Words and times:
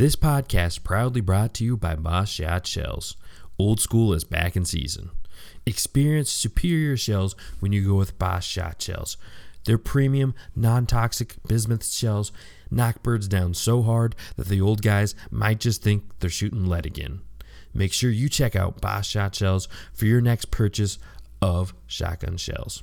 This 0.00 0.16
podcast 0.16 0.82
proudly 0.82 1.20
brought 1.20 1.52
to 1.52 1.64
you 1.66 1.76
by 1.76 1.94
Boss 1.94 2.30
Shot 2.30 2.66
Shells. 2.66 3.18
Old 3.58 3.80
school 3.80 4.14
is 4.14 4.24
back 4.24 4.56
in 4.56 4.64
season. 4.64 5.10
Experience 5.66 6.30
superior 6.30 6.96
shells 6.96 7.36
when 7.58 7.72
you 7.72 7.86
go 7.86 7.96
with 7.96 8.18
Boss 8.18 8.42
Shot 8.42 8.80
Shells. 8.80 9.18
Their 9.66 9.76
premium, 9.76 10.34
non 10.56 10.86
toxic 10.86 11.34
bismuth 11.46 11.84
shells 11.84 12.32
knock 12.70 13.02
birds 13.02 13.28
down 13.28 13.52
so 13.52 13.82
hard 13.82 14.16
that 14.36 14.48
the 14.48 14.62
old 14.62 14.80
guys 14.80 15.14
might 15.30 15.60
just 15.60 15.82
think 15.82 16.04
they're 16.20 16.30
shooting 16.30 16.64
lead 16.64 16.86
again. 16.86 17.20
Make 17.74 17.92
sure 17.92 18.10
you 18.10 18.30
check 18.30 18.56
out 18.56 18.80
Boss 18.80 19.06
Shot 19.06 19.34
Shells 19.34 19.68
for 19.92 20.06
your 20.06 20.22
next 20.22 20.50
purchase 20.50 20.98
of 21.42 21.74
shotgun 21.86 22.38
shells. 22.38 22.82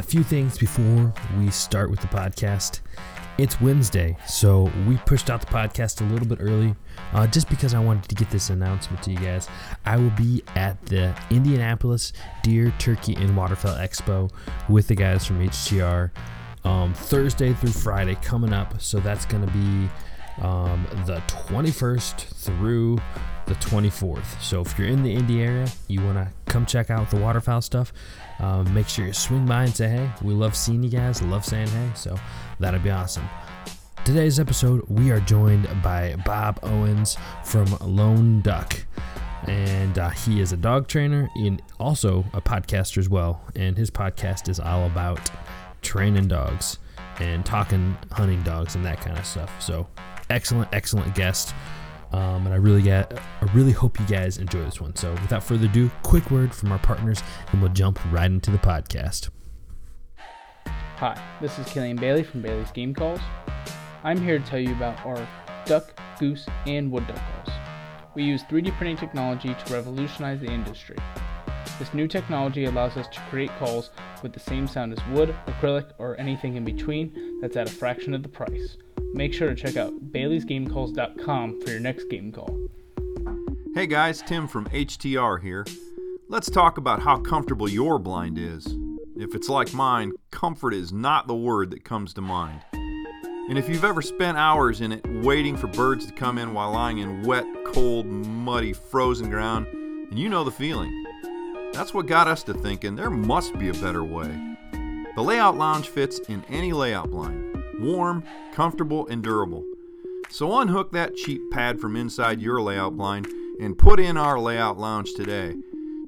A 0.00 0.02
few 0.02 0.22
things 0.22 0.56
before 0.56 1.12
we 1.38 1.50
start 1.50 1.90
with 1.90 2.00
the 2.00 2.06
podcast. 2.06 2.80
It's 3.36 3.60
Wednesday, 3.60 4.16
so 4.26 4.72
we 4.88 4.96
pushed 5.04 5.28
out 5.28 5.42
the 5.42 5.46
podcast 5.46 6.00
a 6.00 6.10
little 6.10 6.26
bit 6.26 6.38
early 6.40 6.74
uh, 7.12 7.26
just 7.26 7.50
because 7.50 7.74
I 7.74 7.80
wanted 7.80 8.08
to 8.08 8.14
get 8.14 8.30
this 8.30 8.48
announcement 8.48 9.02
to 9.02 9.10
you 9.10 9.18
guys. 9.18 9.46
I 9.84 9.98
will 9.98 10.10
be 10.12 10.42
at 10.56 10.82
the 10.86 11.14
Indianapolis 11.28 12.14
Deer, 12.42 12.72
Turkey, 12.78 13.14
and 13.14 13.36
Waterfowl 13.36 13.74
Expo 13.74 14.32
with 14.70 14.88
the 14.88 14.94
guys 14.94 15.26
from 15.26 15.46
HTR 15.46 16.10
um, 16.64 16.94
Thursday 16.94 17.52
through 17.52 17.72
Friday 17.72 18.14
coming 18.22 18.54
up. 18.54 18.80
So 18.80 19.00
that's 19.00 19.26
going 19.26 19.46
to 19.46 19.52
be 19.52 19.90
um, 20.42 20.86
the 21.04 21.22
21st 21.26 22.20
through 22.22 22.96
the 23.46 23.54
24th. 23.56 24.40
So 24.40 24.62
if 24.62 24.78
you're 24.78 24.88
in 24.88 25.02
the 25.02 25.12
Indy 25.12 25.42
area, 25.42 25.68
you 25.88 26.02
want 26.02 26.16
to 26.16 26.28
come 26.46 26.64
check 26.64 26.88
out 26.88 27.10
the 27.10 27.16
waterfowl 27.16 27.60
stuff, 27.60 27.92
um, 28.40 28.72
make 28.72 28.88
sure 28.88 29.06
you 29.06 29.12
swing 29.12 29.46
by 29.46 29.64
and 29.64 29.74
say 29.74 29.88
hey. 29.88 30.10
We 30.22 30.34
love 30.34 30.56
seeing 30.56 30.82
you 30.82 30.90
guys, 30.90 31.22
love 31.22 31.44
saying 31.44 31.68
hey, 31.68 31.90
so 31.94 32.18
that'd 32.58 32.82
be 32.82 32.90
awesome. 32.90 33.28
Today's 34.04 34.40
episode, 34.40 34.82
we 34.88 35.10
are 35.10 35.20
joined 35.20 35.68
by 35.82 36.16
Bob 36.24 36.58
Owens 36.62 37.18
from 37.44 37.66
Lone 37.80 38.40
Duck. 38.40 38.76
And 39.46 39.98
uh, 39.98 40.10
he 40.10 40.40
is 40.40 40.52
a 40.52 40.56
dog 40.56 40.88
trainer 40.88 41.30
and 41.34 41.62
also 41.78 42.24
a 42.32 42.40
podcaster 42.40 42.98
as 42.98 43.08
well. 43.08 43.42
And 43.56 43.76
his 43.76 43.90
podcast 43.90 44.48
is 44.48 44.58
all 44.58 44.86
about 44.86 45.30
training 45.82 46.28
dogs 46.28 46.78
and 47.18 47.44
talking 47.44 47.96
hunting 48.10 48.42
dogs 48.42 48.74
and 48.74 48.84
that 48.84 49.00
kind 49.00 49.18
of 49.18 49.26
stuff. 49.26 49.50
So, 49.62 49.86
excellent, 50.30 50.68
excellent 50.72 51.14
guest. 51.14 51.54
Um, 52.12 52.46
and 52.46 52.52
I 52.52 52.56
really 52.56 52.82
get, 52.82 53.20
I 53.40 53.44
really 53.52 53.72
hope 53.72 54.00
you 54.00 54.06
guys 54.06 54.38
enjoy 54.38 54.64
this 54.64 54.80
one. 54.80 54.96
So, 54.96 55.12
without 55.12 55.44
further 55.44 55.66
ado, 55.66 55.90
quick 56.02 56.30
word 56.30 56.54
from 56.54 56.72
our 56.72 56.78
partners, 56.78 57.22
and 57.52 57.60
we'll 57.60 57.72
jump 57.72 58.00
right 58.12 58.30
into 58.30 58.50
the 58.50 58.58
podcast. 58.58 59.30
Hi, 60.96 61.20
this 61.40 61.58
is 61.58 61.66
Killian 61.66 61.96
Bailey 61.96 62.22
from 62.22 62.42
Bailey's 62.42 62.70
Game 62.72 62.94
Calls. 62.94 63.20
I'm 64.02 64.20
here 64.20 64.38
to 64.38 64.44
tell 64.44 64.58
you 64.58 64.72
about 64.72 65.04
our 65.06 65.26
duck, 65.64 65.98
goose, 66.18 66.46
and 66.66 66.90
wood 66.90 67.06
duck 67.06 67.16
calls. 67.16 67.56
We 68.14 68.24
use 68.24 68.42
3D 68.44 68.76
printing 68.76 68.96
technology 68.96 69.54
to 69.54 69.72
revolutionize 69.72 70.40
the 70.40 70.50
industry. 70.50 70.96
This 71.78 71.94
new 71.94 72.08
technology 72.08 72.66
allows 72.66 72.96
us 72.96 73.06
to 73.08 73.20
create 73.30 73.50
calls 73.58 73.90
with 74.22 74.32
the 74.32 74.40
same 74.40 74.66
sound 74.66 74.92
as 74.92 74.98
wood, 75.08 75.34
acrylic, 75.46 75.92
or 75.98 76.18
anything 76.20 76.56
in 76.56 76.64
between 76.64 77.40
that's 77.40 77.56
at 77.56 77.68
a 77.68 77.72
fraction 77.72 78.12
of 78.12 78.22
the 78.22 78.28
price. 78.28 78.76
Make 79.12 79.34
sure 79.34 79.48
to 79.48 79.54
check 79.54 79.76
out 79.76 80.12
baileysgamecalls.com 80.12 81.60
for 81.60 81.70
your 81.70 81.80
next 81.80 82.04
game 82.04 82.30
call. 82.30 82.56
Hey 83.74 83.86
guys, 83.86 84.22
Tim 84.22 84.46
from 84.46 84.66
HTR 84.66 85.42
here. 85.42 85.66
Let's 86.28 86.48
talk 86.48 86.78
about 86.78 87.02
how 87.02 87.18
comfortable 87.18 87.68
your 87.68 87.98
blind 87.98 88.38
is. 88.38 88.66
If 89.16 89.34
it's 89.34 89.48
like 89.48 89.74
mine, 89.74 90.12
comfort 90.30 90.74
is 90.74 90.92
not 90.92 91.26
the 91.26 91.34
word 91.34 91.70
that 91.72 91.84
comes 91.84 92.14
to 92.14 92.20
mind. 92.20 92.60
And 92.72 93.58
if 93.58 93.68
you've 93.68 93.84
ever 93.84 94.00
spent 94.00 94.38
hours 94.38 94.80
in 94.80 94.92
it 94.92 95.04
waiting 95.24 95.56
for 95.56 95.66
birds 95.66 96.06
to 96.06 96.12
come 96.12 96.38
in 96.38 96.54
while 96.54 96.72
lying 96.72 96.98
in 96.98 97.22
wet, 97.22 97.46
cold, 97.66 98.06
muddy, 98.06 98.72
frozen 98.72 99.28
ground, 99.28 99.66
and 99.66 100.18
you 100.18 100.28
know 100.28 100.44
the 100.44 100.52
feeling. 100.52 101.04
That's 101.72 101.92
what 101.92 102.06
got 102.06 102.28
us 102.28 102.44
to 102.44 102.54
thinking 102.54 102.94
there 102.94 103.10
must 103.10 103.58
be 103.58 103.70
a 103.70 103.74
better 103.74 104.04
way. 104.04 104.56
The 105.16 105.22
Layout 105.22 105.56
Lounge 105.56 105.88
fits 105.88 106.20
in 106.20 106.44
any 106.48 106.72
layout 106.72 107.10
blind 107.10 107.49
warm, 107.80 108.24
comfortable, 108.52 109.06
and 109.08 109.22
durable. 109.22 109.64
So 110.28 110.60
unhook 110.60 110.92
that 110.92 111.16
cheap 111.16 111.40
pad 111.50 111.80
from 111.80 111.96
inside 111.96 112.40
your 112.40 112.60
layout 112.60 112.96
blind 112.96 113.26
and 113.60 113.76
put 113.76 113.98
in 113.98 114.16
our 114.16 114.38
Layout 114.38 114.78
Lounge 114.78 115.12
today. 115.14 115.54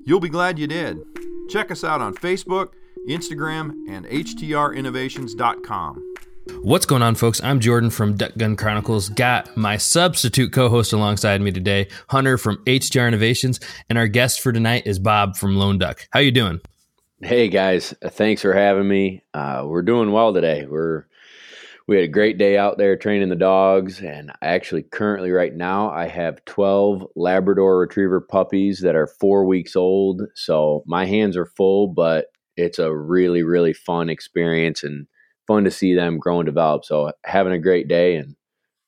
You'll 0.04 0.20
be 0.20 0.28
glad 0.28 0.58
you 0.58 0.66
did. 0.66 0.98
Check 1.48 1.70
us 1.70 1.84
out 1.84 2.00
on 2.00 2.14
Facebook, 2.14 2.70
Instagram, 3.08 3.88
and 3.88 4.06
HTRinnovations.com. 4.06 6.14
What's 6.62 6.86
going 6.86 7.02
on, 7.02 7.14
folks? 7.14 7.42
I'm 7.42 7.60
Jordan 7.60 7.90
from 7.90 8.16
Duck 8.16 8.32
Gun 8.36 8.56
Chronicles. 8.56 9.08
Got 9.08 9.56
my 9.56 9.76
substitute 9.76 10.52
co-host 10.52 10.92
alongside 10.92 11.40
me 11.40 11.52
today, 11.52 11.88
Hunter 12.08 12.36
from 12.36 12.56
HTR 12.64 13.06
Innovations, 13.06 13.60
and 13.88 13.96
our 13.96 14.08
guest 14.08 14.40
for 14.40 14.52
tonight 14.52 14.86
is 14.86 14.98
Bob 14.98 15.36
from 15.36 15.56
Lone 15.56 15.78
Duck. 15.78 16.08
How 16.10 16.20
you 16.20 16.32
doing? 16.32 16.60
Hey 17.20 17.48
guys, 17.48 17.94
thanks 18.02 18.42
for 18.42 18.52
having 18.52 18.88
me. 18.88 19.22
Uh, 19.32 19.64
we're 19.66 19.82
doing 19.82 20.10
well 20.10 20.34
today. 20.34 20.66
We're 20.66 21.06
we 21.88 21.96
had 21.96 22.04
a 22.04 22.08
great 22.08 22.38
day 22.38 22.56
out 22.56 22.78
there 22.78 22.96
training 22.96 23.28
the 23.28 23.36
dogs, 23.36 24.00
and 24.00 24.32
actually 24.42 24.82
currently 24.82 25.30
right 25.30 25.54
now 25.54 25.90
I 25.90 26.06
have 26.06 26.44
twelve 26.44 27.06
Labrador 27.16 27.78
Retriever 27.78 28.20
puppies 28.20 28.80
that 28.80 28.94
are 28.94 29.06
four 29.06 29.46
weeks 29.46 29.76
old. 29.76 30.22
So 30.34 30.82
my 30.86 31.06
hands 31.06 31.36
are 31.36 31.46
full, 31.46 31.88
but 31.88 32.26
it's 32.56 32.78
a 32.78 32.94
really 32.94 33.42
really 33.42 33.72
fun 33.72 34.08
experience 34.08 34.82
and 34.82 35.06
fun 35.46 35.64
to 35.64 35.70
see 35.70 35.94
them 35.94 36.18
grow 36.18 36.40
and 36.40 36.46
develop. 36.46 36.84
So 36.84 37.12
having 37.24 37.52
a 37.52 37.58
great 37.58 37.88
day 37.88 38.16
and 38.16 38.36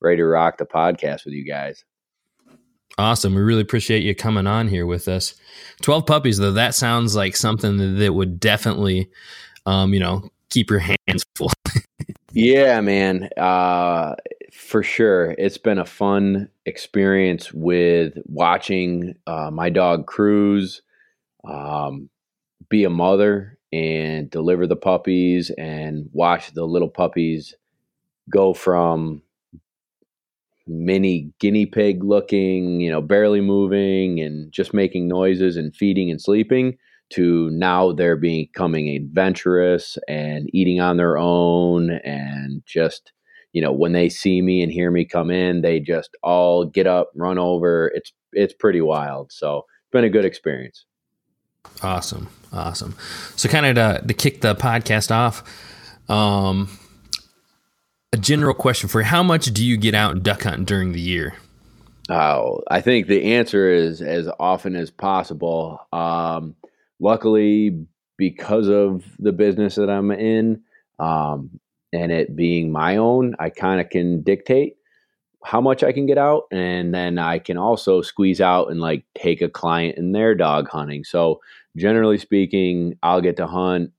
ready 0.00 0.19
to 0.19 0.25
rock 0.25 0.59
the 0.59 0.66
podcast 0.66 1.25
with 1.25 1.34
you 1.34 1.44
guys. 1.44 1.84
Awesome. 2.97 3.34
We 3.34 3.43
really 3.43 3.62
appreciate 3.62 4.05
you 4.05 4.15
coming 4.15 4.47
on 4.47 4.69
here 4.69 4.87
with 4.87 5.09
us. 5.09 5.34
12 5.82 6.06
puppies, 6.06 6.38
though, 6.38 6.53
that 6.53 6.76
sounds 6.76 7.16
like 7.16 7.34
something 7.34 7.99
that 7.99 8.15
would 8.15 8.38
definitely, 8.38 9.11
um, 9.66 9.93
you 9.93 9.99
know, 9.99 10.31
keep 10.50 10.71
your 10.71 10.78
hands 10.78 11.25
full. 11.34 11.50
yeah, 12.34 12.81
man. 12.81 13.28
Uh, 13.37 14.17
for 14.53 14.83
sure. 14.83 15.34
It's 15.39 15.59
been 15.59 15.78
a 15.78 15.84
fun 15.87 16.49
experience 16.67 17.53
with 17.53 18.15
watching 18.27 19.15
uh, 19.27 19.50
my 19.53 19.71
dog 19.71 20.06
Cruz 20.06 20.83
um, 21.44 22.11
be 22.69 22.84
a 22.84 22.91
mother 22.91 23.59
and 23.73 24.31
deliver 24.31 24.67
the 24.67 24.77
puppies 24.77 25.50
and 25.59 26.09
watch 26.12 26.53
the 26.53 26.65
little 26.65 26.89
puppies 26.91 27.55
go 28.31 28.55
from 28.55 29.23
mini 30.67 31.31
guinea 31.41 31.67
pig 31.67 32.03
looking, 32.05 32.81
you 32.81 32.91
know, 32.91 33.03
barely 33.03 33.41
moving 33.41 34.21
and 34.21 34.50
just 34.53 34.73
making 34.75 35.09
noises 35.09 35.56
and 35.56 35.77
feeding 35.77 36.11
and 36.11 36.21
sleeping 36.21 36.78
to 37.14 37.48
now 37.50 37.92
they're 37.92 38.16
becoming 38.16 38.88
adventurous 38.88 39.97
and 40.08 40.48
eating 40.52 40.80
on 40.80 40.97
their 40.97 41.16
own 41.16 41.91
and 41.91 42.62
just 42.66 43.12
you 43.52 43.62
know 43.62 43.72
when 43.72 43.92
they 43.92 44.08
see 44.08 44.42
me 44.42 44.62
and 44.62 44.72
hear 44.72 44.91
me 44.91 45.04
come 45.04 45.30
in 45.30 45.62
they 45.62 45.78
just 45.78 46.16
all 46.22 46.64
get 46.64 46.87
up 46.87 47.11
run 47.14 47.38
over. 47.38 47.90
It's 47.94 48.12
it's 48.32 48.52
pretty 48.52 48.81
wild. 48.81 49.32
So 49.32 49.58
it's 49.58 49.90
been 49.93 50.05
a 50.05 50.11
good 50.11 50.25
experience. 50.25 50.84
Awesome. 51.82 52.28
Awesome. 52.52 52.94
So 53.37 53.49
kind 53.49 53.67
of 53.67 53.75
to, 53.76 54.06
to 54.06 54.14
kick 54.14 54.40
the 54.40 54.55
podcast 54.55 55.10
off 55.10 55.43
um 56.10 56.69
a 58.12 58.17
general 58.17 58.55
question 58.55 58.88
for 58.88 59.00
you. 59.00 59.06
How 59.06 59.22
much 59.22 59.46
do 59.46 59.64
you 59.64 59.76
get 59.76 59.94
out 59.94 60.12
and 60.12 60.22
duck 60.22 60.43
hunting 60.43 60.64
during 60.64 60.93
the 60.93 61.00
year? 61.00 61.34
Oh 62.10 62.60
i 62.69 62.81
think 62.81 63.06
the 63.06 63.34
answer 63.34 63.70
is 63.70 64.02
as 64.02 64.28
often 64.40 64.75
as 64.75 64.90
possible. 64.90 65.78
Um 65.93 66.56
luckily, 67.00 67.87
because 68.17 68.69
of 68.69 69.05
the 69.19 69.32
business 69.32 69.75
that 69.76 69.91
I'm 69.91 70.11
in 70.12 70.62
um, 70.99 71.50
and 71.93 72.12
it 72.12 72.37
being 72.37 72.70
my 72.73 72.96
own, 72.96 73.35
I 73.38 73.50
kind 73.50 73.81
of 73.81 73.91
can 73.91 74.23
dictate 74.23 74.76
how 75.44 75.61
much 75.61 75.82
I 75.85 75.93
can 75.93 76.06
get 76.06 76.19
out. 76.19 76.44
And 76.52 76.94
then 76.94 77.19
I 77.19 77.38
can 77.38 77.58
also 77.58 78.02
squeeze 78.02 78.41
out 78.41 78.70
and 78.70 78.81
like 78.81 79.05
take 79.14 79.43
a 79.43 79.49
client 79.49 79.99
in 79.99 80.12
their 80.12 80.35
dog 80.35 80.69
hunting. 80.69 81.05
So, 81.05 81.41
generally 81.76 82.19
speaking, 82.19 82.96
I'll 83.02 83.20
get 83.20 83.37
to 83.38 83.46
hunt 83.46 83.91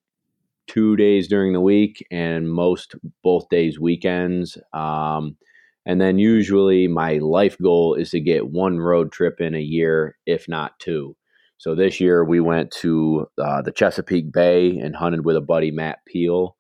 two 0.68 0.96
days 0.96 1.28
during 1.28 1.54
the 1.54 1.62
week 1.62 2.06
and 2.12 2.52
most 2.52 2.96
both 3.24 3.50
days 3.50 3.80
weekends. 3.80 4.58
Um, 4.74 5.38
And 5.86 6.02
then 6.02 6.18
usually 6.18 6.88
my 6.88 7.20
life 7.20 7.58
goal 7.62 7.94
is 7.96 8.12
to 8.12 8.20
get 8.20 8.50
one 8.50 8.80
road 8.80 9.12
trip 9.12 9.40
in 9.40 9.54
a 9.56 9.60
year, 9.62 10.18
if 10.26 10.48
not 10.50 10.80
two. 10.80 11.16
So 11.58 11.76
this 11.76 12.00
year 12.00 12.24
we 12.24 12.40
went 12.40 12.72
to 12.82 13.28
uh, 13.42 13.62
the 13.62 13.72
Chesapeake 13.72 14.32
Bay 14.32 14.78
and 14.78 14.96
hunted 14.96 15.26
with 15.26 15.36
a 15.36 15.42
buddy, 15.42 15.72
Matt 15.72 16.00
Peel. 16.06 16.56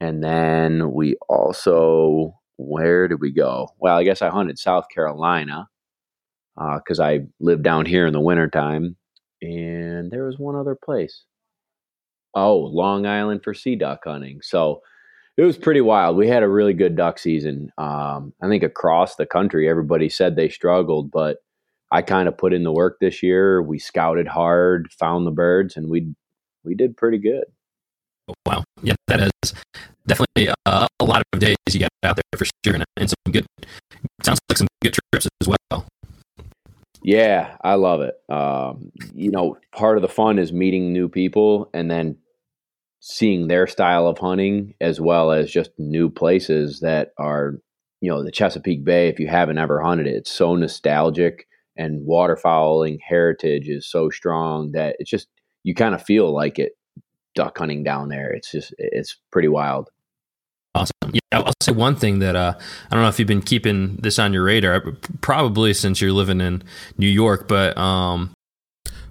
And 0.00 0.22
then 0.22 0.92
we 0.92 1.16
also, 1.28 2.34
where 2.56 3.06
did 3.08 3.20
we 3.20 3.30
go? 3.32 3.68
Well, 3.78 3.96
I 3.96 4.04
guess 4.04 4.20
I 4.20 4.30
hunted 4.30 4.58
South 4.58 4.86
Carolina 4.92 5.68
because 6.56 7.00
uh, 7.00 7.04
I 7.04 7.20
live 7.40 7.62
down 7.62 7.86
here 7.86 8.06
in 8.06 8.12
the 8.12 8.20
wintertime. 8.20 8.96
And 9.40 10.10
there 10.10 10.24
was 10.24 10.38
one 10.38 10.56
other 10.56 10.76
place. 10.76 11.24
Oh, 12.34 12.58
Long 12.58 13.06
Island 13.06 13.42
for 13.44 13.54
sea 13.54 13.76
duck 13.76 14.00
hunting. 14.04 14.40
So 14.42 14.80
it 15.36 15.42
was 15.42 15.56
pretty 15.56 15.80
wild. 15.80 16.16
We 16.16 16.28
had 16.28 16.42
a 16.42 16.48
really 16.48 16.74
good 16.74 16.96
duck 16.96 17.18
season. 17.18 17.70
Um, 17.78 18.32
I 18.42 18.48
think 18.48 18.62
across 18.62 19.16
the 19.16 19.26
country, 19.26 19.68
everybody 19.68 20.08
said 20.08 20.36
they 20.36 20.48
struggled, 20.48 21.10
but 21.10 21.38
I 21.92 22.00
kind 22.00 22.26
of 22.26 22.38
put 22.38 22.54
in 22.54 22.64
the 22.64 22.72
work 22.72 22.98
this 23.00 23.22
year. 23.22 23.60
We 23.60 23.78
scouted 23.78 24.26
hard, 24.26 24.90
found 24.98 25.26
the 25.26 25.30
birds, 25.30 25.76
and 25.76 25.90
we 25.90 26.14
we 26.64 26.74
did 26.74 26.96
pretty 26.96 27.18
good. 27.18 27.44
Wow, 28.46 28.64
yeah, 28.82 28.94
that 29.08 29.20
is 29.20 29.54
definitely 30.06 30.48
uh, 30.64 30.86
a 30.98 31.04
lot 31.04 31.22
of 31.32 31.38
days 31.38 31.56
you 31.70 31.80
got 31.80 31.90
out 32.02 32.16
there 32.16 32.38
for 32.38 32.46
sure, 32.64 32.74
and, 32.74 32.84
and 32.96 33.10
some 33.10 33.32
good. 33.32 33.46
Sounds 34.22 34.40
like 34.48 34.56
some 34.56 34.68
good 34.80 34.96
trips 35.12 35.28
as 35.42 35.48
well. 35.48 35.86
Yeah, 37.02 37.56
I 37.62 37.74
love 37.74 38.00
it. 38.00 38.14
Um, 38.32 38.90
you 39.14 39.30
know, 39.30 39.58
part 39.72 39.98
of 39.98 40.02
the 40.02 40.08
fun 40.08 40.38
is 40.38 40.52
meeting 40.52 40.92
new 40.92 41.08
people 41.08 41.68
and 41.74 41.90
then 41.90 42.16
seeing 43.00 43.48
their 43.48 43.66
style 43.66 44.06
of 44.06 44.18
hunting 44.18 44.74
as 44.80 45.00
well 45.00 45.30
as 45.32 45.50
just 45.50 45.72
new 45.78 46.08
places 46.08 46.80
that 46.80 47.12
are, 47.18 47.58
you 48.00 48.08
know, 48.08 48.22
the 48.22 48.30
Chesapeake 48.30 48.84
Bay. 48.84 49.08
If 49.08 49.18
you 49.18 49.26
haven't 49.26 49.58
ever 49.58 49.82
hunted 49.82 50.06
it, 50.06 50.14
it's 50.14 50.30
so 50.30 50.54
nostalgic 50.54 51.48
and 51.76 52.06
waterfowling 52.06 52.98
heritage 53.06 53.68
is 53.68 53.86
so 53.86 54.10
strong 54.10 54.72
that 54.72 54.96
it's 54.98 55.10
just, 55.10 55.28
you 55.62 55.74
kind 55.74 55.94
of 55.94 56.02
feel 56.02 56.32
like 56.32 56.58
it 56.58 56.72
duck 57.34 57.58
hunting 57.58 57.82
down 57.82 58.08
there. 58.08 58.30
It's 58.30 58.50
just, 58.50 58.74
it's 58.78 59.16
pretty 59.30 59.48
wild. 59.48 59.90
Awesome. 60.74 60.94
Yeah, 61.12 61.20
I'll 61.32 61.52
say 61.60 61.72
one 61.72 61.96
thing 61.96 62.20
that 62.20 62.34
uh, 62.34 62.54
I 62.58 62.94
don't 62.94 63.02
know 63.02 63.08
if 63.08 63.18
you've 63.18 63.28
been 63.28 63.42
keeping 63.42 63.96
this 63.96 64.18
on 64.18 64.32
your 64.32 64.44
radar, 64.44 64.82
probably 65.20 65.74
since 65.74 66.00
you're 66.00 66.12
living 66.12 66.40
in 66.40 66.62
New 66.96 67.08
York, 67.08 67.46
but 67.46 67.76
um, 67.76 68.32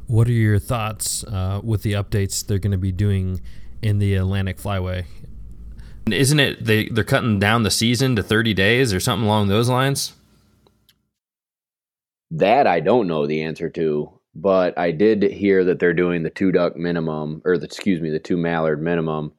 what 0.07 0.27
are 0.27 0.31
your 0.31 0.57
thoughts 0.59 1.23
uh, 1.25 1.61
with 1.63 1.83
the 1.83 1.93
updates 1.93 2.45
they're 2.45 2.59
going 2.59 2.71
to 2.71 2.77
be 2.79 2.91
doing 2.91 3.41
in 3.81 3.99
the 3.99 4.15
Atlantic 4.15 4.57
Flyway. 4.57 5.05
Isn't 6.09 6.39
it 6.39 6.65
they 6.65 6.89
they're 6.89 7.03
cutting 7.03 7.39
down 7.39 7.63
the 7.63 7.71
season 7.71 8.15
to 8.15 8.23
30 8.23 8.53
days 8.53 8.93
or 8.93 8.99
something 8.99 9.25
along 9.25 9.47
those 9.47 9.69
lines? 9.69 10.13
That 12.31 12.67
I 12.67 12.79
don't 12.79 13.07
know 13.07 13.27
the 13.27 13.43
answer 13.43 13.69
to, 13.69 14.19
but 14.33 14.77
I 14.77 14.91
did 14.91 15.23
hear 15.23 15.63
that 15.65 15.79
they're 15.79 15.93
doing 15.93 16.23
the 16.23 16.29
two 16.29 16.51
duck 16.51 16.75
minimum 16.77 17.41
or 17.45 17.57
the 17.57 17.65
excuse 17.65 18.01
me, 18.01 18.09
the 18.09 18.19
two 18.19 18.37
mallard 18.37 18.81
minimum. 18.81 19.33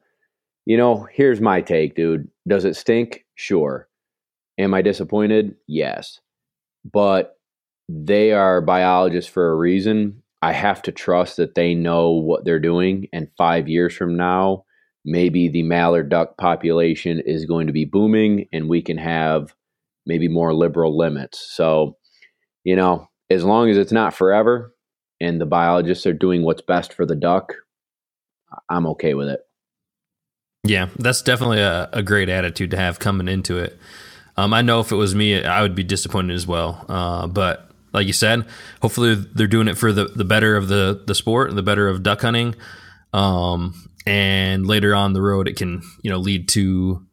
You 0.65 0.77
know, 0.77 1.07
here's 1.11 1.41
my 1.41 1.61
take, 1.61 1.95
dude. 1.95 2.29
Does 2.47 2.65
it 2.65 2.75
stink? 2.75 3.25
Sure. 3.35 3.89
Am 4.57 4.73
I 4.73 4.81
disappointed? 4.81 5.55
Yes. 5.67 6.19
But 6.89 7.37
they 7.89 8.31
are 8.31 8.61
biologists 8.61 9.29
for 9.29 9.51
a 9.51 9.55
reason 9.55 10.23
I 10.43 10.51
have 10.51 10.81
to 10.81 10.91
trust 10.91 11.37
that 11.37 11.55
they 11.55 11.73
know 11.73 12.11
what 12.11 12.43
they're 12.43 12.59
doing. 12.59 13.07
And 13.13 13.29
five 13.37 13.69
years 13.69 13.93
from 13.95 14.17
now, 14.17 14.65
maybe 15.05 15.47
the 15.47 15.63
mallard 15.63 16.09
duck 16.09 16.37
population 16.37 17.21
is 17.25 17.45
going 17.45 17.67
to 17.67 17.73
be 17.73 17.85
booming 17.85 18.49
and 18.51 18.67
we 18.67 18.81
can 18.81 18.97
have 18.97 19.53
maybe 20.05 20.27
more 20.27 20.53
liberal 20.53 20.97
limits. 20.97 21.47
So, 21.49 21.95
you 22.63 22.75
know, 22.75 23.07
as 23.29 23.43
long 23.43 23.69
as 23.69 23.77
it's 23.77 23.91
not 23.91 24.13
forever 24.13 24.73
and 25.19 25.39
the 25.39 25.45
biologists 25.45 26.05
are 26.05 26.13
doing 26.13 26.43
what's 26.43 26.61
best 26.61 26.93
for 26.93 27.05
the 27.05 27.15
duck, 27.15 27.53
I'm 28.69 28.85
okay 28.87 29.13
with 29.13 29.29
it. 29.29 29.41
Yeah, 30.63 30.89
that's 30.97 31.21
definitely 31.21 31.59
a, 31.59 31.89
a 31.91 32.03
great 32.03 32.29
attitude 32.29 32.71
to 32.71 32.77
have 32.77 32.99
coming 32.99 33.27
into 33.27 33.57
it. 33.57 33.77
Um, 34.37 34.53
I 34.53 34.61
know 34.61 34.79
if 34.79 34.91
it 34.91 34.95
was 34.95 35.13
me, 35.13 35.43
I 35.43 35.61
would 35.61 35.75
be 35.75 35.83
disappointed 35.83 36.33
as 36.33 36.47
well. 36.47 36.85
Uh, 36.87 37.27
but 37.27 37.69
like 37.93 38.07
you 38.07 38.13
said, 38.13 38.45
hopefully 38.81 39.15
they're 39.15 39.47
doing 39.47 39.67
it 39.67 39.77
for 39.77 39.91
the, 39.91 40.05
the 40.05 40.23
better 40.23 40.55
of 40.55 40.67
the, 40.67 41.03
the 41.05 41.15
sport, 41.15 41.49
and 41.49 41.57
the 41.57 41.63
better 41.63 41.87
of 41.87 42.01
duck 42.01 42.21
hunting. 42.21 42.55
Um, 43.11 43.89
and 44.05 44.65
later 44.65 44.95
on 44.95 45.13
the 45.13 45.21
road, 45.21 45.47
it 45.47 45.55
can, 45.55 45.81
you 46.01 46.09
know, 46.09 46.17
lead 46.17 46.49
to 46.49 47.05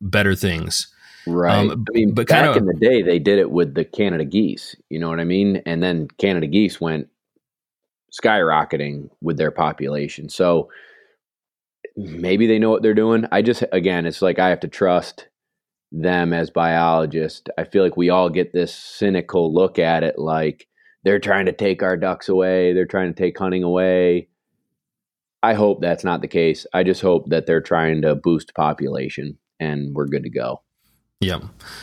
better 0.00 0.34
things. 0.34 0.92
Right. 1.28 1.70
Um, 1.70 1.84
I 1.88 1.92
mean, 1.92 2.14
but 2.14 2.26
back 2.26 2.44
kind 2.44 2.50
of, 2.50 2.56
in 2.56 2.66
the 2.66 2.74
day, 2.74 3.02
they 3.02 3.18
did 3.18 3.38
it 3.38 3.50
with 3.50 3.74
the 3.74 3.84
Canada 3.84 4.24
geese. 4.24 4.74
You 4.88 4.98
know 4.98 5.08
what 5.08 5.20
I 5.20 5.24
mean? 5.24 5.62
And 5.66 5.82
then 5.82 6.08
Canada 6.18 6.46
geese 6.46 6.80
went 6.80 7.08
skyrocketing 8.12 9.10
with 9.20 9.36
their 9.36 9.50
population. 9.50 10.28
So 10.28 10.70
maybe 11.96 12.46
they 12.46 12.58
know 12.58 12.70
what 12.70 12.82
they're 12.82 12.94
doing. 12.94 13.26
I 13.30 13.42
just, 13.42 13.62
again, 13.72 14.06
it's 14.06 14.22
like 14.22 14.38
I 14.38 14.48
have 14.48 14.60
to 14.60 14.68
trust 14.68 15.28
them 15.92 16.32
as 16.32 16.50
biologists. 16.50 17.42
I 17.56 17.64
feel 17.64 17.82
like 17.82 17.96
we 17.96 18.10
all 18.10 18.30
get 18.30 18.52
this 18.52 18.74
cynical 18.74 19.52
look 19.52 19.78
at 19.78 20.02
it 20.02 20.18
like 20.18 20.66
they're 21.04 21.18
trying 21.18 21.46
to 21.46 21.52
take 21.52 21.82
our 21.82 21.96
ducks 21.96 22.28
away, 22.28 22.72
they're 22.72 22.86
trying 22.86 23.12
to 23.12 23.18
take 23.18 23.38
hunting 23.38 23.62
away. 23.62 24.28
I 25.42 25.54
hope 25.54 25.80
that's 25.80 26.04
not 26.04 26.20
the 26.20 26.28
case. 26.28 26.66
I 26.74 26.82
just 26.82 27.00
hope 27.00 27.28
that 27.30 27.46
they're 27.46 27.60
trying 27.60 28.02
to 28.02 28.16
boost 28.16 28.54
population 28.54 29.38
and 29.60 29.94
we're 29.94 30.06
good 30.06 30.24
to 30.24 30.30
go. 30.30 30.62
Yeah. 31.20 31.40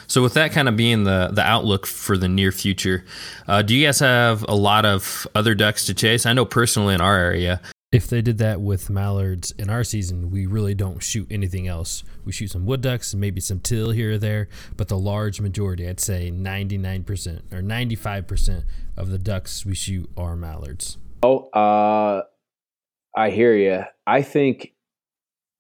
So 0.08 0.22
with 0.22 0.34
that 0.36 0.54
kind 0.54 0.70
of 0.70 0.78
being 0.78 1.04
the 1.04 1.30
the 1.32 1.42
outlook 1.42 1.86
for 1.86 2.18
the 2.18 2.30
near 2.30 2.52
future, 2.54 3.04
uh, 3.48 3.62
do 3.62 3.76
you 3.76 3.86
guys 3.86 4.00
have 4.00 4.46
a 4.48 4.56
lot 4.56 4.86
of 4.86 5.28
other 5.36 5.56
ducks 5.56 5.86
to 5.88 5.94
chase? 5.94 6.26
I 6.26 6.34
know 6.34 6.46
personally 6.46 6.94
in 6.94 7.02
our 7.02 7.18
area, 7.18 7.60
if 7.92 8.08
they 8.08 8.22
did 8.22 8.38
that 8.40 8.62
with 8.62 8.90
mallards 8.90 9.52
in 9.52 9.70
our 9.70 9.84
season, 9.84 10.32
we 10.32 10.46
really 10.46 10.74
don't 10.74 11.02
shoot 11.02 11.28
anything 11.30 11.68
else. 11.68 12.04
We 12.24 12.32
shoot 12.32 12.52
some 12.52 12.66
wood 12.66 12.82
ducks 12.82 13.14
and 13.14 13.22
maybe 13.22 13.40
some 13.40 13.60
teal 13.60 13.92
here 13.92 14.14
or 14.14 14.18
there, 14.18 14.50
but 14.76 14.88
the 14.88 14.98
large 14.98 15.40
majority, 15.40 15.88
I'd 15.88 16.00
say 16.00 16.32
99% 16.32 17.54
or 17.54 17.62
95% 17.62 18.64
of 18.98 19.12
the 19.12 19.18
ducks 19.18 19.66
we 19.66 19.76
shoot 19.76 20.10
are 20.18 20.36
mallards. 20.36 20.98
Oh, 21.24 21.50
uh, 21.52 22.24
I 23.16 23.30
hear 23.30 23.56
you. 23.56 23.84
I 24.06 24.22
think 24.22 24.74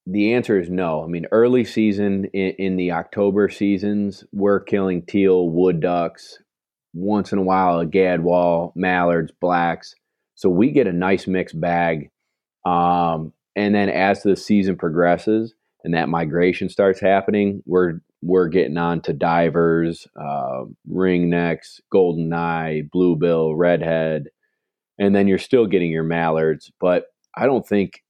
the 0.05 0.33
answer 0.33 0.59
is 0.59 0.69
no. 0.69 1.03
I 1.03 1.07
mean, 1.07 1.25
early 1.31 1.65
season 1.65 2.25
in, 2.25 2.51
in 2.57 2.75
the 2.77 2.91
October 2.91 3.49
seasons, 3.49 4.23
we're 4.31 4.59
killing 4.59 5.03
teal, 5.03 5.49
wood 5.49 5.79
ducks, 5.79 6.39
once 6.93 7.31
in 7.31 7.39
a 7.39 7.43
while 7.43 7.79
a 7.79 7.85
gadwall, 7.85 8.71
mallards, 8.75 9.31
blacks. 9.41 9.95
So 10.35 10.49
we 10.49 10.71
get 10.71 10.87
a 10.87 10.93
nice 10.93 11.27
mixed 11.27 11.59
bag 11.59 12.09
um, 12.65 13.31
and 13.55 13.73
then 13.73 13.89
as 13.89 14.23
the 14.23 14.35
season 14.35 14.75
progresses 14.75 15.53
and 15.83 15.93
that 15.93 16.09
migration 16.09 16.67
starts 16.69 16.99
happening, 16.99 17.61
we're 17.65 18.01
we're 18.21 18.47
getting 18.47 18.77
on 18.77 19.01
to 19.01 19.13
divers, 19.13 20.07
uh, 20.19 20.63
ringnecks, 20.91 21.79
golden 21.91 22.33
eye, 22.33 22.81
bluebill, 22.91 23.55
redhead, 23.55 24.29
and 24.97 25.15
then 25.15 25.27
you're 25.27 25.37
still 25.37 25.67
getting 25.67 25.91
your 25.91 26.03
mallards. 26.03 26.71
But 26.79 27.05
I 27.35 27.45
don't 27.45 27.67
think 27.67 28.01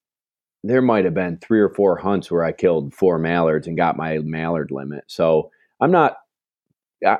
there 0.68 0.82
might 0.82 1.06
have 1.06 1.14
been 1.14 1.38
three 1.38 1.60
or 1.60 1.70
four 1.70 1.98
hunts 1.98 2.32
where 2.32 2.44
I 2.44 2.52
killed 2.52 2.94
four 2.94 3.20
mallards 3.20 3.68
and 3.68 3.78
got 3.78 3.98
my 3.98 4.18
mallard 4.20 4.72
limit. 4.72 5.04
So 5.08 5.52
I'm 5.80 5.92
not. 5.92 6.18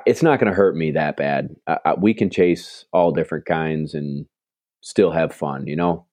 It's 0.04 0.22
not 0.22 0.40
going 0.40 0.50
to 0.50 0.56
hurt 0.56 0.74
me 0.74 0.90
that 0.92 1.16
bad. 1.16 1.54
Uh, 1.66 1.94
we 1.98 2.12
can 2.12 2.28
chase 2.28 2.86
all 2.92 3.12
different 3.12 3.44
kinds 3.44 3.94
and 3.94 4.26
still 4.80 5.12
have 5.12 5.32
fun, 5.32 5.66
you 5.68 5.76
know. 5.76 6.06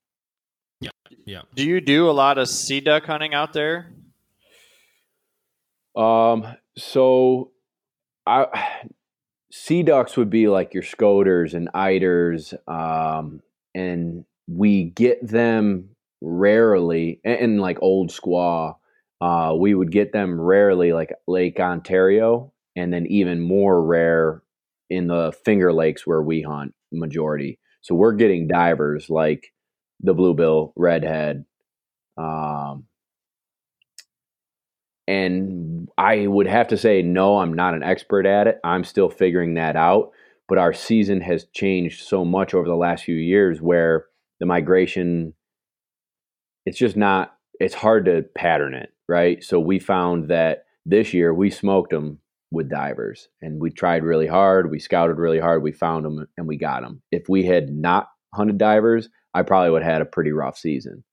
Yeah. 1.26 1.42
Do 1.56 1.66
you 1.66 1.82
do 1.82 2.10
a 2.10 2.12
lot 2.12 2.38
of 2.38 2.50
sea 2.50 2.82
duck 2.82 3.06
hunting 3.06 3.34
out 3.34 3.54
there? 3.54 3.92
Um. 5.96 6.46
So, 6.78 7.52
I 8.26 8.48
sea 9.52 9.84
ducks 9.84 10.18
would 10.18 10.30
be 10.30 10.48
like 10.48 10.74
your 10.74 10.84
scoters 10.84 11.54
and 11.54 11.70
eiders, 11.74 12.54
um, 12.68 13.42
and 13.74 14.26
we 14.48 14.86
get 14.86 15.26
them 15.26 15.93
rarely, 16.24 17.20
and, 17.24 17.40
and 17.40 17.62
like 17.62 17.78
old 17.82 18.10
squaw. 18.10 18.76
Uh, 19.22 19.54
we 19.58 19.74
would 19.76 19.92
get 19.92 20.12
them 20.12 20.40
rarely, 20.42 20.92
like 20.92 21.14
Lake 21.28 21.60
Ontario, 21.60 22.52
and 22.76 22.92
then 22.92 23.06
even 23.08 23.40
more 23.40 23.84
rare 23.84 24.42
in 24.90 25.08
the 25.08 25.32
Finger 25.46 25.72
Lakes 25.72 26.08
where 26.08 26.22
we 26.22 26.42
hunt 26.42 26.74
majority. 26.92 27.60
So 27.82 27.96
we're 27.96 28.14
getting 28.14 28.48
divers 28.48 29.10
like 29.10 29.54
the 30.02 30.14
bluebill 30.14 30.74
redhead. 30.76 31.46
Um, 32.18 32.86
and 35.08 35.90
I 35.98 36.28
would 36.28 36.48
have 36.48 36.70
to 36.70 36.78
say, 36.78 37.02
no, 37.02 37.40
I'm 37.40 37.54
not 37.54 37.74
an 37.74 37.84
expert 37.84 38.26
at 38.26 38.48
it. 38.48 38.60
I'm 38.64 38.84
still 38.84 39.10
figuring 39.10 39.56
that 39.56 39.76
out. 39.76 40.12
But 40.48 40.58
our 40.58 40.74
season 40.74 41.22
has 41.22 41.46
changed 41.54 42.06
so 42.06 42.24
much 42.24 42.54
over 42.54 42.68
the 42.68 42.76
last 42.76 43.06
few 43.06 43.16
years 43.16 43.62
where 43.62 44.06
the 44.40 44.46
migration, 44.46 45.34
it's 46.66 46.78
just 46.78 46.96
not, 46.96 47.36
it's 47.60 47.74
hard 47.74 48.06
to 48.06 48.24
pattern 48.36 48.74
it, 48.74 48.92
right? 49.08 49.44
So 49.44 49.60
we 49.60 49.80
found 49.80 50.30
that 50.30 50.66
this 50.86 51.14
year 51.14 51.34
we 51.34 51.50
smoked 51.50 51.92
them 51.92 52.20
with 52.54 52.70
divers. 52.70 53.28
And 53.42 53.60
we 53.60 53.72
tried 53.72 54.04
really 54.04 54.28
hard. 54.28 54.70
We 54.70 54.80
scouted 54.80 55.18
really 55.18 55.40
hard. 55.40 55.64
We 55.64 55.72
found 55.72 56.06
them 56.06 56.28
and 56.38 56.48
we 56.48 56.58
got 56.58 56.84
them. 56.84 57.02
If 57.12 57.28
we 57.28 57.44
had 57.44 57.70
not 57.70 58.10
hunted 58.34 58.58
divers, 58.58 59.10
I 59.34 59.42
probably 59.42 59.72
would 59.72 59.84
have 59.84 59.92
had 59.92 60.02
a 60.02 60.06
pretty 60.06 60.32
rough 60.32 60.58
season. 60.58 61.04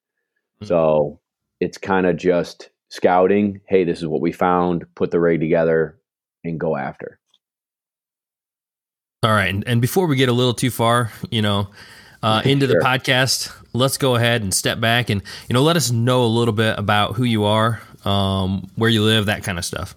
Mm-hmm. 0.60 0.66
So 0.66 1.20
it's 1.58 1.78
kind 1.78 2.06
of 2.06 2.16
just 2.16 2.70
scouting. 2.90 3.60
Hey, 3.66 3.84
this 3.84 3.98
is 3.98 4.06
what 4.06 4.20
we 4.20 4.32
found. 4.32 4.84
Put 4.94 5.10
the 5.10 5.20
rig 5.20 5.40
together 5.40 5.98
and 6.44 6.60
go 6.60 6.76
after. 6.76 7.18
All 9.22 9.32
right. 9.32 9.48
And, 9.48 9.66
and 9.66 9.80
before 9.80 10.06
we 10.06 10.16
get 10.16 10.28
a 10.28 10.34
little 10.34 10.54
too 10.54 10.70
far, 10.70 11.10
you 11.30 11.42
know, 11.42 11.68
uh, 12.22 12.42
into 12.44 12.66
sure. 12.66 12.78
the 12.78 12.84
podcast, 12.84 13.54
let's 13.72 13.98
go 13.98 14.14
ahead 14.14 14.42
and 14.42 14.52
step 14.52 14.80
back 14.80 15.10
and, 15.10 15.22
you 15.48 15.54
know, 15.54 15.62
let 15.62 15.76
us 15.76 15.90
know 15.90 16.24
a 16.24 16.26
little 16.26 16.54
bit 16.54 16.78
about 16.78 17.16
who 17.16 17.24
you 17.24 17.44
are, 17.44 17.80
um, 18.04 18.68
where 18.76 18.90
you 18.90 19.02
live, 19.02 19.26
that 19.26 19.42
kind 19.42 19.58
of 19.58 19.64
stuff. 19.64 19.94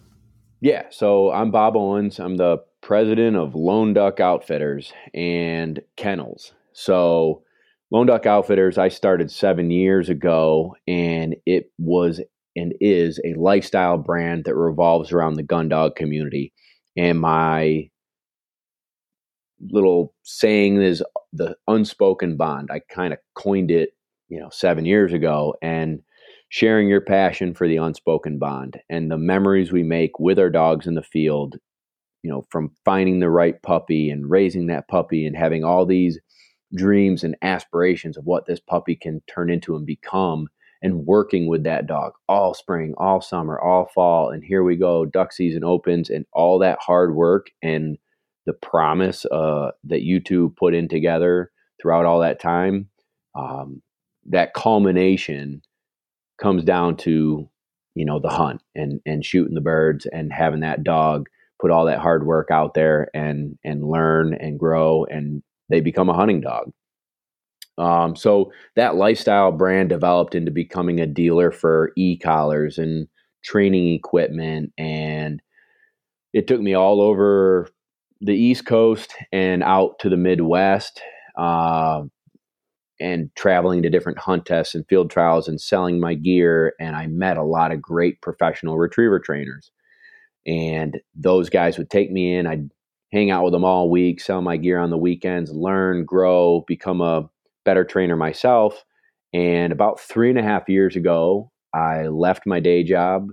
Yeah. 0.62 0.84
So 0.92 1.32
I'm 1.32 1.52
Bob 1.52 1.76
Owens. 1.76 2.20
I'm 2.20 2.38
the 2.38 2.60
president 2.82 3.38
of 3.38 3.56
Lone 3.56 3.94
Duck 3.94 4.20
Outfitters 4.20 4.94
and 5.14 5.82
Kennels. 5.98 6.54
So, 6.74 7.44
Lone 7.92 8.08
Duck 8.08 8.26
Outfitters, 8.26 8.78
I 8.78 8.88
started 8.88 9.30
seven 9.30 9.70
years 9.70 10.10
ago, 10.10 10.76
and 10.88 11.36
it 11.46 11.72
was 11.78 12.20
and 12.56 12.74
is 12.80 13.20
a 13.24 13.34
lifestyle 13.36 13.98
brand 13.98 14.46
that 14.46 14.56
revolves 14.56 15.12
around 15.12 15.36
the 15.36 15.44
gun 15.44 15.70
dog 15.70 15.96
community. 15.96 16.54
And 16.96 17.20
my 17.20 17.90
little 19.72 20.14
saying 20.24 20.82
is 20.82 21.04
the 21.32 21.56
unspoken 21.68 22.38
bond. 22.38 22.70
I 22.72 22.80
kind 22.90 23.14
of 23.14 23.20
coined 23.36 23.72
it, 23.72 23.92
you 24.30 24.40
know, 24.40 24.50
seven 24.52 24.86
years 24.86 25.14
ago, 25.14 25.56
and 25.62 26.02
sharing 26.50 26.88
your 26.88 27.02
passion 27.02 27.54
for 27.54 27.68
the 27.68 27.78
unspoken 27.78 28.38
bond 28.38 28.80
and 28.90 29.10
the 29.10 29.18
memories 29.18 29.72
we 29.72 29.84
make 29.84 30.20
with 30.20 30.38
our 30.38 30.50
dogs 30.50 30.86
in 30.86 30.96
the 30.96 31.04
field. 31.04 31.56
You 32.22 32.32
know, 32.32 32.46
from 32.50 32.72
finding 32.86 33.20
the 33.20 33.30
right 33.30 33.62
puppy 33.64 34.10
and 34.10 34.30
raising 34.30 34.68
that 34.68 34.88
puppy 34.88 35.26
and 35.26 35.36
having 35.36 35.66
all 35.66 35.86
these 35.86 36.20
dreams 36.76 37.24
and 37.24 37.36
aspirations 37.42 38.18
of 38.18 38.26
what 38.26 38.46
this 38.46 38.60
puppy 38.60 38.96
can 38.96 39.22
turn 39.28 39.50
into 39.50 39.76
and 39.76 39.86
become 39.86 40.48
and 40.82 41.06
working 41.06 41.48
with 41.48 41.64
that 41.64 41.88
dog 41.88 42.14
all 42.28 42.54
spring, 42.54 42.94
all 42.98 43.22
summer, 43.22 43.60
all 43.60 43.90
fall. 43.94 44.30
And 44.30 44.44
here 44.44 44.64
we 44.64 44.76
go, 44.76 45.06
duck 45.06 45.32
season 45.32 45.64
opens 45.64 46.10
and 46.10 46.26
all 46.34 46.60
that 46.60 46.80
hard 46.80 47.16
work 47.16 47.48
and 47.62 47.98
the 48.46 48.54
promise 48.54 49.26
uh, 49.26 49.72
that 49.86 50.02
you 50.04 50.20
two 50.20 50.54
put 50.58 50.74
in 50.74 50.88
together 50.88 51.52
throughout 51.82 52.06
all 52.06 52.20
that 52.20 52.40
time. 52.40 52.90
Um, 53.36 53.82
that 54.28 54.54
culmination 54.54 55.62
comes 56.42 56.64
down 56.64 56.98
to, 56.98 57.50
you 57.96 58.06
know, 58.06 58.20
the 58.20 58.30
hunt 58.30 58.62
and, 58.76 59.02
and 59.06 59.26
shooting 59.26 59.56
the 59.56 59.62
birds 59.62 60.06
and 60.06 60.32
having 60.32 60.62
that 60.62 60.84
dog 60.84 61.28
put 61.62 61.72
all 61.72 61.86
that 61.86 62.00
hard 62.00 62.26
work 62.26 62.50
out 62.52 62.74
there 62.74 63.10
and, 63.14 63.58
and 63.64 63.88
learn 63.88 64.34
and 64.34 64.60
grow 64.60 65.06
and 65.06 65.44
they 65.70 65.80
become 65.80 66.10
a 66.10 66.14
hunting 66.14 66.42
dog. 66.42 66.72
Um, 67.78 68.16
so 68.16 68.52
that 68.76 68.96
lifestyle 68.96 69.52
brand 69.52 69.90
developed 69.90 70.36
into 70.36 70.52
becoming 70.52 71.00
a 71.00 71.08
dealer 71.08 71.52
for 71.52 71.92
e-collars 71.98 72.78
and 72.78 73.08
training 73.44 73.94
equipment. 73.94 74.72
And 74.78 75.42
it 76.34 76.48
took 76.48 76.62
me 76.62 76.74
all 76.74 77.02
over 77.02 77.68
the 78.24 78.36
East 78.36 78.66
Coast 78.66 79.14
and 79.32 79.64
out 79.64 80.00
to 80.00 80.10
the 80.10 80.18
Midwest, 80.18 81.02
uh, 81.38 82.04
and 83.00 83.30
traveling 83.36 83.82
to 83.82 83.90
different 83.90 84.20
hunt 84.20 84.46
tests 84.46 84.76
and 84.76 84.88
field 84.88 85.10
trials 85.10 85.48
and 85.48 85.60
selling 85.60 86.00
my 86.00 86.14
gear. 86.14 86.74
And 86.80 86.96
I 86.96 87.08
met 87.08 87.38
a 87.38 87.44
lot 87.44 87.72
of 87.72 87.82
great 87.82 88.22
professional 88.22 88.78
retriever 88.78 89.20
trainers. 89.20 89.72
And 90.46 91.00
those 91.16 91.50
guys 91.50 91.78
would 91.78 91.90
take 91.90 92.12
me 92.12 92.36
in. 92.36 92.48
I'd 92.48 92.70
hang 93.12 93.30
out 93.30 93.44
with 93.44 93.54
them 93.54 93.66
all 93.66 93.90
week, 93.90 94.22
sell 94.22 94.42
my 94.42 94.58
gear 94.58 94.80
on 94.80 94.90
the 94.90 94.98
weekends, 94.98 95.52
learn, 95.52 96.06
grow, 96.06 96.64
become 96.68 97.02
a 97.02 97.30
better 97.66 97.84
trainer 97.84 98.16
myself. 98.16 98.84
And 99.34 99.74
about 99.74 100.00
three 100.00 100.30
and 100.30 100.40
a 100.40 100.44
half 100.44 100.70
years 100.70 100.96
ago, 100.96 101.52
I 101.74 102.08
left 102.08 102.46
my 102.46 102.60
day 102.60 102.84
job, 102.84 103.30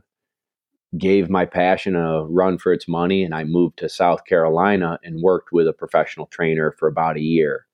gave 0.98 1.30
my 1.30 1.44
passion 1.44 1.94
a 1.94 2.24
run 2.24 2.58
for 2.58 2.72
its 2.72 2.88
money, 2.88 3.22
and 3.22 3.34
I 3.34 3.44
moved 3.44 3.78
to 3.78 3.88
South 3.88 4.24
Carolina 4.24 4.98
and 5.04 5.22
worked 5.22 5.50
with 5.52 5.68
a 5.68 5.72
professional 5.72 6.26
trainer 6.26 6.74
for 6.78 6.88
about 6.88 7.16
a 7.16 7.22
year. 7.22 7.66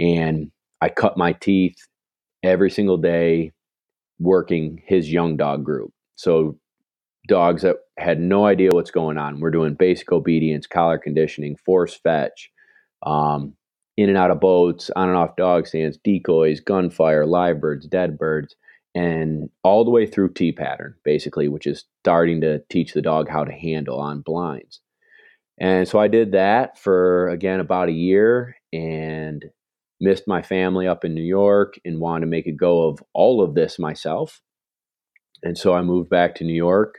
And 0.00 0.50
I 0.80 0.88
cut 0.88 1.16
my 1.16 1.32
teeth 1.32 1.76
every 2.42 2.70
single 2.70 2.96
day 2.96 3.52
working 4.18 4.82
his 4.86 5.12
young 5.12 5.36
dog 5.36 5.64
group. 5.64 5.92
So 6.14 6.58
dogs 7.28 7.62
that 7.62 7.76
had 7.98 8.20
no 8.20 8.46
idea 8.46 8.70
what's 8.72 8.90
going 8.90 9.18
on. 9.18 9.40
We're 9.40 9.50
doing 9.50 9.74
basic 9.74 10.12
obedience, 10.12 10.66
collar 10.66 10.98
conditioning, 10.98 11.56
force 11.64 11.94
fetch, 11.94 12.50
um, 13.04 13.54
in 13.96 14.08
and 14.08 14.18
out 14.18 14.30
of 14.30 14.40
boats, 14.40 14.90
on 14.96 15.08
and 15.08 15.16
off 15.16 15.36
dog 15.36 15.66
stands, 15.66 15.98
decoys, 16.02 16.60
gunfire, 16.60 17.26
live 17.26 17.60
birds, 17.60 17.86
dead 17.86 18.18
birds, 18.18 18.56
and 18.94 19.50
all 19.62 19.84
the 19.84 19.90
way 19.90 20.06
through 20.06 20.32
T 20.32 20.52
pattern, 20.52 20.94
basically, 21.04 21.48
which 21.48 21.66
is 21.66 21.84
starting 22.02 22.40
to 22.42 22.60
teach 22.70 22.92
the 22.92 23.02
dog 23.02 23.28
how 23.28 23.44
to 23.44 23.52
handle 23.52 24.00
on 24.00 24.20
blinds. 24.20 24.80
And 25.58 25.86
so 25.86 25.98
I 25.98 26.08
did 26.08 26.32
that 26.32 26.78
for, 26.78 27.28
again, 27.28 27.60
about 27.60 27.88
a 27.88 27.92
year 27.92 28.56
and 28.72 29.44
missed 30.00 30.24
my 30.26 30.42
family 30.42 30.86
up 30.86 31.04
in 31.04 31.14
New 31.14 31.22
York 31.22 31.74
and 31.84 32.00
wanted 32.00 32.22
to 32.22 32.30
make 32.30 32.46
a 32.46 32.52
go 32.52 32.88
of 32.88 33.00
all 33.12 33.42
of 33.42 33.54
this 33.54 33.78
myself. 33.78 34.40
And 35.42 35.56
so 35.56 35.74
I 35.74 35.82
moved 35.82 36.10
back 36.10 36.34
to 36.36 36.44
New 36.44 36.54
York 36.54 36.96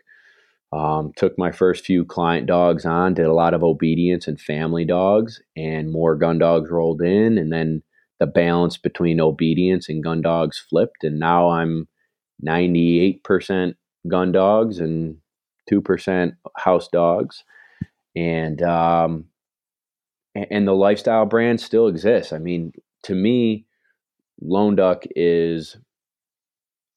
um, 0.75 1.13
took 1.15 1.37
my 1.37 1.51
first 1.51 1.85
few 1.85 2.03
client 2.03 2.47
dogs 2.47 2.85
on, 2.85 3.13
did 3.13 3.27
a 3.27 3.33
lot 3.33 3.53
of 3.53 3.63
obedience 3.63 4.27
and 4.27 4.39
family 4.39 4.83
dogs, 4.83 5.41
and 5.55 5.91
more 5.91 6.15
gun 6.15 6.37
dogs 6.37 6.69
rolled 6.69 7.01
in. 7.01 7.37
And 7.37 7.51
then 7.51 7.81
the 8.19 8.27
balance 8.27 8.77
between 8.77 9.19
obedience 9.19 9.89
and 9.89 10.03
gun 10.03 10.21
dogs 10.21 10.63
flipped. 10.69 11.03
And 11.03 11.19
now 11.19 11.49
I'm 11.49 11.87
98% 12.45 13.75
gun 14.07 14.31
dogs 14.31 14.79
and 14.79 15.17
2% 15.71 16.31
house 16.57 16.87
dogs. 16.87 17.43
And, 18.15 18.61
um, 18.61 19.25
and 20.35 20.67
the 20.67 20.73
lifestyle 20.73 21.25
brand 21.25 21.61
still 21.61 21.87
exists. 21.87 22.33
I 22.33 22.39
mean, 22.39 22.73
to 23.03 23.15
me, 23.15 23.65
Lone 24.41 24.75
Duck 24.75 25.03
is 25.15 25.77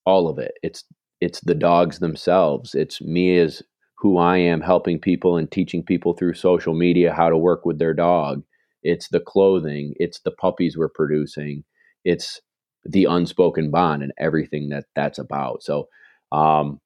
all 0.04 0.28
of 0.28 0.38
it. 0.38 0.52
It's 0.62 0.84
it's 1.20 1.40
the 1.40 1.54
dogs 1.54 1.98
themselves. 1.98 2.74
It's 2.74 3.00
me 3.02 3.38
as 3.38 3.62
who 3.98 4.18
I 4.18 4.38
am 4.38 4.60
helping 4.60 5.00
people 5.00 5.36
and 5.36 5.50
teaching 5.50 5.82
people 5.82 6.14
through 6.14 6.34
social 6.34 6.74
media 6.74 7.12
how 7.12 7.28
to 7.28 7.36
work 7.36 7.64
with 7.64 7.78
their 7.78 7.94
dog. 7.94 8.42
It's 8.82 9.08
the 9.08 9.20
clothing, 9.20 9.94
it's 9.98 10.20
the 10.20 10.30
puppies 10.30 10.76
we're 10.76 10.88
producing, 10.88 11.64
it's 12.04 12.40
the 12.84 13.04
unspoken 13.04 13.70
bond 13.70 14.02
and 14.02 14.12
everything 14.18 14.68
that 14.70 14.84
that's 14.94 15.18
about. 15.18 15.62
So, 15.62 15.88
um, 16.32 16.80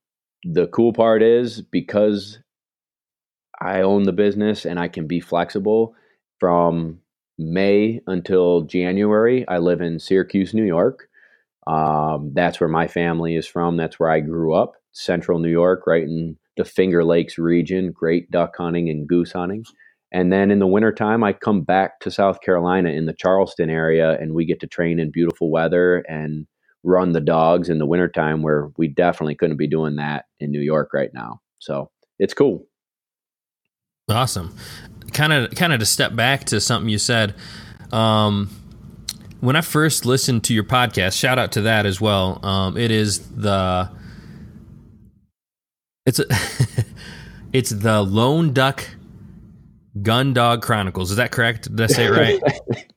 the 0.45 0.67
cool 0.69 0.93
part 0.93 1.23
is 1.23 1.61
because 1.61 2.39
I 3.61 3.83
own 3.83 4.05
the 4.05 4.13
business 4.13 4.65
and 4.65 4.79
I 4.79 4.89
can 4.89 5.07
be 5.07 5.21
flexible 5.21 5.95
from 6.41 7.01
May 7.39 8.01
until 8.07 8.63
January. 8.63 9.47
I 9.49 9.59
live 9.59 9.81
in 9.81 9.99
Syracuse, 9.99 10.55
New 10.55 10.65
York. 10.65 11.09
Um, 11.67 12.33
that's 12.35 12.61
where 12.61 12.69
my 12.69 12.89
family 12.89 13.37
is 13.37 13.47
from. 13.47 13.77
That's 13.77 14.01
where 14.01 14.11
I 14.11 14.21
grew 14.21 14.55
up, 14.55 14.75
central 14.93 15.39
New 15.39 15.51
York, 15.51 15.87
right 15.87 16.03
in 16.03 16.37
the 16.57 16.65
Finger 16.65 17.05
Lakes 17.05 17.39
region, 17.39 17.93
great 17.93 18.31
duck 18.31 18.57
hunting 18.57 18.91
and 18.91 19.09
goose 19.09 19.33
hunting. 19.33 19.65
And 20.13 20.31
then 20.31 20.51
in 20.51 20.59
the 20.59 20.67
wintertime, 20.67 21.25
I 21.25 21.33
come 21.33 21.63
back 21.63 22.01
to 22.01 22.11
South 22.11 22.43
Carolina 22.43 22.91
in 22.91 23.07
the 23.07 23.15
Charleston 23.15 23.71
area, 23.71 24.19
and 24.21 24.35
we 24.35 24.45
get 24.45 24.61
to 24.61 24.67
train 24.67 25.01
in 25.01 25.11
beautiful 25.11 25.51
weather 25.51 26.05
and 26.09 26.47
run 26.85 27.13
the 27.13 27.21
dogs 27.21 27.71
in 27.71 27.79
the 27.79 27.87
wintertime, 27.87 28.43
where 28.43 28.71
we 28.77 28.89
definitely 28.89 29.35
couldn't 29.35 29.57
be 29.57 29.67
doing 29.67 29.97
that 29.97 30.27
in 30.39 30.51
New 30.51 30.61
York 30.61 30.93
right 30.93 31.11
now. 31.15 31.41
So 31.59 31.91
it's 32.19 32.35
cool. 32.35 32.67
Awesome. 34.09 34.55
Kind 35.15 35.33
of, 35.33 35.51
kind 35.55 35.73
of 35.73 35.81
to 35.81 35.87
step 35.87 36.15
back 36.15 36.45
to 36.45 36.61
something 36.61 36.91
you 36.91 36.99
said. 36.99 37.35
Um, 37.91 38.51
when 39.41 39.57
I 39.57 39.63
first 39.63 40.05
listened 40.05 40.45
to 40.45 40.55
your 40.55 40.65
podcast, 40.65 41.19
shout 41.19 41.39
out 41.39 41.53
to 41.53 41.63
that 41.63 41.87
as 41.87 42.01
well. 42.01 42.45
Um, 42.45 42.77
it 42.77 42.91
is 42.91 43.21
the 43.31 43.91
it's 46.05 46.19
a 46.19 46.27
it's 47.53 47.71
the 47.71 48.03
Lone 48.03 48.53
Duck 48.53 48.85
Gun 50.01 50.33
Dog 50.33 50.63
Chronicles. 50.63 51.11
Is 51.11 51.19
that 51.19 51.33
correct? 51.33 51.75
Did 51.75 51.81
I 51.81 51.87
say 51.87 52.07
it 52.07 52.11
right? 52.11 52.41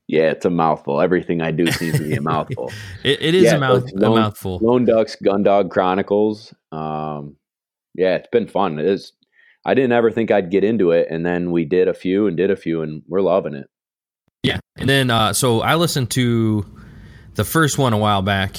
yeah, 0.08 0.32
it's 0.32 0.46
a 0.46 0.50
mouthful. 0.50 1.02
Everything 1.02 1.42
I 1.42 1.52
do 1.52 1.68
seems 1.68 1.98
to 1.98 2.04
be 2.04 2.16
a 2.16 2.22
mouthful. 2.22 2.72
it, 3.04 3.22
it 3.22 3.36
is 3.36 3.44
yeah, 3.44 3.56
a, 3.56 3.60
mouth, 3.60 3.92
lone, 3.94 4.18
a 4.18 4.22
mouthful. 4.22 4.60
Lone 4.62 4.86
Ducks 4.86 5.16
Gun 5.18 5.44
Dog 5.44 5.72
Chronicles. 5.72 6.54
Um, 6.72 7.36
yeah, 7.94 8.16
it's 8.16 8.30
been 8.32 8.48
fun. 8.48 8.80
It 8.80 8.86
is. 8.86 9.12
I 9.66 9.74
didn't 9.74 9.94
ever 9.94 10.12
think 10.12 10.32
I'd 10.32 10.52
get 10.52 10.64
into 10.64 10.92
it, 10.92 11.08
and 11.10 11.26
then 11.26 11.52
we 11.52 11.66
did 11.66 11.88
a 11.88 11.94
few 11.94 12.28
and 12.28 12.38
did 12.38 12.52
a 12.52 12.56
few, 12.56 12.82
and 12.82 13.02
we're 13.08 13.22
loving 13.22 13.56
it. 13.56 13.68
Yeah. 14.44 14.60
And 14.78 14.88
then, 14.88 15.10
uh, 15.10 15.34
so 15.34 15.62
I 15.62 15.76
listened 15.76 16.12
to 16.12 16.66
the 17.34 17.44
first 17.44 17.78
one 17.78 17.92
a 17.92 17.98
while 17.98 18.22
back, 18.22 18.58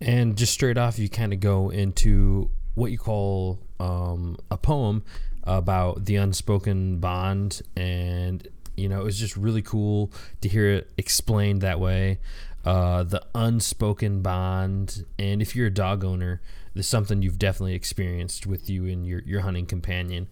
and 0.00 0.36
just 0.36 0.52
straight 0.52 0.78
off, 0.78 0.98
you 0.98 1.08
kind 1.08 1.32
of 1.32 1.40
go 1.40 1.70
into 1.70 2.50
what 2.74 2.90
you 2.90 2.98
call 2.98 3.60
um, 3.78 4.36
a 4.50 4.56
poem 4.56 5.04
about 5.46 6.04
the 6.04 6.16
unspoken 6.16 6.98
bond, 6.98 7.62
and 7.76 8.46
you 8.76 8.88
know, 8.88 9.00
it 9.00 9.04
was 9.04 9.18
just 9.18 9.36
really 9.36 9.62
cool 9.62 10.12
to 10.40 10.48
hear 10.48 10.70
it 10.70 10.90
explained 10.96 11.62
that 11.62 11.80
way. 11.80 12.18
Uh, 12.64 13.04
the 13.04 13.24
unspoken 13.34 14.22
bond, 14.22 15.04
and 15.18 15.40
if 15.40 15.54
you're 15.54 15.68
a 15.68 15.74
dog 15.74 16.04
owner, 16.04 16.40
there's 16.74 16.88
something 16.88 17.22
you've 17.22 17.38
definitely 17.38 17.74
experienced 17.74 18.46
with 18.46 18.68
you 18.68 18.86
and 18.86 19.06
your 19.06 19.20
your 19.20 19.40
hunting 19.40 19.66
companion. 19.66 20.28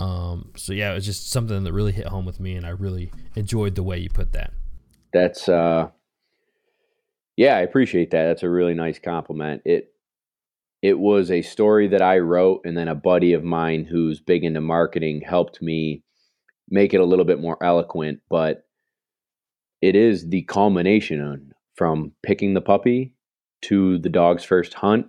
Um, 0.00 0.52
so 0.56 0.72
yeah, 0.72 0.92
it 0.92 0.94
was 0.94 1.06
just 1.06 1.30
something 1.30 1.64
that 1.64 1.72
really 1.72 1.92
hit 1.92 2.06
home 2.06 2.24
with 2.24 2.40
me, 2.40 2.56
and 2.56 2.66
I 2.66 2.70
really 2.70 3.12
enjoyed 3.34 3.74
the 3.74 3.82
way 3.82 3.98
you 3.98 4.08
put 4.08 4.32
that. 4.32 4.52
That's 5.12 5.48
uh, 5.48 5.88
yeah, 7.36 7.56
I 7.56 7.60
appreciate 7.60 8.10
that. 8.10 8.24
That's 8.26 8.42
a 8.42 8.50
really 8.50 8.74
nice 8.74 8.98
compliment. 8.98 9.62
It 9.64 9.92
it 10.82 10.98
was 10.98 11.30
a 11.30 11.42
story 11.42 11.88
that 11.88 12.02
I 12.02 12.18
wrote, 12.18 12.62
and 12.64 12.76
then 12.76 12.88
a 12.88 12.94
buddy 12.94 13.32
of 13.32 13.42
mine 13.42 13.84
who's 13.84 14.20
big 14.20 14.44
into 14.44 14.60
marketing 14.60 15.22
helped 15.26 15.62
me 15.62 16.02
make 16.68 16.94
it 16.94 17.00
a 17.00 17.04
little 17.04 17.24
bit 17.24 17.40
more 17.40 17.62
eloquent. 17.62 18.20
But 18.28 18.66
it 19.80 19.96
is 19.96 20.28
the 20.28 20.42
culmination 20.42 21.52
from 21.76 22.12
picking 22.22 22.54
the 22.54 22.60
puppy 22.60 23.14
to 23.62 23.98
the 23.98 24.08
dog's 24.08 24.44
first 24.44 24.74
hunt 24.74 25.06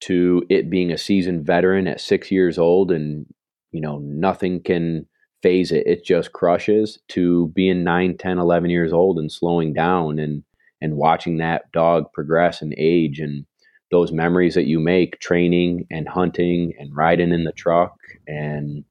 to 0.00 0.42
it 0.50 0.70
being 0.70 0.90
a 0.90 0.98
seasoned 0.98 1.46
veteran 1.46 1.86
at 1.86 2.00
six 2.00 2.30
years 2.30 2.58
old 2.58 2.90
and 2.90 3.26
you 3.70 3.80
know 3.80 3.98
nothing 3.98 4.60
can 4.62 5.06
phase 5.42 5.70
it 5.70 5.86
it 5.86 6.04
just 6.04 6.32
crushes 6.32 6.98
to 7.08 7.48
being 7.54 7.84
9 7.84 8.16
10 8.16 8.38
11 8.38 8.70
years 8.70 8.92
old 8.92 9.18
and 9.18 9.30
slowing 9.30 9.72
down 9.72 10.18
and 10.18 10.42
and 10.80 10.96
watching 10.96 11.38
that 11.38 11.70
dog 11.72 12.04
progress 12.12 12.62
and 12.62 12.74
age 12.76 13.20
and 13.20 13.44
those 13.92 14.10
memories 14.10 14.54
that 14.54 14.66
you 14.66 14.80
make 14.80 15.20
training 15.20 15.86
and 15.90 16.08
hunting 16.08 16.72
and 16.78 16.96
riding 16.96 17.30
in 17.30 17.44
the 17.44 17.52
truck. 17.52 17.94
And 18.26 18.84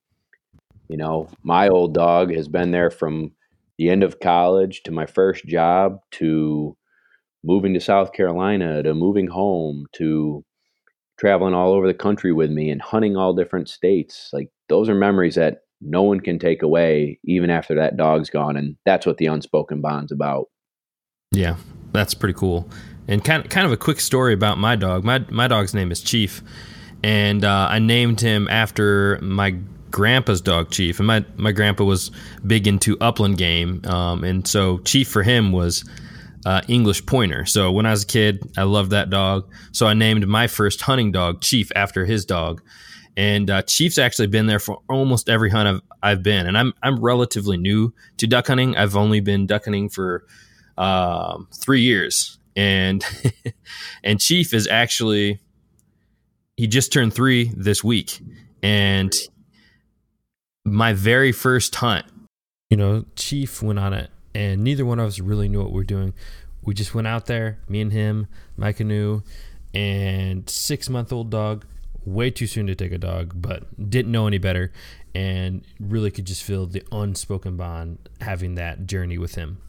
you 0.87 0.95
know 0.95 1.27
my 1.43 1.67
old 1.67 1.93
dog 1.93 2.33
has 2.33 2.47
been 2.47 2.71
there 2.71 2.91
from 2.91 3.31
the 3.77 3.89
end 3.89 4.03
of 4.03 4.19
college 4.19 4.83
to 4.83 4.91
my 4.91 5.05
first 5.05 5.45
job 5.45 5.99
to 6.11 6.77
moving 7.43 7.73
to 7.73 7.81
South 7.81 8.13
Carolina 8.13 8.83
to 8.83 8.93
moving 8.93 9.27
home 9.27 9.87
to 9.93 10.45
traveling 11.17 11.53
all 11.53 11.73
over 11.73 11.87
the 11.87 11.93
country 11.93 12.31
with 12.31 12.51
me 12.51 12.69
and 12.69 12.81
hunting 12.81 13.17
all 13.17 13.33
different 13.33 13.69
states. 13.69 14.29
Like 14.31 14.49
those 14.69 14.89
are 14.89 14.95
memories 14.95 15.35
that 15.35 15.61
no 15.81 16.03
one 16.03 16.19
can 16.19 16.37
take 16.37 16.61
away 16.61 17.19
even 17.23 17.49
after 17.49 17.73
that 17.75 17.97
dog's 17.97 18.29
gone. 18.29 18.55
And 18.55 18.75
that's 18.85 19.05
what 19.05 19.17
the 19.17 19.25
unspoken 19.25 19.81
bond's 19.81 20.11
about. 20.11 20.47
Yeah 21.31 21.55
that's 21.91 22.13
pretty 22.13 22.33
cool 22.33 22.69
and 23.07 23.23
kind 23.23 23.43
of, 23.43 23.49
kind 23.49 23.65
of 23.65 23.71
a 23.71 23.77
quick 23.77 23.99
story 23.99 24.33
about 24.33 24.57
my 24.57 24.75
dog. 24.75 25.03
My 25.03 25.23
my 25.29 25.47
dog's 25.47 25.73
name 25.73 25.91
is 25.91 26.01
Chief, 26.01 26.41
and 27.03 27.43
uh, 27.43 27.67
I 27.69 27.79
named 27.79 28.21
him 28.21 28.47
after 28.49 29.19
my 29.21 29.57
grandpa's 29.89 30.41
dog 30.41 30.71
Chief. 30.71 30.99
And 30.99 31.07
my 31.07 31.25
my 31.35 31.51
grandpa 31.51 31.83
was 31.83 32.11
big 32.45 32.67
into 32.67 32.97
upland 32.99 33.37
game, 33.37 33.81
um, 33.85 34.23
and 34.23 34.47
so 34.47 34.79
Chief 34.79 35.07
for 35.07 35.23
him 35.23 35.51
was 35.51 35.83
uh, 36.45 36.61
English 36.67 37.05
Pointer. 37.05 37.45
So 37.45 37.71
when 37.71 37.85
I 37.85 37.91
was 37.91 38.03
a 38.03 38.07
kid, 38.07 38.51
I 38.57 38.63
loved 38.63 38.91
that 38.91 39.09
dog. 39.09 39.51
So 39.71 39.87
I 39.87 39.93
named 39.93 40.27
my 40.27 40.47
first 40.47 40.81
hunting 40.81 41.11
dog 41.11 41.41
Chief 41.41 41.71
after 41.75 42.05
his 42.05 42.25
dog. 42.25 42.61
And 43.17 43.49
uh, 43.49 43.61
Chief's 43.63 43.97
actually 43.97 44.27
been 44.27 44.47
there 44.47 44.59
for 44.59 44.81
almost 44.89 45.27
every 45.27 45.49
hunt 45.49 45.67
I've, 45.67 45.81
I've 46.01 46.23
been, 46.23 46.47
and 46.47 46.57
I'm 46.57 46.73
I'm 46.81 46.99
relatively 47.01 47.57
new 47.57 47.93
to 48.17 48.25
duck 48.25 48.47
hunting. 48.47 48.77
I've 48.77 48.95
only 48.95 49.19
been 49.19 49.47
duck 49.47 49.65
hunting 49.65 49.89
for 49.89 50.25
um, 50.77 51.49
three 51.53 51.81
years, 51.81 52.39
and 52.55 53.03
and 54.03 54.19
Chief 54.19 54.53
is 54.53 54.67
actually 54.67 55.39
he 56.57 56.67
just 56.67 56.93
turned 56.93 57.13
three 57.13 57.51
this 57.55 57.83
week, 57.83 58.19
and 58.61 59.13
my 60.65 60.93
very 60.93 61.31
first 61.31 61.75
hunt. 61.75 62.05
You 62.69 62.77
know, 62.77 63.05
Chief 63.15 63.61
went 63.61 63.79
on 63.79 63.93
it, 63.93 64.09
and 64.33 64.63
neither 64.63 64.85
one 64.85 64.99
of 64.99 65.07
us 65.07 65.19
really 65.19 65.49
knew 65.49 65.61
what 65.61 65.71
we 65.71 65.81
are 65.81 65.85
doing. 65.85 66.13
We 66.63 66.73
just 66.73 66.93
went 66.93 67.07
out 67.07 67.25
there, 67.25 67.59
me 67.67 67.81
and 67.81 67.91
him, 67.91 68.27
my 68.55 68.71
canoe, 68.71 69.23
and 69.73 70.49
six 70.49 70.89
month 70.89 71.11
old 71.11 71.29
dog. 71.29 71.65
Way 72.03 72.31
too 72.31 72.47
soon 72.47 72.65
to 72.67 72.73
take 72.73 72.91
a 72.91 72.97
dog, 72.97 73.33
but 73.39 73.89
didn't 73.89 74.11
know 74.11 74.25
any 74.25 74.39
better, 74.39 74.71
and 75.13 75.63
really 75.79 76.09
could 76.09 76.25
just 76.25 76.43
feel 76.43 76.65
the 76.65 76.83
unspoken 76.91 77.57
bond 77.57 78.09
having 78.21 78.55
that 78.55 78.87
journey 78.87 79.17
with 79.17 79.35
him. 79.35 79.61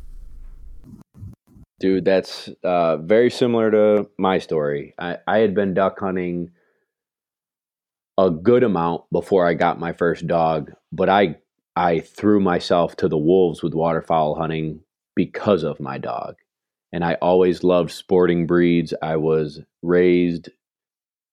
Dude, 1.82 2.04
that's 2.04 2.48
uh, 2.62 2.98
very 2.98 3.28
similar 3.28 3.68
to 3.72 4.08
my 4.16 4.38
story. 4.38 4.94
I, 5.00 5.18
I 5.26 5.38
had 5.38 5.52
been 5.52 5.74
duck 5.74 5.98
hunting 5.98 6.52
a 8.16 8.30
good 8.30 8.62
amount 8.62 9.02
before 9.10 9.44
I 9.48 9.54
got 9.54 9.80
my 9.80 9.92
first 9.92 10.28
dog, 10.28 10.70
but 10.92 11.08
I 11.08 11.38
I 11.74 11.98
threw 11.98 12.38
myself 12.38 12.94
to 12.98 13.08
the 13.08 13.18
wolves 13.18 13.64
with 13.64 13.74
waterfowl 13.74 14.36
hunting 14.36 14.84
because 15.16 15.64
of 15.64 15.80
my 15.80 15.98
dog. 15.98 16.36
And 16.92 17.04
I 17.04 17.14
always 17.14 17.64
loved 17.64 17.90
sporting 17.90 18.46
breeds. 18.46 18.94
I 19.02 19.16
was 19.16 19.60
raised 19.82 20.50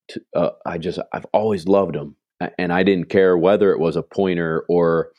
to, 0.08 0.22
uh, 0.36 0.50
I 0.66 0.80
just 0.80 0.98
I've 1.14 1.28
always 1.32 1.68
loved 1.68 1.94
them. 1.94 2.16
And 2.58 2.74
I 2.74 2.82
didn't 2.82 3.10
care 3.10 3.38
whether 3.38 3.72
it 3.72 3.80
was 3.80 3.98
a 3.98 4.02
pointer 4.02 4.66
or 4.68 5.12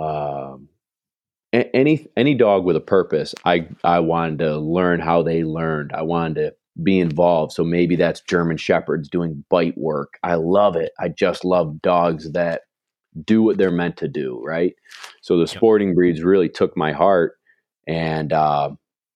um, 0.00 0.68
any 1.52 2.06
any 2.16 2.34
dog 2.34 2.64
with 2.64 2.76
a 2.76 2.80
purpose 2.80 3.34
i 3.44 3.66
i 3.84 3.98
wanted 3.98 4.38
to 4.38 4.58
learn 4.58 5.00
how 5.00 5.22
they 5.22 5.44
learned. 5.44 5.92
I 5.94 6.02
wanted 6.02 6.34
to 6.34 6.54
be 6.82 7.00
involved. 7.00 7.52
So 7.52 7.64
maybe 7.64 7.96
that's 7.96 8.20
german 8.20 8.56
shepherds 8.56 9.08
doing 9.08 9.44
bite 9.50 9.76
work. 9.76 10.14
I 10.22 10.34
love 10.34 10.76
it. 10.76 10.92
I 11.00 11.08
just 11.08 11.44
love 11.44 11.82
dogs 11.82 12.32
that 12.32 12.62
do 13.24 13.42
what 13.42 13.58
they're 13.58 13.70
meant 13.70 13.96
to 13.98 14.08
do 14.08 14.40
right? 14.44 14.74
So 15.22 15.38
the 15.38 15.46
sporting 15.46 15.94
breeds 15.94 16.22
really 16.22 16.48
took 16.48 16.76
my 16.76 16.92
heart 16.92 17.34
and 17.86 18.32
uh, 18.32 18.70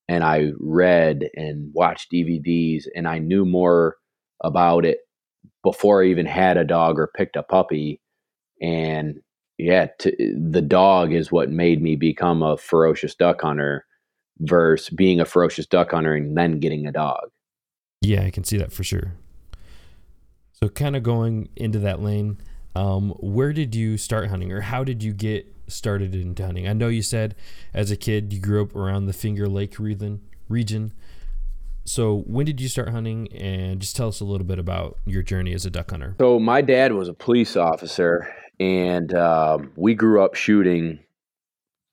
and 0.09 0.25
i 0.25 0.51
read 0.59 1.29
and 1.35 1.71
watched 1.75 2.11
dvds 2.12 2.85
and 2.95 3.07
i 3.07 3.18
knew 3.18 3.45
more 3.45 3.97
about 4.42 4.85
it 4.85 4.99
before 5.62 6.03
i 6.03 6.07
even 6.07 6.27
had 6.27 6.57
a 6.57 6.64
dog 6.64 6.99
or 6.99 7.11
picked 7.16 7.37
a 7.37 7.42
puppy 7.42 8.01
and 8.61 9.21
yeah, 9.59 9.88
the 9.99 10.65
dog 10.67 11.12
is 11.12 11.31
what 11.31 11.51
made 11.51 11.83
me 11.83 11.97
become 11.97 12.43
a 12.43 12.57
ferocious 12.57 13.15
duck 13.15 13.43
hunter 13.43 13.87
versus 14.41 14.91
being 14.91 15.21
a 15.21 15.25
ferocious 15.25 15.67
duck 15.67 15.91
hunter 15.93 16.15
and 16.15 16.37
then 16.37 16.59
getting 16.59 16.87
a 16.87 16.93
dog. 16.93 17.31
Yeah, 18.01 18.25
I 18.25 18.31
can 18.31 18.45
see 18.45 18.57
that 18.59 18.73
for 18.73 18.83
sure. 18.83 19.15
So, 20.53 20.69
kind 20.69 20.97
of 20.97 21.03
going 21.03 21.49
into 21.57 21.79
that 21.81 22.01
lane, 22.01 22.38
um, 22.75 23.11
where 23.21 23.53
did 23.53 23.75
you 23.75 23.97
start 23.97 24.29
hunting, 24.29 24.53
or 24.53 24.61
how 24.61 24.85
did 24.85 25.03
you 25.03 25.12
get 25.12 25.47
started 25.69 26.15
into 26.15 26.45
hunting? 26.45 26.69
I 26.69 26.73
know 26.73 26.88
you 26.88 27.03
said 27.03 27.35
as 27.73 27.91
a 27.91 27.97
kid 27.97 28.33
you 28.33 28.41
grew 28.41 28.62
up 28.62 28.75
around 28.75 29.07
the 29.07 29.12
Finger 29.12 29.49
Lake 29.49 29.79
region. 29.79 30.21
Region. 30.49 30.93
So, 31.85 32.23
when 32.27 32.47
did 32.47 32.61
you 32.61 32.69
start 32.69 32.91
hunting? 32.91 33.29
And 33.33 33.81
just 33.81 33.97
tell 33.97 34.09
us 34.09 34.21
a 34.21 34.25
little 34.25 34.47
bit 34.47 34.59
about 34.59 34.99
your 35.05 35.23
journey 35.23 35.53
as 35.53 35.67
a 35.67 35.71
duck 35.71 35.91
hunter. 35.91 36.15
So, 36.21 36.38
my 36.38 36.61
dad 36.61 36.93
was 36.93 37.09
a 37.09 37.15
police 37.15 37.57
officer, 37.57 38.33
and 38.61 39.15
um, 39.15 39.73
we 39.77 39.95
grew 39.95 40.23
up 40.23 40.35
shooting 40.35 41.01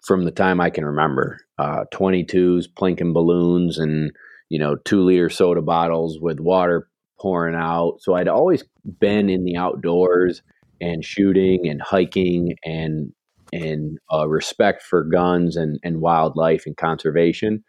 from 0.01 0.23
the 0.25 0.31
time 0.31 0.61
I 0.61 0.69
can 0.69 0.85
remember. 0.85 1.39
Uh, 1.57 1.85
22s, 1.93 2.67
plinking 2.73 3.13
balloons, 3.13 3.77
and 3.77 4.11
you 4.49 4.59
know, 4.59 4.75
two 4.75 5.03
liter 5.03 5.29
soda 5.29 5.61
bottles 5.61 6.19
with 6.19 6.39
water 6.39 6.89
pouring 7.19 7.55
out. 7.55 7.97
So 7.99 8.15
I'd 8.15 8.27
always 8.27 8.63
been 8.99 9.29
in 9.29 9.43
the 9.43 9.57
outdoors 9.57 10.41
and 10.81 11.03
shooting 11.03 11.67
and 11.67 11.81
hiking 11.81 12.55
and 12.63 13.13
and 13.51 13.97
uh, 14.13 14.27
respect 14.27 14.83
for 14.83 15.03
guns 15.03 15.55
and, 15.55 15.79
and 15.83 16.01
wildlife 16.01 16.67
and 16.67 16.77
conservation. 16.77 17.63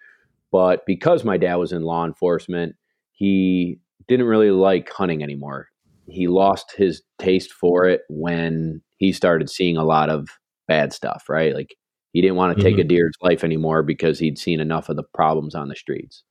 But 0.52 0.84
because 0.84 1.24
my 1.24 1.38
dad 1.38 1.54
was 1.54 1.72
in 1.72 1.82
law 1.82 2.04
enforcement, 2.04 2.76
he 3.12 3.78
didn't 4.06 4.26
really 4.26 4.50
like 4.50 4.90
hunting 4.90 5.22
anymore. 5.22 5.69
He 6.10 6.28
lost 6.28 6.74
his 6.76 7.02
taste 7.18 7.52
for 7.52 7.86
it 7.86 8.02
when 8.08 8.82
he 8.98 9.12
started 9.12 9.48
seeing 9.48 9.76
a 9.76 9.84
lot 9.84 10.10
of 10.10 10.28
bad 10.68 10.92
stuff, 10.92 11.24
right? 11.28 11.54
Like 11.54 11.74
he 12.12 12.20
didn't 12.20 12.36
want 12.36 12.56
to 12.56 12.62
take 12.62 12.74
mm-hmm. 12.74 12.82
a 12.82 12.84
deer's 12.84 13.16
life 13.22 13.44
anymore 13.44 13.82
because 13.82 14.18
he'd 14.18 14.38
seen 14.38 14.60
enough 14.60 14.88
of 14.88 14.96
the 14.96 15.04
problems 15.14 15.54
on 15.54 15.68
the 15.68 15.76
streets. 15.76 16.22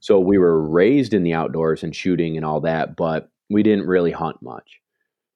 So 0.00 0.18
we 0.18 0.38
were 0.38 0.60
raised 0.60 1.14
in 1.14 1.22
the 1.22 1.34
outdoors 1.34 1.82
and 1.82 1.94
shooting 1.94 2.36
and 2.36 2.44
all 2.44 2.60
that, 2.60 2.96
but 2.96 3.28
we 3.50 3.62
didn't 3.62 3.86
really 3.86 4.12
hunt 4.12 4.36
much. 4.42 4.80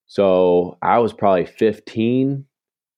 So 0.07 0.79
I 0.83 0.99
was 0.99 1.13
probably 1.13 1.47
15 1.47 2.45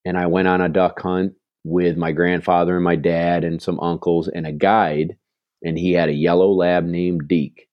and 0.05 0.19
I 0.19 0.27
went 0.27 0.49
on 0.49 0.61
a 0.61 0.69
duck 0.69 1.01
hunt 1.01 1.35
with 1.65 1.97
my 1.97 2.13
grandfather 2.13 2.77
and 2.77 2.85
my 2.85 2.97
dad 2.97 3.45
and 3.45 3.61
some 3.61 3.79
uncles 3.81 4.29
and 4.29 4.47
a 4.47 4.53
guide 4.53 5.17
and 5.63 5.79
he 5.79 5.93
had 5.93 6.09
a 6.09 6.15
yellow 6.15 6.51
lab 6.51 6.85
named 6.85 7.29
Deke. 7.29 7.69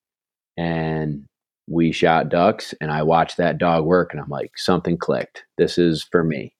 And 0.57 1.25
we 1.69 1.91
shot 1.91 2.29
ducks 2.29 2.73
and 2.81 2.91
I 2.91 3.03
watched 3.03 3.37
that 3.37 3.59
dog 3.59 3.85
work 3.85 4.11
and 4.11 4.21
I'm 4.21 4.29
like, 4.29 4.57
something 4.57 4.97
clicked. 4.97 5.43
This 5.57 5.77
is 5.77 6.03
for 6.03 6.23
me. 6.23 6.55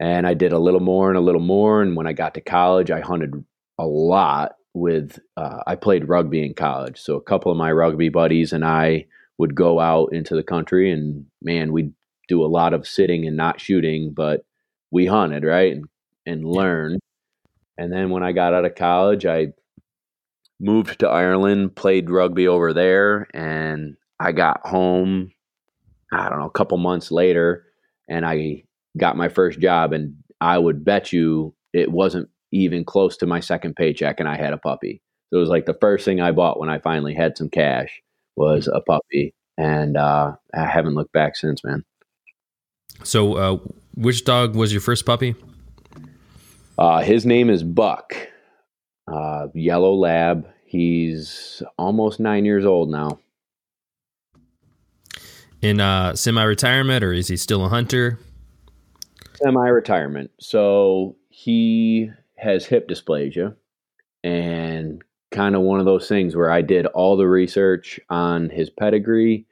And 0.00 0.26
I 0.26 0.34
did 0.34 0.52
a 0.52 0.58
little 0.58 0.80
more 0.80 1.08
and 1.10 1.18
a 1.18 1.22
little 1.22 1.42
more. 1.42 1.82
And 1.82 1.94
when 1.94 2.06
I 2.06 2.14
got 2.14 2.34
to 2.34 2.40
college, 2.40 2.90
I 2.90 3.00
hunted 3.00 3.44
a 3.78 3.86
lot 3.86 4.52
with, 4.72 5.20
uh, 5.36 5.60
I 5.66 5.76
played 5.76 6.08
rugby 6.08 6.44
in 6.44 6.54
college. 6.54 6.98
So 6.98 7.16
a 7.16 7.22
couple 7.22 7.52
of 7.52 7.58
my 7.58 7.70
rugby 7.70 8.08
buddies 8.08 8.52
and 8.52 8.64
I 8.64 9.06
would 9.36 9.54
go 9.54 9.78
out 9.78 10.12
into 10.12 10.34
the 10.34 10.42
country 10.42 10.90
and 10.90 11.26
man, 11.42 11.72
we'd 11.72 11.92
do 12.26 12.42
a 12.42 12.46
lot 12.46 12.72
of 12.72 12.88
sitting 12.88 13.26
and 13.26 13.36
not 13.36 13.60
shooting, 13.60 14.12
but 14.14 14.44
we 14.90 15.06
hunted, 15.06 15.44
right? 15.44 15.72
And, 15.72 15.84
and 16.24 16.44
learned. 16.44 17.00
And 17.76 17.92
then 17.92 18.08
when 18.08 18.22
I 18.22 18.32
got 18.32 18.54
out 18.54 18.64
of 18.64 18.74
college, 18.74 19.26
I 19.26 19.48
moved 20.58 21.00
to 21.00 21.08
Ireland, 21.08 21.76
played 21.76 22.08
rugby 22.08 22.48
over 22.48 22.72
there, 22.72 23.26
and 23.34 23.96
I 24.24 24.32
got 24.32 24.66
home, 24.66 25.30
I 26.10 26.30
don't 26.30 26.38
know, 26.38 26.46
a 26.46 26.50
couple 26.50 26.78
months 26.78 27.10
later, 27.10 27.66
and 28.08 28.24
I 28.24 28.64
got 28.96 29.18
my 29.18 29.28
first 29.28 29.60
job. 29.60 29.92
And 29.92 30.16
I 30.40 30.56
would 30.56 30.82
bet 30.82 31.12
you 31.12 31.54
it 31.74 31.92
wasn't 31.92 32.30
even 32.50 32.84
close 32.84 33.18
to 33.18 33.26
my 33.26 33.40
second 33.40 33.76
paycheck, 33.76 34.20
and 34.20 34.28
I 34.28 34.36
had 34.36 34.54
a 34.54 34.58
puppy. 34.58 35.02
So 35.28 35.36
it 35.36 35.40
was 35.40 35.50
like 35.50 35.66
the 35.66 35.76
first 35.78 36.06
thing 36.06 36.22
I 36.22 36.32
bought 36.32 36.58
when 36.58 36.70
I 36.70 36.78
finally 36.78 37.14
had 37.14 37.36
some 37.36 37.50
cash 37.50 38.00
was 38.34 38.66
a 38.66 38.80
puppy. 38.80 39.34
And 39.58 39.96
uh, 39.96 40.36
I 40.54 40.64
haven't 40.64 40.94
looked 40.94 41.12
back 41.12 41.36
since, 41.36 41.62
man. 41.62 41.84
So, 43.02 43.34
uh, 43.34 43.58
which 43.94 44.24
dog 44.24 44.56
was 44.56 44.72
your 44.72 44.80
first 44.80 45.04
puppy? 45.04 45.34
Uh, 46.78 47.02
his 47.02 47.26
name 47.26 47.50
is 47.50 47.62
Buck, 47.62 48.16
uh, 49.06 49.48
yellow 49.54 49.94
lab. 49.94 50.48
He's 50.64 51.62
almost 51.78 52.18
nine 52.18 52.44
years 52.44 52.64
old 52.64 52.90
now. 52.90 53.20
In 55.64 55.80
uh, 55.80 56.14
semi-retirement, 56.14 57.02
or 57.02 57.14
is 57.14 57.28
he 57.28 57.38
still 57.38 57.64
a 57.64 57.70
hunter? 57.70 58.18
Semi-retirement. 59.42 60.30
So 60.38 61.16
he 61.30 62.10
has 62.36 62.66
hip 62.66 62.86
dysplasia, 62.86 63.56
and 64.22 65.02
kind 65.30 65.56
of 65.56 65.62
one 65.62 65.80
of 65.80 65.86
those 65.86 66.06
things 66.06 66.36
where 66.36 66.50
I 66.50 66.60
did 66.60 66.84
all 66.84 67.16
the 67.16 67.26
research 67.26 67.98
on 68.10 68.50
his 68.50 68.68
pedigree. 68.68 69.46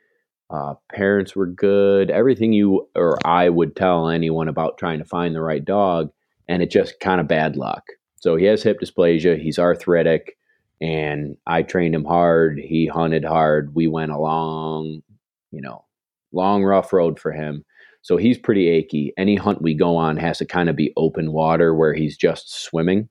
Uh, 0.51 0.75
parents 0.93 1.35
were 1.35 1.47
good. 1.47 2.11
Everything 2.11 2.53
you 2.53 2.91
or 2.95 3.19
I 3.27 3.49
would 3.49 3.75
tell 3.75 4.11
anyone 4.11 4.49
about 4.49 4.77
trying 4.77 4.99
to 4.99 5.07
find 5.07 5.35
the 5.35 5.41
right 5.41 5.65
dog 5.65 6.13
and 6.47 6.63
it 6.63 6.71
just 6.71 7.01
kind 7.01 7.23
of 7.23 7.27
bad 7.27 7.57
luck. 7.57 7.87
So 8.17 8.37
he 8.37 8.45
has 8.45 8.63
hip 8.63 8.81
dysplasia, 8.81 9.41
he's 9.41 9.59
arthritic, 9.59 10.37
and 10.79 11.39
I 11.47 11.63
trained 11.63 11.95
him 11.95 12.05
hard. 12.05 12.59
He 12.59 12.87
hunted 12.87 13.25
hard. 13.25 13.75
We 13.75 13.87
went 13.87 14.13
along, 14.13 15.03
you 15.51 15.63
know, 15.63 15.87
long 16.33 16.65
rough 16.65 16.93
road 16.93 17.19
for 17.21 17.33
him. 17.33 17.65
So 18.03 18.17
he's 18.17 18.39
pretty 18.39 18.69
achy. 18.69 19.13
Any 19.17 19.37
hunt 19.37 19.63
we 19.63 19.75
go 19.75 19.97
on 19.97 20.17
has 20.17 20.39
to 20.39 20.47
kind 20.47 20.69
of 20.69 20.77
be 20.77 20.93
open 20.97 21.33
water 21.33 21.75
where 21.75 21.95
he's 21.95 22.17
just 22.17 22.53
swimming. 22.53 23.09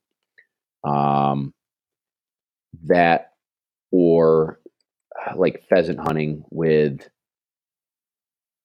Um, 0.83 1.53
that 2.85 3.33
or 3.91 4.59
uh, 5.25 5.37
like 5.37 5.63
pheasant 5.69 5.99
hunting 5.99 6.43
with 6.49 7.07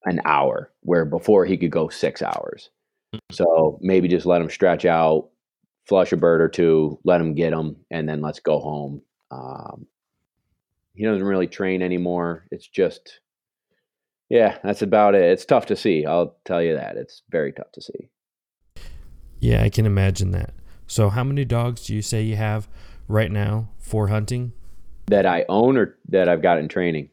an 0.04 0.20
hour, 0.24 0.72
where 0.80 1.04
before 1.04 1.44
he 1.44 1.56
could 1.56 1.72
go 1.72 1.88
six 1.88 2.22
hours. 2.22 2.70
So 3.32 3.78
maybe 3.82 4.08
just 4.08 4.26
let 4.26 4.40
him 4.40 4.50
stretch 4.50 4.84
out, 4.84 5.28
flush 5.84 6.12
a 6.12 6.16
bird 6.16 6.40
or 6.40 6.48
two, 6.48 6.98
let 7.04 7.20
him 7.20 7.34
get 7.34 7.50
them, 7.50 7.76
and 7.90 8.08
then 8.08 8.20
let's 8.20 8.40
go 8.40 8.60
home. 8.60 9.02
Um, 9.30 9.86
he 10.94 11.04
doesn't 11.04 11.26
really 11.26 11.46
train 11.46 11.82
anymore. 11.82 12.46
It's 12.50 12.68
just, 12.68 13.20
yeah, 14.28 14.58
that's 14.62 14.82
about 14.82 15.14
it. 15.14 15.22
It's 15.22 15.44
tough 15.44 15.66
to 15.66 15.76
see. 15.76 16.04
I'll 16.04 16.36
tell 16.44 16.62
you 16.62 16.74
that. 16.74 16.96
It's 16.96 17.22
very 17.30 17.52
tough 17.52 17.72
to 17.72 17.80
see. 17.80 18.08
Yeah, 19.40 19.62
I 19.62 19.68
can 19.68 19.86
imagine 19.86 20.32
that. 20.32 20.54
So, 20.86 21.10
how 21.10 21.24
many 21.24 21.44
dogs 21.44 21.86
do 21.86 21.94
you 21.94 22.02
say 22.02 22.22
you 22.22 22.36
have 22.36 22.68
right 23.08 23.30
now 23.30 23.68
for 23.78 24.08
hunting? 24.08 24.52
That 25.06 25.26
I 25.26 25.44
own 25.48 25.76
or 25.76 25.96
that 26.08 26.28
I've 26.28 26.42
got 26.42 26.58
in 26.58 26.68
training? 26.68 27.10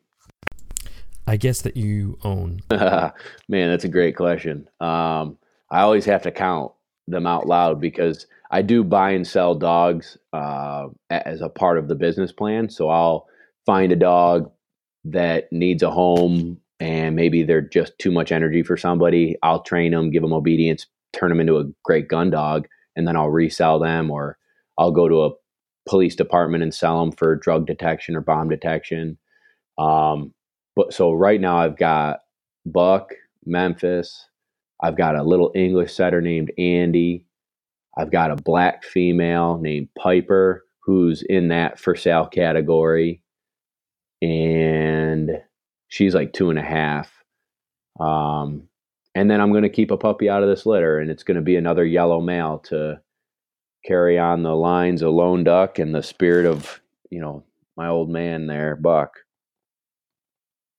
I 1.27 1.37
guess 1.37 1.61
that 1.61 1.77
you 1.77 2.17
own. 2.23 2.61
Man, 2.69 3.13
that's 3.47 3.83
a 3.83 3.89
great 3.89 4.15
question. 4.15 4.67
Um, 4.79 5.37
I 5.69 5.81
always 5.81 6.05
have 6.05 6.23
to 6.23 6.31
count 6.31 6.71
them 7.07 7.27
out 7.27 7.47
loud 7.47 7.79
because 7.79 8.27
I 8.51 8.61
do 8.61 8.83
buy 8.83 9.11
and 9.11 9.25
sell 9.25 9.55
dogs 9.55 10.17
uh, 10.33 10.87
as 11.09 11.41
a 11.41 11.49
part 11.49 11.77
of 11.77 11.87
the 11.87 11.95
business 11.95 12.31
plan. 12.31 12.69
So 12.69 12.89
I'll 12.89 13.27
find 13.65 13.91
a 13.91 13.95
dog 13.95 14.51
that 15.05 15.51
needs 15.51 15.83
a 15.83 15.91
home 15.91 16.59
and 16.83 17.15
maybe 17.15 17.43
they're 17.43 17.61
just 17.61 17.97
too 17.97 18.11
much 18.11 18.29
energy 18.29 18.61
for 18.61 18.75
somebody. 18.75 19.37
I'll 19.41 19.63
train 19.63 19.93
them, 19.93 20.11
give 20.11 20.21
them 20.21 20.33
obedience, 20.33 20.85
turn 21.13 21.29
them 21.29 21.39
into 21.39 21.57
a 21.57 21.63
great 21.85 22.09
gun 22.09 22.29
dog, 22.29 22.67
and 22.97 23.07
then 23.07 23.15
I'll 23.15 23.29
resell 23.29 23.79
them 23.79 24.11
or 24.11 24.37
I'll 24.77 24.91
go 24.91 25.07
to 25.07 25.23
a 25.23 25.31
police 25.87 26.13
department 26.13 26.61
and 26.61 26.73
sell 26.73 26.99
them 26.99 27.13
for 27.13 27.37
drug 27.37 27.65
detection 27.67 28.17
or 28.17 28.21
bomb 28.21 28.49
detection. 28.49 29.17
Um, 29.77 30.33
but 30.75 30.93
so 30.93 31.13
right 31.13 31.39
now 31.39 31.55
I've 31.57 31.77
got 31.77 32.19
Buck, 32.65 33.11
Memphis, 33.45 34.27
I've 34.81 34.97
got 34.97 35.15
a 35.15 35.23
little 35.23 35.53
English 35.55 35.93
setter 35.93 36.19
named 36.19 36.51
Andy. 36.57 37.25
I've 37.97 38.11
got 38.11 38.29
a 38.29 38.35
black 38.35 38.83
female 38.83 39.57
named 39.57 39.87
Piper 39.97 40.65
who's 40.81 41.23
in 41.29 41.47
that 41.47 41.79
for 41.79 41.95
sale 41.95 42.25
category. 42.25 43.21
And 44.21 45.31
she's 45.93 46.15
like 46.15 46.33
two 46.33 46.49
and 46.49 46.57
a 46.57 46.63
half. 46.63 47.23
Um, 47.99 48.67
and 49.13 49.29
then 49.29 49.39
I'm 49.39 49.51
going 49.51 49.61
to 49.61 49.69
keep 49.69 49.91
a 49.91 49.97
puppy 49.97 50.27
out 50.27 50.41
of 50.41 50.49
this 50.49 50.65
litter, 50.65 50.97
and 50.97 51.11
it's 51.11 51.21
going 51.21 51.35
to 51.35 51.43
be 51.43 51.55
another 51.55 51.85
yellow 51.85 52.19
male 52.19 52.57
to 52.69 52.99
carry 53.85 54.17
on 54.17 54.41
the 54.41 54.55
lines 54.55 55.03
of 55.03 55.13
lone 55.13 55.43
duck 55.43 55.77
and 55.77 55.93
the 55.93 56.01
spirit 56.01 56.47
of, 56.47 56.81
you 57.11 57.21
know, 57.21 57.43
my 57.77 57.87
old 57.87 58.09
man 58.09 58.47
there, 58.47 58.75
Buck. 58.75 59.19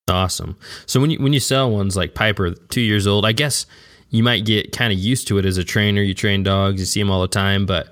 Awesome. 0.08 0.58
So 0.84 1.00
when 1.00 1.10
you 1.10 1.18
when 1.18 1.32
you 1.32 1.40
sell 1.40 1.70
ones 1.70 1.96
like 1.96 2.14
Piper, 2.14 2.50
two 2.50 2.80
years 2.80 3.06
old, 3.06 3.24
I 3.24 3.32
guess 3.32 3.66
you 4.10 4.24
might 4.24 4.44
get 4.44 4.72
kind 4.72 4.92
of 4.92 4.98
used 4.98 5.28
to 5.28 5.38
it 5.38 5.46
as 5.46 5.58
a 5.58 5.64
trainer. 5.64 6.02
You 6.02 6.12
train 6.12 6.42
dogs, 6.42 6.80
you 6.80 6.86
see 6.86 7.00
them 7.00 7.10
all 7.10 7.22
the 7.22 7.28
time. 7.28 7.66
But 7.66 7.88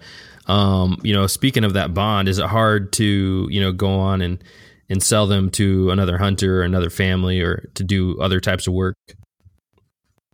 um, 0.47 0.99
you 1.03 1.15
know, 1.15 1.29
speaking 1.29 1.65
of 1.65 1.73
that 1.75 1.95
bond, 1.95 2.29
is 2.29 2.39
it 2.39 2.47
hard 2.47 2.93
to 2.95 3.47
you 3.49 3.61
know 3.61 3.73
go 3.73 3.89
on 3.89 4.21
and 4.21 4.43
and 4.89 5.03
sell 5.03 5.27
them 5.27 5.51
to 5.53 5.91
another 5.91 6.19
hunter 6.19 6.61
or 6.61 6.63
another 6.63 6.91
family 6.91 7.41
or 7.41 7.69
to 7.75 7.85
do 7.85 8.21
other 8.21 8.41
types 8.41 8.67
of 8.67 8.75
work? 8.75 8.97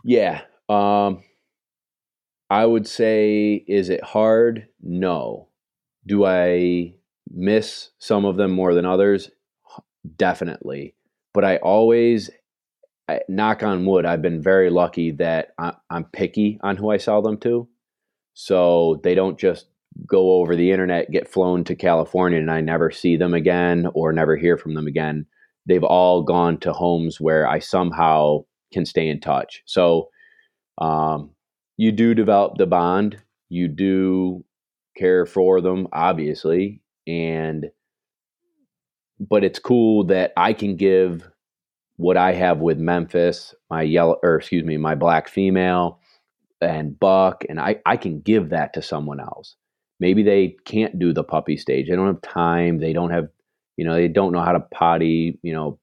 Yeah. 0.04 0.42
Um, 0.68 1.22
I 2.50 2.64
would 2.64 2.86
say, 2.86 3.64
is 3.66 3.88
it 3.88 4.02
hard? 4.02 4.68
No. 4.82 5.48
Do 6.06 6.24
I 6.24 6.94
miss 7.30 7.90
some 7.98 8.24
of 8.24 8.36
them 8.36 8.52
more 8.52 8.74
than 8.74 8.86
others? 8.86 9.30
Definitely 10.16 10.94
but 11.38 11.44
I 11.44 11.58
always 11.58 12.30
I, 13.08 13.20
knock 13.28 13.62
on 13.62 13.86
wood. 13.86 14.04
I've 14.04 14.22
been 14.22 14.42
very 14.42 14.70
lucky 14.70 15.12
that 15.12 15.54
I, 15.56 15.74
I'm 15.88 16.02
picky 16.02 16.58
on 16.62 16.76
who 16.76 16.90
I 16.90 16.96
sell 16.96 17.22
them 17.22 17.38
to, 17.38 17.68
so 18.34 19.00
they 19.04 19.14
don't 19.14 19.38
just 19.38 19.66
go 20.06 20.32
over 20.32 20.54
the 20.54 20.70
internet, 20.70 21.10
get 21.10 21.28
flown 21.28 21.64
to 21.64 21.74
California, 21.74 22.38
and 22.38 22.50
I 22.50 22.60
never 22.60 22.90
see 22.90 23.16
them 23.16 23.34
again 23.34 23.88
or 23.94 24.12
never 24.12 24.36
hear 24.36 24.56
from 24.56 24.74
them 24.74 24.86
again. 24.86 25.26
They've 25.66 25.84
all 25.84 26.22
gone 26.22 26.58
to 26.60 26.72
homes 26.72 27.20
where 27.20 27.46
I 27.46 27.58
somehow 27.58 28.44
can 28.72 28.86
stay 28.86 29.08
in 29.08 29.20
touch. 29.20 29.62
So 29.66 30.08
um, 30.78 31.30
you 31.76 31.92
do 31.92 32.14
develop 32.14 32.56
the 32.56 32.66
bond. 32.66 33.20
You 33.48 33.68
do 33.68 34.44
care 34.96 35.26
for 35.26 35.60
them, 35.60 35.88
obviously, 35.92 36.82
and 37.06 37.66
but 39.20 39.42
it's 39.42 39.58
cool 39.58 40.04
that 40.04 40.32
I 40.36 40.52
can 40.52 40.76
give 40.76 41.28
what 41.96 42.16
I 42.16 42.32
have 42.32 42.58
with 42.58 42.78
Memphis, 42.78 43.54
my 43.68 43.82
yellow, 43.82 44.18
or 44.22 44.36
excuse 44.36 44.64
me, 44.64 44.76
my 44.76 44.94
black 44.94 45.28
female 45.28 46.00
and 46.60 46.98
Buck, 46.98 47.44
and 47.48 47.60
I, 47.60 47.76
I 47.86 47.96
can 47.96 48.20
give 48.20 48.50
that 48.50 48.72
to 48.74 48.82
someone 48.82 49.20
else. 49.20 49.56
Maybe 50.00 50.22
they 50.22 50.56
can't 50.64 50.98
do 50.98 51.12
the 51.12 51.24
puppy 51.24 51.56
stage. 51.56 51.88
They 51.88 51.96
don't 51.96 52.06
have 52.06 52.22
time. 52.22 52.78
They 52.78 52.92
don't 52.92 53.10
have, 53.10 53.28
you 53.76 53.84
know, 53.84 53.94
they 53.94 54.08
don't 54.08 54.32
know 54.32 54.42
how 54.42 54.52
to 54.52 54.60
potty, 54.60 55.38
you 55.42 55.52
know, 55.52 55.78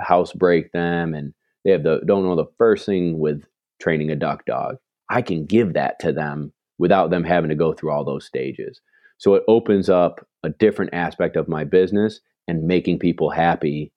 house 0.00 0.32
break 0.32 0.72
them, 0.72 1.14
and 1.14 1.34
they 1.64 1.72
have 1.72 1.82
the 1.82 2.00
don't 2.06 2.24
know 2.24 2.36
the 2.36 2.50
first 2.58 2.86
thing 2.86 3.18
with 3.18 3.42
training 3.80 4.10
a 4.10 4.16
duck 4.16 4.46
dog. 4.46 4.76
I 5.10 5.22
can 5.22 5.44
give 5.44 5.74
that 5.74 5.98
to 6.00 6.12
them 6.12 6.52
without 6.78 7.10
them 7.10 7.24
having 7.24 7.50
to 7.50 7.56
go 7.56 7.72
through 7.72 7.90
all 7.90 8.04
those 8.04 8.24
stages. 8.24 8.80
So 9.18 9.34
it 9.34 9.42
opens 9.48 9.90
up 9.90 10.26
a 10.42 10.48
different 10.48 10.94
aspect 10.94 11.36
of 11.36 11.48
my 11.48 11.64
business 11.64 12.20
and 12.48 12.66
making 12.66 12.98
people 12.98 13.30
happy 13.30 13.92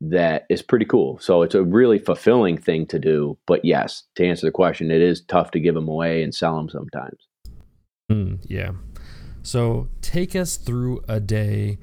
that 0.00 0.44
is 0.50 0.60
pretty 0.60 0.84
cool. 0.84 1.18
So 1.18 1.42
it's 1.42 1.54
a 1.54 1.62
really 1.62 1.98
fulfilling 1.98 2.58
thing 2.58 2.86
to 2.88 2.98
do. 2.98 3.38
But 3.46 3.64
yes, 3.64 4.02
to 4.16 4.26
answer 4.26 4.46
the 4.46 4.50
question, 4.52 4.90
it 4.90 5.00
is 5.00 5.22
tough 5.22 5.50
to 5.52 5.60
give 5.60 5.74
them 5.74 5.88
away 5.88 6.22
and 6.22 6.34
sell 6.34 6.56
them 6.56 6.68
sometimes. 6.68 7.26
Mm, 8.10 8.38
yeah. 8.46 8.72
So 9.42 9.88
take 10.00 10.34
us 10.36 10.56
through 10.56 11.02
a 11.08 11.20
day 11.20 11.78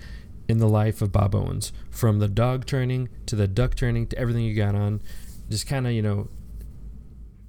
in 0.48 0.58
the 0.58 0.68
life 0.68 1.02
of 1.02 1.12
Bob 1.12 1.36
Owens 1.36 1.72
from 1.90 2.20
the 2.20 2.28
dog 2.28 2.66
training 2.66 3.10
to 3.26 3.36
the 3.36 3.48
duck 3.48 3.76
training 3.76 4.08
to 4.08 4.18
everything 4.18 4.44
you 4.44 4.56
got 4.56 4.76
on. 4.76 5.02
Just 5.50 5.68
kind 5.68 5.86
of, 5.88 5.94
you 5.94 6.02
know, 6.02 6.30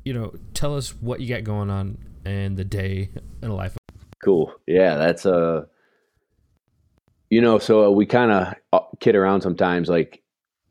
you 0.05 0.13
know, 0.13 0.35
tell 0.55 0.77
us 0.77 0.91
what 1.01 1.21
you 1.21 1.29
got 1.29 1.45
going 1.45 1.71
on 1.71 1.99
and 2.25 2.57
the 2.57 2.65
day 2.65 3.11
in 3.43 3.49
the 3.49 3.55
life. 3.55 3.73
Of- 3.73 3.79
Cool. 4.23 4.55
Yeah, 4.67 4.97
that's 4.97 5.27
a 5.27 5.35
uh, 5.35 5.65
you 7.31 7.41
know, 7.41 7.59
so 7.59 7.91
we 7.91 8.07
kind 8.07 8.31
of 8.31 8.55
uh, 8.73 8.87
kid 9.01 9.17
around 9.17 9.43
sometimes 9.43 9.89
like 9.89 10.23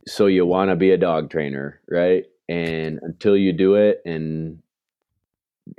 so 0.07 0.25
you 0.27 0.45
want 0.45 0.69
to 0.69 0.75
be 0.75 0.91
a 0.91 0.97
dog 0.97 1.29
trainer, 1.29 1.79
right? 1.89 2.25
and 2.49 2.99
until 3.03 3.37
you 3.37 3.53
do 3.53 3.75
it 3.75 4.01
and 4.05 4.61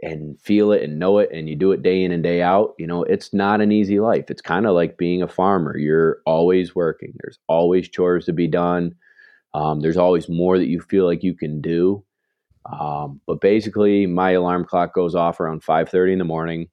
and 0.02 0.40
feel 0.40 0.72
it 0.72 0.82
and 0.82 0.98
know 0.98 1.18
it 1.18 1.28
and 1.32 1.48
you 1.48 1.56
do 1.56 1.72
it 1.72 1.82
day 1.82 2.02
in 2.02 2.10
and 2.10 2.22
day 2.22 2.40
out 2.40 2.74
you 2.78 2.86
know 2.86 3.02
it's 3.04 3.32
not 3.34 3.60
an 3.60 3.72
easy 3.72 4.00
life. 4.00 4.30
It's 4.30 4.40
kind 4.40 4.66
of 4.66 4.74
like 4.74 4.96
being 4.96 5.22
a 5.22 5.28
farmer. 5.28 5.76
You're 5.76 6.18
always 6.26 6.74
working. 6.74 7.12
There's 7.18 7.38
always 7.48 7.88
chores 7.88 8.26
to 8.26 8.32
be 8.32 8.48
done. 8.48 8.94
Um, 9.52 9.80
there's 9.80 9.96
always 9.96 10.28
more 10.28 10.58
that 10.58 10.68
you 10.68 10.80
feel 10.80 11.04
like 11.06 11.22
you 11.22 11.34
can 11.34 11.60
do. 11.60 12.04
Um, 12.72 13.20
but 13.26 13.40
basically 13.40 14.06
my 14.06 14.32
alarm 14.32 14.64
clock 14.64 14.94
goes 14.94 15.14
off 15.14 15.38
around 15.38 15.62
5.30 15.62 16.14
in 16.14 16.18
the 16.18 16.24
morning. 16.24 16.68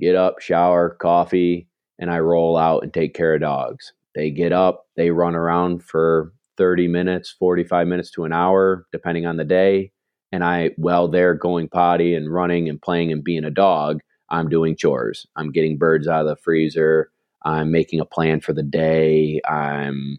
Get 0.00 0.16
up 0.16 0.40
shower 0.40 0.96
coffee 1.00 1.68
and 1.98 2.10
i 2.10 2.18
roll 2.18 2.56
out 2.56 2.82
and 2.82 2.92
take 2.92 3.14
care 3.14 3.34
of 3.34 3.40
dogs. 3.40 3.92
They 4.14 4.30
get 4.30 4.52
up 4.52 4.86
they 4.96 5.10
run 5.10 5.36
around 5.36 5.84
for 5.84 6.32
30 6.58 6.88
minutes 6.88 7.34
45 7.38 7.86
minutes 7.86 8.10
to 8.10 8.24
an 8.24 8.32
hour 8.32 8.86
depending 8.92 9.26
on 9.26 9.36
the 9.36 9.44
day 9.44 9.92
and 10.32 10.42
I 10.42 10.70
while 10.76 11.08
they're 11.08 11.34
going 11.34 11.68
potty 11.68 12.14
and 12.14 12.32
running 12.32 12.68
and 12.68 12.80
playing 12.80 13.12
and 13.12 13.22
being 13.22 13.44
a 13.44 13.50
dog, 13.50 14.00
I'm 14.30 14.48
doing 14.48 14.76
chores. 14.76 15.26
I'm 15.36 15.52
getting 15.52 15.78
birds 15.78 16.08
out 16.08 16.22
of 16.22 16.26
the 16.26 16.36
freezer. 16.36 17.10
I'm 17.44 17.70
making 17.70 18.00
a 18.00 18.04
plan 18.04 18.40
for 18.40 18.52
the 18.52 18.62
day. 18.62 19.40
I'm 19.48 20.18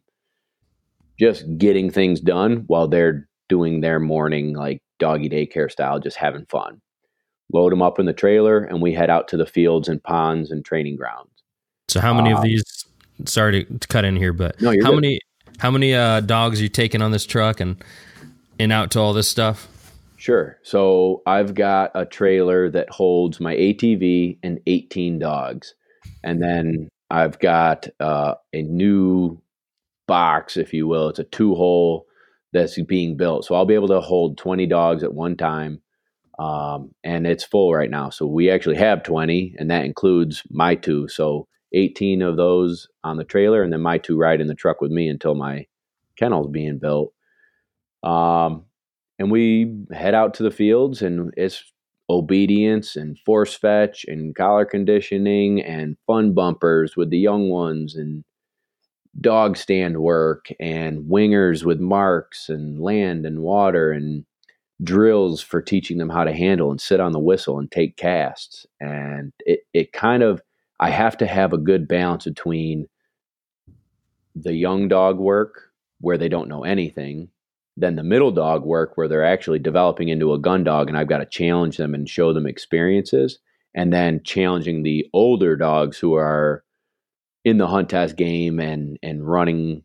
just 1.20 1.46
getting 1.58 1.90
things 1.90 2.20
done 2.20 2.64
while 2.68 2.88
they're 2.88 3.28
doing 3.50 3.82
their 3.82 4.00
morning 4.00 4.54
like 4.54 4.82
doggy 5.00 5.30
daycare 5.30 5.72
style, 5.72 6.00
just 6.00 6.18
having 6.18 6.46
fun. 6.46 6.82
Load 7.52 7.72
them 7.72 7.82
up 7.82 8.00
in 8.00 8.06
the 8.06 8.14
trailer 8.14 8.64
and 8.64 8.82
we 8.82 8.94
head 8.94 9.10
out 9.10 9.28
to 9.30 9.38
the 9.38 9.46
fields 9.46 9.88
and 9.88 10.02
ponds 10.04 10.52
and 10.52 10.64
training 10.64 10.96
grounds. 10.96 11.30
So 11.88 12.00
how 12.00 12.14
many 12.14 12.32
um, 12.32 12.38
of 12.38 12.44
these 12.44 12.86
sorry 13.26 13.66
to 13.66 13.88
cut 13.88 14.06
in 14.06 14.16
here, 14.16 14.34
but 14.34 14.60
no, 14.62 14.72
how 14.82 14.92
good. 14.92 14.96
many 14.96 15.20
how 15.60 15.72
many 15.72 15.94
uh, 15.94 16.20
dogs 16.22 16.60
are 16.60 16.64
you 16.64 16.70
taking 16.70 17.02
on 17.02 17.12
this 17.12 17.26
truck 17.26 17.60
and 17.60 17.84
and 18.60 18.72
out 18.72 18.92
to 18.92 19.00
all 19.00 19.14
this 19.14 19.28
stuff? 19.28 19.68
Sure. 20.24 20.58
So 20.64 21.22
I've 21.26 21.54
got 21.54 21.92
a 21.96 22.06
trailer 22.06 22.70
that 22.70 22.90
holds 22.90 23.42
my 23.42 23.58
ATV 23.58 24.38
and 24.42 24.62
18 24.66 25.20
dogs. 25.20 25.76
And 26.24 26.42
then 26.42 26.88
I've 27.10 27.40
got 27.40 27.90
uh, 28.00 28.36
a 28.54 28.62
new 28.62 29.42
box, 30.08 30.56
if 30.56 30.72
you 30.72 30.88
will. 30.88 31.10
It's 31.10 31.20
a 31.20 31.26
two 31.26 31.56
hole 31.56 32.06
that's 32.54 32.82
being 32.84 33.18
built. 33.18 33.44
So 33.44 33.54
I'll 33.54 33.66
be 33.66 33.74
able 33.74 33.90
to 33.90 34.00
hold 34.00 34.38
20 34.38 34.66
dogs 34.66 35.04
at 35.04 35.14
one 35.14 35.36
time. 35.36 35.82
Um, 36.40 36.96
and 37.04 37.28
it's 37.28 37.44
full 37.44 37.74
right 37.74 37.90
now. 37.90 38.10
So 38.10 38.26
we 38.26 38.50
actually 38.50 38.78
have 38.78 39.04
20, 39.04 39.56
and 39.60 39.70
that 39.72 39.84
includes 39.84 40.42
my 40.50 40.76
two. 40.76 41.10
So 41.10 41.50
18 41.74 42.22
of 42.22 42.38
those 42.38 42.88
on 43.04 43.18
the 43.18 43.26
trailer, 43.26 43.62
and 43.62 43.74
then 43.74 43.82
my 43.82 43.98
two 43.98 44.18
ride 44.18 44.40
in 44.40 44.48
the 44.48 44.56
truck 44.56 44.80
with 44.80 44.90
me 44.90 45.10
until 45.10 45.36
my 45.36 45.66
kennel's 46.16 46.50
being 46.50 46.80
built. 46.80 47.12
Um, 48.04 48.68
and 49.20 49.32
we 49.32 49.74
head 49.92 50.14
out 50.14 50.34
to 50.36 50.44
the 50.44 50.52
fields 50.52 51.02
and 51.02 51.34
it's 51.38 51.64
obedience 52.10 52.96
and 52.96 53.18
force 53.20 53.56
fetch 53.56 54.06
and 54.08 54.36
collar 54.36 54.66
conditioning 54.66 55.62
and 55.62 55.98
fun 56.06 56.34
bumpers 56.34 56.98
with 56.98 57.10
the 57.10 57.18
young 57.18 57.50
ones 57.50 57.96
and 57.96 58.24
dog 59.22 59.56
stand 59.56 59.98
work 60.00 60.50
and 60.60 61.04
wingers 61.10 61.64
with 61.64 61.80
marks 61.80 62.50
and 62.50 62.82
land 62.82 63.26
and 63.26 63.40
water 63.40 63.92
and 63.92 64.26
drills 64.84 65.42
for 65.42 65.62
teaching 65.62 65.98
them 65.98 66.10
how 66.10 66.24
to 66.24 66.34
handle 66.34 66.72
and 66.72 66.82
sit 66.82 67.00
on 67.00 67.12
the 67.12 67.20
whistle 67.20 67.60
and 67.60 67.72
take 67.72 67.96
casts. 67.96 68.66
And 68.80 69.32
it, 69.40 69.62
it 69.74 69.94
kind 69.94 70.24
of 70.24 70.42
i 70.80 70.90
have 70.90 71.16
to 71.16 71.28
have 71.28 71.54
a 71.54 71.58
good 71.58 71.88
balance 71.88 72.26
between 72.26 72.88
the 74.36 74.54
young 74.54 74.88
dog 74.88 75.20
work 75.20 75.70
where 76.02 76.18
they 76.18 76.28
don't 76.28 76.50
know 76.50 76.64
anything 76.64 77.30
then 77.76 77.96
the 77.96 78.04
middle 78.04 78.32
dog 78.32 78.64
work 78.64 78.96
where 78.96 79.08
they're 79.08 79.26
actually 79.26 79.60
developing 79.60 80.10
into 80.10 80.34
a 80.34 80.40
gun 80.40 80.64
dog 80.64 80.90
and 80.90 80.98
I've 80.98 81.08
got 81.08 81.20
to 81.20 81.26
challenge 81.26 81.78
them 81.78 81.94
and 81.94 82.08
show 82.08 82.34
them 82.34 82.46
experiences 82.46 83.40
and 83.76 83.92
then 83.92 84.22
challenging 84.24 84.84
the 84.84 85.08
older 85.14 85.56
dogs 85.56 85.98
who 85.98 86.14
are 86.16 86.64
in 87.44 87.58
the 87.58 87.68
hunt 87.68 87.90
test 87.90 88.16
game 88.16 88.60
and 88.60 88.98
and 89.02 89.28
running 89.28 89.84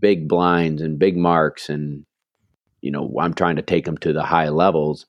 big 0.00 0.28
blinds 0.28 0.80
and 0.80 0.98
big 0.98 1.16
marks 1.16 1.68
and 1.68 2.04
you 2.80 2.90
know 2.90 3.12
I'm 3.20 3.34
trying 3.34 3.56
to 3.56 3.62
take 3.62 3.84
them 3.84 3.98
to 3.98 4.12
the 4.12 4.22
high 4.22 4.48
levels 4.48 5.06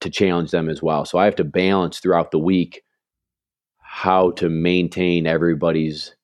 to 0.00 0.10
challenge 0.10 0.50
them 0.50 0.68
as 0.68 0.82
well. 0.82 1.04
So 1.04 1.18
I 1.18 1.24
have 1.26 1.36
to 1.36 1.44
balance 1.44 2.00
throughout 2.00 2.32
the 2.32 2.38
week 2.38 2.82
how 3.78 4.32
to 4.32 4.48
maintain 4.48 5.26
everybody's 5.26 6.16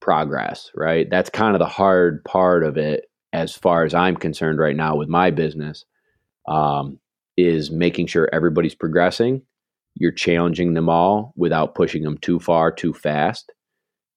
progress, 0.00 0.70
right? 0.74 1.08
That's 1.08 1.30
kind 1.30 1.54
of 1.54 1.60
the 1.60 1.66
hard 1.66 2.24
part 2.24 2.64
of 2.64 2.76
it 2.76 3.04
as 3.34 3.52
far 3.52 3.84
as 3.84 3.94
I'm 3.94 4.16
concerned 4.16 4.60
right 4.60 4.76
now 4.76 4.94
with 4.94 5.08
my 5.08 5.32
business, 5.32 5.84
um, 6.46 7.00
is 7.36 7.68
making 7.70 8.06
sure 8.06 8.28
everybody's 8.32 8.76
progressing. 8.76 9.42
You're 9.96 10.12
challenging 10.12 10.74
them 10.74 10.88
all 10.88 11.34
without 11.36 11.74
pushing 11.74 12.04
them 12.04 12.16
too 12.16 12.38
far, 12.38 12.70
too 12.70 12.94
fast, 12.94 13.52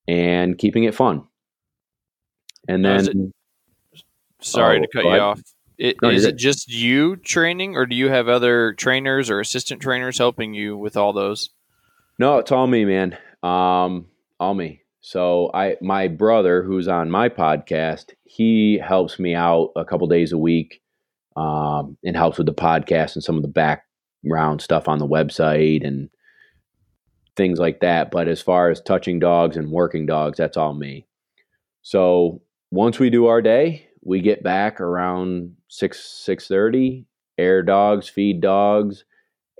and 0.07 0.55
keeping 0.55 0.83
it 0.83 0.93
fun. 0.93 1.23
And 2.67 2.85
then, 2.85 3.07
it, 3.07 4.03
sorry 4.39 4.77
oh, 4.77 4.81
to 4.81 4.87
cut 4.93 5.03
you 5.05 5.19
off. 5.19 5.41
It, 5.79 5.97
no, 6.01 6.09
is 6.09 6.25
it 6.25 6.37
just 6.37 6.71
you 6.71 7.15
training, 7.15 7.75
or 7.75 7.87
do 7.87 7.95
you 7.95 8.09
have 8.09 8.27
other 8.27 8.73
trainers 8.73 9.31
or 9.31 9.39
assistant 9.39 9.81
trainers 9.81 10.19
helping 10.19 10.53
you 10.53 10.77
with 10.77 10.95
all 10.95 11.13
those? 11.13 11.49
No, 12.19 12.37
it's 12.37 12.51
all 12.51 12.67
me, 12.67 12.85
man. 12.85 13.17
Um, 13.41 14.07
all 14.39 14.53
me. 14.53 14.81
So 15.07 15.49
I 15.53 15.77
my 15.79 16.09
brother 16.09 16.63
who's 16.63 16.89
on 16.89 17.09
my 17.09 17.29
podcast, 17.29 18.13
he 18.25 18.77
helps 18.77 19.17
me 19.17 19.33
out 19.35 19.71
a 19.77 19.85
couple 19.85 20.05
days 20.07 20.33
a 20.33 20.37
week 20.37 20.81
um, 21.37 21.97
and 22.03 22.17
helps 22.17 22.37
with 22.37 22.45
the 22.45 22.53
podcast 22.53 23.15
and 23.15 23.23
some 23.23 23.37
of 23.37 23.41
the 23.41 23.47
background 23.47 24.61
stuff 24.61 24.89
on 24.89 24.99
the 24.99 25.07
website 25.07 25.87
and 25.87 26.09
things 27.37 27.57
like 27.57 27.79
that. 27.79 28.11
But 28.11 28.27
as 28.27 28.41
far 28.41 28.69
as 28.69 28.81
touching 28.81 29.17
dogs 29.17 29.55
and 29.55 29.71
working 29.71 30.05
dogs, 30.07 30.39
that's 30.39 30.57
all 30.57 30.73
me. 30.73 31.07
So 31.83 32.41
once 32.69 32.99
we 32.99 33.09
do 33.09 33.27
our 33.27 33.41
day, 33.41 33.87
we 34.03 34.19
get 34.19 34.43
back 34.43 34.81
around 34.81 35.55
six 35.69 36.03
six 36.03 36.49
thirty. 36.49 37.05
Air 37.37 37.63
dogs, 37.63 38.09
feed 38.09 38.41
dogs, 38.41 39.05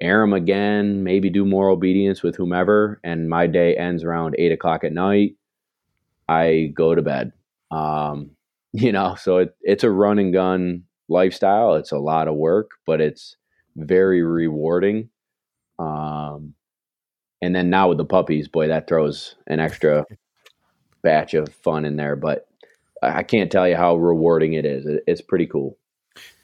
air 0.02 0.22
them 0.22 0.34
again, 0.34 1.04
maybe 1.04 1.30
do 1.30 1.46
more 1.46 1.70
obedience 1.70 2.24
with 2.24 2.36
whomever, 2.36 3.00
and 3.04 3.30
my 3.30 3.48
day 3.48 3.76
ends 3.76 4.04
around 4.04 4.36
eight 4.38 4.52
o'clock 4.52 4.84
at 4.84 4.94
night. 4.94 5.36
I 6.28 6.72
go 6.76 6.96
to 6.96 7.02
bed. 7.02 7.34
Um, 7.72 8.32
you 8.74 8.92
know, 8.92 9.16
so 9.16 9.38
it, 9.38 9.56
it's 9.62 9.84
a 9.84 9.92
run 9.92 10.20
and 10.20 10.34
gun 10.34 10.84
lifestyle. 11.10 11.76
It's 11.76 11.92
a 11.92 11.98
lot 11.98 12.28
of 12.28 12.36
work, 12.36 12.72
but 12.86 13.02
it's 13.02 13.38
very 13.76 14.22
rewarding. 14.22 15.10
Um, 15.80 16.54
and 17.42 17.56
then 17.56 17.70
now 17.70 17.90
with 17.90 17.98
the 17.98 18.06
puppies, 18.06 18.48
boy, 18.48 18.68
that 18.68 18.88
throws 18.88 19.36
an 19.48 19.60
extra 19.60 20.06
batch 21.04 21.34
of 21.34 21.54
fun 21.64 21.86
in 21.86 21.96
there. 21.96 22.16
But 22.16 22.48
I 23.02 23.24
can't 23.24 23.52
tell 23.52 23.68
you 23.68 23.76
how 23.76 23.96
rewarding 23.96 24.54
it 24.54 24.66
is. 24.66 24.86
It, 24.86 25.04
it's 25.08 25.22
pretty 25.22 25.46
cool. 25.46 25.78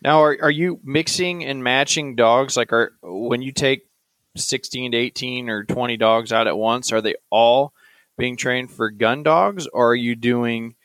Now, 0.01 0.21
are, 0.23 0.37
are 0.41 0.51
you 0.51 0.79
mixing 0.83 1.45
and 1.45 1.63
matching 1.63 2.15
dogs? 2.15 2.57
Like, 2.57 2.73
are 2.73 2.93
when 3.01 3.41
you 3.41 3.51
take 3.51 3.87
sixteen 4.35 4.91
to 4.91 4.97
eighteen 4.97 5.49
or 5.49 5.63
twenty 5.63 5.97
dogs 5.97 6.31
out 6.31 6.47
at 6.47 6.57
once, 6.57 6.91
are 6.91 7.01
they 7.01 7.15
all 7.29 7.73
being 8.17 8.37
trained 8.37 8.71
for 8.71 8.89
gun 8.89 9.23
dogs, 9.23 9.67
or 9.67 9.91
are 9.91 9.95
you 9.95 10.15
doing 10.15 10.75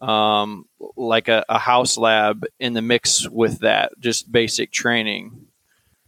um, 0.00 0.66
like 0.96 1.28
a, 1.28 1.44
a 1.48 1.58
house 1.58 1.96
lab 1.96 2.44
in 2.58 2.72
the 2.72 2.82
mix 2.82 3.28
with 3.28 3.60
that, 3.60 3.92
just 4.00 4.32
basic 4.32 4.72
training? 4.72 5.46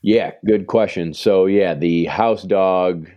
Yeah, 0.03 0.33
good 0.45 0.67
question. 0.67 1.15
So 1.15 1.47
yeah, 1.47 1.75
the 1.75 2.07
house 2.07 2.43
dog, 2.43 3.09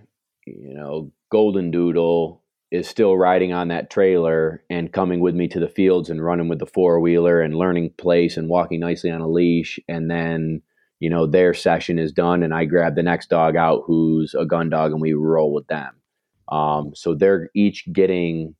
you 0.45 0.73
know, 0.73 1.11
golden 1.29 1.71
doodle 1.71 2.41
is 2.71 2.87
still 2.87 3.17
riding 3.17 3.53
on 3.53 3.69
that 3.69 3.89
trailer 3.89 4.63
and 4.69 4.91
coming 4.91 5.21
with 5.21 5.33
me 5.33 5.47
to 5.47 5.59
the 5.59 5.69
fields 5.69 6.09
and 6.09 6.23
running 6.23 6.49
with 6.49 6.59
the 6.59 6.65
four 6.65 6.99
wheeler 6.99 7.41
and 7.41 7.55
learning 7.55 7.93
place 7.97 8.35
and 8.35 8.49
walking 8.49 8.79
nicely 8.79 9.09
on 9.09 9.21
a 9.21 9.27
leash. 9.27 9.79
And 9.87 10.11
then, 10.11 10.61
you 10.99 11.09
know, 11.09 11.25
their 11.25 11.53
session 11.53 11.97
is 11.97 12.11
done 12.11 12.43
and 12.43 12.53
I 12.53 12.65
grab 12.65 12.95
the 12.95 13.03
next 13.03 13.29
dog 13.29 13.55
out 13.55 13.83
who's 13.85 14.35
a 14.37 14.45
gun 14.45 14.69
dog 14.69 14.91
and 14.91 15.01
we 15.01 15.13
roll 15.13 15.53
with 15.53 15.67
them. 15.67 15.93
Um, 16.49 16.91
so 16.93 17.13
they're 17.13 17.49
each 17.55 17.85
getting 17.91 18.55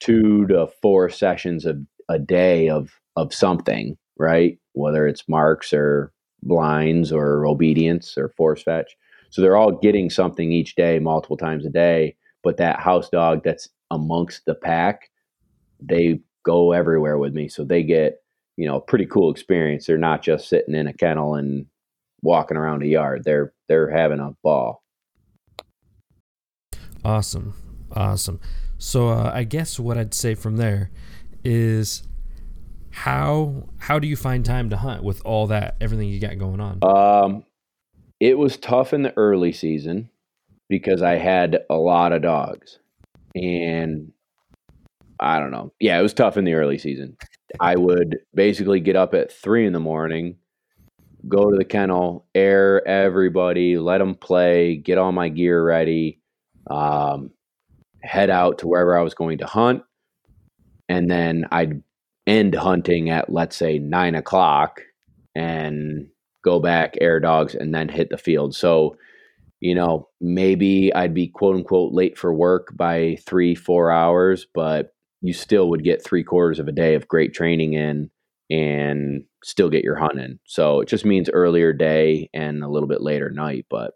two 0.00 0.46
to 0.48 0.66
four 0.82 1.08
sessions 1.08 1.64
a, 1.64 1.74
a 2.10 2.18
day 2.18 2.68
of, 2.68 2.90
of 3.16 3.32
something, 3.32 3.96
right? 4.18 4.58
Whether 4.72 5.06
it's 5.06 5.28
marks 5.28 5.72
or 5.72 6.12
blinds 6.42 7.12
or 7.12 7.46
obedience 7.46 8.18
or 8.18 8.28
force 8.30 8.62
fetch. 8.62 8.94
So 9.30 9.40
they're 9.40 9.56
all 9.56 9.78
getting 9.78 10.10
something 10.10 10.52
each 10.52 10.74
day, 10.74 10.98
multiple 10.98 11.38
times 11.38 11.64
a 11.64 11.70
day 11.70 12.16
but 12.42 12.56
that 12.58 12.80
house 12.80 13.08
dog 13.08 13.42
that's 13.44 13.68
amongst 13.90 14.44
the 14.46 14.54
pack, 14.54 15.10
they 15.80 16.20
go 16.44 16.72
everywhere 16.72 17.18
with 17.18 17.34
me. 17.34 17.48
So 17.48 17.64
they 17.64 17.82
get, 17.82 18.22
you 18.56 18.66
know, 18.66 18.76
a 18.76 18.80
pretty 18.80 19.06
cool 19.06 19.30
experience. 19.30 19.86
They're 19.86 19.98
not 19.98 20.22
just 20.22 20.48
sitting 20.48 20.74
in 20.74 20.86
a 20.86 20.92
kennel 20.92 21.34
and 21.34 21.66
walking 22.22 22.56
around 22.56 22.82
a 22.82 22.86
yard. 22.86 23.24
They're 23.24 23.52
they're 23.68 23.90
having 23.90 24.20
a 24.20 24.34
ball. 24.42 24.82
Awesome. 27.04 27.54
Awesome. 27.92 28.40
So 28.78 29.08
uh, 29.08 29.30
I 29.32 29.44
guess 29.44 29.78
what 29.78 29.98
I'd 29.98 30.14
say 30.14 30.34
from 30.34 30.56
there 30.56 30.90
is 31.44 32.02
how 32.90 33.68
how 33.78 33.98
do 33.98 34.06
you 34.06 34.16
find 34.16 34.44
time 34.44 34.70
to 34.70 34.76
hunt 34.76 35.02
with 35.02 35.22
all 35.24 35.46
that 35.48 35.76
everything 35.80 36.08
you 36.08 36.20
got 36.20 36.38
going 36.38 36.60
on? 36.60 36.78
Um, 36.82 37.44
it 38.20 38.38
was 38.38 38.56
tough 38.56 38.92
in 38.92 39.02
the 39.02 39.16
early 39.16 39.52
season 39.52 40.10
because 40.72 41.02
I 41.02 41.16
had 41.16 41.58
a 41.68 41.74
lot 41.74 42.12
of 42.12 42.22
dogs, 42.22 42.78
and 43.34 44.10
I 45.20 45.38
don't 45.38 45.50
know. 45.50 45.70
Yeah, 45.78 45.98
it 45.98 46.02
was 46.02 46.14
tough 46.14 46.38
in 46.38 46.44
the 46.44 46.54
early 46.54 46.78
season. 46.78 47.18
I 47.60 47.76
would 47.76 48.20
basically 48.34 48.80
get 48.80 48.96
up 48.96 49.12
at 49.12 49.30
three 49.30 49.66
in 49.66 49.74
the 49.74 49.80
morning, 49.80 50.36
go 51.28 51.50
to 51.50 51.56
the 51.58 51.66
kennel, 51.66 52.24
air 52.34 52.88
everybody, 52.88 53.76
let 53.76 53.98
them 53.98 54.14
play, 54.14 54.76
get 54.76 54.96
all 54.96 55.12
my 55.12 55.28
gear 55.28 55.62
ready, 55.62 56.20
um, 56.70 57.32
head 58.02 58.30
out 58.30 58.56
to 58.60 58.66
wherever 58.66 58.98
I 58.98 59.02
was 59.02 59.12
going 59.12 59.36
to 59.38 59.46
hunt, 59.46 59.82
and 60.88 61.10
then 61.10 61.44
I'd 61.52 61.82
end 62.26 62.54
hunting 62.54 63.10
at 63.10 63.30
let's 63.30 63.56
say 63.56 63.78
nine 63.78 64.14
o'clock 64.14 64.80
and 65.34 66.08
go 66.42 66.60
back, 66.60 66.94
air 66.98 67.20
dogs, 67.20 67.54
and 67.54 67.74
then 67.74 67.90
hit 67.90 68.08
the 68.08 68.16
field. 68.16 68.54
So, 68.54 68.96
you 69.62 69.76
know, 69.76 70.08
maybe 70.20 70.92
I'd 70.92 71.14
be 71.14 71.28
quote 71.28 71.54
unquote 71.54 71.94
late 71.94 72.18
for 72.18 72.34
work 72.34 72.72
by 72.74 73.16
three, 73.24 73.54
four 73.54 73.92
hours, 73.92 74.44
but 74.52 74.92
you 75.20 75.32
still 75.32 75.70
would 75.70 75.84
get 75.84 76.04
three 76.04 76.24
quarters 76.24 76.58
of 76.58 76.66
a 76.66 76.72
day 76.72 76.96
of 76.96 77.06
great 77.06 77.32
training 77.32 77.74
in 77.74 78.10
and 78.50 79.22
still 79.44 79.70
get 79.70 79.84
your 79.84 79.94
hunt 79.94 80.18
in. 80.18 80.40
So 80.46 80.80
it 80.80 80.88
just 80.88 81.04
means 81.04 81.30
earlier 81.30 81.72
day 81.72 82.28
and 82.34 82.64
a 82.64 82.68
little 82.68 82.88
bit 82.88 83.02
later 83.02 83.30
night. 83.30 83.66
But 83.70 83.92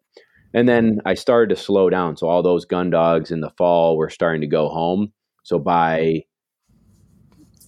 and 0.54 0.68
then 0.68 1.00
I 1.04 1.14
started 1.14 1.52
to 1.52 1.60
slow 1.60 1.90
down. 1.90 2.16
So 2.16 2.28
all 2.28 2.44
those 2.44 2.64
gun 2.64 2.90
dogs 2.90 3.32
in 3.32 3.40
the 3.40 3.52
fall 3.58 3.96
were 3.96 4.08
starting 4.08 4.42
to 4.42 4.46
go 4.46 4.68
home. 4.68 5.12
So 5.42 5.58
by 5.58 6.22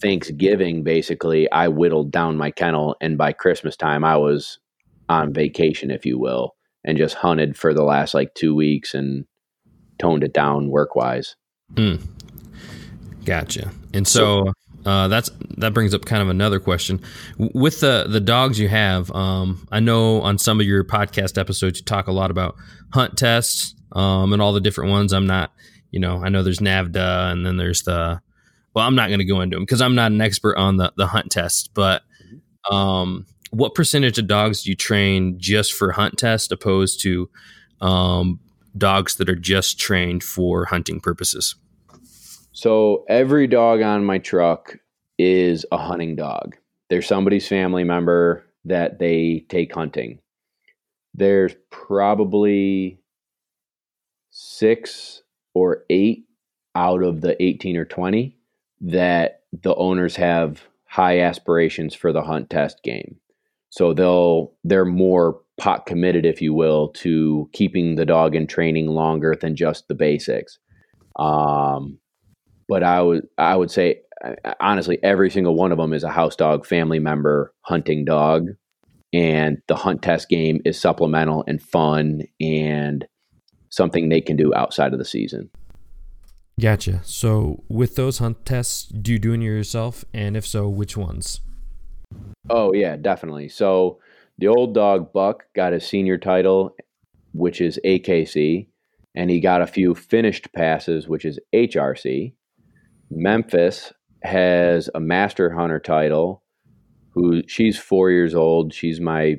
Thanksgiving, 0.01 0.85
basically, 0.85 1.51
I 1.51 1.67
whittled 1.67 2.13
down 2.13 2.37
my 2.37 2.53
kennel, 2.53 2.95
and 3.01 3.19
by 3.19 3.33
Christmas 3.33 3.77
time, 3.77 4.05
I 4.05 4.17
was 4.17 4.61
on 5.09 5.35
vacation, 5.35 5.91
if 5.91 6.07
you 6.07 6.17
will, 6.17 6.55
and 6.89 6.97
just 6.97 7.15
hunted 7.17 7.55
for 7.55 7.75
the 7.75 7.85
last 7.85 8.15
like 8.15 8.33
two 8.33 8.55
weeks 8.55 8.95
and 8.95 9.27
toned 9.99 10.25
it 10.25 10.33
down 10.33 10.71
work 10.71 10.97
wise. 10.97 11.37
Mm. 11.75 12.01
Gotcha. 13.27 13.71
And 13.93 14.09
so 14.09 14.55
uh, 14.87 15.07
that's 15.09 15.31
that 15.59 15.75
brings 15.75 15.93
up 15.93 16.07
kind 16.07 16.23
of 16.23 16.31
another 16.31 16.59
question 16.59 17.03
with 17.37 17.81
the 17.81 18.07
the 18.09 18.21
dogs 18.21 18.59
you 18.59 18.69
have. 18.69 19.11
Um, 19.11 19.69
I 19.71 19.81
know 19.81 20.23
on 20.23 20.39
some 20.39 20.61
of 20.61 20.67
your 20.67 20.83
podcast 20.83 21.37
episodes 21.37 21.79
you 21.79 21.85
talk 21.85 22.07
a 22.07 22.13
lot 22.13 22.31
about 22.31 22.57
hunt 22.95 23.19
tests 23.19 23.75
um, 23.93 24.33
and 24.33 24.41
all 24.41 24.55
the 24.55 24.61
different 24.61 24.91
ones. 24.91 25.13
I'm 25.13 25.27
not, 25.27 25.53
you 25.91 26.01
know, 26.01 26.25
I 26.25 26.31
know 26.31 26.43
there's 26.43 26.61
NAVHDA 26.61 27.33
and 27.33 27.45
then 27.45 27.59
there's 27.59 27.83
the. 27.83 28.23
Well, 28.75 28.87
I'm 28.87 28.95
not 28.95 29.09
going 29.09 29.19
to 29.19 29.27
go 29.27 29.43
into 29.43 29.57
them 29.57 29.65
because 29.65 29.83
I'm 29.83 29.95
not 29.95 30.11
an 30.11 30.23
expert 30.23 30.57
on 30.57 30.79
the 30.79 30.91
the 30.97 31.07
hunt 31.07 31.31
test. 31.31 31.75
But 31.75 32.01
um, 32.71 33.27
what 33.51 33.75
percentage 33.75 34.19
of 34.19 34.27
dogs 34.27 34.63
do 34.63 34.71
you 34.71 34.77
train 34.77 35.39
just 35.39 35.73
for 35.73 35.93
hunt 35.93 36.19
test 36.19 36.53
opposed 36.53 37.01
to 37.03 37.29
um, 37.81 38.41
dogs 38.77 39.17
that 39.17 39.29
are 39.29 39.37
just 39.37 39.79
trained 39.79 40.23
for 40.23 40.67
hunting 40.67 41.01
purposes? 41.01 41.55
So 42.53 43.05
every 43.09 43.47
dog 43.47 43.83
on 43.83 44.05
my 44.05 44.19
truck 44.19 44.77
is 45.19 45.65
a 45.73 45.79
hunting 45.79 46.17
dog. 46.17 46.57
There's 46.91 47.07
somebody's 47.07 47.47
family 47.47 47.85
member 47.85 48.45
that 48.65 48.99
they 48.99 49.45
take 49.49 49.73
hunting. 49.73 50.21
There's 51.15 51.55
probably 51.71 53.01
six 54.31 55.23
or 55.55 55.85
eight 55.91 56.27
out 56.75 57.03
of 57.03 57.21
the 57.21 57.41
18 57.43 57.77
or 57.77 57.85
20 57.85 58.37
that 58.81 59.43
the 59.53 59.75
owners 59.75 60.17
have 60.17 60.63
high 60.87 61.21
aspirations 61.21 61.95
for 61.95 62.13
the 62.13 62.23
hunt 62.23 62.51
test 62.51 62.83
game. 62.83 63.19
So 63.79 63.95
they'll 63.95 64.53
they're 64.65 64.85
more 64.85 65.39
pot 65.57 65.87
committed, 65.87 66.27
if 66.27 66.43
you 66.43 66.53
will, 66.53 66.89
to 66.95 67.49
keeping 67.53 67.95
the 67.95 68.05
dog 68.05 68.35
in 68.35 68.49
training 68.49 68.89
longer 68.89 69.37
than 69.41 69.55
just 69.55 69.87
the 69.87 69.95
basics. 69.95 70.59
Um, 71.15 72.01
but 72.69 72.83
I 72.83 73.01
would 73.01 73.29
I 73.39 73.55
would 73.55 73.71
say 73.71 74.01
honestly, 74.59 74.99
every 75.05 75.31
single 75.31 75.55
one 75.55 75.71
of 75.71 75.79
them 75.79 75.93
is 75.93 76.03
a 76.03 76.11
house 76.11 76.35
dog 76.35 76.67
family 76.67 76.99
member 76.99 77.55
hunting 77.61 78.05
dog, 78.05 78.49
and 79.13 79.59
the 79.69 79.77
hunt 79.77 80.03
test 80.03 80.29
game 80.29 80.61
is 80.65 80.77
supplemental 80.81 81.45
and 81.47 81.63
fun 81.63 82.23
and 82.41 83.07
something 83.69 84.09
they 84.09 84.21
can 84.21 84.37
do 84.37 84.53
outside 84.55 84.93
of 84.93 84.99
the 84.99 85.05
season. 85.05 85.51
Gotcha. 86.61 87.01
So 87.05 87.63
with 87.69 87.95
those 87.95 88.19
hunt 88.19 88.45
tests, 88.45 88.87
do 88.87 89.13
you 89.13 89.21
do 89.21 89.35
any 89.35 89.45
yourself? 89.45 90.05
And 90.13 90.37
if 90.37 90.45
so, 90.45 90.69
which 90.69 90.97
ones? 90.97 91.43
Oh 92.51 92.73
yeah, 92.73 92.97
definitely. 92.97 93.49
So 93.49 93.99
the 94.39 94.49
old 94.49 94.75
dog 94.75 95.13
Buck 95.13 95.45
got 95.55 95.73
his 95.73 95.87
senior 95.87 96.19
title, 96.19 96.75
which 97.33 97.61
is 97.61 97.79
AKC, 97.85 98.69
and 99.15 99.31
he 99.31 99.41
got 99.41 99.63
a 99.63 99.67
few 99.67 99.95
finished 99.95 100.53
passes, 100.53 101.09
which 101.09 101.25
is 101.25 101.39
HRC. 101.55 102.35
Memphis 103.11 103.93
has 104.23 104.89
a 104.95 105.01
master 105.01 105.51
hunter 105.51 105.81
title. 105.81 106.43
Who 107.11 107.43
she's 107.49 107.79
four 107.79 108.11
years 108.11 108.35
old. 108.35 108.73
She's 108.73 109.01
my, 109.01 109.37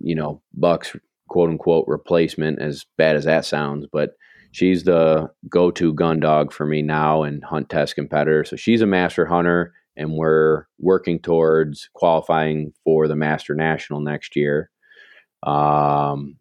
you 0.00 0.14
know, 0.14 0.42
Buck's 0.52 0.94
quote 1.28 1.48
unquote 1.48 1.86
replacement. 1.88 2.60
As 2.60 2.84
bad 2.98 3.16
as 3.16 3.24
that 3.24 3.44
sounds, 3.44 3.86
but 3.90 4.16
she's 4.52 4.84
the 4.84 5.30
go-to 5.48 5.94
gun 5.94 6.20
dog 6.20 6.52
for 6.52 6.66
me 6.66 6.82
now 6.82 7.22
and 7.22 7.42
hunt 7.44 7.70
test 7.70 7.94
competitor. 7.94 8.44
So 8.44 8.56
she's 8.56 8.82
a 8.82 8.86
master 8.86 9.24
hunter, 9.24 9.72
and 9.96 10.14
we're 10.14 10.66
working 10.78 11.18
towards 11.18 11.88
qualifying 11.94 12.72
for 12.84 13.08
the 13.08 13.16
master 13.16 13.54
national 13.54 14.00
next 14.00 14.36
year. 14.36 14.70
Um, 15.42 16.36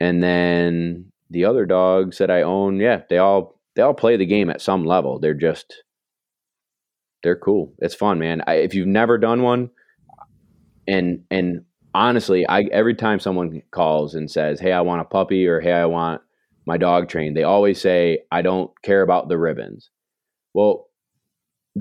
and 0.00 0.22
then 0.22 1.12
the 1.30 1.44
other 1.44 1.66
dogs 1.66 2.18
that 2.18 2.30
I 2.30 2.42
own, 2.42 2.78
yeah, 2.80 3.02
they 3.08 3.18
all 3.18 3.60
they 3.74 3.82
all 3.82 3.94
play 3.94 4.16
the 4.16 4.26
game 4.26 4.50
at 4.50 4.60
some 4.60 4.84
level. 4.84 5.18
They're 5.18 5.34
just 5.34 5.82
they're 7.22 7.36
cool. 7.36 7.74
It's 7.78 7.94
fun, 7.94 8.18
man. 8.18 8.42
I, 8.46 8.54
if 8.54 8.74
you've 8.74 8.86
never 8.86 9.18
done 9.18 9.42
one, 9.42 9.70
and 10.86 11.24
and 11.30 11.64
honestly, 11.94 12.46
I 12.48 12.62
every 12.64 12.94
time 12.94 13.20
someone 13.20 13.62
calls 13.70 14.14
and 14.14 14.30
says, 14.30 14.60
"Hey, 14.60 14.72
I 14.72 14.80
want 14.80 15.00
a 15.00 15.04
puppy," 15.04 15.46
or 15.46 15.60
"Hey, 15.60 15.72
I 15.72 15.86
want 15.86 16.22
my 16.66 16.76
dog 16.76 17.08
trained," 17.08 17.36
they 17.36 17.42
always 17.42 17.80
say, 17.80 18.20
"I 18.30 18.42
don't 18.42 18.70
care 18.82 19.02
about 19.02 19.28
the 19.28 19.38
ribbons." 19.38 19.90
Well, 20.54 20.87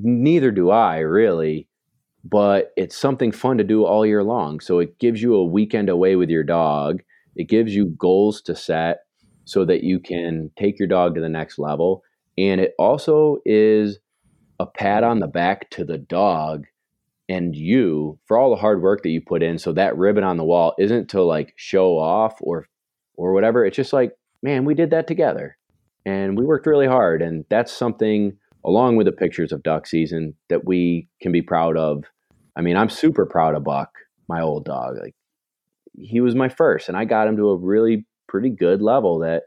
neither 0.03 0.51
do 0.51 0.69
I 0.69 0.99
really, 0.99 1.67
but 2.23 2.71
it's 2.75 2.97
something 2.97 3.31
fun 3.31 3.57
to 3.57 3.63
do 3.63 3.86
all 3.86 4.05
year 4.05 4.23
long. 4.23 4.60
So 4.60 4.79
it 4.79 4.99
gives 4.99 5.21
you 5.21 5.36
a 5.36 5.45
weekend 5.45 5.89
away 5.89 6.15
with 6.15 6.29
your 6.29 6.43
dog. 6.43 7.01
It 7.36 7.49
gives 7.49 7.75
you 7.75 7.86
goals 7.97 8.41
to 8.43 8.55
set 8.55 8.99
so 9.45 9.63
that 9.65 9.83
you 9.83 9.99
can 9.99 10.51
take 10.57 10.79
your 10.79 10.88
dog 10.88 11.15
to 11.15 11.21
the 11.21 11.29
next 11.29 11.57
level. 11.57 12.03
And 12.38 12.60
it 12.60 12.73
also 12.77 13.38
is 13.45 13.99
a 14.60 14.65
pat 14.65 15.03
on 15.03 15.19
the 15.19 15.27
back 15.27 15.69
to 15.71 15.86
the 15.86 15.97
dog 15.97 16.65
and 17.29 17.55
you 17.55 18.19
for 18.25 18.38
all 18.38 18.49
the 18.49 18.55
hard 18.55 18.81
work 18.81 19.03
that 19.03 19.10
you 19.10 19.21
put 19.21 19.43
in. 19.43 19.57
So 19.57 19.71
that 19.73 19.97
ribbon 19.97 20.23
on 20.23 20.38
the 20.38 20.43
wall 20.43 20.73
isn't 20.79 21.10
to 21.10 21.21
like 21.23 21.53
show 21.55 21.97
off 21.97 22.38
or 22.41 22.67
or 23.15 23.33
whatever. 23.33 23.65
It's 23.65 23.75
just 23.75 23.93
like, 23.93 24.13
man, 24.41 24.65
we 24.65 24.73
did 24.73 24.91
that 24.91 25.07
together. 25.07 25.57
And 26.05 26.38
we 26.38 26.45
worked 26.45 26.67
really 26.67 26.88
hard. 26.88 27.21
And 27.21 27.45
that's 27.49 27.71
something 27.71 28.38
along 28.65 28.95
with 28.95 29.05
the 29.05 29.11
pictures 29.11 29.51
of 29.51 29.63
duck 29.63 29.87
season 29.87 30.33
that 30.49 30.65
we 30.65 31.07
can 31.21 31.31
be 31.31 31.41
proud 31.41 31.77
of. 31.77 32.03
I 32.55 32.61
mean, 32.61 32.77
I'm 32.77 32.89
super 32.89 33.25
proud 33.25 33.55
of 33.55 33.63
Buck, 33.63 33.89
my 34.27 34.41
old 34.41 34.65
dog. 34.65 34.97
Like 34.99 35.15
he 35.97 36.21
was 36.21 36.35
my 36.35 36.49
first 36.49 36.89
and 36.89 36.97
I 36.97 37.05
got 37.05 37.27
him 37.27 37.37
to 37.37 37.49
a 37.49 37.57
really 37.57 38.05
pretty 38.27 38.49
good 38.49 38.81
level 38.81 39.19
that 39.19 39.43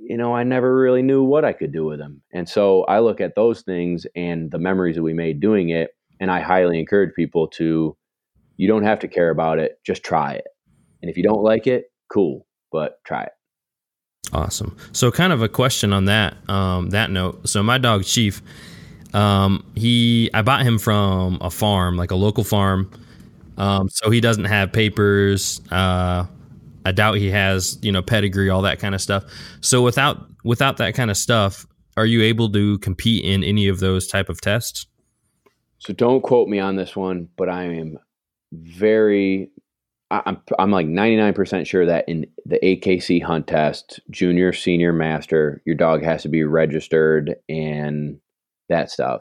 you 0.00 0.16
know 0.16 0.34
i 0.34 0.42
never 0.42 0.74
really 0.74 1.02
knew 1.02 1.22
what 1.22 1.44
i 1.44 1.52
could 1.52 1.72
do 1.72 1.84
with 1.84 2.00
him 2.00 2.22
and 2.32 2.48
so 2.48 2.84
i 2.84 2.98
look 2.98 3.20
at 3.20 3.34
those 3.34 3.62
things 3.62 4.06
and 4.16 4.50
the 4.50 4.58
memories 4.58 4.96
that 4.96 5.02
we 5.02 5.12
made 5.12 5.40
doing 5.40 5.68
it 5.68 5.90
and 6.20 6.30
i 6.30 6.40
highly 6.40 6.78
encourage 6.78 7.14
people 7.14 7.46
to 7.46 7.96
you 8.56 8.66
don't 8.66 8.84
have 8.84 8.98
to 8.98 9.08
care 9.08 9.30
about 9.30 9.58
it 9.58 9.78
just 9.84 10.02
try 10.02 10.32
it 10.32 10.46
and 11.02 11.10
if 11.10 11.16
you 11.16 11.22
don't 11.22 11.42
like 11.42 11.66
it 11.66 11.92
cool 12.12 12.46
but 12.72 12.98
try 13.04 13.22
it 13.22 13.32
awesome 14.32 14.76
so 14.92 15.10
kind 15.10 15.32
of 15.32 15.42
a 15.42 15.48
question 15.48 15.92
on 15.92 16.04
that 16.04 16.36
um, 16.48 16.90
that 16.90 17.10
note 17.10 17.48
so 17.48 17.62
my 17.62 17.78
dog 17.78 18.04
chief 18.04 18.42
um, 19.14 19.64
he 19.74 20.30
i 20.34 20.42
bought 20.42 20.62
him 20.62 20.78
from 20.78 21.38
a 21.40 21.50
farm 21.50 21.96
like 21.96 22.10
a 22.10 22.16
local 22.16 22.44
farm 22.44 22.90
um, 23.56 23.88
so 23.90 24.10
he 24.10 24.20
doesn't 24.20 24.46
have 24.46 24.72
papers 24.72 25.60
uh, 25.70 26.24
I 26.84 26.92
doubt 26.92 27.16
he 27.16 27.30
has, 27.30 27.78
you 27.82 27.92
know, 27.92 28.02
pedigree, 28.02 28.48
all 28.48 28.62
that 28.62 28.78
kind 28.78 28.94
of 28.94 29.00
stuff. 29.00 29.24
So 29.60 29.82
without 29.82 30.26
without 30.44 30.78
that 30.78 30.94
kind 30.94 31.10
of 31.10 31.16
stuff, 31.16 31.66
are 31.96 32.06
you 32.06 32.22
able 32.22 32.50
to 32.52 32.78
compete 32.78 33.24
in 33.24 33.44
any 33.44 33.68
of 33.68 33.80
those 33.80 34.06
type 34.06 34.28
of 34.28 34.40
tests? 34.40 34.86
So 35.78 35.92
don't 35.92 36.22
quote 36.22 36.48
me 36.48 36.58
on 36.58 36.76
this 36.76 36.96
one, 36.96 37.28
but 37.36 37.48
I 37.48 37.64
am 37.64 37.98
very 38.52 39.50
I'm 40.10 40.38
I'm 40.58 40.72
like 40.72 40.86
99% 40.86 41.66
sure 41.66 41.86
that 41.86 42.08
in 42.08 42.26
the 42.44 42.58
AKC 42.62 43.22
hunt 43.22 43.46
test, 43.46 44.00
junior, 44.10 44.52
senior, 44.52 44.92
master, 44.92 45.62
your 45.64 45.76
dog 45.76 46.02
has 46.02 46.22
to 46.22 46.28
be 46.28 46.42
registered 46.42 47.36
and 47.48 48.18
that 48.68 48.90
stuff. 48.90 49.20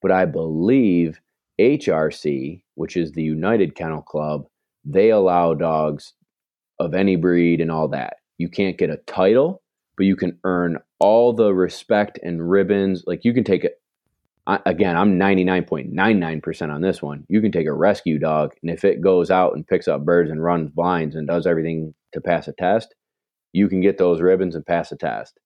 But 0.00 0.12
I 0.12 0.26
believe 0.26 1.20
HRC, 1.60 2.62
which 2.76 2.96
is 2.96 3.12
the 3.12 3.22
United 3.22 3.74
Kennel 3.74 4.02
Club, 4.02 4.46
they 4.84 5.10
allow 5.10 5.54
dogs 5.54 6.14
of 6.78 6.94
any 6.94 7.16
breed 7.16 7.60
and 7.60 7.72
all 7.72 7.88
that. 7.88 8.18
You 8.38 8.48
can't 8.48 8.78
get 8.78 8.90
a 8.90 8.98
title, 8.98 9.62
but 9.96 10.06
you 10.06 10.14
can 10.14 10.38
earn 10.44 10.78
all 11.00 11.32
the 11.32 11.52
respect 11.52 12.20
and 12.22 12.48
ribbons. 12.48 13.02
Like 13.06 13.24
you 13.24 13.34
can 13.34 13.42
take 13.42 13.68
Again, 14.48 14.96
I'm 14.96 15.18
99.99% 15.18 16.72
on 16.72 16.80
this 16.80 17.02
one. 17.02 17.24
You 17.28 17.42
can 17.42 17.52
take 17.52 17.66
a 17.66 17.72
rescue 17.72 18.18
dog, 18.18 18.54
and 18.62 18.70
if 18.70 18.82
it 18.82 19.02
goes 19.02 19.30
out 19.30 19.54
and 19.54 19.66
picks 19.66 19.86
up 19.86 20.06
birds 20.06 20.30
and 20.30 20.42
runs 20.42 20.70
blinds 20.70 21.14
and 21.14 21.28
does 21.28 21.46
everything 21.46 21.94
to 22.14 22.20
pass 22.22 22.48
a 22.48 22.52
test, 22.54 22.94
you 23.52 23.68
can 23.68 23.82
get 23.82 23.98
those 23.98 24.22
ribbons 24.22 24.54
and 24.54 24.64
pass 24.64 24.90
a 24.90 24.96
test. 24.96 25.38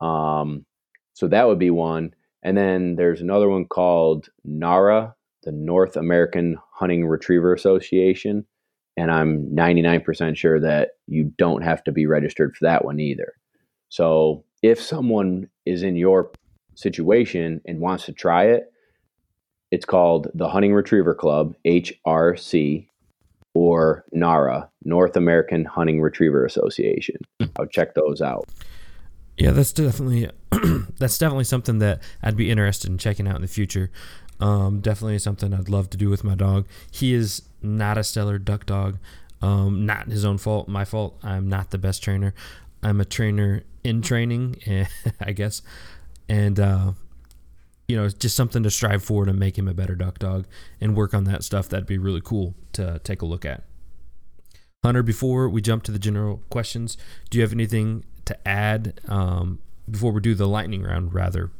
Um, 0.00 0.66
so 1.14 1.28
that 1.28 1.46
would 1.46 1.60
be 1.60 1.70
one. 1.70 2.14
And 2.42 2.56
then 2.56 2.96
there's 2.96 3.20
another 3.20 3.48
one 3.48 3.66
called 3.66 4.28
NAHRA, 4.46 5.14
the 5.44 5.52
North 5.52 5.96
American 5.96 6.58
Hunting 6.72 7.06
Retriever 7.06 7.54
Association. 7.54 8.44
And 8.96 9.10
I'm 9.10 9.46
99% 9.54 10.36
sure 10.36 10.60
that 10.60 10.90
you 11.06 11.32
don't 11.38 11.62
have 11.62 11.84
to 11.84 11.92
be 11.92 12.06
registered 12.06 12.56
for 12.56 12.66
that 12.66 12.84
one 12.84 13.00
either. 13.00 13.34
So 13.88 14.44
if 14.62 14.80
someone 14.80 15.48
is 15.64 15.82
in 15.82 15.96
your 15.96 16.30
situation 16.74 17.60
and 17.66 17.80
wants 17.80 18.06
to 18.06 18.12
try 18.12 18.44
it, 18.44 18.72
it's 19.70 19.84
called 19.84 20.28
the 20.34 20.48
Hunting 20.48 20.74
Retriever 20.74 21.14
Club, 21.14 21.54
HRC, 21.66 22.86
or 23.54 24.04
NAHRA, 24.14 24.68
North 24.84 25.16
American 25.16 25.64
Hunting 25.64 26.00
Retriever 26.00 26.44
Association. 26.44 27.16
Hmm. 27.40 27.46
I'll 27.58 27.66
check 27.66 27.94
those 27.94 28.20
out. 28.20 28.48
Yeah, 29.36 29.50
that's 29.50 29.72
definitely 29.72 30.30
that's 30.98 31.18
definitely 31.18 31.44
something 31.44 31.78
that 31.78 32.02
I'd 32.22 32.36
be 32.36 32.50
interested 32.50 32.90
in 32.90 32.98
checking 32.98 33.26
out 33.26 33.36
in 33.36 33.42
the 33.42 33.48
future. 33.48 33.90
Um, 34.40 34.80
definitely 34.80 35.18
something 35.18 35.54
I'd 35.54 35.68
love 35.68 35.88
to 35.90 35.96
do 35.96 36.10
with 36.10 36.24
my 36.24 36.34
dog. 36.34 36.66
He 36.90 37.14
is 37.14 37.42
not 37.62 37.96
a 37.96 38.04
stellar 38.04 38.38
duck 38.38 38.66
dog. 38.66 38.98
Um, 39.40 39.86
not 39.86 40.08
his 40.08 40.24
own 40.24 40.38
fault, 40.38 40.68
my 40.68 40.84
fault. 40.84 41.18
I'm 41.22 41.48
not 41.48 41.70
the 41.70 41.78
best 41.78 42.02
trainer. 42.02 42.34
I'm 42.82 43.00
a 43.00 43.04
trainer 43.04 43.62
in 43.84 44.02
training, 44.02 44.56
I 45.20 45.32
guess, 45.32 45.62
and 46.28 46.58
uh, 46.58 46.92
you 47.88 47.96
know, 47.96 48.08
just 48.08 48.36
something 48.36 48.62
to 48.62 48.70
strive 48.70 49.02
for 49.02 49.24
to 49.24 49.32
make 49.32 49.58
him 49.58 49.68
a 49.68 49.74
better 49.74 49.94
duck 49.94 50.18
dog 50.18 50.46
and 50.80 50.96
work 50.96 51.12
on 51.12 51.24
that 51.24 51.44
stuff. 51.44 51.68
That'd 51.68 51.86
be 51.86 51.98
really 51.98 52.22
cool 52.22 52.54
to 52.72 53.00
take 53.04 53.22
a 53.22 53.26
look 53.26 53.44
at. 53.44 53.64
Hunter, 54.84 55.02
before 55.02 55.48
we 55.48 55.60
jump 55.60 55.82
to 55.84 55.92
the 55.92 55.98
general 55.98 56.42
questions, 56.50 56.96
do 57.30 57.38
you 57.38 57.42
have 57.42 57.52
anything 57.52 58.04
to 58.24 58.48
add 58.48 59.00
um, 59.08 59.58
before 59.90 60.12
we 60.12 60.20
do 60.20 60.34
the 60.34 60.48
lightning 60.48 60.82
round? 60.82 61.12
Rather. 61.12 61.50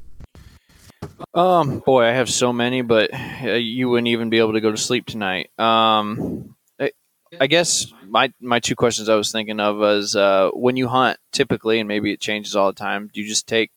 Um, 1.35 1.81
boy, 1.81 2.05
I 2.05 2.13
have 2.13 2.31
so 2.31 2.53
many, 2.53 2.83
but 2.83 3.11
uh, 3.13 3.53
you 3.53 3.91
wouldn't 3.91 4.09
even 4.09 4.31
be 4.31 4.39
able 4.39 4.55
to 4.55 4.61
go 4.61 4.71
to 4.71 4.77
sleep 4.77 5.07
tonight. 5.07 5.51
Um, 5.59 6.57
I, 6.81 6.93
I 7.41 7.47
guess 7.47 7.93
my 8.09 8.33
my 8.41 8.61
two 8.61 8.75
questions 8.75 9.09
I 9.09 9.17
was 9.17 9.33
thinking 9.33 9.61
of 9.61 9.77
was 9.77 10.17
uh, 10.17 10.51
when 10.53 10.77
you 10.77 10.89
hunt, 10.89 11.19
typically, 11.33 11.79
and 11.79 11.89
maybe 11.89 12.13
it 12.13 12.21
changes 12.21 12.57
all 12.57 12.69
the 12.69 12.79
time. 12.79 13.11
Do 13.13 13.21
you 13.21 13.29
just 13.29 13.47
take 13.47 13.71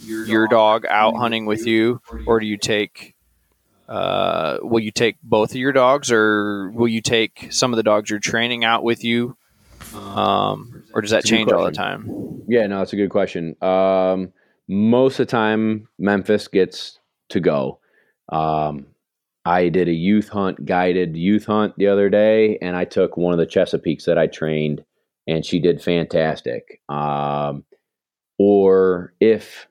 your, 0.00 0.26
your 0.26 0.48
dog 0.48 0.84
out 0.86 1.16
hunting 1.16 1.46
with 1.46 1.66
you, 1.66 2.00
or 2.26 2.40
do 2.40 2.46
you 2.46 2.56
take? 2.56 3.14
Uh, 3.88 4.58
will 4.62 4.80
you 4.80 4.90
take 4.90 5.16
both 5.22 5.50
of 5.50 5.56
your 5.56 5.72
dogs, 5.72 6.10
or 6.10 6.70
will 6.70 6.88
you 6.88 7.00
take 7.00 7.48
some 7.50 7.72
of 7.72 7.76
the 7.76 7.82
dogs 7.82 8.10
you're 8.10 8.18
training 8.18 8.64
out 8.64 8.82
with 8.82 9.04
you? 9.04 9.36
Um, 9.94 10.84
or 10.94 11.02
does 11.02 11.10
that 11.10 11.24
change 11.24 11.52
all 11.52 11.64
the 11.64 11.72
time? 11.72 12.42
Yeah, 12.48 12.66
no, 12.66 12.78
that's 12.78 12.92
a 12.92 12.96
good 12.96 13.10
question. 13.10 13.56
Um, 13.62 14.32
most 14.68 15.20
of 15.20 15.26
the 15.26 15.30
time, 15.30 15.88
Memphis 15.98 16.48
gets 16.48 16.98
to 17.30 17.40
go. 17.40 17.80
Um, 18.30 18.86
I 19.44 19.68
did 19.68 19.88
a 19.88 19.92
youth 19.92 20.28
hunt, 20.28 20.64
guided 20.64 21.16
youth 21.16 21.46
hunt 21.46 21.74
the 21.76 21.88
other 21.88 22.08
day, 22.08 22.58
and 22.62 22.76
I 22.76 22.84
took 22.84 23.16
one 23.16 23.32
of 23.32 23.38
the 23.38 23.46
Chesapeakes 23.46 24.04
that 24.04 24.18
I 24.18 24.28
trained, 24.28 24.84
and 25.26 25.44
she 25.44 25.58
did 25.58 25.82
fantastic. 25.82 26.80
Um, 26.88 27.64
or 28.38 29.14
if 29.20 29.66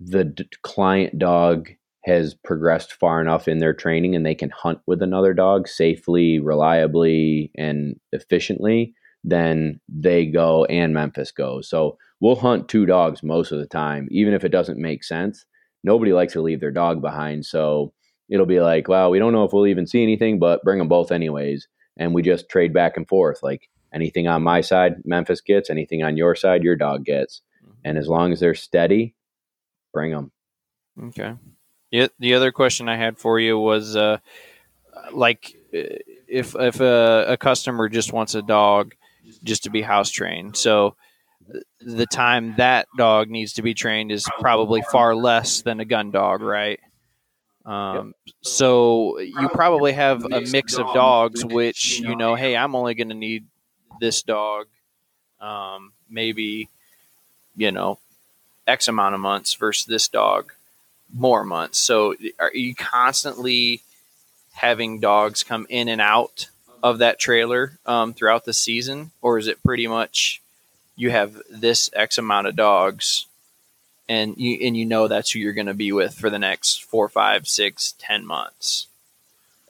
the 0.00 0.24
d- 0.24 0.48
client 0.62 1.18
dog 1.18 1.70
has 2.04 2.34
progressed 2.34 2.92
far 2.92 3.20
enough 3.20 3.48
in 3.48 3.58
their 3.58 3.72
training 3.72 4.14
and 4.14 4.26
they 4.26 4.34
can 4.34 4.50
hunt 4.50 4.78
with 4.86 5.02
another 5.02 5.32
dog 5.32 5.66
safely, 5.66 6.38
reliably, 6.38 7.50
and 7.56 7.98
efficiently, 8.12 8.94
then 9.22 9.80
they 9.88 10.26
go 10.26 10.66
and 10.66 10.92
Memphis 10.92 11.30
goes. 11.32 11.68
So 11.68 11.96
we'll 12.20 12.36
hunt 12.36 12.68
two 12.68 12.84
dogs 12.84 13.22
most 13.22 13.52
of 13.52 13.58
the 13.58 13.66
time, 13.66 14.06
even 14.10 14.34
if 14.34 14.44
it 14.44 14.50
doesn't 14.50 14.78
make 14.78 15.02
sense. 15.02 15.46
Nobody 15.82 16.12
likes 16.12 16.34
to 16.34 16.42
leave 16.42 16.60
their 16.60 16.70
dog 16.70 17.00
behind. 17.00 17.46
So 17.46 17.92
it'll 18.28 18.46
be 18.46 18.60
like, 18.60 18.88
well, 18.88 19.10
we 19.10 19.18
don't 19.18 19.32
know 19.32 19.44
if 19.44 19.52
we'll 19.52 19.66
even 19.66 19.86
see 19.86 20.02
anything, 20.02 20.38
but 20.38 20.62
bring 20.62 20.78
them 20.78 20.88
both 20.88 21.10
anyways. 21.10 21.68
And 21.96 22.14
we 22.14 22.22
just 22.22 22.48
trade 22.50 22.74
back 22.74 22.96
and 22.96 23.08
forth. 23.08 23.42
Like 23.42 23.68
anything 23.94 24.28
on 24.28 24.42
my 24.42 24.60
side, 24.60 24.96
Memphis 25.04 25.40
gets, 25.40 25.70
anything 25.70 26.02
on 26.02 26.16
your 26.16 26.34
side, 26.34 26.62
your 26.62 26.76
dog 26.76 27.04
gets. 27.04 27.40
Mm-hmm. 27.62 27.72
And 27.84 27.98
as 27.98 28.08
long 28.08 28.32
as 28.32 28.40
they're 28.40 28.54
steady, 28.54 29.14
bring 29.94 30.10
them. 30.10 30.30
Okay. 31.02 31.34
Yeah. 31.90 32.08
The 32.18 32.34
other 32.34 32.52
question 32.52 32.88
I 32.90 32.96
had 32.96 33.16
for 33.16 33.40
you 33.40 33.58
was, 33.58 33.96
uh, 33.96 34.18
like, 35.12 35.56
if 35.72 36.54
if 36.54 36.80
a, 36.80 37.26
a 37.28 37.36
customer 37.38 37.88
just 37.88 38.12
wants 38.12 38.34
a 38.34 38.42
dog, 38.42 38.94
just 39.42 39.64
to 39.64 39.70
be 39.70 39.80
house 39.80 40.10
trained. 40.10 40.56
So 40.56 40.96
the 41.80 42.06
time 42.06 42.54
that 42.56 42.88
dog 42.96 43.28
needs 43.28 43.54
to 43.54 43.62
be 43.62 43.74
trained 43.74 44.10
is 44.10 44.26
probably 44.40 44.82
far 44.90 45.14
less 45.14 45.62
than 45.62 45.80
a 45.80 45.84
gun 45.84 46.10
dog, 46.10 46.40
right? 46.40 46.80
Um, 47.64 48.14
so 48.42 49.18
you 49.18 49.48
probably 49.48 49.92
have 49.92 50.24
a 50.24 50.40
mix 50.42 50.76
of 50.76 50.92
dogs, 50.94 51.44
which 51.44 51.98
you 51.98 52.16
know, 52.16 52.34
hey, 52.34 52.56
I'm 52.56 52.74
only 52.74 52.94
going 52.94 53.08
to 53.08 53.14
need 53.14 53.46
this 54.00 54.22
dog, 54.22 54.66
um, 55.40 55.92
maybe 56.08 56.68
you 57.56 57.72
know, 57.72 57.98
X 58.66 58.88
amount 58.88 59.14
of 59.14 59.20
months 59.20 59.54
versus 59.54 59.86
this 59.86 60.08
dog 60.08 60.52
more 61.12 61.44
months. 61.44 61.78
So 61.78 62.14
are 62.38 62.52
you 62.54 62.74
constantly 62.74 63.82
having 64.52 65.00
dogs 65.00 65.42
come 65.42 65.66
in 65.68 65.88
and 65.88 66.00
out 66.00 66.48
of 66.82 66.98
that 66.98 67.18
trailer 67.18 67.78
um, 67.86 68.12
throughout 68.12 68.44
the 68.44 68.52
season, 68.52 69.10
or 69.22 69.38
is 69.38 69.46
it 69.46 69.62
pretty 69.62 69.86
much 69.86 70.42
you 70.96 71.10
have 71.10 71.40
this 71.50 71.90
X 71.92 72.18
amount 72.18 72.46
of 72.46 72.56
dogs, 72.56 73.26
and 74.08 74.36
you 74.36 74.66
and 74.66 74.76
you 74.76 74.84
know 74.84 75.08
that's 75.08 75.30
who 75.32 75.38
you're 75.38 75.52
going 75.54 75.66
to 75.66 75.74
be 75.74 75.92
with 75.92 76.14
for 76.14 76.30
the 76.30 76.38
next 76.38 76.84
four, 76.84 77.08
five, 77.08 77.48
six, 77.48 77.94
ten 77.98 78.26
months? 78.26 78.86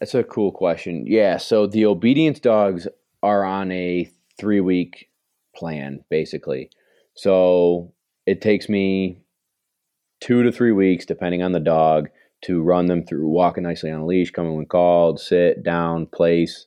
That's 0.01 0.15
a 0.15 0.25
cool 0.25 0.51
question. 0.51 1.07
Yeah, 1.07 1.37
so 1.37 1.67
the 1.67 1.87
obedience 1.87 2.41
dogs 2.41 2.89
are 3.23 3.45
on 3.45 3.71
a 3.71 4.11
three 4.37 4.61
week 4.61 5.09
plan, 5.55 6.05
basically. 6.11 6.71
So 7.15 7.93
it 8.27 8.41
takes 8.41 8.69
me 8.69 9.23
two 10.21 10.43
to 10.43 10.53
three 10.53 10.73
weeks, 10.73 11.05
depending 11.05 11.43
on 11.43 11.53
the 11.53 11.61
dog, 11.61 12.09
to 12.45 12.63
run 12.63 12.87
them 12.87 13.05
through 13.05 13.29
walking 13.29 13.63
nicely 13.63 13.91
on 13.91 14.01
a 14.01 14.07
leash, 14.07 14.31
coming 14.31 14.55
when 14.55 14.67
called, 14.67 15.21
sit 15.21 15.63
down, 15.63 16.07
place, 16.07 16.67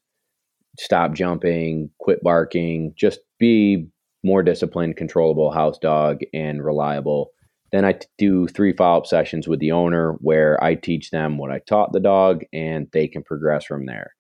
stop 0.80 1.14
jumping, 1.14 1.89
quit 1.99 2.22
barking, 2.24 2.93
just 2.95 3.20
be 3.39 3.88
more 4.24 4.43
disciplined, 4.43 4.97
controllable 4.97 5.51
house 5.51 5.78
dog 5.78 6.20
and 6.34 6.64
reliable. 6.64 7.32
Then 7.72 7.86
I 7.86 7.99
do 8.18 8.47
three 8.47 8.74
follow 8.74 8.99
up 8.99 9.05
sessions 9.05 9.47
with 9.47 9.60
the 9.60 9.72
owner 9.72 10.14
where 10.20 10.62
I 10.64 10.76
teach 10.76 11.12
them 11.12 11.38
what 11.38 11.51
I 11.51 11.60
taught 11.60 11.91
the 11.93 11.99
dog 11.99 12.43
and 12.53 12.88
they 12.93 13.08
can 13.08 13.24
progress 13.24 13.66
from 13.66 13.86
there. 13.86 14.14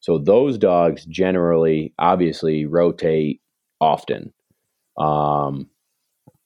So 0.00 0.18
those 0.18 0.58
dogs 0.58 1.04
generally, 1.06 1.94
obviously, 1.98 2.66
rotate 2.66 3.40
often. 3.80 4.32
Um, 4.98 5.69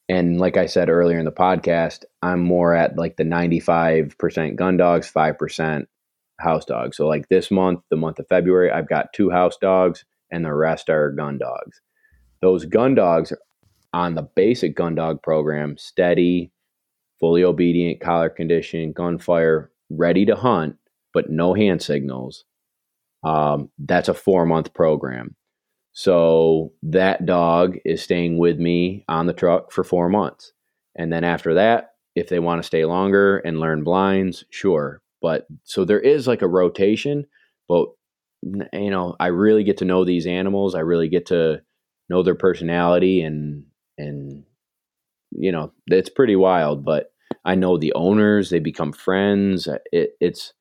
and 0.07 0.39
like 0.39 0.57
I 0.57 0.67
said 0.67 0.89
earlier 0.89 1.17
in 1.17 1.25
the 1.25 1.31
podcast, 1.31 2.03
I'm 2.21 2.41
more 2.41 2.75
at 2.75 2.97
like 2.97 3.17
the 3.17 3.23
95% 3.23 4.55
gun 4.55 4.77
dogs, 4.77 5.11
5% 5.11 5.85
house 6.39 6.65
dogs. 6.65 6.97
So 6.97 7.07
like 7.07 7.27
this 7.29 7.49
month, 7.49 7.79
the 7.89 7.95
month 7.95 8.19
of 8.19 8.27
February, 8.27 8.71
I've 8.71 8.89
got 8.89 9.13
two 9.13 9.31
house 9.31 9.57
dogs 9.57 10.05
and 10.31 10.45
the 10.45 10.53
rest 10.53 10.89
are 10.89 11.11
gun 11.11 11.37
dogs. 11.37 11.81
Those 12.41 12.65
gun 12.65 12.93
dogs 12.93 13.33
on 13.93 14.13
the 14.13 14.23
basic 14.35 14.75
gun 14.75 14.93
dog 14.93 15.23
program, 15.23 15.77
steady, 15.77 16.51
fully 17.19 17.43
obedient, 17.43 18.01
collar 18.01 18.29
condition, 18.29 18.91
gunfire, 18.91 19.71
ready 19.89 20.25
to 20.25 20.35
hunt, 20.35 20.75
but 21.13 21.29
no 21.29 21.53
hand 21.53 21.81
signals. 21.81 22.43
Um, 23.23 23.69
that's 23.79 24.09
a 24.09 24.13
four 24.13 24.45
month 24.45 24.73
program. 24.73 25.35
So 25.95 26.73
that 26.83 27.25
dog 27.25 27.77
is 27.85 28.03
staying 28.03 28.37
with 28.37 28.59
me 28.59 29.05
on 29.07 29.27
the 29.27 29.33
truck 29.33 29.71
for 29.71 29.81
four 29.85 30.09
months. 30.09 30.51
And 30.97 31.11
then 31.11 31.23
after 31.23 31.53
that, 31.53 31.91
if 32.15 32.27
they 32.27 32.39
want 32.39 32.61
to 32.61 32.67
stay 32.67 32.83
longer 32.83 33.37
and 33.37 33.61
learn 33.61 33.85
blinds, 33.85 34.43
sure. 34.49 35.01
But 35.21 35.47
so 35.63 35.85
there 35.85 35.99
is 35.99 36.27
like 36.27 36.41
a 36.41 36.49
rotation, 36.49 37.25
but 37.69 37.87
you 38.43 38.89
know, 38.91 39.15
I 39.21 39.27
really 39.27 39.63
get 39.63 39.77
to 39.77 39.85
know 39.85 40.03
these 40.03 40.27
animals. 40.27 40.75
I 40.75 40.81
really 40.81 41.07
get 41.07 41.27
to 41.27 41.61
know 42.09 42.23
their 42.23 42.35
personality 42.35 43.21
and 43.21 43.63
and 43.97 44.43
you 45.31 45.51
know, 45.53 45.71
it's 45.87 46.09
pretty 46.09 46.35
wild, 46.35 46.83
but 46.83 47.13
I 47.45 47.55
know 47.55 47.77
the 47.77 47.93
owners, 47.93 48.49
they 48.49 48.59
become 48.59 48.91
friends. 48.91 49.69
It, 49.93 50.11
it's 50.19 50.51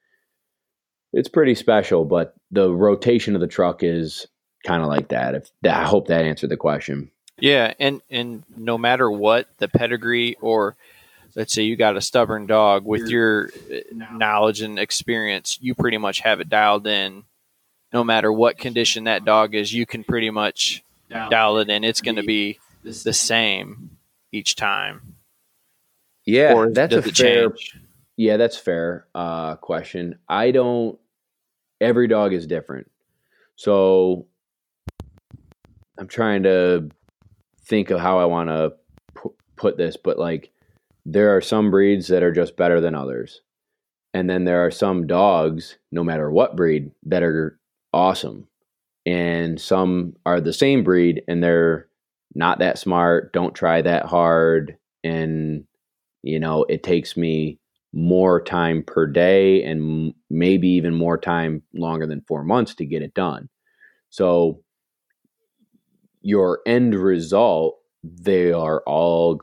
it's 1.12 1.28
pretty 1.28 1.56
special, 1.56 2.04
but 2.04 2.34
the 2.52 2.72
rotation 2.72 3.34
of 3.34 3.40
the 3.40 3.48
truck 3.48 3.82
is 3.82 4.28
kind 4.64 4.82
of 4.82 4.88
like 4.88 5.08
that. 5.08 5.34
If 5.34 5.50
I 5.64 5.84
hope 5.84 6.08
that 6.08 6.24
answered 6.24 6.50
the 6.50 6.56
question. 6.56 7.10
Yeah, 7.38 7.74
and 7.78 8.00
and 8.10 8.42
no 8.56 8.78
matter 8.78 9.10
what 9.10 9.48
the 9.58 9.68
pedigree 9.68 10.36
or 10.40 10.76
let's 11.34 11.52
say 11.52 11.62
you 11.62 11.76
got 11.76 11.96
a 11.96 12.00
stubborn 12.00 12.46
dog 12.46 12.84
with 12.84 13.08
your 13.08 13.50
uh, 13.72 13.78
knowledge 13.92 14.60
and 14.60 14.78
experience, 14.78 15.58
you 15.60 15.74
pretty 15.74 15.98
much 15.98 16.20
have 16.20 16.40
it 16.40 16.48
dialed 16.48 16.86
in. 16.86 17.24
No 17.92 18.04
matter 18.04 18.32
what 18.32 18.58
condition 18.58 19.04
that 19.04 19.24
dog 19.24 19.54
is, 19.54 19.72
you 19.72 19.86
can 19.86 20.02
pretty 20.04 20.30
much 20.30 20.82
dial 21.30 21.58
it 21.58 21.68
in. 21.68 21.84
It's 21.84 22.00
going 22.00 22.16
to 22.16 22.22
be 22.24 22.58
the 22.82 23.12
same 23.12 23.96
each 24.32 24.56
time. 24.56 25.14
Yeah, 26.24 26.54
Or 26.54 26.70
that's 26.70 26.94
a 26.94 27.02
fair. 27.02 27.50
change? 27.50 27.76
Yeah, 28.16 28.36
that's 28.36 28.56
fair. 28.56 29.06
Uh, 29.14 29.56
question. 29.56 30.18
I 30.28 30.52
don't. 30.52 30.98
Every 31.80 32.06
dog 32.08 32.32
is 32.32 32.46
different, 32.46 32.90
so 33.56 34.26
I'm 35.98 36.08
trying 36.08 36.42
to 36.44 36.88
think 37.66 37.90
of 37.90 38.00
how 38.00 38.18
I 38.18 38.24
want 38.24 38.48
to 38.48 38.72
pu- 39.14 39.34
put 39.56 39.76
this. 39.76 39.96
But 39.96 40.18
like, 40.18 40.50
there 41.06 41.36
are 41.36 41.40
some 41.40 41.70
breeds 41.70 42.08
that 42.08 42.22
are 42.22 42.32
just 42.32 42.56
better 42.56 42.80
than 42.80 42.94
others, 42.94 43.42
and 44.12 44.28
then 44.28 44.44
there 44.44 44.64
are 44.64 44.70
some 44.70 45.06
dogs, 45.06 45.76
no 45.92 46.02
matter 46.02 46.30
what 46.30 46.56
breed, 46.56 46.90
that 47.04 47.22
are 47.22 47.58
awesome, 47.92 48.48
and 49.06 49.60
some 49.60 50.14
are 50.24 50.40
the 50.40 50.52
same 50.52 50.82
breed 50.82 51.22
and 51.28 51.42
they're 51.42 51.88
not 52.34 52.58
that 52.58 52.78
smart, 52.78 53.32
don't 53.32 53.54
try 53.54 53.82
that 53.82 54.06
hard, 54.06 54.76
and 55.04 55.64
you 56.22 56.40
know 56.40 56.64
it 56.68 56.82
takes 56.82 57.16
me 57.16 57.58
more 57.92 58.42
time 58.42 58.82
per 58.82 59.06
day 59.06 59.62
and 59.62 60.12
maybe 60.28 60.68
even 60.68 60.92
more 60.92 61.16
time 61.16 61.62
longer 61.74 62.06
than 62.06 62.24
four 62.26 62.42
months 62.42 62.74
to 62.74 62.84
get 62.84 63.02
it 63.02 63.14
done. 63.14 63.48
So 64.10 64.63
your 66.24 66.60
end 66.66 66.94
result, 66.94 67.78
they 68.02 68.50
are 68.52 68.82
all 68.86 69.40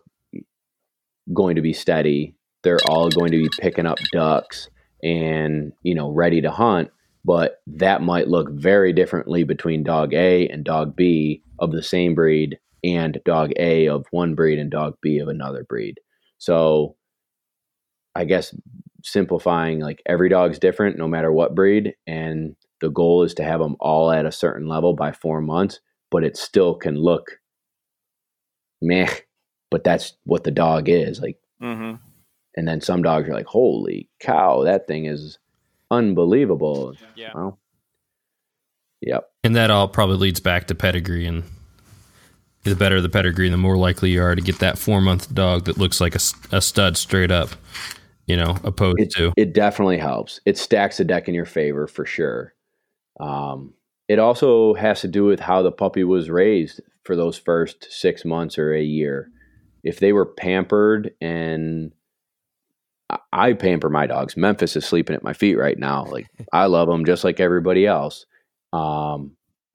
going 1.34 1.56
to 1.56 1.62
be 1.62 1.74
steady. 1.74 2.36
They're 2.64 2.80
all 2.90 3.10
going 3.10 3.32
to 3.32 3.44
be 3.44 3.50
picking 3.60 3.86
up 3.86 4.00
ducks 4.12 4.70
and, 5.02 5.72
you 5.84 5.96
know, 5.96 6.10
ready 6.10 6.42
to 6.42 6.52
hunt. 6.52 6.90
But 7.24 7.62
that 7.68 8.02
might 8.02 8.28
look 8.28 8.52
very 8.52 8.94
differently 8.94 9.44
between 9.44 9.84
dog 9.84 10.14
A 10.14 10.50
and 10.50 10.64
dog 10.64 10.96
B 10.96 11.44
of 11.60 11.72
the 11.72 11.84
same 11.84 12.16
breed 12.16 12.58
and 12.84 13.20
dog 13.26 13.52
A 13.58 13.88
of 13.88 14.08
one 14.10 14.34
breed 14.34 14.58
and 14.58 14.72
dog 14.72 14.96
B 15.02 15.20
of 15.20 15.28
another 15.28 15.64
breed. 15.64 16.00
So 16.40 16.96
I 18.16 18.26
guess 18.26 18.56
simplifying 19.04 19.80
like 19.80 20.02
every 20.08 20.30
dog's 20.30 20.58
different 20.58 20.98
no 20.98 21.08
matter 21.08 21.32
what 21.32 21.56
breed 21.56 21.94
and 22.08 22.56
the 22.82 22.90
goal 22.90 23.22
is 23.24 23.36
to 23.36 23.44
have 23.44 23.60
them 23.60 23.76
all 23.80 24.12
at 24.12 24.26
a 24.26 24.32
certain 24.32 24.68
level 24.68 24.96
by 24.96 25.12
4 25.12 25.42
months 25.42 25.80
but 26.12 26.24
it 26.24 26.38
still 26.38 26.76
can 26.76 26.95
look 26.95 27.39
meh 28.82 29.09
but 29.72 29.84
that's 29.84 30.14
what 30.26 30.43
the 30.43 30.51
dog 30.51 30.88
is 30.89 31.20
like 31.20 31.38
Mm-hmm. 31.62 31.97
and 32.55 32.68
then 32.68 32.82
some 32.82 33.03
dogs 33.03 33.30
are 33.30 33.34
like 33.34 33.45
holy 33.45 34.09
cow 34.20 34.64
that 34.64 34.88
thing 34.88 35.05
is 35.05 35.38
unbelievable 35.91 36.95
Yeah. 37.16 37.32
well 37.36 37.59
yep 39.01 39.30
And 39.43 39.55
that 39.55 39.70
all 39.72 39.88
probably 39.88 40.18
leads 40.18 40.39
back 40.39 40.66
to 40.68 40.76
pedigree. 40.76 41.26
And 41.28 41.43
the 42.64 42.76
better 42.76 43.01
the 43.01 43.09
pedigree, 43.09 43.49
the 43.49 43.57
more 43.57 43.78
likely 43.78 44.12
you 44.12 44.22
are 44.22 44.36
to 44.36 44.41
get 44.41 44.59
that 44.59 44.78
four 44.78 45.01
month 45.01 45.34
dog 45.34 45.66
that 45.66 45.78
looks 45.78 45.99
like 46.01 46.16
a 46.16 46.62
stud 46.62 46.95
straight 46.97 47.32
up, 47.32 47.49
you 48.28 48.38
know, 48.38 48.57
opposed 48.64 48.99
it, 48.99 49.12
to. 49.12 49.34
it 49.38 49.53
definitely 49.53 49.97
helps. 49.97 50.39
It 50.45 50.57
stacks 50.57 50.97
the 50.97 51.03
deck 51.03 51.28
in 51.28 51.34
your 51.34 51.45
favor 51.45 51.88
for 51.88 52.05
sure. 52.05 52.53
Um, 53.20 53.74
it 54.12 54.20
also 54.20 54.74
has 54.74 54.99
to 54.99 55.07
do 55.07 55.24
with 55.24 55.39
how 55.39 55.62
the 55.62 55.72
puppy 55.72 56.03
was 56.03 56.30
raised 56.30 56.82
for 57.05 57.16
those 57.16 57.38
first 57.38 57.88
six 57.89 58.26
months 58.26 58.57
or 58.57 58.74
a 58.74 58.84
year. 58.84 59.32
If 59.86 59.99
they 59.99 60.12
were 60.12 60.26
pampered 60.26 61.12
and 61.22 61.93
I- 63.32 63.53
pamper 63.53 63.89
my 63.89 64.07
dogs. 64.07 64.36
Memphis 64.36 64.76
is 64.76 64.86
sleeping 64.86 65.16
at 65.16 65.24
my 65.24 65.32
feet 65.32 65.55
right 65.55 65.80
now. 65.80 66.07
Like 66.07 66.28
I 66.51 66.66
love 66.66 66.89
them 66.89 67.05
just 67.05 67.24
like 67.24 67.39
everybody 67.39 67.88
else. 67.88 68.26
Um, 68.74 69.32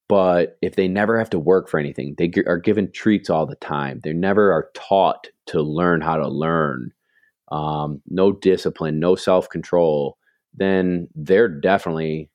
but 0.06 0.58
if 0.60 0.76
they 0.76 0.86
never 0.86 1.18
have 1.18 1.30
to 1.30 1.38
work 1.38 1.70
for 1.70 1.80
anything, 1.80 2.14
they 2.18 2.28
g- 2.28 2.44
are 2.46 2.58
given 2.58 2.92
treats 2.92 3.30
all 3.30 3.46
the 3.46 3.56
time. 3.56 4.02
They 4.04 4.12
never 4.12 4.52
are 4.52 4.68
taught 4.74 5.28
to 5.46 5.62
learn 5.62 6.02
how 6.02 6.18
to 6.18 6.28
learn. 6.28 6.92
Um, 7.50 8.02
no 8.06 8.32
discipline, 8.32 9.00
no 9.00 9.16
self 9.16 9.48
control. 9.48 10.18
Then 10.52 11.08
they're 11.14 11.48
definitely 11.48 12.28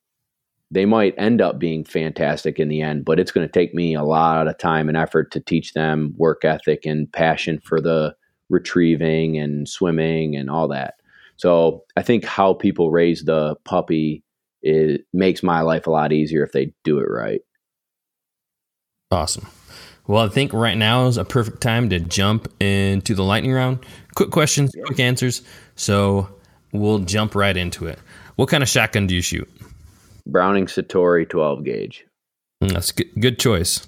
they 0.72 0.86
might 0.86 1.14
end 1.18 1.42
up 1.42 1.58
being 1.58 1.84
fantastic 1.84 2.58
in 2.58 2.68
the 2.68 2.80
end, 2.80 3.04
but 3.04 3.20
it's 3.20 3.30
going 3.30 3.46
to 3.46 3.52
take 3.52 3.74
me 3.74 3.94
a 3.94 4.02
lot 4.02 4.48
of 4.48 4.56
time 4.56 4.88
and 4.88 4.96
effort 4.96 5.30
to 5.30 5.40
teach 5.40 5.74
them 5.74 6.14
work 6.16 6.46
ethic 6.46 6.86
and 6.86 7.12
passion 7.12 7.60
for 7.62 7.78
the 7.78 8.16
retrieving 8.48 9.38
and 9.38 9.68
swimming 9.68 10.34
and 10.34 10.50
all 10.50 10.68
that. 10.68 10.94
So 11.36 11.84
I 11.96 12.02
think 12.02 12.24
how 12.24 12.54
people 12.54 12.90
raise 12.90 13.24
the 13.24 13.54
puppy 13.64 14.24
it 14.62 15.04
makes 15.12 15.42
my 15.42 15.60
life 15.60 15.86
a 15.86 15.90
lot 15.90 16.12
easier 16.12 16.42
if 16.44 16.52
they 16.52 16.72
do 16.84 17.00
it 17.00 17.10
right. 17.10 17.42
Awesome. 19.10 19.48
Well, 20.06 20.24
I 20.24 20.28
think 20.28 20.52
right 20.52 20.76
now 20.76 21.06
is 21.06 21.18
a 21.18 21.24
perfect 21.24 21.60
time 21.60 21.90
to 21.90 22.00
jump 22.00 22.50
into 22.60 23.14
the 23.14 23.24
lightning 23.24 23.52
round. 23.52 23.84
Quick 24.14 24.30
questions, 24.30 24.72
quick 24.86 25.00
answers. 25.00 25.42
So 25.76 26.28
we'll 26.72 27.00
jump 27.00 27.34
right 27.34 27.56
into 27.56 27.86
it. 27.86 27.98
What 28.36 28.48
kind 28.48 28.62
of 28.62 28.68
shotgun 28.68 29.06
do 29.06 29.14
you 29.14 29.20
shoot? 29.20 29.48
Browning 30.26 30.66
Citori 30.66 31.28
12 31.28 31.64
gauge. 31.64 32.06
Mm, 32.62 32.72
That's 32.72 32.90
a 32.90 32.94
good, 32.94 33.10
good 33.20 33.38
choice. 33.38 33.86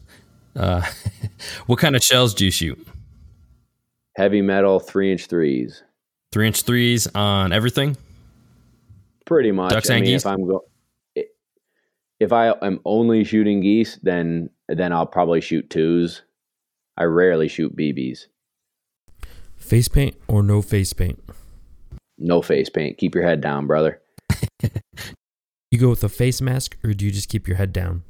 Uh, 0.57 0.83
what 1.67 1.79
kind 1.79 1.97
of 1.97 2.03
shells 2.03 2.35
do 2.35 2.45
you 2.45 2.51
shoot? 2.51 2.87
Heavy 4.17 4.43
metal 4.43 4.79
three 4.81 5.11
inch 5.13 5.27
threes. 5.27 5.83
Three 6.33 6.47
inch 6.47 6.63
threes 6.63 7.07
on 7.15 7.53
everything? 7.53 7.97
Pretty 9.27 9.53
much. 9.53 9.71
Ducks 9.73 9.91
I 9.91 9.95
and 9.95 10.03
mean, 10.05 10.13
geese? 10.15 10.23
if 10.23 10.27
I'm 10.27 10.47
go, 10.47 10.65
if 12.21 12.33
I 12.33 12.55
am 12.63 12.81
only 12.85 13.25
shooting 13.25 13.61
geese, 13.61 13.99
then 14.03 14.51
then 14.69 14.93
I'll 14.93 15.07
probably 15.07 15.41
shoot 15.41 15.69
twos. 15.71 16.23
I 16.97 17.05
rarely 17.05 17.49
shoot 17.49 17.75
BBs. 17.77 18.27
Face 19.57 19.89
paint 19.89 20.15
or 20.29 20.43
no 20.43 20.63
face 20.63 20.93
paint? 20.93 21.23
No 22.19 22.43
face 22.43 22.69
paint. 22.71 22.99
Keep 22.99 23.15
your 23.15 23.25
head 23.25 23.41
down, 23.41 23.67
brother. 23.67 24.01
You 25.75 25.81
go 25.81 25.91
with 25.91 26.05
a 26.05 26.09
face 26.09 26.41
mask 26.41 26.77
or 26.85 26.95
do 26.95 27.05
you 27.05 27.11
just 27.11 27.29
keep 27.29 27.49
your 27.49 27.57
head 27.57 27.73
down? 27.73 28.05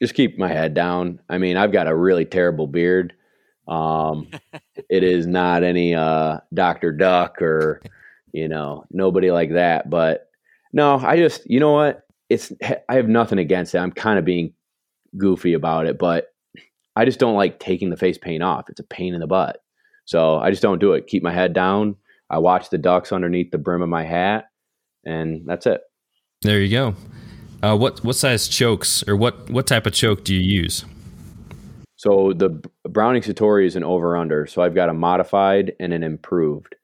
Just 0.00 0.14
keep 0.14 0.38
my 0.38 0.46
head 0.46 0.74
down. 0.74 1.18
I 1.28 1.38
mean, 1.38 1.56
I've 1.56 1.72
got 1.72 1.88
a 1.88 1.96
really 1.96 2.24
terrible 2.24 2.68
beard. 2.68 3.14
Um, 3.66 4.28
it 4.88 5.02
is 5.02 5.26
not 5.26 5.64
any 5.64 5.92
uh, 5.92 6.38
Doctor 6.54 6.92
Duck 6.92 7.42
or 7.42 7.82
you 8.30 8.46
know 8.46 8.84
nobody 8.92 9.32
like 9.32 9.54
that. 9.54 9.90
But 9.90 10.30
no, 10.72 10.98
I 10.98 11.16
just 11.16 11.50
you 11.50 11.58
know 11.58 11.72
what? 11.72 12.02
It's 12.28 12.52
I 12.88 12.94
have 12.94 13.08
nothing 13.08 13.40
against 13.40 13.74
it. 13.74 13.78
I'm 13.78 13.90
kind 13.90 14.16
of 14.16 14.24
being 14.24 14.54
goofy 15.18 15.54
about 15.54 15.86
it, 15.86 15.98
but 15.98 16.28
I 16.94 17.04
just 17.06 17.18
don't 17.18 17.34
like 17.34 17.58
taking 17.58 17.90
the 17.90 17.96
face 17.96 18.18
paint 18.18 18.44
off. 18.44 18.70
It's 18.70 18.78
a 18.78 18.84
pain 18.84 19.14
in 19.14 19.20
the 19.20 19.26
butt. 19.26 19.64
So 20.04 20.38
I 20.38 20.50
just 20.50 20.62
don't 20.62 20.78
do 20.78 20.92
it. 20.92 21.08
Keep 21.08 21.24
my 21.24 21.32
head 21.32 21.54
down. 21.54 21.96
I 22.30 22.38
watch 22.38 22.70
the 22.70 22.78
ducks 22.78 23.10
underneath 23.10 23.50
the 23.50 23.58
brim 23.58 23.82
of 23.82 23.88
my 23.88 24.04
hat, 24.04 24.44
and 25.04 25.42
that's 25.44 25.66
it. 25.66 25.80
There 26.42 26.60
you 26.60 26.70
go. 26.70 26.94
Uh, 27.62 27.76
what 27.76 28.02
what 28.02 28.16
size 28.16 28.48
chokes 28.48 29.04
or 29.06 29.14
what 29.14 29.50
what 29.50 29.66
type 29.66 29.86
of 29.86 29.92
choke 29.92 30.24
do 30.24 30.34
you 30.34 30.62
use? 30.62 30.86
So 31.96 32.32
the 32.32 32.48
Browning 32.88 33.20
Citori 33.20 33.66
is 33.66 33.76
an 33.76 33.84
over 33.84 34.16
under. 34.16 34.46
So 34.46 34.62
I've 34.62 34.74
got 34.74 34.88
a 34.88 34.94
modified 34.94 35.74
and 35.78 35.92
an 35.92 36.02
improved. 36.02 36.74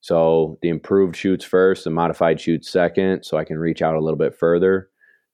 So 0.00 0.58
the 0.62 0.70
improved 0.70 1.14
shoots 1.14 1.44
first, 1.44 1.84
the 1.84 1.90
modified 1.90 2.40
shoots 2.40 2.70
second, 2.70 3.24
so 3.24 3.36
I 3.36 3.44
can 3.44 3.58
reach 3.58 3.82
out 3.82 3.96
a 3.96 4.00
little 4.00 4.16
bit 4.18 4.34
further. 4.34 4.88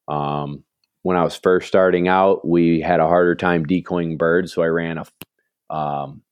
Um, 0.09 0.65
when 1.03 1.17
I 1.17 1.23
was 1.23 1.37
first 1.37 1.69
starting 1.69 2.09
out, 2.09 2.47
we 2.47 2.81
had 2.81 2.99
a 2.99 3.07
harder 3.07 3.37
time 3.37 3.65
decoying 3.65 4.19
birds, 4.19 4.53
so 4.53 4.63
I 4.63 4.67
ran 4.67 4.99
a 4.99 5.75
um, 5.75 6.23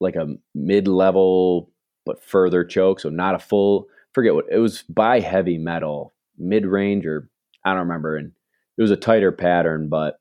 like 0.00 0.16
a 0.16 0.34
mid 0.52 0.88
level 0.88 1.70
but 2.04 2.24
further 2.24 2.64
choke. 2.64 2.98
So 2.98 3.08
not 3.08 3.36
a 3.36 3.38
full. 3.38 3.86
Forget 4.12 4.34
what 4.34 4.46
it 4.50 4.58
was 4.58 4.82
by 4.82 5.20
heavy 5.20 5.58
metal, 5.58 6.12
mid 6.42 6.66
range 6.66 7.06
or 7.06 7.28
I 7.64 7.70
don't 7.70 7.80
remember, 7.80 8.16
and 8.16 8.32
it 8.76 8.82
was 8.82 8.90
a 8.90 8.96
tighter 8.96 9.32
pattern, 9.32 9.88
but 9.88 10.18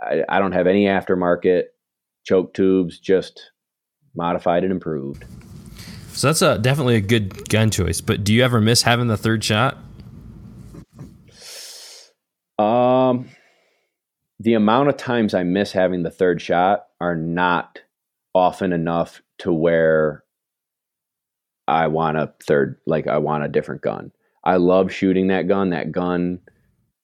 I, 0.00 0.24
I 0.28 0.38
don't 0.38 0.52
have 0.52 0.66
any 0.66 0.84
aftermarket 0.86 1.64
choke 2.24 2.54
tubes, 2.54 2.98
just 2.98 3.50
modified 4.14 4.62
and 4.62 4.72
improved. 4.72 5.24
So 6.12 6.26
that's 6.26 6.42
a 6.42 6.58
definitely 6.58 6.96
a 6.96 7.00
good 7.00 7.48
gun 7.48 7.70
choice. 7.70 8.00
But 8.00 8.24
do 8.24 8.32
you 8.34 8.42
ever 8.42 8.60
miss 8.60 8.82
having 8.82 9.06
the 9.06 9.16
third 9.16 9.44
shot? 9.44 9.78
Um, 12.58 13.28
the 14.38 14.54
amount 14.54 14.88
of 14.88 14.96
times 14.96 15.34
I 15.34 15.44
miss 15.44 15.72
having 15.72 16.02
the 16.02 16.10
third 16.10 16.42
shot 16.42 16.86
are 17.00 17.14
not 17.16 17.80
often 18.34 18.72
enough 18.72 19.22
to 19.38 19.52
where 19.52 20.24
I 21.66 21.86
want 21.86 22.18
a 22.18 22.32
third, 22.44 22.76
like 22.86 23.06
I 23.06 23.18
want 23.18 23.44
a 23.44 23.48
different 23.48 23.80
gun. 23.82 24.12
I 24.44 24.56
love 24.56 24.92
shooting 24.92 25.28
that 25.28 25.48
gun. 25.48 25.70
That 25.70 25.92
gun, 25.92 26.40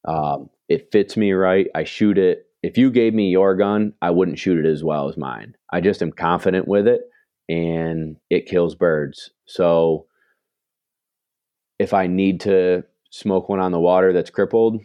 um, 0.07 0.51
it 0.69 0.91
fits 0.93 1.17
me 1.17 1.33
right. 1.33 1.69
I 1.75 1.85
shoot 1.85 2.19
it. 2.19 2.47
If 2.63 2.79
you 2.79 2.91
gave 2.91 3.15
me 3.15 3.31
your 3.31 3.55
gun, 3.55 3.93
I 4.03 4.11
wouldn't 4.11 4.39
shoot 4.39 4.65
it 4.65 4.69
as 4.69 4.83
well 4.83 5.09
as 5.09 5.17
mine. 5.17 5.55
I 5.73 5.81
just 5.81 6.03
am 6.03 6.13
confident 6.13 6.67
with 6.67 6.89
it, 6.89 7.03
and 7.49 8.17
it 8.31 8.47
kills 8.47 8.75
birds. 8.75 9.31
So 9.47 10.07
if 11.79 11.95
I 11.95 12.07
need 12.07 12.41
to 12.41 12.85
smoke 13.11 13.49
one 13.49 13.61
on 13.61 13.73
the 13.73 13.81
water 13.81 14.13
that's 14.13 14.31
crippled, 14.31 14.81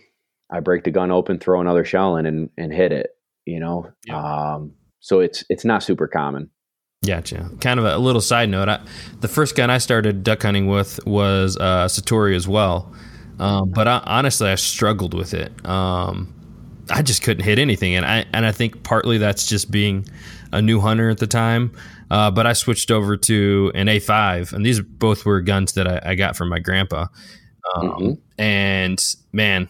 I 0.52 0.60
break 0.60 0.84
the 0.84 0.92
gun 0.92 1.12
open, 1.12 1.40
throw 1.40 1.62
another 1.62 1.86
shell 1.86 2.18
in, 2.18 2.26
and 2.26 2.50
and 2.58 2.74
hit 2.74 2.92
it. 2.92 3.12
You 3.46 3.60
know, 3.60 3.92
yeah. 4.06 4.54
um, 4.54 4.74
so 5.00 5.20
it's 5.20 5.44
it's 5.50 5.66
not 5.66 5.84
super 5.84 6.08
common. 6.08 6.50
Gotcha. 7.06 7.50
Kind 7.60 7.80
of 7.80 7.86
a, 7.86 7.98
little 7.98 8.22
side 8.22 8.50
note. 8.50 8.70
I, 8.70 8.80
the 9.22 9.28
first 9.28 9.56
gun 9.56 9.72
I 9.72 9.80
started 9.80 10.24
duck 10.24 10.44
hunting 10.44 10.68
with 10.68 11.00
was 11.08 11.58
uh, 11.58 11.88
Citori 11.88 12.36
as 12.36 12.48
well, 12.48 12.94
um, 13.40 13.72
but 13.72 13.88
I, 13.88 14.04
honestly, 14.06 14.50
I 14.50 14.56
struggled 14.56 15.16
with 15.16 15.34
it. 15.34 15.52
Um, 15.66 16.32
I 16.92 17.02
just 17.02 17.24
couldn't 17.24 17.44
hit 17.44 17.58
anything, 17.58 17.96
and 17.96 18.06
I 18.06 18.26
and 18.34 18.46
I 18.46 18.52
think 18.52 18.84
partly 18.84 19.18
that's 19.18 19.48
just 19.48 19.72
being 19.72 20.06
a 20.52 20.62
new 20.62 20.80
hunter 20.80 21.10
at 21.10 21.18
the 21.18 21.26
time. 21.26 21.76
Uh, 22.12 22.30
but 22.30 22.46
I 22.46 22.54
switched 22.54 22.92
over 22.92 23.18
to 23.18 23.72
an 23.74 23.88
A5, 23.88 24.54
and 24.54 24.64
these 24.64 24.80
both 24.80 25.26
were 25.26 25.42
guns 25.42 25.74
that 25.74 25.88
I, 25.88 26.12
I 26.12 26.16
got 26.16 26.36
from 26.36 26.50
my 26.50 26.60
grandpa. 26.60 27.08
Um, 27.76 27.90
mm-hmm. 27.90 28.14
And 28.38 29.16
man, 29.32 29.70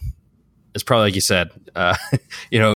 it's 0.74 0.84
probably 0.84 1.06
like 1.06 1.14
you 1.14 1.22
said, 1.22 1.50
uh, 1.74 1.96
you 2.50 2.58
know, 2.58 2.74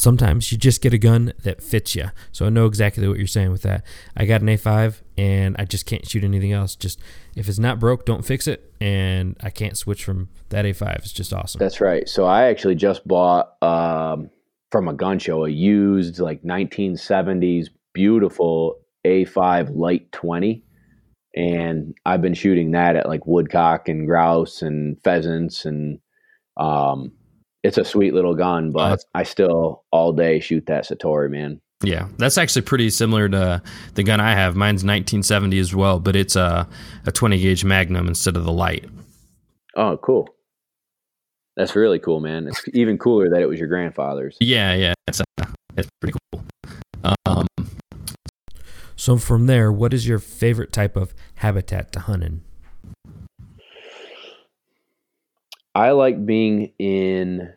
sometimes 0.00 0.50
you 0.50 0.56
just 0.56 0.80
get 0.80 0.94
a 0.94 0.98
gun 0.98 1.30
that 1.42 1.62
fits 1.62 1.94
you. 1.94 2.10
So 2.32 2.46
I 2.46 2.48
know 2.48 2.64
exactly 2.64 3.06
what 3.06 3.18
you're 3.18 3.26
saying 3.26 3.52
with 3.52 3.60
that. 3.62 3.84
I 4.16 4.24
got 4.24 4.40
an 4.40 4.46
A5 4.46 5.02
and 5.18 5.54
I 5.58 5.66
just 5.66 5.84
can't 5.84 6.08
shoot 6.08 6.24
anything 6.24 6.52
else. 6.52 6.74
Just 6.74 7.00
if 7.36 7.50
it's 7.50 7.58
not 7.58 7.78
broke, 7.78 8.06
don't 8.06 8.24
fix 8.24 8.48
it. 8.48 8.72
And 8.80 9.36
I 9.42 9.50
can't 9.50 9.76
switch 9.76 10.02
from 10.02 10.30
that 10.48 10.64
A5. 10.64 10.96
It's 11.00 11.12
just 11.12 11.34
awesome. 11.34 11.58
That's 11.58 11.82
right. 11.82 12.08
So 12.08 12.24
I 12.24 12.44
actually 12.44 12.76
just 12.76 13.06
bought 13.06 13.62
um, 13.62 14.30
from 14.70 14.88
a 14.88 14.94
gun 14.94 15.18
show 15.18 15.44
a 15.44 15.50
used 15.50 16.18
like 16.18 16.42
1970s 16.42 17.66
beautiful 17.92 18.80
A5 19.04 19.76
Light 19.76 20.10
20. 20.12 20.64
And 21.36 21.94
I've 22.06 22.22
been 22.22 22.34
shooting 22.34 22.70
that 22.70 22.96
at 22.96 23.06
like 23.06 23.26
woodcock 23.26 23.90
and 23.90 24.06
grouse 24.06 24.62
and 24.62 24.96
pheasants 25.02 25.66
and 25.66 25.98
um, 26.56 27.12
it's 27.62 27.78
a 27.78 27.84
sweet 27.84 28.14
little 28.14 28.34
gun, 28.34 28.72
but 28.72 28.92
uh, 28.92 28.96
I 29.14 29.22
still 29.22 29.84
all 29.90 30.12
day 30.12 30.40
shoot 30.40 30.66
that 30.66 30.84
Citori, 30.84 31.30
man. 31.30 31.60
Yeah, 31.82 32.08
that's 32.18 32.36
actually 32.36 32.62
pretty 32.62 32.90
similar 32.90 33.28
to 33.28 33.62
the 33.94 34.02
gun 34.02 34.20
I 34.20 34.32
have. 34.32 34.54
Mine's 34.54 34.84
1970 34.84 35.58
as 35.58 35.74
well, 35.74 35.98
but 35.98 36.14
it's 36.14 36.36
a 36.36 36.68
a 37.06 37.12
20 37.12 37.40
gauge 37.40 37.64
Magnum 37.64 38.06
instead 38.06 38.36
of 38.36 38.44
the 38.44 38.52
light. 38.52 38.86
Oh, 39.76 39.96
cool. 39.96 40.28
That's 41.56 41.76
really 41.76 41.98
cool, 41.98 42.20
man. 42.20 42.48
It's 42.48 42.62
even 42.74 42.98
cooler 42.98 43.30
that 43.30 43.40
it 43.40 43.46
was 43.46 43.58
your 43.58 43.68
grandfather's. 43.68 44.36
Yeah, 44.40 44.74
yeah, 44.74 44.94
it's 45.06 45.20
uh, 45.20 45.44
it's 45.76 45.88
pretty 46.00 46.18
cool. 46.32 46.44
Um, 47.24 47.46
so 48.94 49.16
from 49.16 49.46
there, 49.46 49.72
what 49.72 49.94
is 49.94 50.06
your 50.06 50.18
favorite 50.18 50.72
type 50.72 50.96
of 50.96 51.14
habitat 51.36 51.92
to 51.92 52.00
hunt 52.00 52.22
in? 52.22 52.42
I 55.74 55.92
like 55.92 56.26
being 56.26 56.72
in 56.78 57.52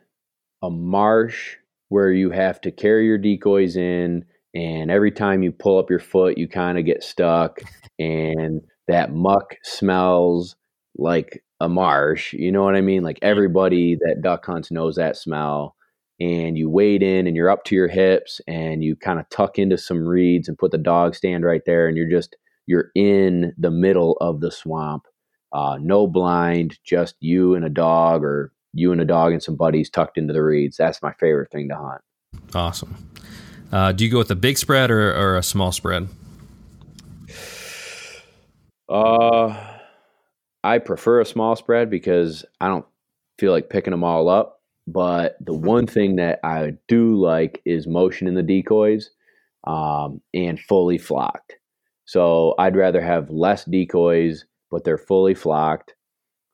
a 0.61 0.69
marsh 0.69 1.55
where 1.89 2.11
you 2.11 2.29
have 2.31 2.61
to 2.61 2.71
carry 2.71 3.05
your 3.05 3.17
decoys 3.17 3.75
in 3.75 4.25
and 4.55 4.91
every 4.91 5.11
time 5.11 5.43
you 5.43 5.51
pull 5.51 5.79
up 5.79 5.89
your 5.89 5.99
foot 5.99 6.37
you 6.37 6.47
kind 6.47 6.77
of 6.77 6.85
get 6.85 7.03
stuck 7.03 7.59
and 7.99 8.61
that 8.87 9.13
muck 9.13 9.55
smells 9.63 10.55
like 10.97 11.43
a 11.59 11.67
marsh 11.67 12.33
you 12.33 12.51
know 12.51 12.63
what 12.63 12.75
i 12.75 12.81
mean? 12.81 13.03
Like 13.03 13.19
everybody 13.21 13.95
that 13.95 14.21
duck 14.21 14.45
hunts 14.45 14.71
knows 14.71 14.95
that 14.95 15.17
smell 15.17 15.75
and 16.19 16.57
you 16.57 16.69
wade 16.69 17.03
in 17.03 17.27
and 17.27 17.35
you're 17.35 17.49
up 17.49 17.63
to 17.65 17.75
your 17.75 17.87
hips 17.87 18.39
and 18.47 18.83
you 18.83 18.95
kind 18.95 19.19
of 19.19 19.29
tuck 19.29 19.57
into 19.57 19.77
some 19.77 20.07
reeds 20.07 20.47
and 20.47 20.57
put 20.57 20.71
the 20.71 20.77
dog 20.77 21.15
stand 21.15 21.43
right 21.43 21.63
there 21.65 21.87
and 21.87 21.97
you're 21.97 22.09
just 22.09 22.35
you're 22.67 22.91
in 22.95 23.53
the 23.57 23.71
middle 23.71 24.17
of 24.21 24.39
the 24.39 24.51
swamp 24.51 25.03
uh, 25.53 25.77
no 25.79 26.07
blind, 26.07 26.77
just 26.83 27.15
you 27.19 27.55
and 27.55 27.63
a 27.63 27.69
dog, 27.69 28.23
or 28.23 28.51
you 28.73 28.91
and 28.91 28.99
a 28.99 29.05
dog 29.05 29.31
and 29.31 29.41
some 29.41 29.55
buddies 29.55 29.89
tucked 29.89 30.17
into 30.17 30.33
the 30.33 30.43
reeds. 30.43 30.77
That's 30.77 31.01
my 31.01 31.13
favorite 31.13 31.51
thing 31.51 31.69
to 31.69 31.75
hunt. 31.75 32.01
Awesome. 32.55 32.95
Uh, 33.71 33.91
do 33.91 34.03
you 34.03 34.11
go 34.11 34.17
with 34.17 34.31
a 34.31 34.35
big 34.35 34.57
spread 34.57 34.91
or, 34.91 35.15
or 35.15 35.37
a 35.37 35.43
small 35.43 35.71
spread? 35.71 36.07
Uh, 38.89 39.55
I 40.63 40.79
prefer 40.79 41.21
a 41.21 41.25
small 41.25 41.55
spread 41.55 41.89
because 41.89 42.45
I 42.59 42.67
don't 42.67 42.85
feel 43.39 43.51
like 43.51 43.69
picking 43.69 43.91
them 43.91 44.03
all 44.03 44.29
up. 44.29 44.59
But 44.85 45.37
the 45.39 45.53
one 45.53 45.87
thing 45.87 46.17
that 46.17 46.39
I 46.43 46.73
do 46.87 47.15
like 47.15 47.61
is 47.65 47.87
motion 47.87 48.27
in 48.27 48.33
the 48.35 48.43
decoys 48.43 49.09
um, 49.65 50.21
and 50.33 50.59
fully 50.59 50.97
flocked. 50.97 51.53
So 52.05 52.53
I'd 52.59 52.75
rather 52.75 53.01
have 53.01 53.29
less 53.29 53.63
decoys 53.63 54.45
but 54.73 54.83
they're 54.83 54.97
fully 54.97 55.35
flocked. 55.35 55.93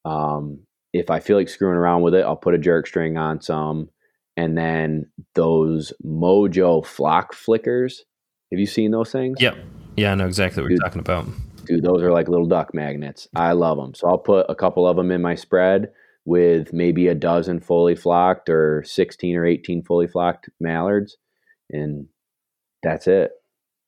Um, 0.03 0.59
if 0.91 1.09
I 1.09 1.21
feel 1.21 1.37
like 1.37 1.47
screwing 1.47 1.77
around 1.77 2.01
with 2.01 2.13
it, 2.13 2.25
I'll 2.25 2.35
put 2.35 2.53
a 2.53 2.57
jerk 2.57 2.85
string 2.85 3.17
on 3.17 3.41
some. 3.41 3.89
And 4.35 4.57
then 4.57 5.09
those 5.35 5.93
Mojo 6.05 6.85
flock 6.85 7.33
flickers. 7.33 8.03
Have 8.51 8.59
you 8.59 8.65
seen 8.65 8.91
those 8.91 9.11
things? 9.11 9.41
Yep. 9.41 9.57
Yeah, 9.95 10.11
I 10.11 10.15
know 10.15 10.27
exactly 10.27 10.61
what 10.61 10.67
dude, 10.69 10.79
you're 10.79 10.85
talking 10.85 10.99
about. 10.99 11.27
Dude, 11.65 11.83
those 11.83 12.03
are 12.03 12.11
like 12.11 12.27
little 12.27 12.45
duck 12.45 12.73
magnets. 12.73 13.29
I 13.33 13.53
love 13.53 13.77
them. 13.77 13.95
So 13.95 14.09
I'll 14.09 14.17
put 14.17 14.45
a 14.49 14.55
couple 14.55 14.85
of 14.85 14.97
them 14.97 15.11
in 15.11 15.21
my 15.21 15.35
spread 15.35 15.91
with 16.25 16.73
maybe 16.73 17.07
a 17.07 17.15
dozen 17.15 17.61
fully 17.61 17.95
flocked 17.95 18.49
or 18.49 18.83
16 18.85 19.35
or 19.37 19.45
18 19.45 19.83
fully 19.83 20.07
flocked 20.07 20.49
mallards. 20.59 21.15
And 21.69 22.07
that's 22.83 23.07
it. 23.07 23.31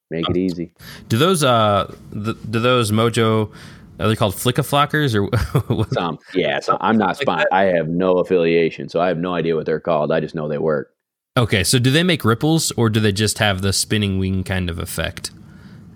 Make 0.09 0.29
it 0.29 0.37
easy. 0.37 0.73
Do 1.07 1.17
those 1.17 1.43
uh 1.43 1.93
the, 2.11 2.33
do 2.33 2.59
those 2.59 2.91
Mojo 2.91 3.53
are 3.99 4.07
they 4.07 4.15
called 4.15 4.33
flickaflockers 4.33 5.15
or 5.15 5.85
some? 5.93 6.17
Yeah, 6.33 6.59
so 6.59 6.77
I'm 6.81 6.97
not 6.97 7.17
spot. 7.17 7.47
I 7.51 7.65
have 7.65 7.87
no 7.87 8.17
affiliation, 8.19 8.89
so 8.89 8.99
I 8.99 9.07
have 9.07 9.17
no 9.17 9.33
idea 9.33 9.55
what 9.55 9.65
they're 9.65 9.79
called. 9.79 10.11
I 10.11 10.19
just 10.19 10.35
know 10.35 10.47
they 10.47 10.57
work. 10.57 10.93
Okay, 11.37 11.63
so 11.63 11.79
do 11.79 11.91
they 11.91 12.03
make 12.03 12.25
ripples 12.25 12.71
or 12.71 12.89
do 12.89 12.99
they 12.99 13.11
just 13.11 13.37
have 13.37 13.61
the 13.61 13.71
spinning 13.71 14.19
wing 14.19 14.43
kind 14.43 14.69
of 14.69 14.79
effect? 14.79 15.31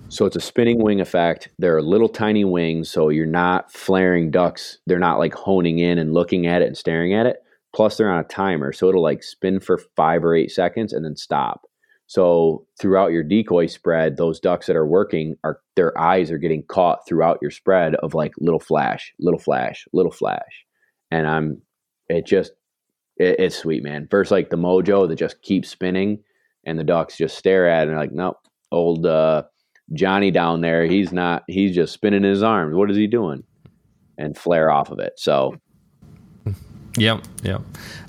So 0.08 0.26
it's 0.26 0.36
a 0.36 0.42
spinning 0.42 0.82
wing 0.82 1.02
effect. 1.02 1.50
They're 1.58 1.82
little 1.82 2.08
tiny 2.08 2.46
wings, 2.46 2.90
so 2.90 3.10
you're 3.10 3.26
not 3.26 3.72
flaring 3.72 4.32
ducks. 4.32 4.78
They're 4.86 5.00
not 5.00 5.20
like 5.20 5.34
honing 5.34 5.80
in 5.80 5.98
and 5.98 6.14
looking 6.14 6.48
at 6.48 6.62
it 6.62 6.68
and 6.68 6.78
staring 6.78 7.14
at 7.14 7.26
it. 7.26 7.44
Plus, 7.76 7.98
they're 7.98 8.10
on 8.12 8.22
a 8.22 8.28
timer, 8.28 8.72
so 8.72 8.88
it'll 8.88 9.04
like 9.04 9.24
spin 9.24 9.60
for 9.60 9.78
five 9.98 10.24
or 10.24 10.34
eight 10.34 10.52
seconds 10.52 10.94
and 10.94 11.04
then 11.04 11.18
stop. 11.18 11.64
So 12.08 12.66
throughout 12.80 13.12
your 13.12 13.24
decoy 13.24 13.66
spread, 13.66 14.18
those 14.18 14.40
ducks 14.40 14.68
that 14.68 14.76
are 14.76 14.86
working 14.86 15.36
are 15.44 15.60
their 15.76 15.98
eyes 15.98 16.32
are 16.32 16.38
getting 16.38 16.64
caught 16.64 17.08
throughout 17.08 17.40
your 17.42 17.52
spread 17.52 17.96
of 17.96 18.14
like 18.14 18.34
little 18.38 18.60
flash, 18.60 19.14
little 19.20 19.40
flash, 19.40 19.88
little 19.92 20.12
flash. 20.12 20.66
And 21.12 21.28
I'm 21.28 21.62
it 22.08 22.26
just 22.26 22.52
it, 23.18 23.40
it's 23.40 23.58
sweet, 23.58 23.84
man. 23.84 24.08
First 24.10 24.32
like 24.32 24.50
the 24.50 24.58
mojo 24.58 25.08
that 25.08 25.16
just 25.16 25.42
keeps 25.42 25.70
spinning 25.70 26.20
and 26.66 26.78
the 26.78 26.84
ducks 26.84 27.18
just 27.18 27.38
stare 27.38 27.68
at 27.68 27.88
it 27.88 27.92
and 27.92 27.98
like, 27.98 28.12
nope, 28.12 28.38
old 28.72 29.06
uh, 29.06 29.44
Johnny 29.94 30.32
down 30.32 30.62
there, 30.62 30.86
he's 30.86 31.12
not 31.12 31.44
he's 31.48 31.74
just 31.74 31.94
spinning 31.94 32.24
his 32.24 32.44
arms. 32.44 32.76
What 32.76 32.92
is 32.92 32.98
he 32.98 33.08
doing? 33.08 33.44
And 34.18 34.38
flare 34.38 34.72
off 34.72 34.92
of 34.92 35.00
it. 35.00 35.14
So 35.18 35.56
Yep, 36.98 37.24
yep. 37.44 37.62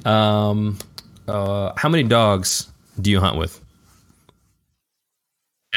Um 0.06 0.78
uh 1.26 1.72
how 1.76 1.88
many 1.88 2.04
dogs 2.04 2.70
do 3.00 3.10
you 3.10 3.20
hunt 3.20 3.36
with? 3.36 3.60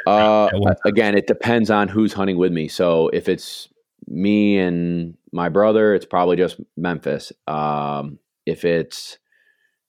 Uh, 0.10 0.76
again, 0.86 1.16
it 1.16 1.28
depends 1.28 1.70
on 1.70 1.88
who's 1.88 2.14
hunting 2.14 2.38
with 2.38 2.52
me. 2.52 2.68
So 2.68 3.10
if 3.10 3.30
it's 3.30 3.70
me 4.08 4.58
and 4.58 5.16
my 5.32 5.50
brother, 5.50 5.94
it's 5.94 6.06
probably 6.06 6.38
just 6.38 6.60
Memphis. 6.76 7.32
Um, 7.48 8.20
if 8.46 8.66
it's 8.66 9.18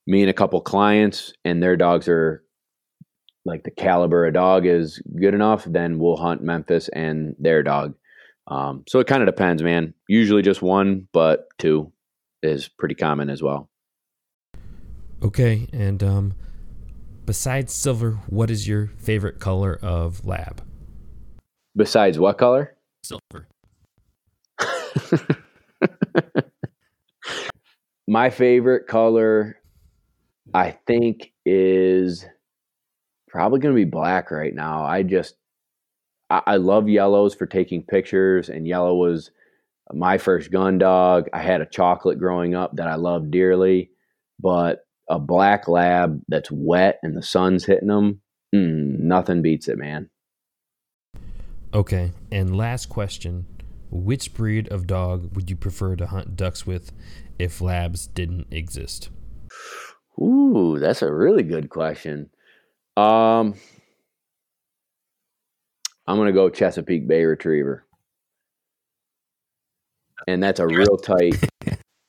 me 0.06 0.22
and 0.22 0.30
a 0.30 0.34
couple 0.34 0.60
clients 0.60 1.32
and 1.44 1.62
their 1.62 1.76
dogs 1.76 2.08
are 2.08 2.44
like 3.44 3.64
the 3.64 3.70
caliber 3.70 4.26
a 4.26 4.32
dog 4.32 4.66
is 4.66 5.00
good 5.20 5.34
enough, 5.34 5.64
then 5.64 5.98
we'll 5.98 6.16
hunt 6.16 6.42
Memphis 6.42 6.88
and 6.88 7.34
their 7.38 7.62
dog. 7.62 7.94
Um, 8.46 8.84
so 8.88 8.98
it 8.98 9.06
kind 9.06 9.22
of 9.22 9.26
depends, 9.26 9.62
man. 9.62 9.94
Usually 10.08 10.42
just 10.42 10.60
one, 10.60 11.08
but 11.12 11.46
two 11.58 11.92
is 12.42 12.68
pretty 12.68 12.94
common 12.94 13.30
as 13.30 13.42
well. 13.42 13.70
Okay, 15.22 15.68
and 15.72 16.02
um, 16.02 16.34
Besides 17.30 17.72
silver, 17.72 18.18
what 18.26 18.50
is 18.50 18.66
your 18.66 18.88
favorite 18.98 19.38
color 19.38 19.78
of 19.82 20.26
lab? 20.26 20.64
Besides 21.76 22.18
what 22.18 22.38
color? 22.38 22.74
Silver. 23.04 23.46
My 28.08 28.30
favorite 28.30 28.88
color, 28.88 29.60
I 30.52 30.72
think, 30.88 31.32
is 31.46 32.26
probably 33.28 33.60
going 33.60 33.76
to 33.76 33.80
be 33.80 33.88
black 33.88 34.32
right 34.32 34.52
now. 34.52 34.82
I 34.82 35.04
just, 35.04 35.36
I, 36.30 36.42
I, 36.44 36.56
love 36.56 36.88
yellows 36.88 37.36
for 37.36 37.46
taking 37.46 37.84
pictures, 37.84 38.48
and 38.48 38.66
yellow 38.66 38.96
was 38.96 39.30
my 39.92 40.18
first 40.18 40.50
gun 40.50 40.78
dog. 40.78 41.28
I 41.32 41.42
had 41.42 41.60
a 41.60 41.66
chocolate 41.66 42.18
growing 42.18 42.56
up 42.56 42.74
that 42.74 42.88
I 42.88 42.96
loved 42.96 43.30
dearly, 43.30 43.92
but 44.40 44.80
a 45.10 45.18
black 45.18 45.68
lab 45.68 46.22
that's 46.28 46.50
wet 46.50 47.00
and 47.02 47.16
the 47.16 47.22
sun's 47.22 47.66
hitting 47.66 47.88
them, 47.88 48.20
mm, 48.54 48.98
nothing 48.98 49.42
beats 49.42 49.68
it, 49.68 49.76
man. 49.76 50.08
Okay, 51.74 52.12
and 52.32 52.56
last 52.56 52.88
question. 52.88 53.44
Which 53.90 54.34
breed 54.34 54.68
of 54.68 54.86
dog 54.86 55.34
would 55.34 55.50
you 55.50 55.56
prefer 55.56 55.96
to 55.96 56.06
hunt 56.06 56.36
ducks 56.36 56.64
with 56.64 56.92
if 57.40 57.60
labs 57.60 58.06
didn't 58.06 58.46
exist? 58.52 59.10
Ooh, 60.16 60.78
that's 60.78 61.02
a 61.02 61.12
really 61.12 61.42
good 61.42 61.70
question. 61.70 62.30
Um, 62.96 63.54
I'm 66.06 66.16
gonna 66.16 66.32
go 66.32 66.50
Chesapeake 66.50 67.08
Bay 67.08 67.24
Retriever, 67.24 67.84
and 70.28 70.40
that's 70.40 70.60
a 70.60 70.66
real 70.68 70.96
tight. 70.96 71.34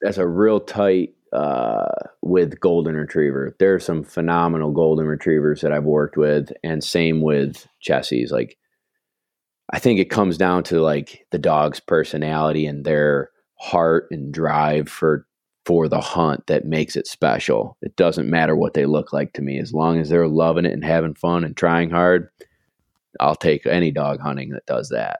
That's 0.02 0.18
a 0.18 0.28
real 0.28 0.60
tight 0.60 1.16
uh, 1.34 1.88
with 2.22 2.60
golden 2.60 2.96
retriever. 2.96 3.56
There 3.60 3.74
are 3.74 3.80
some 3.80 4.04
phenomenal 4.04 4.72
golden 4.72 5.06
retrievers 5.06 5.62
that 5.62 5.72
I've 5.72 5.84
worked 5.84 6.18
with, 6.18 6.52
and 6.64 6.84
same 6.84 7.22
with 7.22 7.68
Chessies. 7.86 8.32
Like, 8.32 8.58
I 9.74 9.80
think 9.80 10.00
it 10.00 10.10
comes 10.10 10.38
down 10.38 10.64
to 10.66 10.82
like 10.82 11.26
the 11.32 11.38
dog's 11.38 11.80
personality 11.80 12.66
and 12.66 12.84
their 12.84 13.30
heart 13.60 14.08
and 14.12 14.34
drive 14.34 14.90
for 14.90 15.26
for 15.66 15.88
the 15.88 16.02
hunt 16.02 16.48
that 16.48 16.66
makes 16.66 16.96
it 16.96 17.08
special. 17.08 17.78
It 17.82 17.96
doesn't 17.96 18.30
matter 18.30 18.56
what 18.56 18.74
they 18.74 18.86
look 18.86 19.14
like 19.14 19.34
to 19.34 19.42
me, 19.42 19.60
as 19.60 19.74
long 19.74 20.00
as 20.00 20.10
they're 20.10 20.28
loving 20.28 20.66
it 20.66 20.74
and 20.74 20.84
having 20.84 21.14
fun 21.14 21.44
and 21.44 21.56
trying 21.56 21.92
hard. 21.92 22.30
I'll 23.20 23.36
take 23.36 23.66
any 23.66 23.92
dog 23.92 24.20
hunting 24.20 24.50
that 24.50 24.66
does 24.66 24.90
that. 24.90 25.20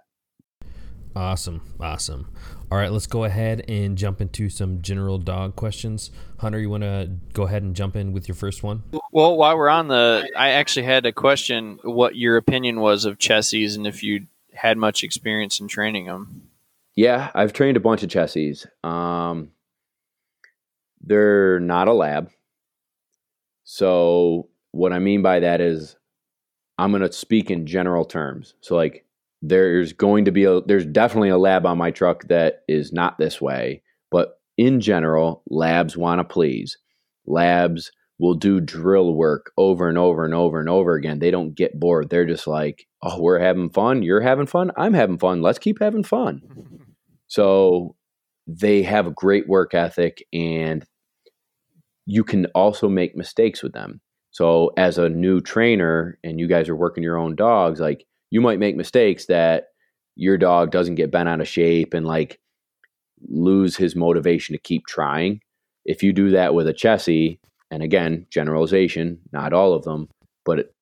Awesome. 1.16 1.62
Awesome. 1.80 2.32
All 2.72 2.78
right, 2.78 2.90
let's 2.90 3.06
go 3.06 3.26
ahead 3.26 3.66
and 3.68 3.98
jump 3.98 4.22
into 4.22 4.50
some 4.50 4.82
general 4.82 5.18
dog 5.18 5.58
questions. 5.58 6.10
Hunter, 6.38 6.58
you 6.58 6.70
want 6.70 6.84
to 6.84 7.12
go 7.34 7.44
ahead 7.44 7.64
and 7.64 7.76
jump 7.76 7.98
in 7.98 8.14
with 8.14 8.30
your 8.30 8.36
first 8.36 8.64
one? 8.64 8.84
Well, 9.12 9.36
while 9.36 9.58
we're 9.58 9.68
on 9.68 9.90
the, 9.90 10.32
I 10.38 10.52
actually 10.52 10.86
had 10.86 11.06
a 11.06 11.12
question 11.12 11.80
what 11.84 12.16
your 12.16 12.38
opinion 12.38 12.80
was 12.80 13.04
of 13.04 13.18
Chessies 13.18 13.76
and 13.76 13.86
if 13.86 14.04
you 14.04 14.28
had 14.54 14.78
much 14.78 15.04
experience 15.04 15.60
in 15.60 15.68
training 15.68 16.06
them. 16.06 16.48
Yeah, 16.96 17.30
I've 17.34 17.52
trained 17.52 17.76
a 17.76 17.82
bunch 17.82 18.04
of 18.04 18.10
Chessies. 18.10 18.66
Um, 18.86 19.52
they're 21.02 21.60
not 21.60 21.90
a 21.90 21.94
lab. 21.94 22.32
So, 23.66 24.48
what 24.72 24.94
I 24.94 25.00
mean 25.00 25.22
by 25.22 25.42
that 25.42 25.60
is 25.60 25.98
I'm 26.78 26.92
going 26.92 27.02
to 27.02 27.12
speak 27.12 27.52
in 27.52 27.66
general 27.66 28.06
terms. 28.06 28.54
So, 28.62 28.78
like, 28.78 29.06
there's 29.42 29.94
going 29.94 30.26
to 30.26 30.32
be 30.32 30.44
a 30.44 30.62
there's 30.62 30.86
definitely 30.86 31.30
a 31.30 31.38
lab 31.38 31.66
on 31.66 31.78
my 31.78 31.92
truck 31.92 32.28
that 32.28 32.62
is 32.68 32.94
not 32.94 33.18
this 33.18 33.42
way 33.42 33.82
but 34.12 34.40
in 34.58 34.80
general 34.80 35.44
labs 35.50 35.98
want 35.98 36.20
to 36.20 36.24
please. 36.24 36.78
Labs 37.26 37.92
will 38.20 38.36
do 38.36 38.60
drill 38.60 39.16
work 39.16 39.52
over 39.58 39.90
and 39.90 39.98
over 39.98 40.24
and 40.24 40.36
over 40.36 40.60
and 40.60 40.70
over 40.70 40.94
again. 40.94 41.18
They 41.18 41.32
don't 41.32 41.56
get 41.56 41.80
bored. 41.80 42.10
They're 42.10 42.26
just 42.26 42.46
like 42.46 42.86
oh 43.02 43.20
we're 43.20 43.40
having 43.40 43.72
fun. 43.72 44.04
You're 44.04 44.22
having 44.22 44.46
fun. 44.46 44.72
I'm 44.78 44.94
having 44.94 45.18
fun. 45.18 45.42
Let's 45.42 45.60
keep 45.60 45.80
having 45.80 46.04
fun. 46.04 46.42
So 47.28 47.96
they 48.46 48.84
have 48.84 49.08
a 49.08 49.12
great 49.12 49.48
work 49.48 49.74
ethic 49.74 50.22
and 50.34 50.86
you 52.06 52.26
can 52.26 52.48
also 52.48 52.90
make 52.90 53.16
mistakes 53.16 53.64
with 53.64 53.72
them. 53.72 54.02
So 54.32 54.72
as 54.76 54.98
a 54.98 55.08
new 55.08 55.40
trainer 55.40 56.20
and 56.26 56.42
you 56.42 56.50
guys 56.50 56.68
are 56.68 56.76
working 56.76 57.04
your 57.04 57.18
own 57.18 57.38
dogs 57.38 57.80
like 57.80 58.06
you 58.32 58.42
might 58.42 58.60
make 58.60 58.76
mistakes 58.76 59.28
that 59.28 59.66
your 60.16 60.38
dog 60.38 60.72
doesn't 60.72 60.96
get 60.96 61.12
bent 61.12 61.30
out 61.30 61.42
of 61.42 61.48
shape 61.48 61.94
and 61.94 62.06
like 62.06 62.40
lose 63.28 63.76
his 63.76 63.96
motivation 63.96 64.54
to 64.54 64.60
keep 64.60 64.88
trying. 64.88 65.42
If 65.86 66.02
you 66.02 66.14
do 66.14 66.32
that 66.32 66.54
with 66.54 66.68
a 66.68 66.74
Chessie, 66.74 67.40
and 67.70 67.84
again, 67.84 68.26
generalization, 68.30 69.20
not 69.32 69.54
all 69.54 69.74
of 69.74 69.84
them, 69.84 70.10
but 70.46 70.74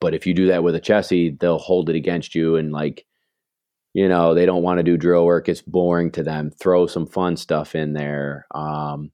but 0.00 0.14
if 0.14 0.26
you 0.26 0.32
do 0.32 0.46
that 0.46 0.62
with 0.62 0.74
a 0.74 0.80
Chessie, 0.80 1.38
they'll 1.38 1.58
hold 1.58 1.90
it 1.90 1.96
against 1.96 2.34
you 2.34 2.56
and 2.56 2.72
like 2.72 3.04
you 3.92 4.08
know, 4.08 4.34
they 4.34 4.46
don't 4.46 4.62
want 4.62 4.78
to 4.78 4.84
do 4.84 4.96
drill 4.96 5.24
work. 5.24 5.48
It's 5.48 5.62
boring 5.62 6.12
to 6.12 6.22
them. 6.22 6.52
Throw 6.52 6.86
some 6.86 7.06
fun 7.06 7.36
stuff 7.36 7.74
in 7.74 7.92
there. 7.92 8.46
Um, 8.54 9.10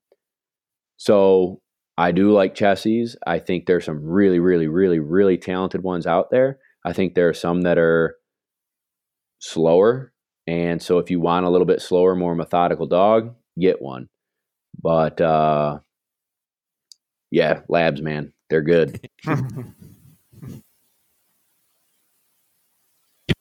so 0.98 1.62
I 1.96 2.12
do 2.12 2.30
like 2.32 2.54
Chessies. 2.54 3.16
I 3.26 3.38
think 3.38 3.64
there's 3.64 3.86
some 3.86 4.04
really, 4.04 4.38
really, 4.38 4.68
really, 4.68 4.98
really 4.98 5.38
talented 5.38 5.82
ones 5.82 6.06
out 6.06 6.30
there. 6.30 6.58
I 6.86 6.92
think 6.92 7.14
there 7.14 7.28
are 7.28 7.34
some 7.34 7.62
that 7.62 7.78
are 7.78 8.16
slower. 9.40 10.12
And 10.46 10.80
so 10.80 10.98
if 10.98 11.10
you 11.10 11.18
want 11.18 11.44
a 11.44 11.50
little 11.50 11.66
bit 11.66 11.82
slower, 11.82 12.14
more 12.14 12.36
methodical 12.36 12.86
dog, 12.86 13.34
get 13.58 13.82
one. 13.82 14.08
But 14.80 15.20
uh, 15.20 15.80
yeah, 17.32 17.62
labs, 17.68 18.00
man, 18.00 18.32
they're 18.48 18.62
good. 18.62 19.00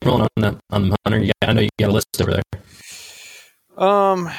rolling 0.03 0.23
on 0.23 0.29
the 0.37 0.59
on 0.71 0.89
the 0.89 0.95
hunter. 1.05 1.19
Yeah, 1.19 1.33
I 1.43 1.53
know 1.53 1.61
you 1.61 1.69
got 1.79 1.89
a 1.89 1.93
list 1.93 2.07
over 2.19 2.31
there. 2.31 2.43
Um, 3.77 4.31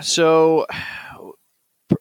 so 0.00 0.66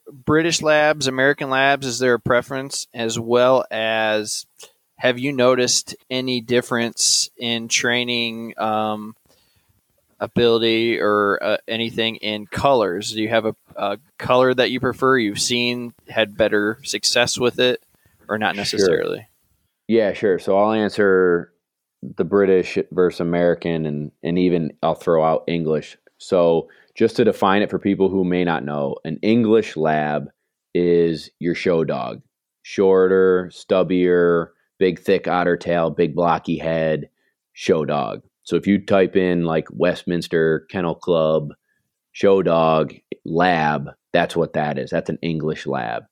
British 0.10 0.62
labs, 0.62 1.08
American 1.08 1.50
labs, 1.50 1.86
is 1.86 2.00
there 2.00 2.14
a 2.14 2.20
preference 2.20 2.88
as 2.94 3.20
well 3.20 3.66
as 3.70 4.46
have 4.98 5.20
you 5.20 5.32
noticed 5.32 5.96
any 6.10 6.42
difference 6.42 7.30
in 7.38 7.68
training 7.68 8.56
um, 8.58 9.16
ability 10.20 11.00
or 11.00 11.40
uh, 11.42 11.58
anything 11.68 12.16
in 12.18 12.48
colors? 12.48 13.12
Do 13.12 13.22
you 13.22 13.30
have 13.30 13.46
a, 13.46 13.56
a, 13.76 13.98
color 14.18 14.54
that 14.54 14.72
you 14.72 14.80
prefer? 14.80 15.18
You've 15.18 15.40
seen 15.40 15.94
had 16.10 16.36
better 16.36 16.80
success 16.84 17.38
with 17.38 17.60
it, 17.60 17.84
or 18.28 18.40
not 18.40 18.56
necessarily? 18.56 19.20
Sure. 19.20 19.28
Yeah, 19.88 20.14
sure. 20.14 20.40
So 20.40 20.58
I'll 20.58 20.74
answer 20.74 21.54
the 22.02 22.26
British 22.26 22.78
versus 22.92 23.20
American, 23.20 23.86
and 23.86 24.12
and 24.24 24.40
even 24.40 24.74
I'll 24.82 24.96
throw 24.96 25.24
out 25.24 25.44
English. 25.48 25.96
So 26.18 26.70
just 26.96 27.16
to 27.18 27.24
define 27.24 27.62
it 27.62 27.70
for 27.70 27.78
people 27.78 28.10
who 28.10 28.24
may 28.24 28.44
not 28.44 28.66
know, 28.66 28.96
an 29.06 29.20
English 29.22 29.78
lab 29.78 30.32
is 30.74 31.30
your 31.38 31.54
show 31.54 31.84
dog, 31.84 32.24
shorter, 32.64 33.52
stubbier 33.54 34.50
big, 34.80 35.00
thick 35.00 35.28
otter 35.28 35.58
tail, 35.58 35.90
big, 35.90 36.16
blocky 36.16 36.58
head, 36.58 37.10
show 37.54 37.86
dog. 37.86 38.22
So 38.44 38.56
if 38.56 38.68
you 38.68 38.84
type 38.84 39.16
in 39.16 39.44
like 39.44 39.68
Westminster 39.72 40.66
Kennel 40.70 40.96
Club, 40.96 41.50
show 42.12 42.42
dog, 42.42 42.94
lab, 43.26 43.90
that's 44.14 44.36
what 44.36 44.54
that 44.54 44.78
is. 44.78 44.90
That's 44.90 45.10
an 45.10 45.20
English 45.22 45.66
lab. 45.66 46.04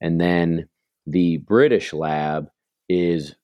And 0.00 0.20
then 0.20 0.68
the 1.06 1.38
British 1.38 1.92
lab 1.92 2.48
is 2.88 3.34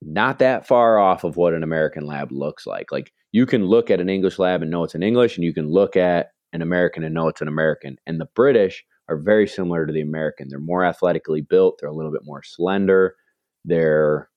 not 0.00 0.38
that 0.40 0.66
far 0.66 0.98
off 0.98 1.24
of 1.24 1.36
what 1.36 1.54
an 1.54 1.62
American 1.62 2.06
lab 2.06 2.32
looks 2.32 2.66
like. 2.66 2.90
Like 2.90 3.12
you 3.30 3.46
can 3.46 3.66
look 3.66 3.90
at 3.90 4.00
an 4.00 4.08
English 4.08 4.38
lab 4.38 4.62
and 4.62 4.70
know 4.70 4.84
it's 4.84 4.94
an 4.94 5.02
English, 5.02 5.36
and 5.36 5.44
you 5.44 5.54
can 5.54 5.68
look 5.68 5.96
at 5.96 6.32
an 6.52 6.62
American 6.62 7.04
and 7.04 7.14
know 7.14 7.28
it's 7.28 7.40
an 7.40 7.48
American. 7.48 7.96
And 8.06 8.20
the 8.20 8.28
British 8.34 8.84
are 9.08 9.16
very 9.16 9.46
similar 9.46 9.86
to 9.86 9.92
the 9.92 10.00
American. 10.00 10.48
They're 10.48 10.58
more 10.58 10.84
athletically 10.84 11.40
built, 11.40 11.78
they're 11.80 11.88
a 11.88 11.94
little 11.94 12.12
bit 12.12 12.24
more 12.24 12.42
slender, 12.42 13.16
their 13.64 14.28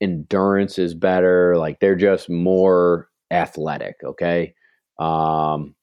endurance 0.00 0.78
is 0.78 0.94
better 0.94 1.56
like 1.56 1.78
they're 1.80 1.94
just 1.96 2.30
more 2.30 3.08
athletic 3.30 3.96
okay? 4.04 4.54
Um 4.98 5.74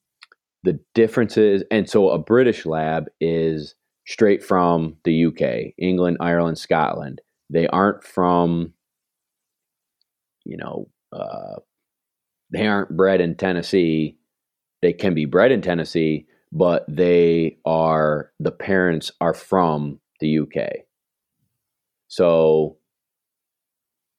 the 0.63 0.79
differences 0.95 1.63
and 1.71 1.89
so 1.89 2.09
a 2.09 2.17
british 2.17 2.65
lab 2.65 3.05
is 3.21 3.75
straight 4.05 4.43
from 4.43 4.97
the 5.03 5.25
uk 5.25 5.41
england 5.77 6.17
ireland 6.19 6.57
scotland. 6.57 7.21
They 7.49 7.67
aren't 7.67 8.03
from 8.03 8.73
you 10.45 10.57
know 10.57 10.89
uh, 11.13 11.59
they 12.51 12.67
aren't 12.67 12.95
bred 12.97 13.21
in 13.21 13.35
tennessee. 13.35 14.17
They 14.81 14.93
can 14.93 15.13
be 15.13 15.25
bred 15.25 15.51
in 15.51 15.61
tennessee 15.61 16.27
but 16.51 16.85
they 16.87 17.57
are 17.65 18.31
the 18.39 18.51
parents 18.51 19.11
are 19.21 19.33
from 19.33 19.99
the 20.19 20.39
uk 20.39 20.55
so 22.07 22.77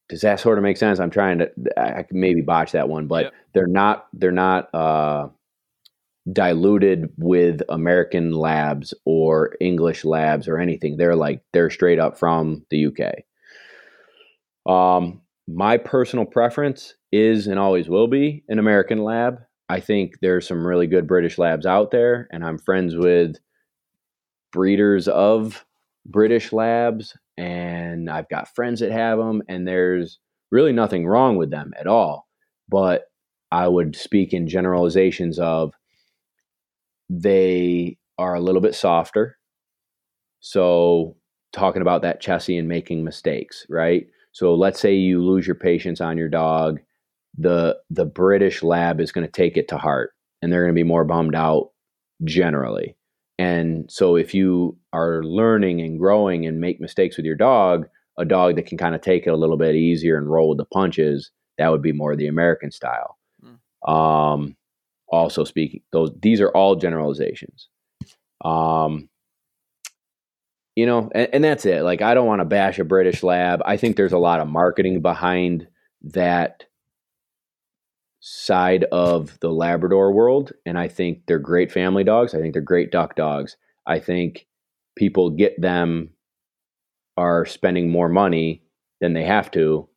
does 0.09 0.23
that 0.23 0.41
sort 0.41 0.59
of 0.59 0.65
make 0.65 0.77
sense? 0.77 1.01
I'm 1.01 1.11
trying 1.11 1.39
to 1.39 1.51
I 1.77 2.03
can 2.03 2.21
maybe 2.21 2.41
botch 2.41 2.73
that 2.73 2.89
one, 2.89 3.07
but 3.07 3.25
yep. 3.25 3.33
they're 3.55 3.67
not 3.67 4.07
they're 4.13 4.33
not 4.33 4.75
uh, 4.75 5.29
diluted 6.33 7.11
with 7.17 7.63
American 7.69 8.33
labs 8.33 8.95
or 9.05 9.57
English 9.61 10.05
labs 10.05 10.49
or 10.49 10.59
anything. 10.59 10.97
They're 10.97 11.17
like 11.17 11.43
they're 11.53 11.71
straight 11.71 11.99
up 11.99 12.19
from 12.19 12.65
the 12.71 12.87
UK. 12.87 13.25
Um, 14.71 15.23
my 15.47 15.79
personal 15.79 16.27
preference 16.27 16.95
is 17.13 17.47
and 17.47 17.59
always 17.59 17.89
will 17.89 18.09
be 18.09 18.45
an 18.49 18.59
American 18.59 19.03
lab. 19.03 19.41
I 19.71 19.81
think 19.81 20.15
there's 20.21 20.47
some 20.49 20.67
really 20.67 20.87
good 20.87 21.07
British 21.07 21.39
labs 21.39 21.67
out 21.67 21.91
there, 21.91 22.29
and 22.33 22.45
I'm 22.45 22.59
friends 22.59 22.97
with 22.97 23.37
breeders 24.53 25.09
of 25.09 25.65
British 26.07 26.53
labs, 26.53 27.17
and 27.39 28.11
I've 28.11 28.29
got 28.29 28.53
friends 28.55 28.81
that 28.81 28.91
have 28.91 29.17
them, 29.19 29.43
and 29.49 29.67
there's 29.67 30.19
really 30.51 30.73
nothing 30.73 31.07
wrong 31.07 31.37
with 31.37 31.51
them 31.51 31.73
at 31.79 31.87
all. 31.87 32.27
But 32.69 33.05
I 33.53 33.69
would 33.69 33.95
speak 33.95 34.35
in 34.35 34.49
generalizations 34.49 35.39
of 35.39 35.73
they 37.09 37.97
are 38.19 38.35
a 38.35 38.41
little 38.41 38.61
bit 38.61 38.75
softer. 38.75 39.39
So, 40.41 41.17
talking 41.53 41.81
about 41.81 42.03
that 42.03 42.21
chessie 42.21 42.59
and 42.59 42.69
making 42.69 43.05
mistakes, 43.05 43.65
right? 43.71 44.07
So, 44.33 44.55
let's 44.55 44.81
say 44.81 44.95
you 44.95 45.25
lose 45.25 45.47
your 45.47 45.55
patience 45.55 46.01
on 46.01 46.19
your 46.19 46.29
dog, 46.29 46.81
the 47.39 47.79
the 47.89 48.05
British 48.05 48.65
lab 48.65 49.01
is 49.01 49.13
going 49.13 49.27
to 49.27 49.33
take 49.33 49.57
it 49.57 49.69
to 49.69 49.79
heart 49.79 50.11
and 50.43 50.53
they're 50.53 50.65
going 50.65 50.75
to 50.75 50.79
be 50.79 50.83
more 50.83 51.05
bummed 51.05 51.37
out 51.37 51.71
generally. 52.25 52.97
And 53.39 53.91
so 53.91 54.17
if 54.17 54.35
you 54.35 54.77
are 54.93 55.23
learning 55.23 55.81
and 55.81 55.99
growing 55.99 56.47
and 56.47 56.61
make 56.61 56.81
mistakes 56.81 57.17
with 57.17 57.25
your 57.25 57.37
dog, 57.37 57.87
a 58.19 58.25
dog 58.25 58.57
that 58.57 58.67
can 58.67 58.77
kind 58.77 58.95
of 58.95 59.01
take 59.01 59.27
it 59.27 59.31
a 59.31 59.37
little 59.37 59.57
bit 59.57 59.77
easier 59.77 60.19
and 60.19 60.29
roll 60.29 60.49
with 60.49 60.59
the 60.59 60.65
punches, 60.65 61.31
that 61.57 61.69
would 61.69 61.83
be 61.83 61.93
more 61.93 62.17
the 62.17 62.27
American 62.27 62.73
style. 62.73 63.17
Mm. 63.45 63.93
Um, 63.93 64.57
also 65.09 65.45
speaking, 65.45 65.83
those 65.93 66.11
these 66.21 66.41
are 66.41 66.51
all 66.51 66.75
generalizations. 66.77 67.69
Um, 68.45 69.09
you 70.75 70.87
know, 70.87 71.11
and, 71.15 71.29
and 71.33 71.45
that's 71.45 71.65
it. 71.65 71.83
Like 71.83 72.03
I 72.03 72.15
don't 72.15 72.27
want 72.27 72.41
to 72.41 72.45
bash 72.45 72.79
a 72.79 72.85
British 72.85 73.23
lab. 73.23 73.63
I 73.65 73.77
think 73.77 73.97
there's 73.97 74.13
a 74.13 74.19
lot 74.19 74.41
of 74.41 74.49
marketing 74.49 75.01
behind 75.01 75.67
that 76.03 76.65
side 78.21 78.85
of 78.93 79.39
the 79.41 79.51
Labrador 79.51 80.13
world. 80.13 80.53
And 80.67 80.79
I 80.79 80.89
think 80.89 81.23
they're 81.27 81.39
great 81.39 81.71
family 81.71 82.05
dogs. 82.05 82.35
I 82.35 82.41
think 82.41 82.53
they're 82.53 82.63
great 82.63 82.91
duck 82.91 83.17
dogs. 83.17 83.57
I 83.87 83.99
think 83.99 84.47
people 84.97 85.31
get 85.31 85.61
them 85.61 86.11
are 87.17 87.47
spending 87.47 87.91
more 87.91 88.09
money 88.09 88.63
than 89.01 89.13
they 89.13 89.25
have 89.25 89.51
to. 89.53 89.89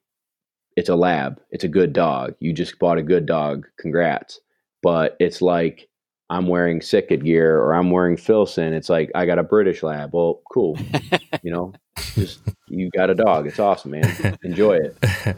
It's 0.76 0.90
a 0.90 0.96
lab. 0.96 1.42
It's 1.50 1.64
a 1.64 1.70
good 1.70 1.94
dog. 1.94 2.36
You 2.40 2.54
just 2.54 2.80
bought 2.80 2.98
a 2.98 3.04
good 3.04 3.26
dog. 3.26 3.68
Congrats. 3.78 4.40
But 4.82 5.18
it's 5.20 5.42
like 5.42 5.90
I'm 6.30 6.48
wearing 6.48 6.82
Sitka 6.82 7.18
gear 7.18 7.60
or 7.60 7.74
I'm 7.74 7.92
wearing 7.92 8.16
Filson. 8.16 8.74
It's 8.74 8.90
like 8.90 9.12
I 9.14 9.26
got 9.26 9.38
a 9.38 9.44
British 9.44 9.84
lab. 9.84 10.14
Well, 10.14 10.42
cool. 10.52 10.78
you 11.44 11.52
know, 11.52 11.74
just 12.16 12.40
you 12.70 12.90
got 12.90 13.10
a 13.10 13.16
dog. 13.16 13.48
It's 13.48 13.60
awesome, 13.60 13.92
man. 13.92 14.38
Enjoy 14.44 14.78
it. 14.78 15.38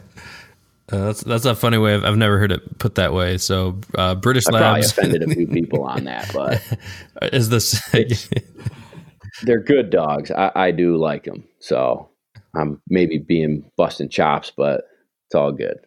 Uh, 0.92 1.06
that's 1.06 1.22
that's 1.22 1.44
a 1.46 1.54
funny 1.54 1.78
way. 1.78 1.94
Of, 1.94 2.04
I've 2.04 2.16
never 2.16 2.38
heard 2.38 2.52
it 2.52 2.78
put 2.78 2.96
that 2.96 3.14
way. 3.14 3.38
So 3.38 3.80
uh, 3.94 4.14
British 4.14 4.46
I 4.48 4.52
Labs 4.52 4.90
offended 4.90 5.22
a 5.22 5.34
few 5.34 5.46
people 5.46 5.84
on 5.88 6.04
that, 6.04 6.30
but 6.32 6.62
is 7.32 7.48
this? 7.48 7.82
they're 9.42 9.60
good 9.60 9.90
dogs. 9.90 10.30
I, 10.30 10.52
I 10.54 10.70
do 10.70 10.96
like 10.96 11.24
them. 11.24 11.44
So 11.58 12.10
I'm 12.54 12.80
maybe 12.88 13.18
being 13.18 13.64
busting 13.76 14.10
chops, 14.10 14.52
but 14.54 14.88
it's 15.26 15.34
all 15.34 15.52
good. 15.52 15.78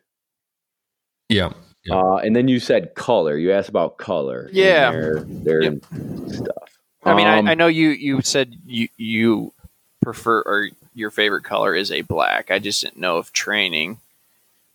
Yeah. 1.30 1.54
yeah. 1.86 1.96
Uh, 1.96 2.16
and 2.18 2.36
then 2.36 2.48
you 2.48 2.60
said 2.60 2.96
color. 2.96 3.38
You 3.38 3.52
asked 3.52 3.70
about 3.70 3.98
color. 3.98 4.50
Yeah. 4.52 4.92
Their, 4.92 5.20
their 5.22 5.64
yep. 5.64 5.86
stuff. 6.28 6.78
I 7.04 7.16
mean, 7.16 7.28
um, 7.28 7.48
I, 7.48 7.52
I 7.52 7.54
know 7.54 7.68
you 7.68 7.90
you 7.90 8.22
said 8.22 8.58
you 8.66 8.90
you 8.98 9.54
prefer 10.02 10.42
or 10.42 10.70
your 10.94 11.12
favorite 11.12 11.44
color 11.44 11.74
is 11.74 11.92
a 11.92 12.02
black. 12.02 12.52
I 12.52 12.60
just 12.60 12.82
didn't 12.82 12.98
know 12.98 13.20
if 13.20 13.32
training 13.32 14.00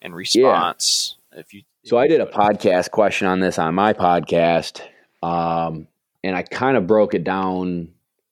and 0.03 0.14
response. 0.14 1.16
Yeah. 1.32 1.40
If 1.40 1.55
you, 1.55 1.62
if 1.82 1.90
so, 1.90 1.96
I 1.96 2.09
did 2.09 2.20
a 2.20 2.26
podcast 2.26 2.90
question 2.90 3.26
on 3.26 3.40
this 3.40 3.59
on 3.59 3.74
my 3.74 3.92
podcast, 3.92 4.82
um, 5.22 5.86
and 6.22 6.36
I 6.36 6.42
kind 6.42 6.76
of 6.76 6.86
broke 6.86 7.14
it 7.14 7.24
down 7.24 7.88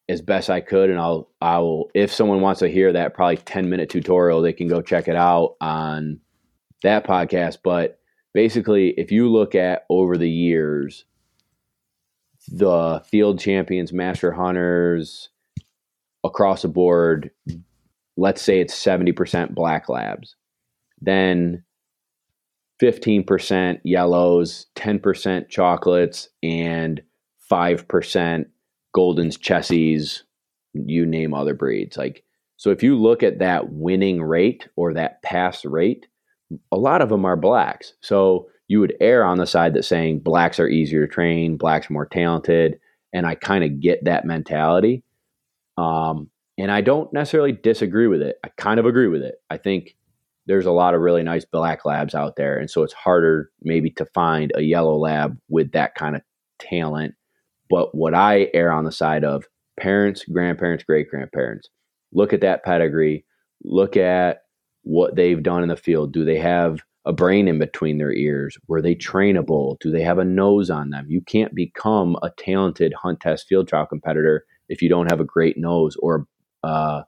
as 0.08 0.20
best 0.20 0.50
I 0.50 0.60
could. 0.60 0.90
And 0.90 0.98
I'll, 0.98 1.30
I 1.40 1.58
will, 1.58 1.90
if 1.94 2.12
someone 2.12 2.40
wants 2.40 2.60
to 2.60 2.68
hear 2.68 2.92
that 2.92 3.14
probably 3.14 3.38
ten 3.38 3.70
minute 3.70 3.88
tutorial, 3.88 4.42
they 4.42 4.52
can 4.52 4.68
go 4.68 4.82
check 4.82 5.08
it 5.08 5.16
out 5.16 5.56
on 5.60 6.20
that 6.82 7.06
podcast. 7.06 7.58
But 7.64 7.98
basically, 8.34 8.90
if 8.98 9.10
you 9.10 9.30
look 9.30 9.54
at 9.54 9.86
over 9.88 10.18
the 10.18 10.30
years, 10.30 11.04
the 12.48 13.02
field 13.06 13.38
champions, 13.38 13.92
master 13.92 14.32
hunters 14.32 15.30
across 16.22 16.62
the 16.62 16.68
board, 16.68 17.30
let's 18.16 18.42
say 18.42 18.60
it's 18.60 18.74
70% 18.74 19.54
black 19.54 19.88
labs 19.88 20.36
then 21.01 21.64
15% 22.80 23.80
yellows, 23.84 24.66
10% 24.76 25.48
chocolates, 25.48 26.28
and 26.42 27.03
5% 27.51 28.46
Goldens, 28.96 29.38
Chessies, 29.38 30.22
you 30.74 31.07
name 31.07 31.34
other 31.34 31.55
breeds. 31.55 31.96
Like, 31.96 32.24
so 32.57 32.70
if 32.70 32.82
you 32.82 32.96
look 32.96 33.22
at 33.22 33.38
that 33.38 33.72
winning 33.72 34.22
rate 34.22 34.68
or 34.76 34.94
that 34.94 35.22
pass 35.22 35.64
rate, 35.64 36.07
a 36.72 36.76
lot 36.76 37.03
of 37.03 37.09
them 37.09 37.24
are 37.24 37.36
blacks. 37.36 37.94
So 38.01 38.48
you 38.68 38.80
would 38.80 38.94
err 39.01 39.24
on 39.24 39.38
the 39.38 39.46
side 39.46 39.74
that 39.74 39.84
saying 39.84 40.20
blacks 40.20 40.61
are 40.61 40.68
easier 40.68 41.07
to 41.07 41.12
train, 41.12 41.57
blacks 41.57 41.90
are 41.90 41.92
more 41.92 42.07
talented. 42.07 42.78
And 43.12 43.26
I 43.26 43.34
kind 43.34 43.64
of 43.64 43.80
get 43.80 44.05
that 44.05 44.24
mentality. 44.24 45.03
Um, 45.76 46.30
and 46.59 46.70
I 46.70 46.80
don't 46.80 47.12
necessarily 47.12 47.53
disagree 47.53 48.07
with 48.07 48.22
it. 48.22 48.36
I 48.44 48.48
kind 48.57 48.78
of 48.78 48.86
agree 48.86 49.09
with 49.09 49.22
it. 49.22 49.36
I 49.48 49.57
think 49.57 49.96
there's 50.51 50.66
a 50.66 50.72
lot 50.72 50.94
of 50.94 51.01
really 51.01 51.22
nice 51.22 51.44
black 51.44 51.84
labs 51.84 52.12
out 52.12 52.34
there. 52.34 52.59
And 52.59 52.68
so 52.68 52.82
it's 52.82 52.92
harder 52.92 53.53
maybe 53.62 53.88
to 53.92 54.05
find 54.07 54.51
a 54.57 54.62
yellow 54.62 54.96
lab 54.96 55.38
with 55.48 55.70
that 55.72 55.94
kind 55.94 56.16
of 56.16 56.22
talent. 56.59 57.14
But 57.70 57.94
what 57.94 58.14
I 58.14 58.48
err 58.53 58.72
on 58.72 58.84
the 58.84 58.90
side 58.90 59.24
of 59.24 59.44
parents, 59.78 60.24
grandparents, 60.24 60.82
great 60.82 61.09
grandparents, 61.09 61.68
look 62.12 62.32
at 62.32 62.40
that 62.40 62.64
pedigree, 62.64 63.24
look 63.62 63.96
at 63.96 64.38
what 64.82 65.14
they've 65.14 65.40
done 65.40 65.62
in 65.62 65.68
the 65.68 65.76
field. 65.76 66.12
Do 66.12 66.24
they 66.24 66.38
have 66.38 66.80
a 67.07 67.12
brain 67.12 67.46
in 67.46 67.61
between 67.61 67.98
their 67.98 68.12
ears? 68.12 68.59
Were 68.66 68.82
they 68.82 68.96
trainable? 68.96 69.78
Do 69.78 69.92
they 69.92 70.03
have 70.03 70.18
a 70.18 70.24
nose 70.24 70.68
on 70.68 70.90
them? 70.90 71.07
You 71.09 71.20
can't 71.20 71.55
become 71.55 72.16
a 72.24 72.30
talented 72.36 72.92
hunt 73.01 73.20
test 73.20 73.46
field 73.46 73.68
trial 73.68 73.86
competitor 73.86 74.44
if 74.68 74.82
you 74.82 74.88
don't 74.88 75.12
have 75.12 75.20
a 75.20 75.24
great 75.24 75.57
nose 75.57 75.94
or 76.01 76.26
uh, 76.64 77.03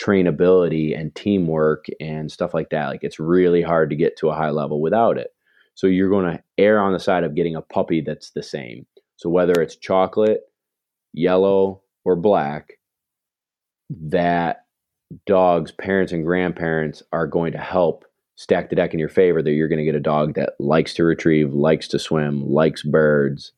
trainability 0.00 0.98
and 0.98 1.14
teamwork 1.14 1.86
and 2.00 2.30
stuff 2.30 2.54
like 2.54 2.70
that. 2.70 2.88
Like 2.88 3.04
it's 3.04 3.18
really 3.18 3.62
hard 3.62 3.90
to 3.90 3.96
get 3.96 4.16
to 4.18 4.28
a 4.28 4.34
high 4.34 4.50
level 4.50 4.80
without 4.80 5.18
it. 5.18 5.28
So 5.74 5.86
you're 5.86 6.10
going 6.10 6.36
to 6.36 6.42
err 6.58 6.80
on 6.80 6.92
the 6.92 7.00
side 7.00 7.24
of 7.24 7.34
getting 7.34 7.56
a 7.56 7.62
puppy 7.62 8.00
that's 8.00 8.30
the 8.30 8.42
same. 8.42 8.86
So 9.16 9.28
whether 9.30 9.60
it's 9.60 9.76
chocolate, 9.76 10.42
yellow, 11.12 11.82
or 12.04 12.16
black, 12.16 12.78
that 13.90 14.64
dog's 15.26 15.72
parents 15.72 16.12
and 16.12 16.24
grandparents 16.24 17.02
are 17.12 17.26
going 17.26 17.52
to 17.52 17.58
help 17.58 18.04
stack 18.36 18.68
the 18.68 18.76
deck 18.76 18.92
in 18.92 19.00
your 19.00 19.08
favor 19.08 19.42
that 19.42 19.52
you're 19.52 19.68
going 19.68 19.78
to 19.78 19.84
get 19.84 19.94
a 19.94 20.00
dog 20.00 20.34
that 20.34 20.54
likes 20.58 20.92
to 20.94 21.04
retrieve, 21.04 21.54
likes 21.54 21.88
to 21.88 21.98
swim, 21.98 22.46
likes 22.46 22.82
birds, 22.82 23.52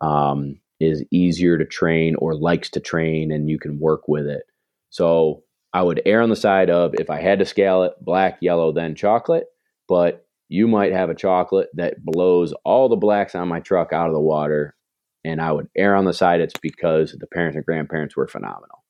um, 0.00 0.58
is 0.80 1.04
easier 1.10 1.58
to 1.58 1.64
train 1.64 2.14
or 2.16 2.34
likes 2.34 2.68
to 2.70 2.80
train, 2.80 3.30
and 3.30 3.48
you 3.48 3.58
can 3.58 3.78
work 3.78 4.08
with 4.08 4.26
it. 4.26 4.44
So 4.90 5.42
I 5.74 5.82
would 5.82 6.02
err 6.04 6.20
on 6.20 6.28
the 6.28 6.36
side 6.36 6.70
of 6.70 6.94
if 6.94 7.08
I 7.08 7.20
had 7.20 7.38
to 7.38 7.44
scale 7.44 7.82
it, 7.84 7.92
black, 8.00 8.38
yellow, 8.40 8.72
then 8.72 8.94
chocolate. 8.94 9.46
But 9.88 10.26
you 10.48 10.68
might 10.68 10.92
have 10.92 11.08
a 11.08 11.14
chocolate 11.14 11.68
that 11.74 12.04
blows 12.04 12.52
all 12.64 12.88
the 12.88 12.96
blacks 12.96 13.34
on 13.34 13.48
my 13.48 13.60
truck 13.60 13.92
out 13.92 14.08
of 14.08 14.12
the 14.12 14.20
water. 14.20 14.76
And 15.24 15.40
I 15.40 15.52
would 15.52 15.68
err 15.76 15.94
on 15.94 16.04
the 16.04 16.12
side 16.12 16.40
it's 16.40 16.58
because 16.60 17.12
the 17.12 17.26
parents 17.26 17.56
and 17.56 17.64
grandparents 17.64 18.16
were 18.16 18.28
phenomenal. 18.28 18.84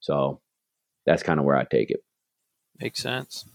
So 0.00 0.40
that's 1.06 1.22
kind 1.22 1.40
of 1.40 1.46
where 1.46 1.56
I 1.56 1.64
take 1.64 1.90
it. 1.90 2.04
Makes 2.80 3.02
sense. 3.02 3.46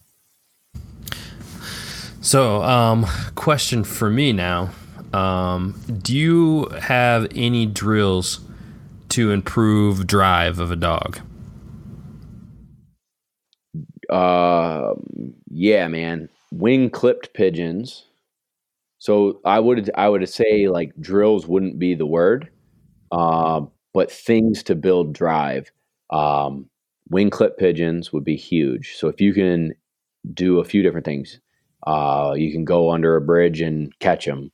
So, 2.20 2.62
um, 2.62 3.06
question 3.34 3.84
for 3.84 4.10
me 4.10 4.32
now. 4.32 4.70
Um, 5.12 5.80
do 6.02 6.16
you 6.16 6.66
have 6.80 7.28
any 7.34 7.66
drills 7.66 8.40
to 9.10 9.30
improve 9.30 10.06
drive 10.06 10.58
of 10.58 10.70
a 10.70 10.76
dog? 10.76 11.20
Uh, 14.10 14.94
yeah, 15.50 15.88
man. 15.88 16.28
Wing 16.52 16.90
clipped 16.90 17.32
pigeons. 17.34 18.04
So 18.98 19.40
I 19.44 19.60
would 19.60 19.90
I 19.96 20.08
would 20.08 20.28
say 20.28 20.68
like 20.68 20.92
drills 21.00 21.46
wouldn't 21.46 21.78
be 21.78 21.94
the 21.94 22.06
word, 22.06 22.50
uh, 23.12 23.62
but 23.94 24.12
things 24.12 24.62
to 24.64 24.74
build 24.76 25.14
drive. 25.14 25.70
Um, 26.10 26.70
wing 27.10 27.30
clip 27.30 27.58
pigeons 27.58 28.12
would 28.12 28.24
be 28.24 28.36
huge. 28.36 28.94
So 28.96 29.08
if 29.08 29.20
you 29.20 29.34
can 29.34 29.74
do 30.34 30.60
a 30.60 30.64
few 30.64 30.82
different 30.82 31.06
things, 31.06 31.40
uh, 31.86 32.34
you 32.36 32.52
can 32.52 32.64
go 32.64 32.90
under 32.92 33.16
a 33.16 33.22
bridge 33.22 33.60
and 33.60 33.98
catch 34.00 34.26
them 34.26 34.52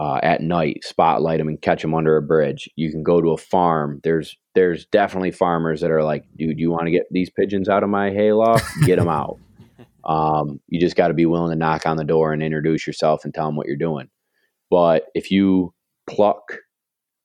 uh, 0.00 0.18
at 0.22 0.40
night, 0.40 0.82
spotlight 0.82 1.38
them 1.38 1.48
and 1.48 1.62
catch 1.62 1.82
them 1.82 1.94
under 1.94 2.16
a 2.16 2.22
bridge. 2.22 2.68
You 2.76 2.90
can 2.90 3.02
go 3.02 3.20
to 3.20 3.30
a 3.30 3.36
farm. 3.36 4.00
There's 4.02 4.36
there's 4.54 4.86
definitely 4.86 5.30
farmers 5.30 5.80
that 5.80 5.90
are 5.90 6.02
like, 6.02 6.24
dude, 6.36 6.58
you 6.58 6.70
want 6.70 6.86
to 6.86 6.90
get 6.90 7.06
these 7.10 7.30
pigeons 7.30 7.68
out 7.68 7.82
of 7.82 7.90
my 7.90 8.10
hayloft? 8.10 8.64
Get 8.84 8.98
them 8.98 9.08
out. 9.08 9.38
Um, 10.04 10.60
you 10.68 10.78
just 10.78 10.96
got 10.96 11.08
to 11.08 11.14
be 11.14 11.24
willing 11.24 11.50
to 11.50 11.58
knock 11.58 11.86
on 11.86 11.96
the 11.96 12.04
door 12.04 12.34
and 12.34 12.42
introduce 12.42 12.86
yourself 12.86 13.24
and 13.24 13.32
tell 13.32 13.46
them 13.46 13.56
what 13.56 13.66
you're 13.66 13.74
doing. 13.74 14.10
But 14.70 15.04
if 15.14 15.30
you 15.30 15.72
pluck 16.06 16.58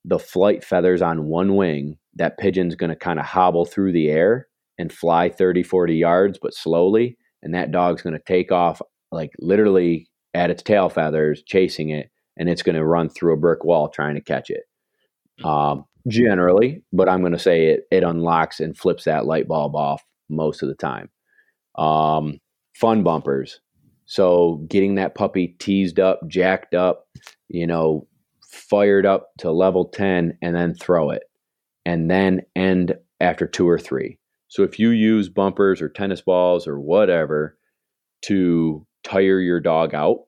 the 0.05 0.17
flight 0.17 0.63
feathers 0.63 1.01
on 1.01 1.25
one 1.25 1.57
wing, 1.57 1.97
that 2.15 2.37
pigeon's 2.37 2.75
going 2.75 2.89
to 2.89 2.95
kind 2.95 3.19
of 3.19 3.25
hobble 3.25 3.65
through 3.65 3.91
the 3.91 4.09
air 4.09 4.47
and 4.77 4.93
fly 4.93 5.27
30, 5.27 5.61
40 5.61 5.93
yards, 5.93 6.39
but 6.41 6.53
slowly. 6.53 7.17
And 7.43 7.53
that 7.53 7.71
dog's 7.71 8.01
going 8.01 8.13
to 8.13 8.23
take 8.25 8.49
off 8.49 8.81
like 9.11 9.31
literally 9.39 10.07
at 10.33 10.49
its 10.49 10.63
tail 10.63 10.87
feathers, 10.87 11.43
chasing 11.45 11.89
it 11.89 12.09
and 12.39 12.49
it's 12.49 12.63
going 12.63 12.75
to 12.75 12.85
run 12.85 13.09
through 13.09 13.33
a 13.33 13.37
brick 13.37 13.63
wall 13.63 13.89
trying 13.89 14.15
to 14.15 14.21
catch 14.21 14.49
it. 14.49 14.63
Um, 15.43 15.85
generally, 16.07 16.83
but 16.91 17.07
I'm 17.07 17.19
going 17.19 17.33
to 17.33 17.39
say 17.39 17.67
it, 17.67 17.81
it 17.91 18.03
unlocks 18.03 18.59
and 18.59 18.77
flips 18.77 19.03
that 19.03 19.25
light 19.25 19.47
bulb 19.47 19.75
off 19.75 20.03
most 20.29 20.63
of 20.63 20.69
the 20.69 20.75
time. 20.75 21.09
Um, 21.75 22.39
fun 22.73 23.03
bumpers. 23.03 23.59
So 24.05 24.65
getting 24.67 24.95
that 24.95 25.13
puppy 25.13 25.55
teased 25.59 25.99
up, 25.99 26.21
jacked 26.27 26.73
up, 26.73 27.07
you 27.47 27.67
know, 27.67 28.07
fired 28.47 29.05
up 29.05 29.29
to 29.39 29.51
level 29.51 29.85
10 29.85 30.37
and 30.41 30.55
then 30.55 30.73
throw 30.73 31.11
it 31.11 31.23
and 31.85 32.09
then 32.09 32.41
end 32.55 32.95
after 33.19 33.45
two 33.45 33.69
or 33.69 33.77
three. 33.77 34.17
So 34.47 34.63
if 34.63 34.79
you 34.79 34.89
use 34.89 35.29
bumpers 35.29 35.81
or 35.81 35.89
tennis 35.89 36.21
balls 36.21 36.67
or 36.67 36.79
whatever 36.79 37.57
to 38.23 38.85
tire 39.03 39.39
your 39.39 39.59
dog 39.59 39.93
out, 39.93 40.21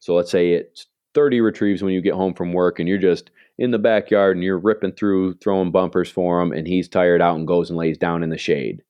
so 0.00 0.16
let's 0.16 0.32
say 0.32 0.52
it's 0.52 0.86
30 1.14 1.40
retrieves 1.40 1.82
when 1.82 1.92
you 1.92 2.00
get 2.00 2.14
home 2.14 2.34
from 2.34 2.52
work 2.52 2.78
and 2.78 2.88
you're 2.88 2.98
just 2.98 3.30
in 3.58 3.70
the 3.70 3.78
backyard 3.78 4.36
and 4.36 4.44
you're 4.44 4.58
ripping 4.58 4.92
through 4.92 5.34
throwing 5.34 5.70
bumpers 5.70 6.10
for 6.10 6.40
him 6.40 6.52
and 6.52 6.66
he's 6.66 6.88
tired 6.88 7.20
out 7.20 7.36
and 7.36 7.46
goes 7.46 7.70
and 7.70 7.78
lays 7.78 7.98
down 7.98 8.22
in 8.22 8.30
the 8.30 8.38
shade. 8.38 8.82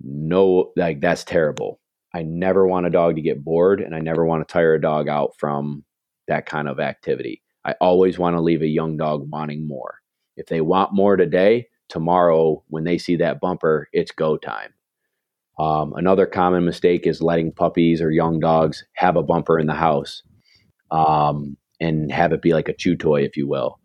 No, 0.00 0.72
like 0.76 1.00
that's 1.00 1.24
terrible. 1.24 1.80
I 2.14 2.22
never 2.22 2.66
want 2.66 2.86
a 2.86 2.90
dog 2.90 3.16
to 3.16 3.22
get 3.22 3.44
bored 3.44 3.80
and 3.80 3.94
I 3.94 4.00
never 4.00 4.24
want 4.24 4.46
to 4.46 4.52
tire 4.52 4.74
a 4.74 4.80
dog 4.80 5.08
out 5.08 5.34
from 5.38 5.84
that 6.26 6.46
kind 6.46 6.68
of 6.68 6.80
activity. 6.80 7.42
I 7.64 7.74
always 7.80 8.18
want 8.18 8.34
to 8.36 8.40
leave 8.40 8.62
a 8.62 8.66
young 8.66 8.96
dog 8.96 9.28
wanting 9.30 9.66
more. 9.66 9.96
If 10.36 10.46
they 10.46 10.60
want 10.60 10.94
more 10.94 11.16
today, 11.16 11.68
tomorrow 11.88 12.62
when 12.68 12.84
they 12.84 12.98
see 12.98 13.16
that 13.16 13.40
bumper, 13.40 13.88
it's 13.92 14.12
go 14.12 14.36
time. 14.36 14.72
Um, 15.58 15.92
another 15.96 16.26
common 16.26 16.64
mistake 16.64 17.06
is 17.06 17.20
letting 17.20 17.52
puppies 17.52 18.00
or 18.00 18.12
young 18.12 18.38
dogs 18.38 18.84
have 18.94 19.16
a 19.16 19.22
bumper 19.22 19.58
in 19.58 19.66
the 19.66 19.74
house 19.74 20.22
um, 20.90 21.56
and 21.80 22.10
have 22.12 22.32
it 22.32 22.42
be 22.42 22.52
like 22.52 22.68
a 22.68 22.74
chew 22.74 22.96
toy, 22.96 23.22
if 23.22 23.36
you 23.36 23.46
will. 23.46 23.78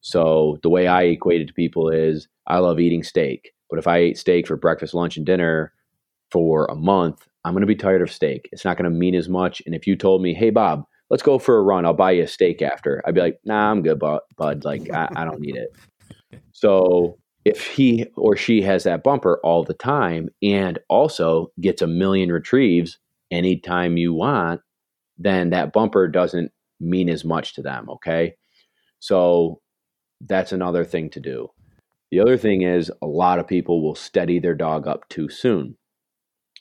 So 0.00 0.58
the 0.62 0.70
way 0.70 0.86
I 0.86 1.02
equate 1.02 1.40
it 1.40 1.48
to 1.48 1.54
people 1.54 1.90
is 1.90 2.28
I 2.46 2.58
love 2.58 2.80
eating 2.80 3.02
steak, 3.02 3.52
but 3.68 3.78
if 3.78 3.86
I 3.86 3.98
ate 3.98 4.18
steak 4.18 4.46
for 4.46 4.56
breakfast, 4.56 4.94
lunch, 4.94 5.16
and 5.16 5.26
dinner 5.26 5.72
for 6.30 6.66
a 6.66 6.74
month, 6.74 7.26
I'm 7.44 7.52
going 7.52 7.62
to 7.62 7.66
be 7.66 7.74
tired 7.74 8.02
of 8.02 8.12
steak. 8.12 8.48
It's 8.52 8.64
not 8.64 8.76
going 8.76 8.90
to 8.90 8.96
mean 8.96 9.14
as 9.14 9.28
much. 9.28 9.62
And 9.66 9.74
if 9.74 9.86
you 9.86 9.96
told 9.96 10.22
me, 10.22 10.34
hey, 10.34 10.50
Bob, 10.50 10.84
let's 11.10 11.22
go 11.22 11.38
for 11.38 11.58
a 11.58 11.62
run, 11.62 11.84
I'll 11.84 11.94
buy 11.94 12.12
you 12.12 12.24
a 12.24 12.28
steak 12.28 12.62
after, 12.62 13.02
I'd 13.04 13.14
be 13.14 13.20
like, 13.20 13.38
nah, 13.44 13.70
I'm 13.70 13.82
good, 13.82 13.98
bud. 13.98 14.64
Like, 14.64 14.90
I, 14.92 15.08
I 15.16 15.24
don't 15.24 15.40
need 15.40 15.56
it. 15.56 15.74
So 16.52 17.18
if 17.44 17.66
he 17.66 18.06
or 18.16 18.36
she 18.36 18.62
has 18.62 18.84
that 18.84 19.02
bumper 19.02 19.40
all 19.42 19.64
the 19.64 19.74
time 19.74 20.28
and 20.42 20.78
also 20.88 21.50
gets 21.60 21.82
a 21.82 21.86
million 21.86 22.30
retrieves 22.30 22.98
anytime 23.30 23.96
you 23.96 24.12
want, 24.12 24.60
then 25.20 25.50
that 25.50 25.72
bumper 25.72 26.08
doesn't 26.08 26.50
mean 26.80 27.08
as 27.08 27.24
much 27.24 27.54
to 27.54 27.62
them. 27.62 27.88
Okay. 27.88 28.34
So 28.98 29.60
that's 30.20 30.52
another 30.52 30.84
thing 30.84 31.10
to 31.10 31.20
do. 31.20 31.48
The 32.10 32.20
other 32.20 32.36
thing 32.36 32.62
is 32.62 32.90
a 33.02 33.06
lot 33.06 33.38
of 33.38 33.46
people 33.46 33.82
will 33.82 33.94
steady 33.94 34.40
their 34.40 34.54
dog 34.54 34.88
up 34.88 35.08
too 35.08 35.28
soon. 35.28 35.76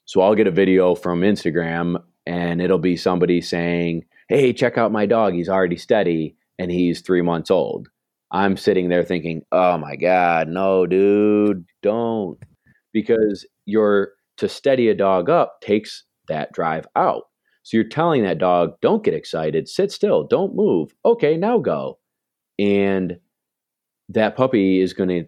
So 0.06 0.22
I'll 0.22 0.36
get 0.36 0.48
a 0.48 0.52
video 0.52 0.94
from 0.94 1.22
Instagram 1.22 2.04
and 2.28 2.62
it'll 2.62 2.78
be 2.78 2.98
somebody 2.98 3.42
saying, 3.42 4.06
Hey, 4.28 4.54
check 4.54 4.78
out 4.78 4.92
my 4.92 5.08
dog. 5.08 5.34
He's 5.34 5.50
already 5.50 5.78
steady 5.78 6.36
and 6.60 6.70
he's 6.70 7.02
three 7.02 7.24
months 7.24 7.50
old. 7.50 7.88
I'm 8.32 8.58
sitting 8.58 8.90
there 8.90 9.04
thinking, 9.04 9.42
oh 9.52 9.78
my 9.80 9.96
God, 9.96 10.50
no, 10.50 10.86
dude, 10.86 11.66
don't. 11.82 12.38
Because 12.94 13.46
your 13.66 14.12
to 14.38 14.48
steady 14.48 14.90
a 14.90 14.96
dog 14.96 15.30
up 15.30 15.62
takes 15.62 16.04
that 16.28 16.52
drive 16.54 16.86
out. 16.96 17.24
So 17.70 17.78
you're 17.78 17.84
telling 17.84 18.24
that 18.24 18.40
dog, 18.40 18.82
don't 18.82 19.04
get 19.04 19.14
excited, 19.14 19.70
sit 19.70 19.92
still, 19.92 20.24
don't 20.24 20.56
move. 20.56 20.96
Okay, 21.06 21.38
now 21.38 21.60
go. 21.60 22.00
And 22.58 23.20
that 24.10 24.36
puppy 24.36 24.82
is 24.82 24.92
going 24.92 25.10
to, 25.10 25.26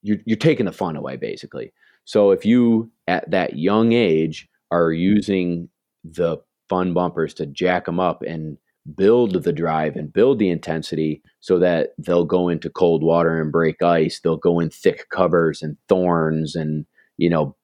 you're, 0.00 0.16
you're 0.24 0.38
taking 0.38 0.64
the 0.64 0.72
fun 0.72 0.96
away, 0.96 1.16
basically. 1.18 1.70
So 2.06 2.30
if 2.30 2.46
you, 2.46 2.90
at 3.08 3.30
that 3.30 3.58
young 3.58 3.92
age, 3.92 4.48
are 4.70 4.90
using 4.90 5.68
the 6.02 6.38
fun 6.70 6.94
bumpers 6.94 7.34
to 7.34 7.44
jack 7.44 7.84
them 7.84 8.00
up 8.00 8.22
and 8.22 8.56
build 8.96 9.42
the 9.42 9.52
drive 9.52 9.94
and 9.94 10.10
build 10.10 10.38
the 10.38 10.48
intensity 10.48 11.22
so 11.40 11.58
that 11.58 11.90
they'll 11.98 12.24
go 12.24 12.48
into 12.48 12.70
cold 12.70 13.02
water 13.02 13.38
and 13.38 13.52
break 13.52 13.82
ice. 13.82 14.18
They'll 14.18 14.38
go 14.38 14.60
in 14.60 14.70
thick 14.70 15.10
covers 15.10 15.60
and 15.60 15.76
thorns 15.90 16.54
and, 16.54 16.86
you 17.18 17.28
know, 17.28 17.54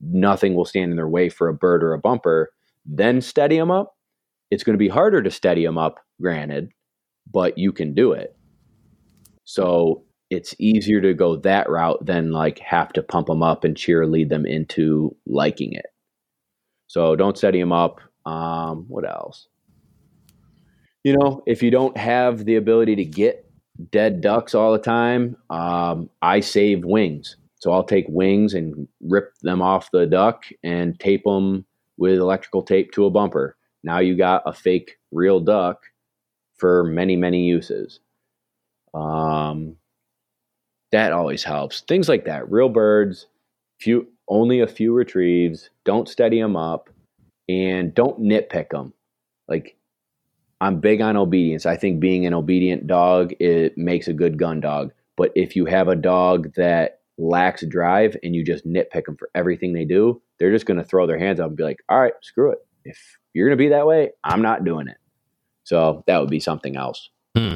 nothing 0.00 0.54
will 0.54 0.66
stand 0.66 0.92
in 0.92 0.96
their 0.96 1.08
way 1.08 1.28
for 1.28 1.48
a 1.48 1.54
bird 1.54 1.82
or 1.82 1.94
a 1.94 1.98
bumper. 1.98 2.52
Then 2.86 3.20
steady 3.20 3.56
them 3.56 3.70
up. 3.70 3.96
It's 4.50 4.62
going 4.62 4.74
to 4.74 4.78
be 4.78 4.88
harder 4.88 5.22
to 5.22 5.30
steady 5.30 5.64
them 5.64 5.78
up, 5.78 5.98
granted, 6.20 6.70
but 7.30 7.58
you 7.58 7.72
can 7.72 7.94
do 7.94 8.12
it. 8.12 8.36
So 9.44 10.04
it's 10.30 10.54
easier 10.58 11.00
to 11.00 11.14
go 11.14 11.36
that 11.36 11.68
route 11.68 12.04
than 12.04 12.32
like 12.32 12.58
have 12.60 12.92
to 12.94 13.02
pump 13.02 13.26
them 13.28 13.42
up 13.42 13.64
and 13.64 13.76
cheerlead 13.76 14.28
them 14.28 14.46
into 14.46 15.14
liking 15.26 15.72
it. 15.72 15.86
So 16.86 17.16
don't 17.16 17.36
steady 17.36 17.60
them 17.60 17.72
up. 17.72 18.00
Um, 18.24 18.86
what 18.88 19.08
else? 19.08 19.48
you 21.06 21.12
know, 21.12 21.40
if 21.46 21.62
you 21.62 21.70
don't 21.70 21.96
have 21.96 22.46
the 22.46 22.56
ability 22.56 22.96
to 22.96 23.04
get 23.04 23.48
dead 23.92 24.20
ducks 24.20 24.56
all 24.56 24.72
the 24.72 24.78
time, 24.80 25.36
um, 25.50 26.10
I 26.20 26.40
save 26.40 26.84
wings. 26.84 27.36
So 27.60 27.70
I'll 27.70 27.84
take 27.84 28.06
wings 28.08 28.54
and 28.54 28.88
rip 29.00 29.32
them 29.40 29.62
off 29.62 29.92
the 29.92 30.04
duck 30.06 30.46
and 30.64 30.98
tape 30.98 31.22
them 31.22 31.64
with 31.98 32.18
electrical 32.18 32.62
tape 32.62 32.92
to 32.92 33.06
a 33.06 33.10
bumper. 33.10 33.56
Now 33.82 33.98
you 33.98 34.16
got 34.16 34.42
a 34.46 34.52
fake 34.52 34.98
real 35.12 35.40
duck 35.40 35.82
for 36.56 36.84
many, 36.84 37.16
many 37.16 37.44
uses. 37.44 38.00
Um, 38.94 39.76
that 40.92 41.12
always 41.12 41.44
helps. 41.44 41.82
Things 41.82 42.08
like 42.08 42.24
that. 42.24 42.50
Real 42.50 42.68
birds, 42.68 43.26
few 43.80 44.08
only 44.28 44.60
a 44.60 44.66
few 44.66 44.92
retrieves. 44.92 45.70
Don't 45.84 46.08
steady 46.08 46.40
them 46.40 46.56
up, 46.56 46.90
and 47.48 47.94
don't 47.94 48.20
nitpick 48.20 48.70
them. 48.70 48.92
Like 49.48 49.76
I'm 50.60 50.80
big 50.80 51.00
on 51.00 51.16
obedience. 51.16 51.66
I 51.66 51.76
think 51.76 52.00
being 52.00 52.26
an 52.26 52.34
obedient 52.34 52.86
dog 52.86 53.32
it 53.40 53.76
makes 53.76 54.08
a 54.08 54.12
good 54.12 54.38
gun 54.38 54.60
dog. 54.60 54.92
But 55.16 55.32
if 55.34 55.56
you 55.56 55.66
have 55.66 55.88
a 55.88 55.96
dog 55.96 56.54
that 56.54 56.95
lacks 57.18 57.64
drive 57.66 58.16
and 58.22 58.34
you 58.34 58.44
just 58.44 58.66
nitpick 58.66 59.04
them 59.06 59.16
for 59.16 59.30
everything 59.34 59.72
they 59.72 59.84
do, 59.84 60.20
they're 60.38 60.52
just 60.52 60.66
going 60.66 60.78
to 60.78 60.84
throw 60.84 61.06
their 61.06 61.18
hands 61.18 61.40
up 61.40 61.48
and 61.48 61.56
be 61.56 61.62
like, 61.62 61.80
"All 61.88 62.00
right, 62.00 62.12
screw 62.22 62.52
it. 62.52 62.58
If 62.84 62.98
you're 63.32 63.48
going 63.48 63.58
to 63.58 63.62
be 63.62 63.70
that 63.70 63.86
way, 63.86 64.10
I'm 64.24 64.42
not 64.42 64.64
doing 64.64 64.88
it." 64.88 64.98
So 65.64 66.04
that 66.06 66.18
would 66.20 66.30
be 66.30 66.40
something 66.40 66.76
else. 66.76 67.10
Hmm. 67.36 67.54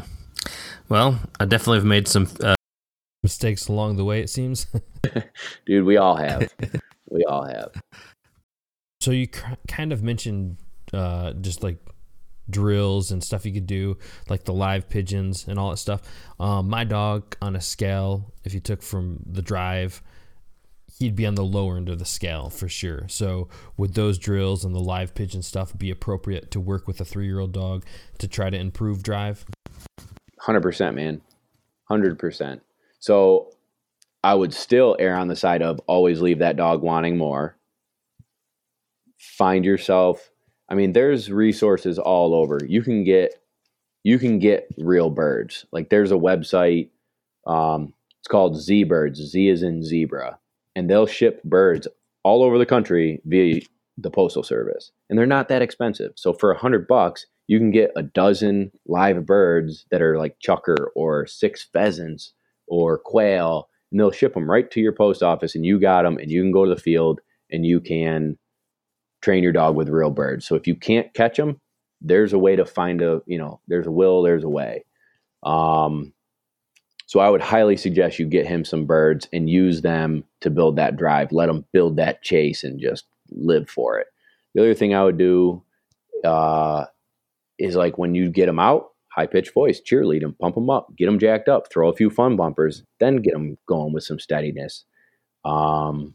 Well, 0.89 1.21
I 1.39 1.45
definitely 1.45 1.79
have 1.79 1.85
made 1.85 2.09
some 2.09 2.29
uh, 2.43 2.57
mistakes 3.23 3.69
along 3.69 3.97
the 3.97 4.05
way. 4.05 4.21
It 4.21 4.31
seems, 4.31 4.67
dude. 5.67 5.85
We 5.85 5.97
all 5.97 6.17
have. 6.17 6.53
we 7.11 7.25
all 7.25 7.45
have. 7.45 7.71
So 9.01 9.13
you 9.13 9.29
kind 9.69 9.93
of 9.93 10.03
mentioned 10.03 10.59
uh, 10.93 11.33
just 11.35 11.63
like 11.63 11.79
drills 12.51 13.11
and 13.11 13.23
stuff 13.23 13.47
you 13.47 13.53
could 13.53 13.67
do, 13.67 13.97
like 14.29 14.45
the 14.45 14.53
live 14.53 14.89
pigeons 14.89 15.47
and 15.49 15.59
all 15.59 15.71
that 15.71 15.79
stuff. 15.79 16.03
Um, 16.39 16.69
my 16.69 16.85
dog, 16.85 17.37
on 17.41 17.57
a 17.57 17.61
scale, 17.61 18.33
if 18.45 18.55
you 18.55 18.61
took 18.61 18.83
from 18.83 19.21
the 19.27 19.43
drive, 19.43 20.03
he'd 20.99 21.17
be 21.17 21.27
on 21.27 21.35
the 21.35 21.45
lower 21.45 21.77
end 21.77 21.89
of 21.89 21.99
the 21.99 22.05
scale 22.05 22.51
for 22.51 22.69
sure. 22.69 23.07
So, 23.09 23.49
would 23.77 23.95
those 23.95 24.19
drills 24.19 24.65
and 24.65 24.75
the 24.75 24.81
live 24.81 25.15
pigeon 25.15 25.43
stuff 25.43 25.77
be 25.77 25.91
appropriate 25.91 26.51
to 26.53 26.61
work 26.61 26.87
with 26.87 27.01
a 27.01 27.05
three 27.05 27.27
year 27.27 27.41
old 27.41 27.53
dog 27.53 27.85
to 28.19 28.29
try 28.29 28.51
to 28.51 28.57
improve 28.57 29.03
drive? 29.03 29.45
100%, 30.43 30.95
man. 30.95 31.21
100%. 31.91 32.61
So, 32.99 33.53
I 34.23 34.35
would 34.35 34.53
still 34.53 34.97
err 34.99 35.17
on 35.17 35.29
the 35.29 35.37
side 35.37 35.63
of 35.63 35.81
always 35.87 36.21
leave 36.21 36.39
that 36.39 36.57
dog 36.57 36.83
wanting 36.83 37.17
more. 37.17 37.57
Find 39.19 39.65
yourself 39.65 40.31
I 40.71 40.75
mean, 40.75 40.93
there's 40.93 41.31
resources 41.31 41.99
all 41.99 42.35
over. 42.35 42.61
You 42.67 42.83
can 42.83 43.05
get 43.05 43.35
you 44.03 44.19
can 44.19 44.39
get 44.39 44.69
real 44.79 45.11
birds. 45.11 45.67
Like 45.73 45.91
there's 45.91 46.13
a 46.13 46.17
website. 46.17 46.89
Um, 47.47 47.93
it's 48.21 48.29
called 48.29 48.59
Z 48.59 48.85
Birds. 48.85 49.21
Z 49.21 49.49
is 49.49 49.63
in 49.63 49.83
zebra, 49.83 50.39
and 50.77 50.89
they'll 50.89 51.07
ship 51.07 51.43
birds 51.43 51.89
all 52.23 52.43
over 52.43 52.59
the 52.59 52.67
country 52.67 53.21
via 53.25 53.61
the 53.99 54.11
postal 54.11 54.43
service, 54.43 54.93
and 55.09 55.19
they're 55.19 55.27
not 55.27 55.49
that 55.49 55.63
expensive. 55.63 56.13
So 56.17 56.33
for 56.33 56.51
a 56.51 56.59
hundred 56.59 56.87
bucks, 56.87 57.27
you 57.49 57.59
can 57.59 57.71
get 57.71 57.91
a 57.97 58.03
dozen 58.03 58.71
live 58.87 59.27
birds 59.27 59.87
that 59.91 60.01
are 60.03 60.17
like 60.17 60.37
chukar 60.47 60.87
or 60.95 61.27
six 61.27 61.67
pheasants 61.73 62.33
or 62.69 62.99
quail, 62.99 63.69
and 63.91 63.99
they'll 63.99 64.13
ship 64.13 64.35
them 64.35 64.51
right 64.51 64.71
to 64.71 64.81
your 64.81 64.93
post 64.93 65.23
office, 65.23 65.55
and 65.55 65.67
you 65.67 65.81
got 65.81 66.03
them, 66.03 66.17
and 66.19 66.31
you 66.31 66.43
can 66.43 66.53
go 66.53 66.65
to 66.65 66.75
the 66.75 66.81
field 66.81 67.21
and 67.51 67.67
you 67.67 67.81
can 67.81 68.39
train 69.21 69.43
your 69.43 69.53
dog 69.53 69.77
with 69.77 69.89
real 69.89 70.11
birds. 70.11 70.47
So 70.47 70.55
if 70.55 70.67
you 70.67 70.75
can't 70.75 71.13
catch 71.15 71.37
them, 71.37 71.61
there's 72.01 72.33
a 72.33 72.39
way 72.39 72.57
to 72.57 72.65
find 72.65 73.03
a, 73.03 73.21
you 73.27 73.39
know, 73.39 73.61
there's 73.69 73.87
a 73.87 73.91
will, 73.91 74.23
there's 74.23 74.45
a 74.45 74.49
way. 74.49 74.85
Um, 75.43 76.13
so 77.07 77.21
I 77.21 77.29
would 77.29 77.41
highly 77.41 77.77
suggest 77.77 78.19
you 78.19 78.27
get 78.27 78.47
him 78.47 78.65
some 78.65 78.87
birds 78.87 79.29
and 79.33 79.51
use 79.51 79.83
them 79.83 80.25
to 80.43 80.51
build 80.51 80.77
that 80.77 80.97
drive. 80.97 81.33
Let 81.33 81.49
him 81.49 81.65
build 81.73 81.97
that 81.97 82.23
chase 82.23 82.63
and 82.63 82.81
just 82.81 83.07
live 83.31 83.69
for 83.69 83.99
it. 83.99 84.07
The 84.55 84.63
other 84.63 84.75
thing 84.75 84.95
I 84.95 85.05
would 85.05 85.19
do 85.19 85.63
uh, 86.25 86.85
is 87.59 87.77
like 87.77 87.99
when 87.99 88.15
you 88.15 88.31
get 88.31 88.49
him 88.49 88.59
out, 88.59 88.91
high 89.09 89.27
pitched 89.27 89.53
voice, 89.53 89.81
cheerlead 89.81 90.23
him, 90.23 90.37
pump 90.41 90.57
him 90.57 90.71
up, 90.71 90.95
get 90.97 91.09
him 91.09 91.19
jacked 91.19 91.49
up, 91.49 91.71
throw 91.71 91.89
a 91.89 91.97
few 91.97 92.11
fun 92.11 92.37
bumpers, 92.37 92.85
then 93.01 93.17
get 93.17 93.35
him 93.35 93.59
going 93.67 93.93
with 93.93 94.05
some 94.05 94.19
steadiness. 94.19 94.85
Um, 95.45 96.15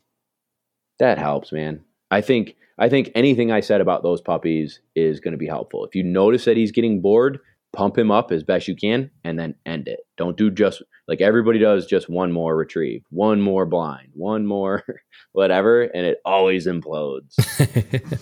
that 0.99 1.17
helps, 1.17 1.51
man. 1.51 1.83
I 2.11 2.21
think 2.21 2.55
I 2.77 2.89
think 2.89 3.11
anything 3.15 3.51
I 3.51 3.61
said 3.61 3.81
about 3.81 4.03
those 4.03 4.21
puppies 4.21 4.79
is 4.95 5.19
going 5.19 5.31
to 5.31 5.37
be 5.37 5.47
helpful. 5.47 5.85
If 5.85 5.95
you 5.95 6.03
notice 6.03 6.45
that 6.45 6.57
he's 6.57 6.71
getting 6.71 7.01
bored, 7.01 7.39
pump 7.73 7.97
him 7.97 8.11
up 8.11 8.31
as 8.31 8.43
best 8.43 8.67
you 8.67 8.75
can 8.75 9.11
and 9.23 9.39
then 9.39 9.55
end 9.65 9.87
it. 9.87 10.01
Don't 10.17 10.37
do 10.37 10.51
just 10.51 10.81
like 11.07 11.21
everybody 11.21 11.59
does 11.59 11.85
just 11.85 12.09
one 12.09 12.31
more 12.31 12.55
retrieve, 12.55 13.03
one 13.09 13.41
more 13.41 13.65
blind, 13.65 14.09
one 14.13 14.45
more 14.45 14.83
whatever, 15.31 15.83
and 15.83 16.05
it 16.05 16.19
always 16.25 16.67
implodes. 16.67 17.35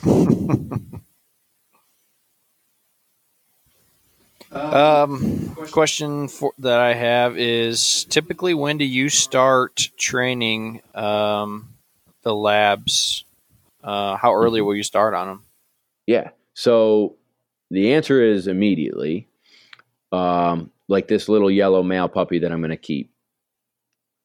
Um, 4.53 5.55
question 5.71 6.27
for, 6.27 6.53
that 6.59 6.79
I 6.79 6.93
have 6.93 7.37
is 7.37 8.05
typically 8.05 8.53
when 8.53 8.77
do 8.77 8.85
you 8.85 9.09
start 9.09 9.89
training 9.97 10.81
um, 10.93 11.73
the 12.21 12.35
labs? 12.35 13.25
Uh, 13.83 14.17
how 14.17 14.33
early 14.33 14.61
will 14.61 14.75
you 14.75 14.83
start 14.83 15.13
on 15.13 15.27
them? 15.27 15.43
Yeah. 16.07 16.29
So 16.53 17.17
the 17.69 17.93
answer 17.93 18.21
is 18.21 18.47
immediately. 18.47 19.27
Um, 20.11 20.71
like 20.87 21.07
this 21.07 21.27
little 21.27 21.49
yellow 21.49 21.81
male 21.81 22.07
puppy 22.07 22.39
that 22.39 22.51
I'm 22.51 22.59
going 22.59 22.69
to 22.69 22.77
keep. 22.77 23.11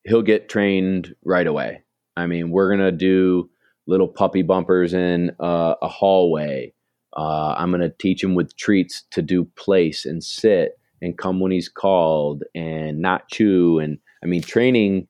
He'll 0.05 0.23
get 0.23 0.49
trained 0.49 1.15
right 1.25 1.47
away. 1.47 1.83
I 2.17 2.27
mean, 2.27 2.51
we're 2.51 2.69
going 2.69 2.85
to 2.85 2.93
do 2.93 3.49
little 3.87 4.09
puppy 4.09 4.43
bumpers 4.43 4.93
in 4.93 5.31
uh, 5.41 5.75
a 5.81 5.89
hallway. 5.89 6.73
Uh, 7.17 7.55
I'm 7.57 7.71
going 7.71 7.81
to 7.81 7.95
teach 7.99 8.23
him 8.23 8.35
with 8.35 8.57
treats 8.57 9.05
to 9.13 9.23
do 9.23 9.45
place 9.57 10.05
and 10.05 10.23
sit 10.23 10.79
and 11.01 11.17
come 11.17 11.41
when 11.41 11.53
he's 11.53 11.69
called 11.69 12.43
and 12.55 13.01
not 13.01 13.29
chew. 13.29 13.79
And 13.79 13.99
I 14.23 14.27
mean, 14.27 14.43
training 14.43 15.09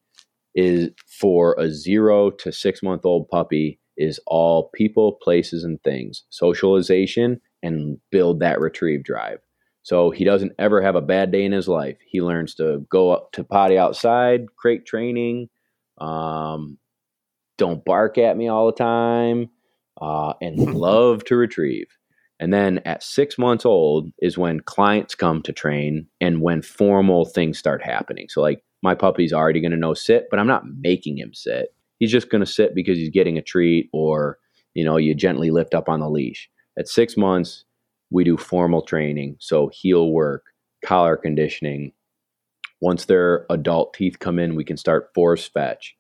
is 0.55 0.91
for 1.07 1.57
a 1.59 1.71
zero 1.71 2.31
to 2.31 2.53
six 2.53 2.83
month 2.83 3.05
old 3.05 3.29
puppy 3.29 3.81
is 3.99 4.19
all 4.27 4.71
people, 4.75 5.19
places, 5.21 5.65
and 5.65 5.83
things, 5.83 6.25
socialization, 6.31 7.41
and 7.63 7.99
build 8.11 8.41
that 8.41 8.61
retrieve 8.61 9.05
drive. 9.05 9.41
So 9.83 10.11
he 10.11 10.25
doesn't 10.25 10.53
ever 10.59 10.81
have 10.81 10.97
a 10.97 11.03
bad 11.03 11.33
day 11.33 11.45
in 11.45 11.53
his 11.53 11.69
life. 11.69 11.97
He 12.07 12.23
learns 12.23 12.55
to 12.57 12.87
go 12.91 13.11
up 13.11 13.33
to 13.33 13.45
potty 13.45 13.77
outside, 13.77 14.47
crate 14.57 14.87
training, 14.87 15.49
um, 15.99 16.79
don't 17.57 17.85
bark 17.85 18.19
at 18.19 18.37
me 18.37 18.49
all 18.49 18.67
the 18.67 18.73
time, 18.73 19.51
uh, 20.01 20.35
and 20.41 20.75
love 20.75 21.25
to 21.25 21.37
retrieve. 21.37 21.89
And 22.41 22.53
then 22.53 22.79
at 22.85 23.03
six 23.03 23.37
months 23.37 23.67
old 23.67 24.13
is 24.21 24.39
when 24.39 24.61
clients 24.61 25.15
come 25.15 25.43
to 25.43 25.53
train 25.53 26.07
and 26.21 26.41
when 26.41 26.63
formal 26.63 27.25
things 27.25 27.59
start 27.59 27.83
happening. 27.83 28.29
So, 28.29 28.41
like, 28.41 28.63
my 28.81 28.95
puppy's 28.95 29.33
already 29.33 29.61
going 29.61 29.73
to 29.73 29.77
know 29.77 29.95
sit, 29.95 30.29
but 30.31 30.39
I'm 30.39 30.47
not 30.47 30.63
making 30.81 31.19
him 31.19 31.35
sit. 31.35 31.75
He's 31.99 32.13
just 32.13 32.31
going 32.31 32.45
to 32.45 32.51
sit 32.51 32.75
because 32.75 32.99
he's 32.99 33.11
getting 33.11 33.39
a 33.39 33.43
treat 33.43 33.89
or, 33.93 34.39
you 34.75 34.85
know, 34.85 34.97
you 34.97 35.15
gently 35.15 35.51
lift 35.51 35.75
up 35.75 35.89
on 35.89 36.01
the 36.01 36.09
leash. 36.09 36.49
At 36.79 36.89
six 36.89 37.17
months, 37.17 37.65
we 38.11 38.25
do 38.25 38.37
formal 38.37 38.83
training, 38.83 39.37
so 39.41 39.69
heel 39.69 40.13
work, 40.13 40.45
collar 40.85 41.17
conditioning. 41.17 41.93
Once 42.81 43.05
their 43.05 43.47
adult 43.51 43.93
teeth 43.95 44.19
come 44.19 44.39
in, 44.39 44.55
we 44.55 44.65
can 44.65 44.77
start 44.77 45.11
force 45.15 45.47
fetch, 45.49 45.97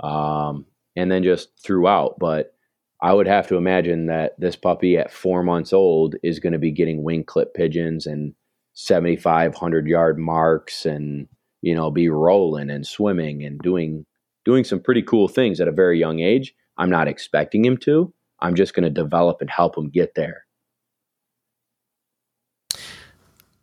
um, 0.00 0.64
and 0.96 1.10
then 1.10 1.22
just 1.22 1.48
throughout. 1.62 2.18
But 2.18 2.54
I 3.02 3.12
would 3.12 3.26
have 3.26 3.48
to 3.48 3.56
imagine 3.56 4.06
that 4.06 4.38
this 4.38 4.56
puppy 4.56 4.96
at 4.96 5.12
four 5.12 5.42
months 5.42 5.72
old 5.72 6.14
is 6.22 6.38
going 6.38 6.52
to 6.52 6.58
be 6.58 6.70
getting 6.70 7.02
wing 7.02 7.24
clip 7.24 7.54
pigeons 7.54 8.06
and 8.06 8.34
7,500 8.74 9.86
yard 9.86 10.18
marks, 10.18 10.86
and 10.86 11.26
you 11.62 11.74
know, 11.74 11.90
be 11.90 12.08
rolling 12.08 12.70
and 12.70 12.86
swimming 12.86 13.44
and 13.44 13.58
doing 13.60 14.06
doing 14.50 14.64
some 14.64 14.80
pretty 14.80 15.02
cool 15.02 15.28
things 15.28 15.60
at 15.60 15.68
a 15.68 15.72
very 15.72 15.96
young 15.96 16.18
age. 16.18 16.52
I'm 16.76 16.90
not 16.90 17.06
expecting 17.06 17.64
him 17.64 17.76
to. 17.78 18.12
I'm 18.40 18.56
just 18.56 18.74
going 18.74 18.82
to 18.82 18.90
develop 18.90 19.40
and 19.40 19.48
help 19.48 19.78
him 19.78 19.90
get 19.90 20.16
there. 20.16 20.44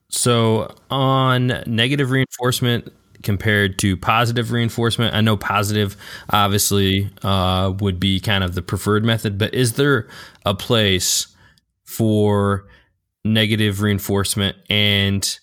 So, 0.09 0.73
on 0.89 1.47
negative 1.65 2.11
reinforcement 2.11 2.93
compared 3.23 3.77
to 3.79 3.97
positive 3.97 4.53
reinforcement, 4.53 5.13
I 5.13 5.19
know 5.19 5.35
positive 5.35 5.97
obviously 6.29 7.09
uh, 7.21 7.73
would 7.81 7.99
be 7.99 8.21
kind 8.21 8.45
of 8.45 8.55
the 8.55 8.61
preferred 8.61 9.03
method, 9.03 9.38
but 9.38 9.53
is 9.53 9.73
there 9.73 10.07
a 10.45 10.55
place 10.55 11.27
for 11.83 12.65
negative 13.25 13.81
reinforcement? 13.81 14.55
And 14.69 15.38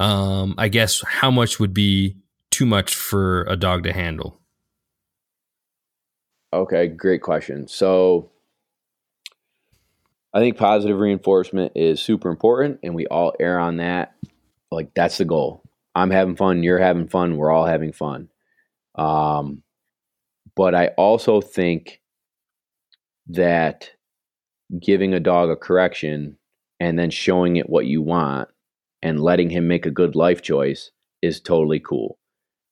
um, 0.00 0.56
I 0.58 0.66
guess 0.66 1.00
how 1.06 1.30
much 1.30 1.60
would 1.60 1.72
be 1.72 2.16
too 2.50 2.66
much 2.66 2.96
for 2.96 3.44
a 3.44 3.54
dog 3.54 3.84
to 3.84 3.92
handle? 3.92 4.40
Okay, 6.54 6.88
great 6.88 7.20
question. 7.20 7.66
So, 7.66 8.30
I 10.32 10.38
think 10.38 10.56
positive 10.56 10.98
reinforcement 10.98 11.72
is 11.74 12.00
super 12.00 12.30
important, 12.30 12.80
and 12.82 12.94
we 12.94 13.06
all 13.06 13.34
err 13.40 13.58
on 13.58 13.78
that. 13.78 14.14
Like 14.70 14.94
that's 14.94 15.18
the 15.18 15.24
goal. 15.24 15.62
I'm 15.94 16.10
having 16.10 16.36
fun. 16.36 16.62
You're 16.62 16.78
having 16.78 17.08
fun. 17.08 17.36
We're 17.36 17.52
all 17.52 17.66
having 17.66 17.92
fun. 17.92 18.28
Um, 18.96 19.62
but 20.56 20.74
I 20.74 20.88
also 20.96 21.40
think 21.40 22.00
that 23.28 23.90
giving 24.80 25.14
a 25.14 25.20
dog 25.20 25.50
a 25.50 25.56
correction 25.56 26.36
and 26.80 26.98
then 26.98 27.10
showing 27.10 27.56
it 27.56 27.70
what 27.70 27.86
you 27.86 28.02
want 28.02 28.48
and 29.02 29.20
letting 29.20 29.50
him 29.50 29.68
make 29.68 29.86
a 29.86 29.90
good 29.90 30.16
life 30.16 30.42
choice 30.42 30.90
is 31.22 31.40
totally 31.40 31.80
cool. 31.80 32.18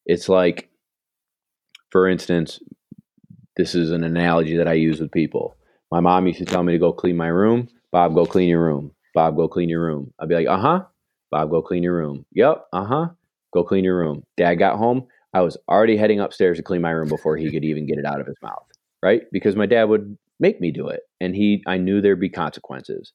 It's 0.05 0.29
like, 0.29 0.69
for 1.91 2.09
instance, 2.09 2.59
this 3.57 3.75
is 3.75 3.91
an 3.91 4.05
analogy 4.05 4.57
that 4.57 4.69
I 4.69 4.75
use 4.75 5.01
with 5.01 5.13
people 5.13 5.57
my 5.93 6.01
mom 6.01 6.27
used 6.27 6.39
to 6.39 6.47
tell 6.47 6.63
me 6.63 6.73
to 6.73 6.79
go 6.79 6.91
clean 6.91 7.19
my 7.19 7.29
room. 7.29 7.69
Bob, 7.93 8.15
go 8.15 8.25
clean 8.25 8.49
your 8.49 8.65
room. 8.65 8.93
Bob, 9.15 9.37
go 9.37 9.47
clean 9.47 9.69
your 9.69 9.85
room. 9.85 10.11
I'd 10.19 10.29
be 10.29 10.35
like, 10.35 10.47
uh 10.49 10.57
huh. 10.57 10.85
Bob, 11.31 11.51
go 11.51 11.61
clean 11.61 11.83
your 11.83 11.95
room. 11.95 12.25
Yep, 12.33 12.65
uh 12.73 12.85
huh. 12.85 13.07
Go 13.53 13.63
clean 13.63 13.85
your 13.85 13.99
room. 13.99 14.23
Dad 14.39 14.55
got 14.55 14.79
home. 14.79 15.07
I 15.35 15.43
was 15.43 15.59
already 15.69 15.99
heading 15.99 16.19
upstairs 16.19 16.57
to 16.57 16.63
clean 16.63 16.81
my 16.81 16.91
room 16.91 17.09
before 17.11 17.37
he 17.37 17.51
could 17.51 17.65
even 17.65 17.87
get 17.87 17.99
it 17.99 18.07
out 18.07 18.21
of 18.21 18.27
his 18.27 18.37
mouth, 18.43 18.67
right? 19.03 19.23
Because 19.33 19.55
my 19.55 19.67
dad 19.67 19.85
would 19.85 20.17
make 20.41 20.63
me 20.63 20.71
do 20.71 20.89
it, 20.89 21.01
and 21.21 21.35
he, 21.35 21.63
I 21.67 21.77
knew 21.77 22.01
there'd 22.01 22.19
be 22.21 22.31
consequences. 22.31 23.13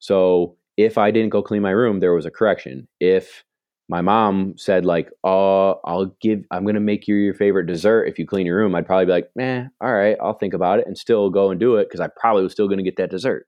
So 0.00 0.56
if 0.76 0.98
I 0.98 1.12
didn't 1.12 1.30
go 1.30 1.42
clean 1.42 1.62
my 1.62 1.70
room, 1.70 2.00
there 2.00 2.12
was 2.12 2.26
a 2.26 2.30
correction. 2.30 2.88
If 2.98 3.44
my 3.88 4.00
mom 4.00 4.56
said 4.58 4.84
like, 4.84 5.10
"Oh, 5.24 5.80
I'll 5.84 6.06
give. 6.20 6.44
I'm 6.50 6.64
gonna 6.66 6.80
make 6.80 7.06
you 7.08 7.16
your 7.16 7.34
favorite 7.34 7.66
dessert 7.66 8.04
if 8.06 8.18
you 8.18 8.26
clean 8.26 8.46
your 8.46 8.56
room." 8.58 8.74
I'd 8.74 8.86
probably 8.86 9.06
be 9.06 9.12
like, 9.12 9.30
"Eh, 9.38 9.64
all 9.80 9.94
right, 9.94 10.16
I'll 10.20 10.34
think 10.38 10.54
about 10.54 10.80
it," 10.80 10.86
and 10.86 10.98
still 10.98 11.30
go 11.30 11.50
and 11.50 11.60
do 11.60 11.76
it 11.76 11.84
because 11.86 12.00
I 12.00 12.08
probably 12.08 12.42
was 12.44 12.52
still 12.52 12.68
gonna 12.68 12.82
get 12.82 12.96
that 12.96 13.10
dessert. 13.10 13.46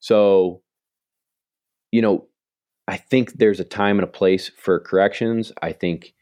So, 0.00 0.62
you 1.90 2.02
know, 2.02 2.26
I 2.88 2.96
think 2.96 3.34
there's 3.34 3.60
a 3.60 3.64
time 3.64 3.98
and 3.98 4.04
a 4.04 4.12
place 4.12 4.50
for 4.56 4.80
corrections. 4.80 5.52
I 5.62 5.72
think 5.72 6.14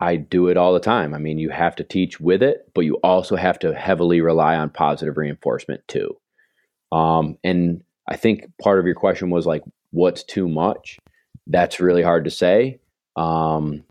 I 0.00 0.16
do 0.16 0.48
it 0.48 0.56
all 0.56 0.74
the 0.74 0.80
time. 0.80 1.14
I 1.14 1.18
mean, 1.18 1.38
you 1.38 1.50
have 1.50 1.74
to 1.76 1.84
teach 1.84 2.20
with 2.20 2.42
it, 2.42 2.70
but 2.74 2.82
you 2.82 2.96
also 2.96 3.36
have 3.36 3.58
to 3.60 3.74
heavily 3.74 4.20
rely 4.20 4.56
on 4.56 4.70
positive 4.70 5.16
reinforcement 5.16 5.86
too. 5.88 6.16
Um, 6.92 7.38
and 7.44 7.82
I 8.08 8.16
think 8.16 8.46
part 8.62 8.78
of 8.78 8.86
your 8.86 8.94
question 8.94 9.30
was 9.30 9.46
like, 9.46 9.62
what's 9.92 10.24
too 10.24 10.48
much? 10.48 10.98
That's 11.46 11.80
really 11.80 12.02
hard 12.02 12.24
to 12.24 12.30
say. 12.30 12.80
Um, 13.16 13.84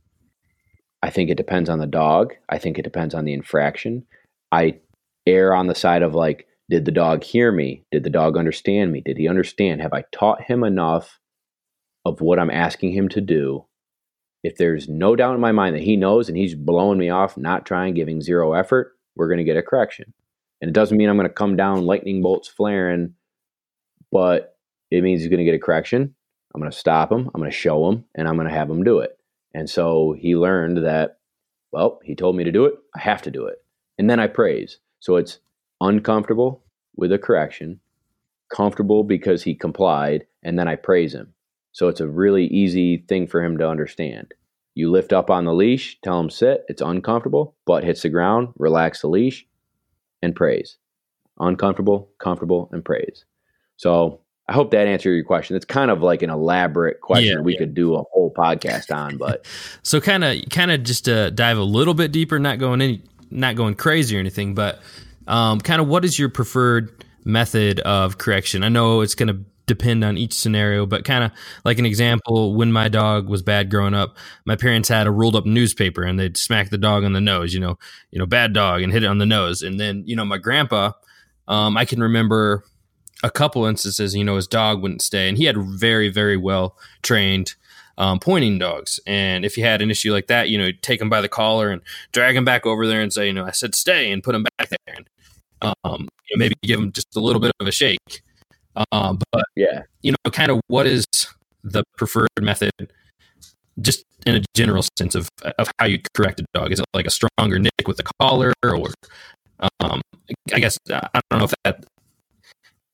I 1.02 1.10
think 1.10 1.30
it 1.30 1.38
depends 1.38 1.70
on 1.70 1.80
the 1.80 1.88
dog. 1.88 2.34
I 2.50 2.58
think 2.58 2.78
it 2.78 2.84
depends 2.84 3.14
on 3.14 3.26
the 3.26 3.34
infraction. 3.34 4.06
I 4.52 4.80
err 5.28 5.54
on 5.54 5.68
the 5.68 5.76
side 5.76 6.02
of 6.02 6.16
like, 6.16 6.48
did 6.70 6.86
the 6.86 6.92
dog 6.92 7.24
hear 7.24 7.52
me? 7.52 7.84
Did 7.92 8.04
the 8.04 8.10
dog 8.10 8.38
understand 8.38 8.92
me? 8.92 9.02
Did 9.02 9.18
he 9.18 9.28
understand? 9.28 9.82
Have 9.82 9.94
I 9.94 10.04
taught 10.12 10.42
him 10.42 10.64
enough 10.64 11.20
of 12.06 12.22
what 12.22 12.40
I'm 12.40 12.50
asking 12.50 12.94
him 12.94 13.08
to 13.10 13.22
do? 13.22 13.66
If 14.44 14.58
there's 14.58 14.88
no 14.90 15.16
doubt 15.16 15.36
in 15.36 15.42
my 15.42 15.52
mind 15.52 15.76
that 15.76 15.84
he 15.84 15.96
knows 15.96 16.28
and 16.28 16.38
he's 16.38 16.56
blowing 16.56 17.00
me 17.00 17.10
off, 17.10 17.38
not 17.38 17.66
trying, 17.66 17.94
giving 17.94 18.22
zero 18.22 18.54
effort, 18.54 18.94
we're 19.16 19.28
going 19.28 19.40
to 19.40 19.44
get 19.44 19.58
a 19.58 19.64
correction. 19.64 20.14
And 20.62 20.70
it 20.70 20.74
doesn't 20.74 20.98
mean 20.98 21.10
I'm 21.10 21.18
going 21.18 21.28
to 21.28 21.34
come 21.34 21.56
down 21.56 21.86
lightning 21.86 22.22
bolts 22.22 22.48
flaring, 22.48 23.14
but 24.12 24.56
it 24.92 25.04
means 25.04 25.22
he's 25.22 25.30
going 25.30 25.40
to 25.40 25.46
get 25.46 25.56
a 25.56 25.60
correction. 25.60 26.16
I'm 26.56 26.62
going 26.62 26.72
to 26.72 26.78
stop 26.78 27.12
him, 27.12 27.30
I'm 27.34 27.42
going 27.42 27.52
to 27.52 27.58
show 27.58 27.90
him, 27.90 28.06
and 28.16 28.30
I'm 28.30 28.36
going 28.36 28.48
to 28.48 28.54
have 28.54 28.70
him 28.70 28.82
do 28.82 29.00
it. 29.00 29.20
And 29.54 29.70
so 29.70 30.16
he 30.18 30.38
learned 30.38 30.86
that, 30.86 31.18
well, 31.74 32.00
he 32.02 32.16
told 32.16 32.38
me 32.38 32.46
to 32.46 32.52
do 32.52 32.64
it, 32.64 32.76
I 32.96 33.02
have 33.02 33.22
to 33.24 33.32
do 33.32 33.46
it. 33.46 33.62
And 33.98 34.10
then 34.10 34.22
I 34.22 34.28
praise. 34.28 34.78
So 35.02 35.18
it's 35.18 35.40
uncomfortable 35.82 36.64
with 36.96 37.12
a 37.12 37.18
correction, 37.18 37.82
comfortable 38.48 39.04
because 39.04 39.44
he 39.44 39.54
complied, 39.54 40.28
and 40.44 40.58
then 40.58 40.70
I 40.70 40.78
praise 40.78 41.14
him. 41.14 41.34
So 41.74 41.90
it's 41.90 42.00
a 42.00 42.08
really 42.08 42.46
easy 42.46 43.00
thing 43.10 43.28
for 43.28 43.44
him 43.44 43.58
to 43.58 43.68
understand. 43.68 44.34
You 44.76 44.90
lift 44.90 45.12
up 45.12 45.30
on 45.30 45.44
the 45.44 45.54
leash, 45.54 46.00
tell 46.04 46.22
him 46.22 46.30
sit, 46.30 46.64
it's 46.70 46.82
uncomfortable, 46.82 47.54
butt 47.66 47.84
hits 47.84 48.04
the 48.04 48.10
ground, 48.10 48.54
relax 48.58 49.02
the 49.02 49.10
leash, 49.10 49.46
and 50.22 50.34
praise. 50.34 50.78
Uncomfortable, 51.38 52.10
comfortable, 52.18 52.70
and 52.72 52.86
praise. 52.86 53.26
So 53.76 54.22
I 54.48 54.54
hope 54.54 54.72
that 54.72 54.88
answered 54.88 55.16
your 55.16 55.24
question. 55.24 55.56
It's 55.56 55.66
kind 55.66 55.90
of 55.90 56.02
like 56.02 56.22
an 56.22 56.30
elaborate 56.30 57.02
question 57.02 57.38
Yeah, 57.38 57.42
we 57.42 57.54
yeah. 57.54 57.60
could 57.60 57.74
do 57.74 57.96
a 57.96 58.04
whole 58.12 58.32
podcast 58.32 58.96
on, 58.96 59.18
but 59.20 59.46
So 59.84 60.00
kind 60.00 60.24
of 60.24 60.38
kind 60.50 60.72
of 60.72 60.84
just 60.84 61.06
to 61.06 61.32
dive 61.32 61.58
a 61.58 61.64
little 61.64 61.94
bit 61.94 62.12
deeper, 62.12 62.38
not 62.38 62.60
going 62.60 62.82
any 62.82 63.02
not 63.32 63.56
going 63.56 63.76
crazy 63.76 64.16
or 64.16 64.20
anything, 64.20 64.54
but 64.54 64.80
um, 65.28 65.60
kind 65.60 65.82
of 65.82 65.88
what 65.88 66.06
is 66.06 66.20
your 66.20 66.30
preferred 66.30 67.04
method 67.24 67.80
of 67.82 68.18
correction? 68.18 68.64
I 68.64 68.70
know 68.70 69.02
it's 69.02 69.16
going 69.16 69.28
to 69.28 69.44
depend 69.66 70.04
on 70.04 70.18
each 70.18 70.34
scenario, 70.34 70.86
but 70.86 71.06
kind 71.06 71.24
of 71.24 71.32
like 71.64 71.80
an 71.80 71.86
example, 71.86 72.56
when 72.56 72.72
my 72.72 72.88
dog 72.88 73.28
was 73.28 73.42
bad 73.42 73.72
growing 73.72 73.96
up, 73.96 74.16
my 74.46 74.56
parents 74.56 74.90
had 74.90 75.08
a 75.08 75.12
rolled 75.12 75.36
up 75.36 75.46
newspaper 75.46 76.04
and 76.04 76.20
they'd 76.20 76.38
smack 76.38 76.70
the 76.70 76.78
dog 76.78 77.04
on 77.04 77.14
the 77.14 77.22
nose, 77.22 77.54
you 77.54 77.60
know, 77.60 77.78
you 78.12 78.20
know, 78.20 78.28
bad 78.28 78.54
dog 78.54 78.84
and 78.84 78.94
hit 78.94 79.04
it 79.04 79.08
on 79.08 79.18
the 79.18 79.26
nose. 79.26 79.64
And 79.64 79.80
then, 79.80 80.04
you 80.06 80.16
know, 80.16 80.24
my 80.24 80.38
grandpa, 80.38 80.92
um, 81.48 81.78
I 81.78 81.86
can 81.86 82.02
remember 82.02 82.64
a 83.24 83.32
couple 83.32 83.66
instances, 83.66 84.16
you 84.16 84.24
know, 84.24 84.36
his 84.36 84.48
dog 84.48 84.82
wouldn't 84.82 85.02
stay 85.02 85.28
and 85.28 85.38
he 85.38 85.46
had 85.46 85.58
very, 85.58 86.10
very 86.10 86.38
well 86.38 86.78
trained 87.02 87.56
um, 87.98 88.20
pointing 88.20 88.60
dogs. 88.60 89.00
And 89.08 89.46
if 89.46 89.58
you 89.58 89.64
had 89.64 89.82
an 89.82 89.90
issue 89.90 90.12
like 90.12 90.28
that, 90.28 90.50
you 90.50 90.58
know, 90.58 90.70
take 90.82 91.02
him 91.02 91.10
by 91.10 91.22
the 91.22 91.30
collar 91.30 91.70
and 91.70 91.82
drag 92.12 92.36
him 92.36 92.46
back 92.46 92.66
over 92.66 92.88
there 92.88 93.02
and 93.02 93.12
say, 93.12 93.28
you 93.28 93.34
know, 93.34 93.46
I 93.46 93.52
said 93.52 93.76
stay 93.76 94.12
and 94.12 94.24
put 94.24 94.36
him 94.36 94.46
back 94.58 94.70
there. 94.70 94.96
And 94.96 95.08
um, 95.62 96.08
you 96.30 96.38
know, 96.38 96.40
maybe 96.40 96.56
give 96.64 96.80
him 96.80 96.92
just 96.92 97.16
a 97.16 97.20
little 97.20 97.40
bit 97.40 97.52
of 97.60 97.68
a 97.68 97.72
shake. 97.72 98.22
Um, 98.92 99.20
but 99.32 99.46
yeah. 99.56 99.84
you 100.02 100.12
know, 100.12 100.32
kind 100.32 100.52
of 100.52 100.60
what 100.68 100.86
is 100.86 101.06
the 101.64 101.84
preferred 101.98 102.28
method, 102.42 102.72
just 103.80 104.04
in 104.26 104.36
a 104.36 104.42
general 104.54 104.84
sense 104.98 105.16
of 105.16 105.30
of 105.58 105.72
how 105.80 105.86
you 105.86 106.00
correct 106.14 106.42
a 106.42 106.46
dog? 106.54 106.72
Is 106.72 106.80
it 106.80 106.86
like 106.94 107.06
a 107.06 107.12
stronger 107.12 107.60
nick 107.60 107.88
with 107.88 107.98
the 107.98 108.04
collar, 108.20 108.54
or 108.64 108.92
um, 109.80 110.02
I 110.54 110.60
guess 110.60 110.78
I 110.90 111.22
don't 111.30 111.40
know 111.40 111.46
if 111.46 111.54
that 111.64 111.86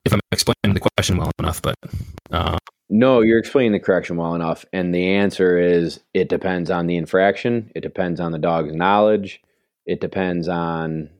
if 0.04 0.12
I'm 0.12 0.20
explaining 0.30 0.74
the 0.74 0.80
well 1.10 1.30
enough, 1.38 1.60
but 1.62 1.74
uh, 2.30 2.58
No, 2.88 3.20
you're 3.20 3.38
explaining 3.38 3.72
the 3.72 3.80
correction 3.80 4.16
well 4.16 4.34
enough. 4.34 4.64
And 4.72 4.94
the 4.94 5.14
answer 5.14 5.58
is 5.58 6.00
it 6.14 6.28
depends 6.28 6.70
on 6.70 6.86
the 6.86 6.96
infraction, 6.96 7.70
it 7.74 7.80
depends 7.80 8.20
on 8.20 8.32
the 8.32 8.38
dog's 8.38 8.74
knowledge, 8.74 9.40
it 9.86 10.00
depends 10.00 10.48
on 10.48 11.10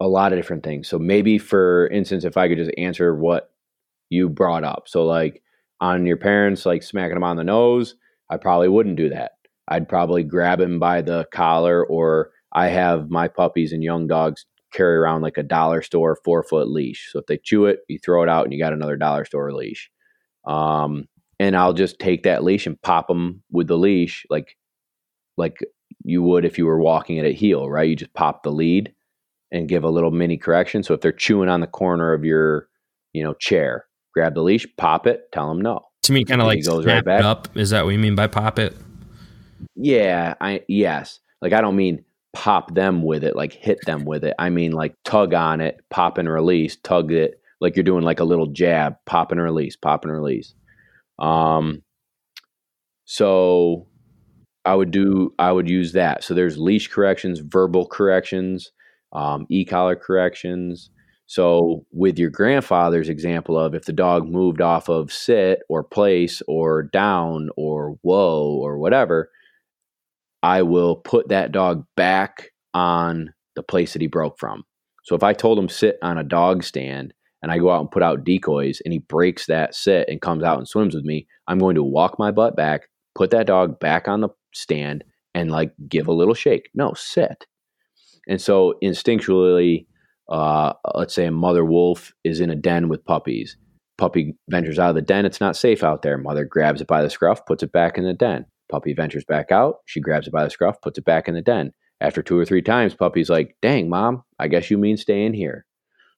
a 0.00 0.08
lot 0.08 0.32
of 0.32 0.38
different 0.38 0.64
things. 0.64 0.88
So 0.88 0.98
maybe 0.98 1.38
for 1.38 1.86
instance, 1.88 2.24
if 2.24 2.36
I 2.36 2.48
could 2.48 2.58
just 2.58 2.72
answer 2.76 3.14
what 3.14 3.50
you 4.10 4.28
brought 4.28 4.64
up. 4.64 4.84
So 4.86 5.04
like 5.04 5.42
on 5.80 6.06
your 6.06 6.16
parents 6.16 6.66
like 6.66 6.82
smacking 6.82 7.14
them 7.14 7.24
on 7.24 7.36
the 7.36 7.44
nose, 7.44 7.94
I 8.30 8.36
probably 8.36 8.68
wouldn't 8.68 8.96
do 8.96 9.10
that. 9.10 9.32
I'd 9.68 9.88
probably 9.88 10.24
grab 10.24 10.60
him 10.60 10.78
by 10.78 11.02
the 11.02 11.26
collar 11.32 11.84
or 11.84 12.30
I 12.52 12.68
have 12.68 13.10
my 13.10 13.28
puppies 13.28 13.72
and 13.72 13.82
young 13.82 14.06
dogs 14.06 14.46
carry 14.74 14.96
around 14.96 15.22
like 15.22 15.38
a 15.38 15.42
dollar 15.42 15.82
store 15.82 16.18
four 16.24 16.42
foot 16.42 16.68
leash. 16.68 17.10
So 17.12 17.18
if 17.20 17.26
they 17.26 17.38
chew 17.38 17.66
it, 17.66 17.80
you 17.88 17.98
throw 17.98 18.22
it 18.22 18.28
out 18.28 18.44
and 18.44 18.52
you 18.52 18.58
got 18.58 18.72
another 18.72 18.96
dollar 18.96 19.24
store 19.24 19.52
leash. 19.52 19.90
Um, 20.46 21.08
and 21.40 21.56
I'll 21.56 21.72
just 21.72 21.98
take 21.98 22.24
that 22.24 22.44
leash 22.44 22.66
and 22.66 22.80
pop 22.82 23.08
them 23.08 23.42
with 23.50 23.68
the 23.68 23.78
leash 23.78 24.26
like 24.30 24.56
like 25.36 25.58
you 26.04 26.22
would 26.22 26.44
if 26.44 26.58
you 26.58 26.66
were 26.66 26.80
walking 26.80 27.18
at 27.18 27.26
a 27.26 27.32
heel, 27.32 27.68
right? 27.68 27.88
You 27.88 27.96
just 27.96 28.14
pop 28.14 28.42
the 28.42 28.52
lead 28.52 28.92
and 29.50 29.68
give 29.68 29.84
a 29.84 29.90
little 29.90 30.10
mini 30.10 30.36
correction. 30.36 30.82
So 30.82 30.94
if 30.94 31.00
they're 31.00 31.12
chewing 31.12 31.48
on 31.48 31.60
the 31.60 31.66
corner 31.66 32.12
of 32.12 32.24
your, 32.24 32.68
you 33.12 33.22
know, 33.22 33.34
chair, 33.34 33.86
grab 34.12 34.34
the 34.34 34.42
leash, 34.42 34.66
pop 34.76 35.06
it, 35.06 35.30
tell 35.32 35.48
them 35.48 35.60
no. 35.60 35.80
to 36.02 36.12
me, 36.12 36.24
kind 36.24 36.40
of 36.40 36.46
like 36.46 36.64
goes 36.64 36.84
snap 36.84 36.96
right 36.96 37.04
back. 37.04 37.24
up. 37.24 37.56
Is 37.56 37.70
that 37.70 37.84
what 37.84 37.90
you 37.90 37.98
mean 37.98 38.14
by 38.14 38.26
pop 38.26 38.58
it? 38.58 38.76
Yeah, 39.76 40.34
I 40.40 40.62
yes. 40.68 41.20
Like 41.40 41.52
I 41.52 41.60
don't 41.60 41.76
mean 41.76 42.04
pop 42.34 42.74
them 42.74 43.02
with 43.02 43.24
it, 43.24 43.36
like 43.36 43.52
hit 43.52 43.78
them 43.86 44.04
with 44.04 44.24
it. 44.24 44.34
I 44.38 44.50
mean 44.50 44.72
like 44.72 44.94
tug 45.04 45.32
on 45.32 45.60
it, 45.60 45.80
pop 45.88 46.18
and 46.18 46.28
release, 46.28 46.76
tug 46.76 47.12
it 47.12 47.40
like 47.60 47.76
you're 47.76 47.84
doing 47.84 48.04
like 48.04 48.20
a 48.20 48.24
little 48.24 48.48
jab, 48.48 48.96
pop 49.06 49.32
and 49.32 49.40
release, 49.40 49.76
pop 49.76 50.04
and 50.04 50.12
release. 50.12 50.52
Um 51.18 51.82
so 53.06 53.86
I 54.64 54.74
would 54.74 54.90
do 54.90 55.32
I 55.38 55.52
would 55.52 55.70
use 55.70 55.92
that. 55.92 56.24
So 56.24 56.34
there's 56.34 56.58
leash 56.58 56.88
corrections, 56.88 57.38
verbal 57.38 57.86
corrections, 57.86 58.72
um, 59.12 59.46
e-collar 59.48 59.96
corrections. 59.96 60.90
So 61.26 61.86
with 61.92 62.18
your 62.18 62.30
grandfather's 62.30 63.08
example 63.08 63.58
of 63.58 63.74
if 63.74 63.84
the 63.84 63.92
dog 63.92 64.28
moved 64.28 64.60
off 64.60 64.88
of 64.88 65.12
sit 65.12 65.62
or 65.68 65.82
place 65.82 66.42
or 66.48 66.82
down 66.82 67.48
or 67.56 67.98
whoa 68.02 68.58
or 68.60 68.78
whatever, 68.78 69.30
I 70.44 70.60
will 70.60 70.96
put 70.96 71.30
that 71.30 71.52
dog 71.52 71.86
back 71.96 72.50
on 72.74 73.32
the 73.56 73.62
place 73.62 73.94
that 73.94 74.02
he 74.02 74.08
broke 74.08 74.38
from. 74.38 74.62
So 75.04 75.14
if 75.14 75.22
I 75.22 75.32
told 75.32 75.58
him 75.58 75.70
sit 75.70 75.96
on 76.02 76.18
a 76.18 76.22
dog 76.22 76.64
stand 76.64 77.14
and 77.42 77.50
I 77.50 77.56
go 77.56 77.70
out 77.70 77.80
and 77.80 77.90
put 77.90 78.02
out 78.02 78.24
decoys 78.24 78.82
and 78.84 78.92
he 78.92 78.98
breaks 78.98 79.46
that 79.46 79.74
sit 79.74 80.06
and 80.06 80.20
comes 80.20 80.44
out 80.44 80.58
and 80.58 80.68
swims 80.68 80.94
with 80.94 81.04
me, 81.04 81.26
I'm 81.48 81.58
going 81.58 81.76
to 81.76 81.82
walk 81.82 82.18
my 82.18 82.30
butt 82.30 82.56
back, 82.56 82.88
put 83.14 83.30
that 83.30 83.46
dog 83.46 83.80
back 83.80 84.06
on 84.06 84.20
the 84.20 84.28
stand 84.52 85.02
and 85.34 85.50
like 85.50 85.72
give 85.88 86.08
a 86.08 86.12
little 86.12 86.34
shake. 86.34 86.68
No, 86.74 86.92
sit. 86.92 87.46
And 88.28 88.38
so 88.38 88.74
instinctually, 88.84 89.86
uh, 90.28 90.74
let's 90.94 91.14
say 91.14 91.24
a 91.24 91.30
mother 91.30 91.64
wolf 91.64 92.12
is 92.22 92.40
in 92.40 92.50
a 92.50 92.54
den 92.54 92.90
with 92.90 93.06
puppies. 93.06 93.56
Puppy 93.96 94.36
ventures 94.50 94.78
out 94.78 94.90
of 94.90 94.94
the 94.94 95.00
den. 95.00 95.24
It's 95.24 95.40
not 95.40 95.56
safe 95.56 95.82
out 95.82 96.02
there. 96.02 96.18
Mother 96.18 96.44
grabs 96.44 96.82
it 96.82 96.86
by 96.86 97.00
the 97.00 97.08
scruff, 97.08 97.46
puts 97.46 97.62
it 97.62 97.72
back 97.72 97.96
in 97.96 98.04
the 98.04 98.12
den. 98.12 98.44
Puppy 98.74 98.92
ventures 98.92 99.24
back 99.24 99.52
out. 99.52 99.76
She 99.84 100.00
grabs 100.00 100.26
it 100.26 100.32
by 100.32 100.42
the 100.42 100.50
scruff, 100.50 100.80
puts 100.80 100.98
it 100.98 101.04
back 101.04 101.28
in 101.28 101.34
the 101.34 101.40
den. 101.40 101.70
After 102.00 102.24
two 102.24 102.36
or 102.36 102.44
three 102.44 102.60
times, 102.60 102.92
puppy's 102.92 103.30
like, 103.30 103.56
dang, 103.62 103.88
mom, 103.88 104.24
I 104.40 104.48
guess 104.48 104.68
you 104.68 104.78
mean 104.78 104.96
stay 104.96 105.24
in 105.24 105.32
here. 105.32 105.64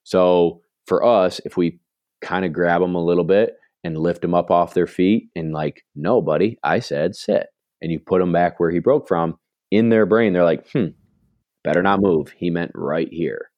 So 0.03 0.61
for 0.87 1.05
us, 1.05 1.39
if 1.45 1.55
we 1.55 1.79
kind 2.19 2.45
of 2.45 2.53
grab 2.53 2.81
them 2.81 2.95
a 2.95 3.05
little 3.05 3.23
bit 3.23 3.57
and 3.83 3.95
lift 3.95 4.23
them 4.23 4.33
up 4.33 4.49
off 4.49 4.73
their 4.73 4.87
feet 4.87 5.29
and 5.35 5.53
like, 5.53 5.83
no, 5.95 6.19
buddy, 6.19 6.57
I 6.63 6.79
said 6.79 7.15
sit. 7.15 7.45
And 7.79 7.91
you 7.91 7.99
put 7.99 8.21
them 8.21 8.31
back 8.31 8.59
where 8.59 8.71
he 8.71 8.79
broke 8.79 9.07
from, 9.07 9.37
in 9.69 9.89
their 9.89 10.07
brain, 10.07 10.33
they're 10.33 10.43
like, 10.43 10.67
hmm, 10.71 10.87
better 11.63 11.83
not 11.83 12.01
move. 12.01 12.33
He 12.35 12.49
meant 12.49 12.71
right 12.73 13.09
here. 13.11 13.51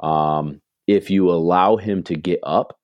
Um, 0.00 0.62
if 0.88 1.10
you 1.10 1.30
allow 1.30 1.76
him 1.76 2.02
to 2.04 2.16
get 2.16 2.40
up 2.42 2.76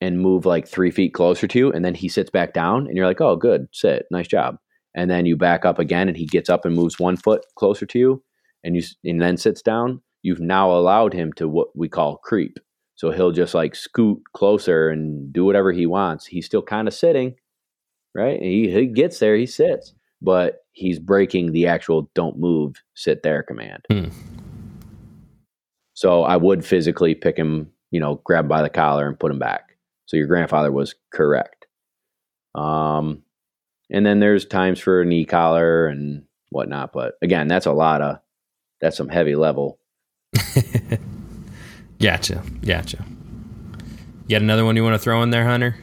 and 0.00 0.20
move 0.20 0.46
like 0.46 0.68
three 0.68 0.92
feet 0.92 1.14
closer 1.14 1.48
to 1.48 1.58
you, 1.58 1.72
and 1.72 1.84
then 1.84 1.96
he 1.96 2.08
sits 2.08 2.30
back 2.30 2.52
down, 2.52 2.86
and 2.86 2.96
you're 2.96 3.08
like, 3.08 3.20
oh, 3.20 3.34
good, 3.34 3.66
sit, 3.72 4.06
nice 4.12 4.28
job. 4.28 4.56
And 4.94 5.10
then 5.10 5.26
you 5.26 5.36
back 5.36 5.64
up 5.64 5.78
again, 5.78 6.08
and 6.08 6.16
he 6.16 6.26
gets 6.26 6.48
up 6.48 6.64
and 6.64 6.74
moves 6.74 6.98
one 6.98 7.16
foot 7.16 7.44
closer 7.56 7.86
to 7.86 7.98
you, 7.98 8.22
and 8.62 8.76
you 8.76 8.82
and 9.04 9.20
then 9.20 9.36
sits 9.36 9.62
down. 9.62 10.00
You've 10.22 10.40
now 10.40 10.70
allowed 10.70 11.12
him 11.12 11.32
to 11.34 11.48
what 11.48 11.68
we 11.76 11.88
call 11.88 12.18
creep. 12.18 12.58
So 12.96 13.10
he'll 13.10 13.32
just 13.32 13.54
like 13.54 13.74
scoot 13.74 14.22
closer 14.34 14.88
and 14.88 15.32
do 15.32 15.44
whatever 15.44 15.72
he 15.72 15.86
wants. 15.86 16.26
He's 16.26 16.46
still 16.46 16.62
kind 16.62 16.86
of 16.86 16.94
sitting, 16.94 17.34
right? 18.14 18.40
He 18.40 18.70
he 18.70 18.86
gets 18.86 19.18
there, 19.18 19.36
he 19.36 19.46
sits, 19.46 19.92
but 20.22 20.64
he's 20.72 20.98
breaking 20.98 21.52
the 21.52 21.66
actual 21.66 22.10
"don't 22.14 22.38
move, 22.38 22.82
sit 22.94 23.22
there" 23.22 23.42
command. 23.42 23.84
Hmm. 23.90 24.08
So 25.94 26.22
I 26.22 26.36
would 26.36 26.64
physically 26.64 27.14
pick 27.14 27.36
him, 27.36 27.70
you 27.90 28.00
know, 28.00 28.20
grab 28.24 28.44
him 28.44 28.48
by 28.48 28.62
the 28.62 28.70
collar 28.70 29.06
and 29.08 29.18
put 29.18 29.30
him 29.30 29.38
back. 29.38 29.76
So 30.06 30.16
your 30.16 30.26
grandfather 30.26 30.72
was 30.72 30.94
correct. 31.12 31.66
Um, 32.54 33.22
and 33.90 34.04
then 34.04 34.20
there's 34.20 34.44
times 34.44 34.80
for 34.80 35.02
an 35.02 35.12
e-collar 35.12 35.86
and 35.86 36.24
whatnot, 36.50 36.92
but 36.92 37.14
again, 37.22 37.48
that's 37.48 37.66
a 37.66 37.72
lot 37.72 38.02
of 38.02 38.18
that's 38.80 38.96
some 38.96 39.08
heavy 39.08 39.36
level. 39.36 39.78
Gotcha, 42.04 42.42
gotcha. 42.60 43.02
You 44.26 44.36
got 44.36 44.42
another 44.42 44.64
one 44.64 44.76
you 44.76 44.82
want 44.82 44.94
to 44.94 44.98
throw 44.98 45.22
in 45.22 45.30
there, 45.30 45.46
Hunter? 45.46 45.76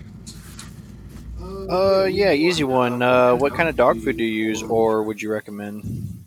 Uh, 1.41 2.03
yeah, 2.03 2.32
easy 2.32 2.64
one. 2.64 3.02
Uh, 3.02 3.34
what 3.36 3.53
kind 3.56 3.69
of 3.69 3.76
dog 3.76 3.99
food 4.02 4.18
do 4.18 4.23
you 4.23 4.45
use, 4.45 4.61
or 4.61 5.03
would 5.03 5.22
you 5.22 5.32
recommend? 5.32 6.26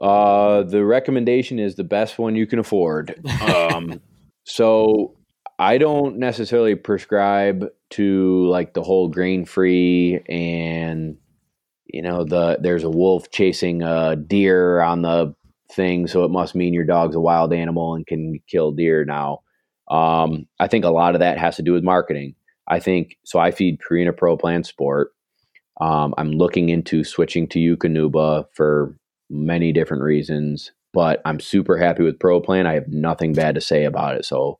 Uh, 0.00 0.62
the 0.62 0.84
recommendation 0.84 1.58
is 1.58 1.76
the 1.76 1.84
best 1.84 2.18
one 2.18 2.34
you 2.34 2.46
can 2.46 2.58
afford. 2.58 3.20
Um, 3.40 4.00
so 4.44 5.16
I 5.58 5.78
don't 5.78 6.18
necessarily 6.18 6.74
prescribe 6.74 7.66
to 7.90 8.46
like 8.48 8.74
the 8.74 8.82
whole 8.82 9.08
grain 9.08 9.44
free 9.44 10.20
and 10.28 11.16
you 11.86 12.02
know 12.02 12.24
the 12.24 12.58
there's 12.60 12.82
a 12.82 12.90
wolf 12.90 13.30
chasing 13.30 13.82
a 13.82 14.16
deer 14.16 14.80
on 14.80 15.02
the 15.02 15.34
thing, 15.70 16.06
so 16.06 16.24
it 16.24 16.30
must 16.30 16.54
mean 16.54 16.74
your 16.74 16.84
dog's 16.84 17.16
a 17.16 17.20
wild 17.20 17.52
animal 17.52 17.94
and 17.94 18.06
can 18.06 18.40
kill 18.48 18.72
deer 18.72 19.04
now. 19.04 19.40
Um, 19.88 20.46
I 20.58 20.66
think 20.66 20.84
a 20.84 20.90
lot 20.90 21.14
of 21.14 21.20
that 21.20 21.38
has 21.38 21.56
to 21.56 21.62
do 21.62 21.72
with 21.72 21.84
marketing. 21.84 22.34
I 22.66 22.80
think 22.80 23.18
so. 23.24 23.38
I 23.38 23.50
feed 23.50 23.80
Purina 23.80 24.16
Pro 24.16 24.36
Plan 24.36 24.64
Sport. 24.64 25.12
Um, 25.80 26.14
I'm 26.16 26.32
looking 26.32 26.68
into 26.68 27.04
switching 27.04 27.48
to 27.48 27.58
Eukanuba 27.58 28.46
for 28.54 28.96
many 29.28 29.72
different 29.72 30.02
reasons, 30.02 30.72
but 30.92 31.20
I'm 31.24 31.40
super 31.40 31.76
happy 31.76 32.02
with 32.02 32.18
Pro 32.18 32.40
Plan. 32.40 32.66
I 32.66 32.74
have 32.74 32.88
nothing 32.88 33.34
bad 33.34 33.54
to 33.56 33.60
say 33.60 33.84
about 33.84 34.16
it. 34.16 34.24
So 34.24 34.58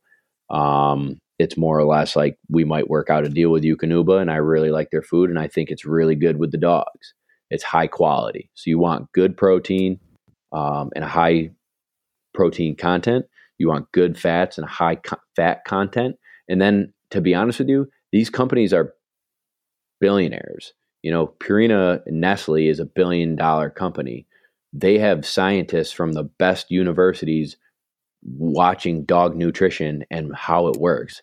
um, 0.49 1.19
it's 1.39 1.57
more 1.57 1.77
or 1.77 1.85
less 1.85 2.15
like 2.15 2.37
we 2.49 2.63
might 2.63 2.89
work 2.89 3.09
out 3.09 3.25
a 3.25 3.29
deal 3.29 3.49
with 3.49 3.63
Eukanuba, 3.63 4.21
and 4.21 4.31
I 4.31 4.35
really 4.35 4.71
like 4.71 4.89
their 4.91 5.01
food, 5.01 5.29
and 5.29 5.39
I 5.39 5.47
think 5.47 5.69
it's 5.69 5.85
really 5.85 6.15
good 6.15 6.37
with 6.37 6.51
the 6.51 6.57
dogs. 6.57 7.13
It's 7.49 7.63
high 7.63 7.87
quality, 7.87 8.49
so 8.53 8.69
you 8.69 8.79
want 8.79 9.11
good 9.11 9.37
protein 9.37 9.99
um, 10.51 10.91
and 10.95 11.03
a 11.03 11.07
high 11.07 11.51
protein 12.33 12.75
content. 12.75 13.25
You 13.57 13.69
want 13.69 13.91
good 13.91 14.17
fats 14.17 14.57
and 14.57 14.67
high 14.67 14.95
co- 14.95 15.17
fat 15.35 15.65
content, 15.65 16.17
and 16.47 16.61
then 16.61 16.93
to 17.11 17.21
be 17.21 17.35
honest 17.35 17.59
with 17.59 17.69
you, 17.69 17.89
these 18.11 18.29
companies 18.29 18.73
are 18.73 18.93
billionaires. 19.99 20.73
You 21.03 21.11
know, 21.11 21.27
Purina 21.39 22.01
Nestle 22.07 22.67
is 22.67 22.79
a 22.79 22.85
billion 22.85 23.35
dollar 23.35 23.69
company. 23.69 24.25
They 24.73 24.97
have 24.97 25.25
scientists 25.25 25.91
from 25.91 26.13
the 26.13 26.23
best 26.23 26.71
universities 26.71 27.57
watching 28.25 29.05
dog 29.05 29.35
nutrition 29.35 30.03
and 30.11 30.35
how 30.35 30.67
it 30.67 30.77
works. 30.77 31.21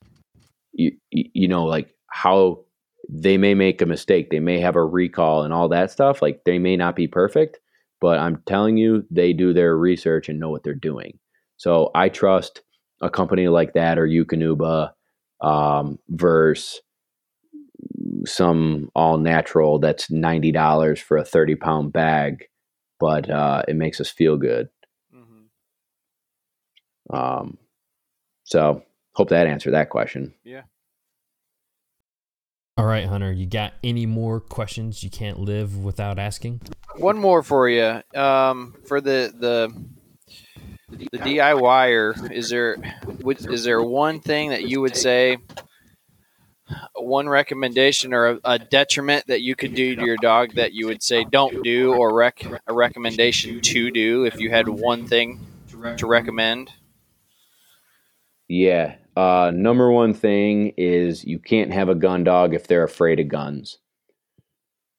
You, 0.73 0.93
you 1.11 1.49
know, 1.49 1.65
like 1.65 1.95
how 2.11 2.65
they 3.09 3.37
may 3.37 3.55
make 3.55 3.83
a 3.83 3.87
mistake, 3.87 4.31
they 4.31 4.41
may 4.41 4.61
have 4.61 4.77
a 4.77 4.85
recall 4.85 5.43
and 5.43 5.53
all 5.53 5.69
that 5.69 5.91
stuff. 5.91 6.23
Like 6.23 6.43
they 6.45 6.59
may 6.59 6.77
not 6.77 6.97
be 6.97 7.09
perfect, 7.09 7.59
but 8.01 8.19
I'm 8.19 8.43
telling 8.47 8.77
you, 8.77 9.05
they 9.11 9.33
do 9.33 9.53
their 9.53 9.77
research 9.77 10.29
and 10.29 10.41
know 10.41 10.51
what 10.51 10.63
they're 10.63 10.75
doing. 10.75 11.19
So 11.57 11.91
I 11.95 12.09
trust 12.09 12.63
a 13.03 13.11
company 13.11 13.49
like 13.49 13.75
that 13.75 13.99
or 13.99 14.07
Eukanuba 14.07 14.93
um, 15.41 15.99
versus 16.09 16.81
some 18.25 18.89
all 18.95 19.19
natural 19.19 19.79
that's 19.79 20.11
ninety 20.11 20.53
dollars 20.53 21.01
for 21.01 21.17
a 21.17 21.25
thirty 21.25 21.57
pound 21.57 21.93
bag, 21.93 22.45
but 23.01 23.29
uh, 23.29 23.63
it 23.67 23.77
makes 23.77 24.01
us 24.01 24.09
feel 24.09 24.37
good. 24.37 24.69
Um, 27.11 27.59
so 28.45 28.83
hope 29.15 29.31
that 29.31 29.47
answered 29.47 29.73
that 29.73 29.91
question. 29.91 30.35
Yeah. 30.45 30.63
All 32.79 32.87
right, 32.87 33.07
Hunter, 33.07 33.31
you 33.31 33.47
got 33.47 33.75
any 33.85 34.07
more 34.07 34.41
questions 34.41 35.05
you 35.05 35.11
can't 35.11 35.39
live 35.39 35.85
without 35.85 36.19
asking? 36.19 36.63
One 36.97 37.19
more 37.19 37.43
for 37.43 37.69
you. 37.69 38.03
Um, 38.19 38.75
for 38.87 39.01
the 39.01 39.33
the 39.39 39.73
the 40.89 41.19
DIYer, 41.19 42.33
is 42.33 42.49
there 42.49 42.77
is 43.21 43.65
there 43.65 43.83
one 43.83 44.21
thing 44.21 44.51
that 44.51 44.69
you 44.69 44.81
would 44.81 44.97
say, 44.97 45.37
one 46.95 47.29
recommendation 47.29 48.15
or 48.15 48.27
a, 48.27 48.41
a, 48.45 48.59
detriment 48.59 49.27
that 49.27 49.43
you 49.43 49.55
could 49.55 49.75
do 49.75 49.95
to 49.95 50.05
your 50.05 50.17
dog 50.17 50.55
that 50.55 50.73
you 50.73 50.87
would 50.87 51.03
say 51.03 51.25
don't 51.25 51.63
do, 51.63 51.93
or 51.95 52.15
rec 52.15 52.43
a 52.67 52.73
recommendation 52.73 53.61
to 53.61 53.91
do 53.91 54.25
if 54.25 54.41
you 54.41 54.49
had 54.49 54.67
one 54.69 55.07
thing 55.07 55.41
to 55.99 56.07
recommend? 56.07 56.71
Yeah, 58.55 58.97
uh, 59.17 59.51
number 59.55 59.91
one 59.91 60.13
thing 60.13 60.75
is 60.77 61.25
you 61.25 61.39
can't 61.39 61.73
have 61.73 61.89
a 61.89 61.95
gun 61.95 62.23
dog 62.23 62.55
if 62.55 62.67
they're 62.67 62.85
afraid 62.85 63.19
of 63.19 63.29
guns. 63.29 63.79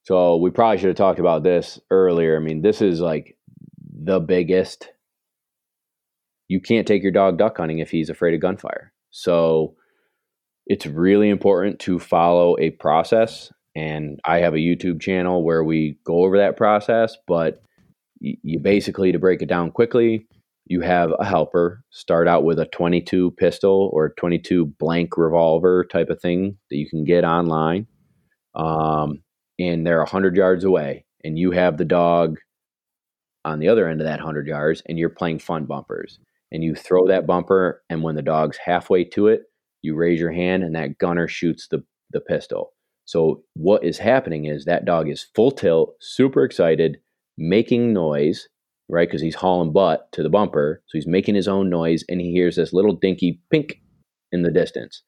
So 0.06 0.38
we 0.38 0.50
probably 0.50 0.80
should 0.80 0.88
have 0.88 0.96
talked 0.96 1.20
about 1.20 1.44
this 1.44 1.80
earlier. 1.92 2.36
I 2.36 2.40
mean, 2.40 2.64
this 2.64 2.82
is 2.82 3.00
like 3.00 3.38
the 3.78 4.20
biggest 4.20 4.90
you 6.48 6.62
can't 6.62 6.88
take 6.88 7.04
your 7.04 7.12
dog 7.12 7.38
duck 7.38 7.58
hunting 7.58 7.78
if 7.78 7.92
he's 7.92 8.10
afraid 8.10 8.34
of 8.34 8.42
gunfire. 8.42 8.92
So 9.12 9.76
it's 10.66 10.88
really 10.88 11.30
important 11.30 11.78
to 11.82 12.00
follow 12.00 12.58
a 12.60 12.72
process. 12.72 13.54
And 13.76 14.20
I 14.26 14.40
have 14.40 14.56
a 14.56 14.58
YouTube 14.58 15.00
channel 15.00 15.44
where 15.44 15.64
we 15.64 16.00
go 16.06 16.24
over 16.24 16.40
that 16.40 16.58
process, 16.58 17.18
but 17.28 17.62
you 18.20 18.58
basically, 18.58 19.12
to 19.12 19.20
break 19.20 19.44
it 19.44 19.48
down 19.48 19.70
quickly, 19.70 20.26
you 20.66 20.82
have 20.82 21.12
a 21.20 21.26
helper 21.26 21.84
start 21.90 22.28
out 22.28 22.44
with 22.44 22.60
a 22.60 22.66
22 22.66 23.32
pistol 23.32 23.90
or 23.94 24.14
22 24.18 24.66
blank 24.80 25.18
revolver 25.18 25.86
type 25.86 26.10
of 26.10 26.22
thing 26.22 26.58
that 26.70 26.78
you 26.78 26.90
can 26.90 27.04
get 27.04 27.24
online. 27.24 27.88
Um, 28.56 29.24
and 29.60 29.86
they're 29.86 30.00
100 30.00 30.36
yards 30.36 30.64
away, 30.64 31.06
and 31.24 31.38
you 31.38 31.52
have 31.52 31.78
the 31.78 31.86
dog 31.86 32.38
on 33.46 33.60
the 33.60 33.68
other 33.68 33.88
end 33.88 34.02
of 34.02 34.06
that 34.06 34.20
100 34.20 34.48
yards, 34.48 34.82
and 34.88 34.98
you're 34.98 35.10
playing 35.10 35.40
fun 35.40 35.66
bumpers 35.66 36.20
and 36.54 36.64
you 36.64 36.76
throw 36.76 37.08
that 37.08 37.26
bumper 37.26 37.82
and 37.90 38.04
when 38.04 38.16
the 38.16 38.22
dog's 38.22 38.58
halfway 38.58 39.04
to 39.04 39.28
it 39.28 39.42
you 39.82 39.96
raise 39.96 40.20
your 40.20 40.32
hand 40.32 40.64
and 40.64 40.76
that 40.76 40.98
gunner 41.00 41.28
shoots 41.28 41.68
the, 41.68 41.84
the 42.12 42.22
pistol 42.22 42.72
so 43.06 43.44
what 43.56 43.84
is 43.84 43.98
happening 43.98 44.46
is 44.46 44.64
that 44.64 44.86
dog 44.86 45.10
is 45.10 45.26
full 45.36 45.52
tilt 45.52 45.96
super 46.00 46.46
excited 46.46 46.98
making 47.38 47.92
noise 47.92 48.48
right? 48.94 49.08
Because 49.08 49.22
he's 49.22 49.36
hauling 49.36 49.74
butt 49.74 50.12
to 50.14 50.24
the 50.24 50.30
bumper 50.30 50.82
so 50.88 50.98
he's 50.98 51.08
making 51.08 51.36
his 51.36 51.48
own 51.48 51.70
noise 51.70 52.04
and 52.08 52.22
he 52.22 52.32
hears 52.32 52.56
this 52.56 52.74
little 52.74 52.94
dinky 52.94 53.42
pink 53.52 53.82
in 54.32 54.44
the 54.44 54.52
distance. 54.52 55.04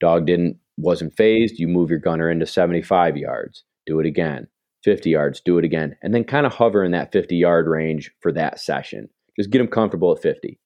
Dog 0.00 0.26
didn't 0.26 0.56
wasn't 0.76 1.16
phased. 1.16 1.58
You 1.58 1.68
move 1.68 1.90
your 1.90 1.98
gunner 1.98 2.30
into 2.30 2.46
75 2.46 3.16
yards. 3.16 3.64
Do 3.86 4.00
it 4.00 4.06
again. 4.06 4.46
50 4.82 5.10
yards. 5.10 5.40
Do 5.40 5.58
it 5.58 5.64
again. 5.64 5.94
And 6.02 6.14
then 6.14 6.24
kind 6.24 6.46
of 6.46 6.54
hover 6.54 6.82
in 6.82 6.92
that 6.92 7.12
50 7.12 7.36
yard 7.36 7.66
range 7.68 8.10
for 8.20 8.32
that 8.32 8.58
session. 8.58 9.08
Just 9.38 9.50
get 9.50 9.60
him 9.60 9.68
comfortable 9.68 10.12
at 10.12 10.22
50 10.22 10.58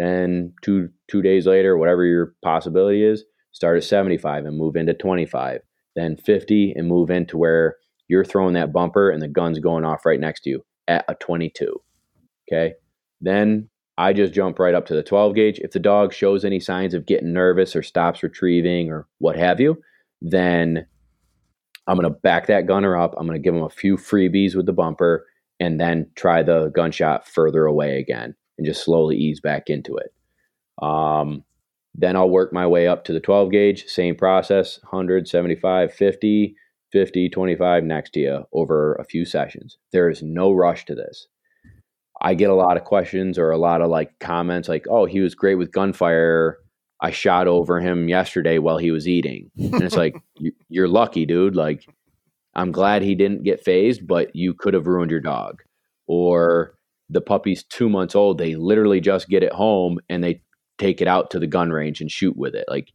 then 0.00 0.54
two 0.62 0.88
two 1.10 1.20
days 1.20 1.46
later, 1.46 1.76
whatever 1.76 2.04
your 2.04 2.34
possibility 2.42 3.04
is, 3.04 3.24
start 3.52 3.76
at 3.76 3.84
75 3.84 4.46
and 4.46 4.56
move 4.56 4.74
into 4.74 4.94
25. 4.94 5.60
Then 5.94 6.16
50 6.16 6.72
and 6.74 6.88
move 6.88 7.10
into 7.10 7.36
where 7.36 7.76
you're 8.08 8.24
throwing 8.24 8.54
that 8.54 8.72
bumper 8.72 9.10
and 9.10 9.20
the 9.20 9.28
gun's 9.28 9.58
going 9.58 9.84
off 9.84 10.06
right 10.06 10.18
next 10.18 10.42
to 10.42 10.50
you 10.50 10.64
at 10.88 11.04
a 11.08 11.14
22. 11.16 11.76
Okay. 12.50 12.74
Then 13.20 13.68
I 13.98 14.12
just 14.12 14.32
jump 14.32 14.58
right 14.58 14.74
up 14.74 14.86
to 14.86 14.94
the 14.94 15.02
12 15.02 15.34
gauge. 15.34 15.58
If 15.58 15.72
the 15.72 15.78
dog 15.78 16.12
shows 16.12 16.44
any 16.44 16.58
signs 16.58 16.94
of 16.94 17.06
getting 17.06 17.32
nervous 17.32 17.76
or 17.76 17.82
stops 17.82 18.22
retrieving 18.22 18.90
or 18.90 19.06
what 19.18 19.36
have 19.36 19.60
you, 19.60 19.82
then 20.22 20.86
I'm 21.86 21.96
going 21.96 22.10
to 22.10 22.18
back 22.20 22.46
that 22.46 22.66
gunner 22.66 22.96
up. 22.96 23.14
I'm 23.16 23.26
going 23.26 23.40
to 23.40 23.42
give 23.42 23.54
him 23.54 23.62
a 23.62 23.70
few 23.70 23.96
freebies 23.96 24.54
with 24.54 24.66
the 24.66 24.72
bumper 24.72 25.26
and 25.58 25.78
then 25.78 26.10
try 26.14 26.42
the 26.42 26.70
gunshot 26.74 27.28
further 27.28 27.66
away 27.66 27.98
again 27.98 28.34
and 28.56 28.66
just 28.66 28.84
slowly 28.84 29.16
ease 29.16 29.40
back 29.40 29.68
into 29.68 29.96
it. 29.96 30.14
Um, 30.82 31.44
then 31.94 32.16
I'll 32.16 32.30
work 32.30 32.52
my 32.52 32.66
way 32.66 32.86
up 32.86 33.04
to 33.04 33.12
the 33.12 33.20
12 33.20 33.50
gauge, 33.50 33.84
same 33.86 34.14
process 34.14 34.78
100, 34.82 35.28
75, 35.28 35.92
50, 35.92 36.54
50, 36.92 37.28
25 37.28 37.84
next 37.84 38.10
to 38.10 38.20
you 38.20 38.44
over 38.52 38.94
a 38.94 39.04
few 39.04 39.24
sessions. 39.24 39.78
There 39.92 40.08
is 40.08 40.22
no 40.22 40.52
rush 40.52 40.84
to 40.86 40.94
this. 40.94 41.26
I 42.20 42.34
get 42.34 42.50
a 42.50 42.54
lot 42.54 42.76
of 42.76 42.84
questions 42.84 43.38
or 43.38 43.50
a 43.50 43.58
lot 43.58 43.80
of 43.80 43.90
like 43.90 44.18
comments 44.18 44.68
like, 44.68 44.86
oh, 44.90 45.06
he 45.06 45.20
was 45.20 45.34
great 45.34 45.54
with 45.54 45.72
gunfire. 45.72 46.58
I 47.00 47.10
shot 47.10 47.46
over 47.46 47.80
him 47.80 48.08
yesterday 48.08 48.58
while 48.58 48.76
he 48.76 48.90
was 48.90 49.08
eating. 49.08 49.50
And 49.56 49.82
it's 49.82 49.96
like, 49.96 50.14
you're 50.68 50.88
lucky, 50.88 51.24
dude. 51.24 51.56
Like, 51.56 51.86
I'm 52.54 52.72
glad 52.72 53.02
he 53.02 53.14
didn't 53.14 53.44
get 53.44 53.64
phased, 53.64 54.06
but 54.06 54.34
you 54.34 54.52
could 54.52 54.74
have 54.74 54.86
ruined 54.86 55.10
your 55.10 55.20
dog. 55.20 55.62
Or 56.06 56.74
the 57.08 57.22
puppy's 57.22 57.64
two 57.64 57.88
months 57.88 58.14
old, 58.14 58.36
they 58.36 58.54
literally 58.54 59.00
just 59.00 59.28
get 59.28 59.42
it 59.42 59.52
home 59.52 59.98
and 60.08 60.22
they 60.22 60.42
take 60.78 61.00
it 61.00 61.08
out 61.08 61.30
to 61.30 61.38
the 61.38 61.46
gun 61.46 61.70
range 61.70 62.00
and 62.00 62.10
shoot 62.10 62.36
with 62.36 62.54
it. 62.54 62.66
Like, 62.68 62.92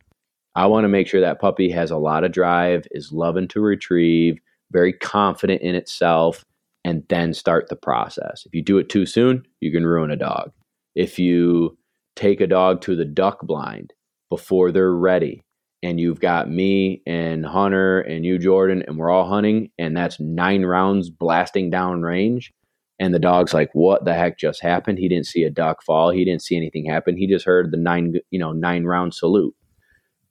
I 0.55 0.67
want 0.67 0.83
to 0.83 0.89
make 0.89 1.07
sure 1.07 1.21
that 1.21 1.41
puppy 1.41 1.69
has 1.71 1.91
a 1.91 1.97
lot 1.97 2.23
of 2.23 2.31
drive, 2.31 2.85
is 2.91 3.11
loving 3.11 3.47
to 3.49 3.59
retrieve, 3.59 4.37
very 4.71 4.93
confident 4.93 5.61
in 5.61 5.75
itself, 5.75 6.45
and 6.85 7.03
then 7.09 7.33
start 7.33 7.67
the 7.67 7.75
process. 7.75 8.43
If 8.45 8.53
you 8.53 8.61
do 8.61 8.77
it 8.77 8.89
too 8.89 9.07
soon, 9.07 9.43
you 9.59 9.71
can 9.71 9.85
ruin 9.85 10.11
a 10.11 10.15
dog. 10.15 10.51
If 10.93 11.17
you 11.17 11.77
take 12.15 12.39
a 12.39 12.47
dog 12.47 12.81
to 12.81 12.95
the 12.95 13.03
duck 13.03 13.41
blind 13.41 13.91
before 14.29 14.71
they're 14.71 14.95
ready, 14.95 15.41
and 15.81 15.99
you've 15.99 16.19
got 16.19 16.49
me 16.49 17.01
and 17.05 17.45
Hunter 17.45 18.01
and 18.01 18.23
you, 18.23 18.37
Jordan, 18.37 18.83
and 18.87 18.97
we're 18.97 19.09
all 19.09 19.27
hunting, 19.27 19.71
and 19.79 19.97
that's 19.97 20.19
nine 20.19 20.63
rounds 20.63 21.09
blasting 21.09 21.71
down 21.71 22.03
range, 22.03 22.53
and 22.99 23.13
the 23.13 23.19
dog's 23.19 23.53
like, 23.53 23.71
"What 23.73 24.05
the 24.05 24.13
heck 24.13 24.37
just 24.37 24.61
happened?" 24.61 24.99
He 24.99 25.09
didn't 25.09 25.25
see 25.25 25.43
a 25.43 25.49
duck 25.49 25.83
fall. 25.83 26.11
He 26.11 26.23
didn't 26.23 26.43
see 26.43 26.55
anything 26.55 26.85
happen. 26.85 27.17
He 27.17 27.27
just 27.27 27.45
heard 27.45 27.71
the 27.71 27.77
nine, 27.77 28.13
you 28.29 28.39
know, 28.39 28.51
nine 28.51 28.83
round 28.85 29.13
salute. 29.15 29.55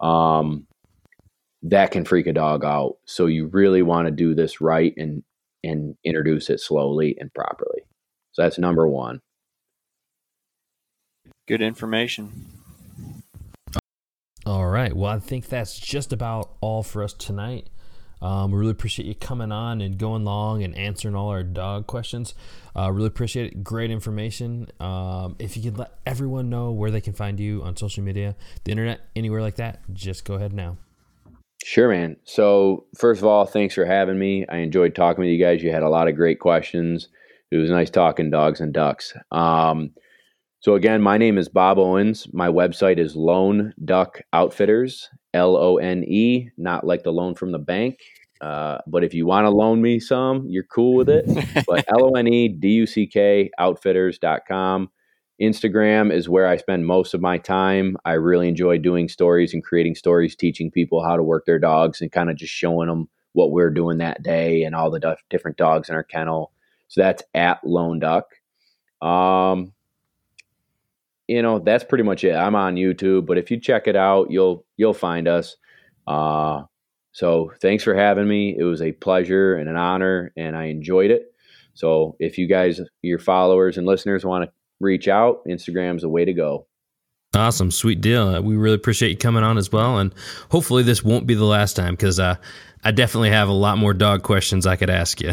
Um, 0.00 0.66
that 1.62 1.90
can 1.90 2.04
freak 2.04 2.26
a 2.26 2.32
dog 2.32 2.64
out. 2.64 2.96
So 3.06 3.26
you 3.26 3.46
really 3.46 3.82
want 3.82 4.06
to 4.06 4.12
do 4.12 4.34
this 4.34 4.60
right 4.60 4.92
and 4.96 5.22
and 5.64 5.96
introduce 6.04 6.50
it 6.50 6.60
slowly 6.60 7.16
and 7.18 7.32
properly. 7.34 7.82
So 8.32 8.42
that's 8.42 8.58
number 8.58 8.86
one. 8.86 9.20
Good 11.48 11.62
information. 11.62 12.46
All 14.46 14.66
right. 14.66 14.94
Well, 14.94 15.10
I 15.10 15.18
think 15.18 15.48
that's 15.48 15.78
just 15.78 16.12
about 16.12 16.50
all 16.60 16.82
for 16.82 17.02
us 17.02 17.12
tonight. 17.12 17.68
Um, 18.20 18.50
we 18.50 18.58
really 18.58 18.70
appreciate 18.70 19.06
you 19.06 19.14
coming 19.14 19.52
on 19.52 19.80
and 19.80 19.98
going 19.98 20.24
long 20.24 20.62
and 20.62 20.74
answering 20.76 21.14
all 21.14 21.28
our 21.28 21.42
dog 21.42 21.86
questions. 21.86 22.34
Uh, 22.74 22.90
really 22.90 23.08
appreciate 23.08 23.52
it. 23.52 23.64
Great 23.64 23.90
information. 23.90 24.68
Um, 24.80 25.36
if 25.38 25.56
you 25.56 25.62
could 25.62 25.78
let 25.78 25.92
everyone 26.06 26.48
know 26.48 26.72
where 26.72 26.90
they 26.90 27.02
can 27.02 27.12
find 27.12 27.38
you 27.38 27.62
on 27.62 27.76
social 27.76 28.02
media, 28.02 28.34
the 28.64 28.70
internet, 28.70 29.00
anywhere 29.14 29.42
like 29.42 29.56
that, 29.56 29.80
just 29.92 30.24
go 30.24 30.34
ahead 30.34 30.54
now. 30.54 30.78
Sure, 31.64 31.88
man. 31.88 32.16
So, 32.24 32.84
first 32.94 33.22
of 33.22 33.26
all, 33.26 33.46
thanks 33.46 33.74
for 33.74 33.86
having 33.86 34.18
me. 34.18 34.44
I 34.50 34.58
enjoyed 34.58 34.94
talking 34.94 35.22
with 35.22 35.30
you 35.30 35.42
guys. 35.42 35.62
You 35.62 35.70
had 35.70 35.82
a 35.82 35.88
lot 35.88 36.08
of 36.08 36.14
great 36.14 36.38
questions. 36.38 37.08
It 37.50 37.56
was 37.56 37.70
nice 37.70 37.88
talking 37.88 38.28
dogs 38.28 38.60
and 38.60 38.70
ducks. 38.70 39.14
Um, 39.32 39.94
so, 40.60 40.74
again, 40.74 41.00
my 41.00 41.16
name 41.16 41.38
is 41.38 41.48
Bob 41.48 41.78
Owens. 41.78 42.28
My 42.34 42.48
website 42.48 42.98
is 42.98 43.16
Lone 43.16 43.72
Duck 43.82 44.20
Outfitters, 44.34 45.08
L 45.32 45.56
O 45.56 45.78
N 45.78 46.04
E, 46.04 46.50
not 46.58 46.86
like 46.86 47.02
the 47.02 47.12
loan 47.12 47.34
from 47.34 47.50
the 47.50 47.58
bank. 47.58 47.98
Uh, 48.42 48.76
but 48.86 49.02
if 49.02 49.14
you 49.14 49.24
want 49.24 49.46
to 49.46 49.50
loan 49.50 49.80
me 49.80 49.98
some, 50.00 50.46
you're 50.46 50.64
cool 50.64 50.94
with 50.94 51.08
it. 51.08 51.24
but 51.66 51.86
L 51.88 52.04
O 52.04 52.10
N 52.10 52.28
E 52.28 52.46
D 52.48 52.68
U 52.72 52.86
C 52.86 53.06
K 53.06 53.50
outfitters.com. 53.58 54.90
Instagram 55.40 56.12
is 56.12 56.28
where 56.28 56.46
I 56.46 56.56
spend 56.56 56.86
most 56.86 57.14
of 57.14 57.20
my 57.20 57.38
time. 57.38 57.96
I 58.04 58.12
really 58.12 58.48
enjoy 58.48 58.78
doing 58.78 59.08
stories 59.08 59.52
and 59.52 59.64
creating 59.64 59.96
stories, 59.96 60.36
teaching 60.36 60.70
people 60.70 61.02
how 61.02 61.16
to 61.16 61.22
work 61.22 61.44
their 61.44 61.58
dogs 61.58 62.00
and 62.00 62.12
kind 62.12 62.30
of 62.30 62.36
just 62.36 62.52
showing 62.52 62.88
them 62.88 63.08
what 63.32 63.50
we're 63.50 63.70
doing 63.70 63.98
that 63.98 64.22
day 64.22 64.62
and 64.62 64.74
all 64.74 64.90
the 64.90 65.16
different 65.30 65.56
dogs 65.56 65.88
in 65.88 65.96
our 65.96 66.04
kennel. 66.04 66.52
So 66.88 67.02
that's 67.02 67.22
at 67.34 67.64
Lone 67.66 67.98
Duck. 67.98 68.26
Um, 69.02 69.72
you 71.26 71.42
know, 71.42 71.58
that's 71.58 71.84
pretty 71.84 72.04
much 72.04 72.22
it. 72.22 72.34
I'm 72.34 72.54
on 72.54 72.76
YouTube, 72.76 73.26
but 73.26 73.38
if 73.38 73.50
you 73.50 73.58
check 73.58 73.88
it 73.88 73.96
out, 73.96 74.30
you'll 74.30 74.64
you'll 74.76 74.94
find 74.94 75.26
us. 75.26 75.56
Uh, 76.06 76.62
so 77.12 77.52
thanks 77.60 77.82
for 77.82 77.94
having 77.94 78.28
me. 78.28 78.56
It 78.56 78.64
was 78.64 78.82
a 78.82 78.92
pleasure 78.92 79.56
and 79.56 79.68
an 79.68 79.76
honor, 79.76 80.32
and 80.36 80.56
I 80.56 80.64
enjoyed 80.64 81.10
it. 81.10 81.32
So 81.74 82.16
if 82.20 82.38
you 82.38 82.46
guys, 82.46 82.80
your 83.02 83.18
followers 83.18 83.78
and 83.78 83.86
listeners, 83.86 84.24
want 84.24 84.44
to 84.44 84.52
reach 84.84 85.08
out, 85.08 85.44
Instagram's 85.48 86.04
a 86.04 86.08
way 86.08 86.24
to 86.24 86.32
go. 86.32 86.66
Awesome, 87.34 87.70
sweet 87.70 88.00
deal. 88.00 88.28
Uh, 88.28 88.40
we 88.40 88.56
really 88.56 88.76
appreciate 88.76 89.10
you 89.10 89.16
coming 89.16 89.42
on 89.42 89.58
as 89.58 89.72
well, 89.72 89.98
and 89.98 90.14
hopefully 90.50 90.84
this 90.84 91.02
won't 91.02 91.26
be 91.26 91.34
the 91.34 91.44
last 91.44 91.74
time 91.74 91.94
because 91.94 92.20
uh, 92.20 92.36
I 92.84 92.92
definitely 92.92 93.30
have 93.30 93.48
a 93.48 93.52
lot 93.52 93.76
more 93.76 93.92
dog 93.92 94.22
questions 94.22 94.66
I 94.66 94.76
could 94.76 94.90
ask 94.90 95.20
you. 95.20 95.32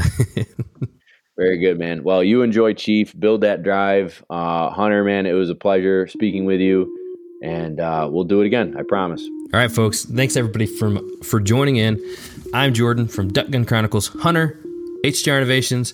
Very 1.38 1.60
good, 1.60 1.78
man. 1.78 2.04
Well, 2.04 2.24
you 2.24 2.42
enjoy 2.42 2.74
Chief. 2.74 3.18
Build 3.18 3.42
that 3.42 3.64
drive, 3.64 4.24
uh, 4.30 4.70
Hunter. 4.72 5.04
Man, 5.04 5.26
it 5.26 5.34
was 5.34 5.50
a 5.50 5.56
pleasure 5.56 6.08
speaking 6.08 6.46
with 6.46 6.60
you, 6.60 6.92
and 7.44 7.80
uh, 7.80 8.08
we'll 8.12 8.24
do 8.24 8.42
it 8.42 8.48
again. 8.48 8.76
I 8.78 8.84
promise. 8.84 9.22
All 9.54 9.60
right, 9.60 9.72
folks. 9.72 10.06
Thanks 10.06 10.36
everybody 10.36 10.66
for 10.66 11.00
for 11.24 11.40
joining 11.40 11.78
in. 11.78 12.02
I'm 12.54 12.74
Jordan 12.74 13.08
from 13.08 13.32
Duck 13.32 13.50
Gun 13.50 13.66
Chronicles. 13.66 14.08
Hunter, 14.08 14.60
HTR 15.06 15.38
Innovations, 15.38 15.94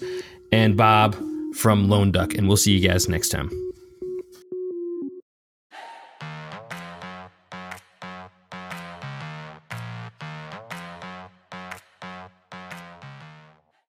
and 0.51 0.77
Bob 0.77 1.15
from 1.57 1.89
Lone 1.89 2.11
Duck, 2.11 2.35
and 2.35 2.47
we'll 2.47 2.55
see 2.55 2.71
you 2.77 2.87
guys 2.87 3.09
next 3.09 3.29
time. 3.29 3.66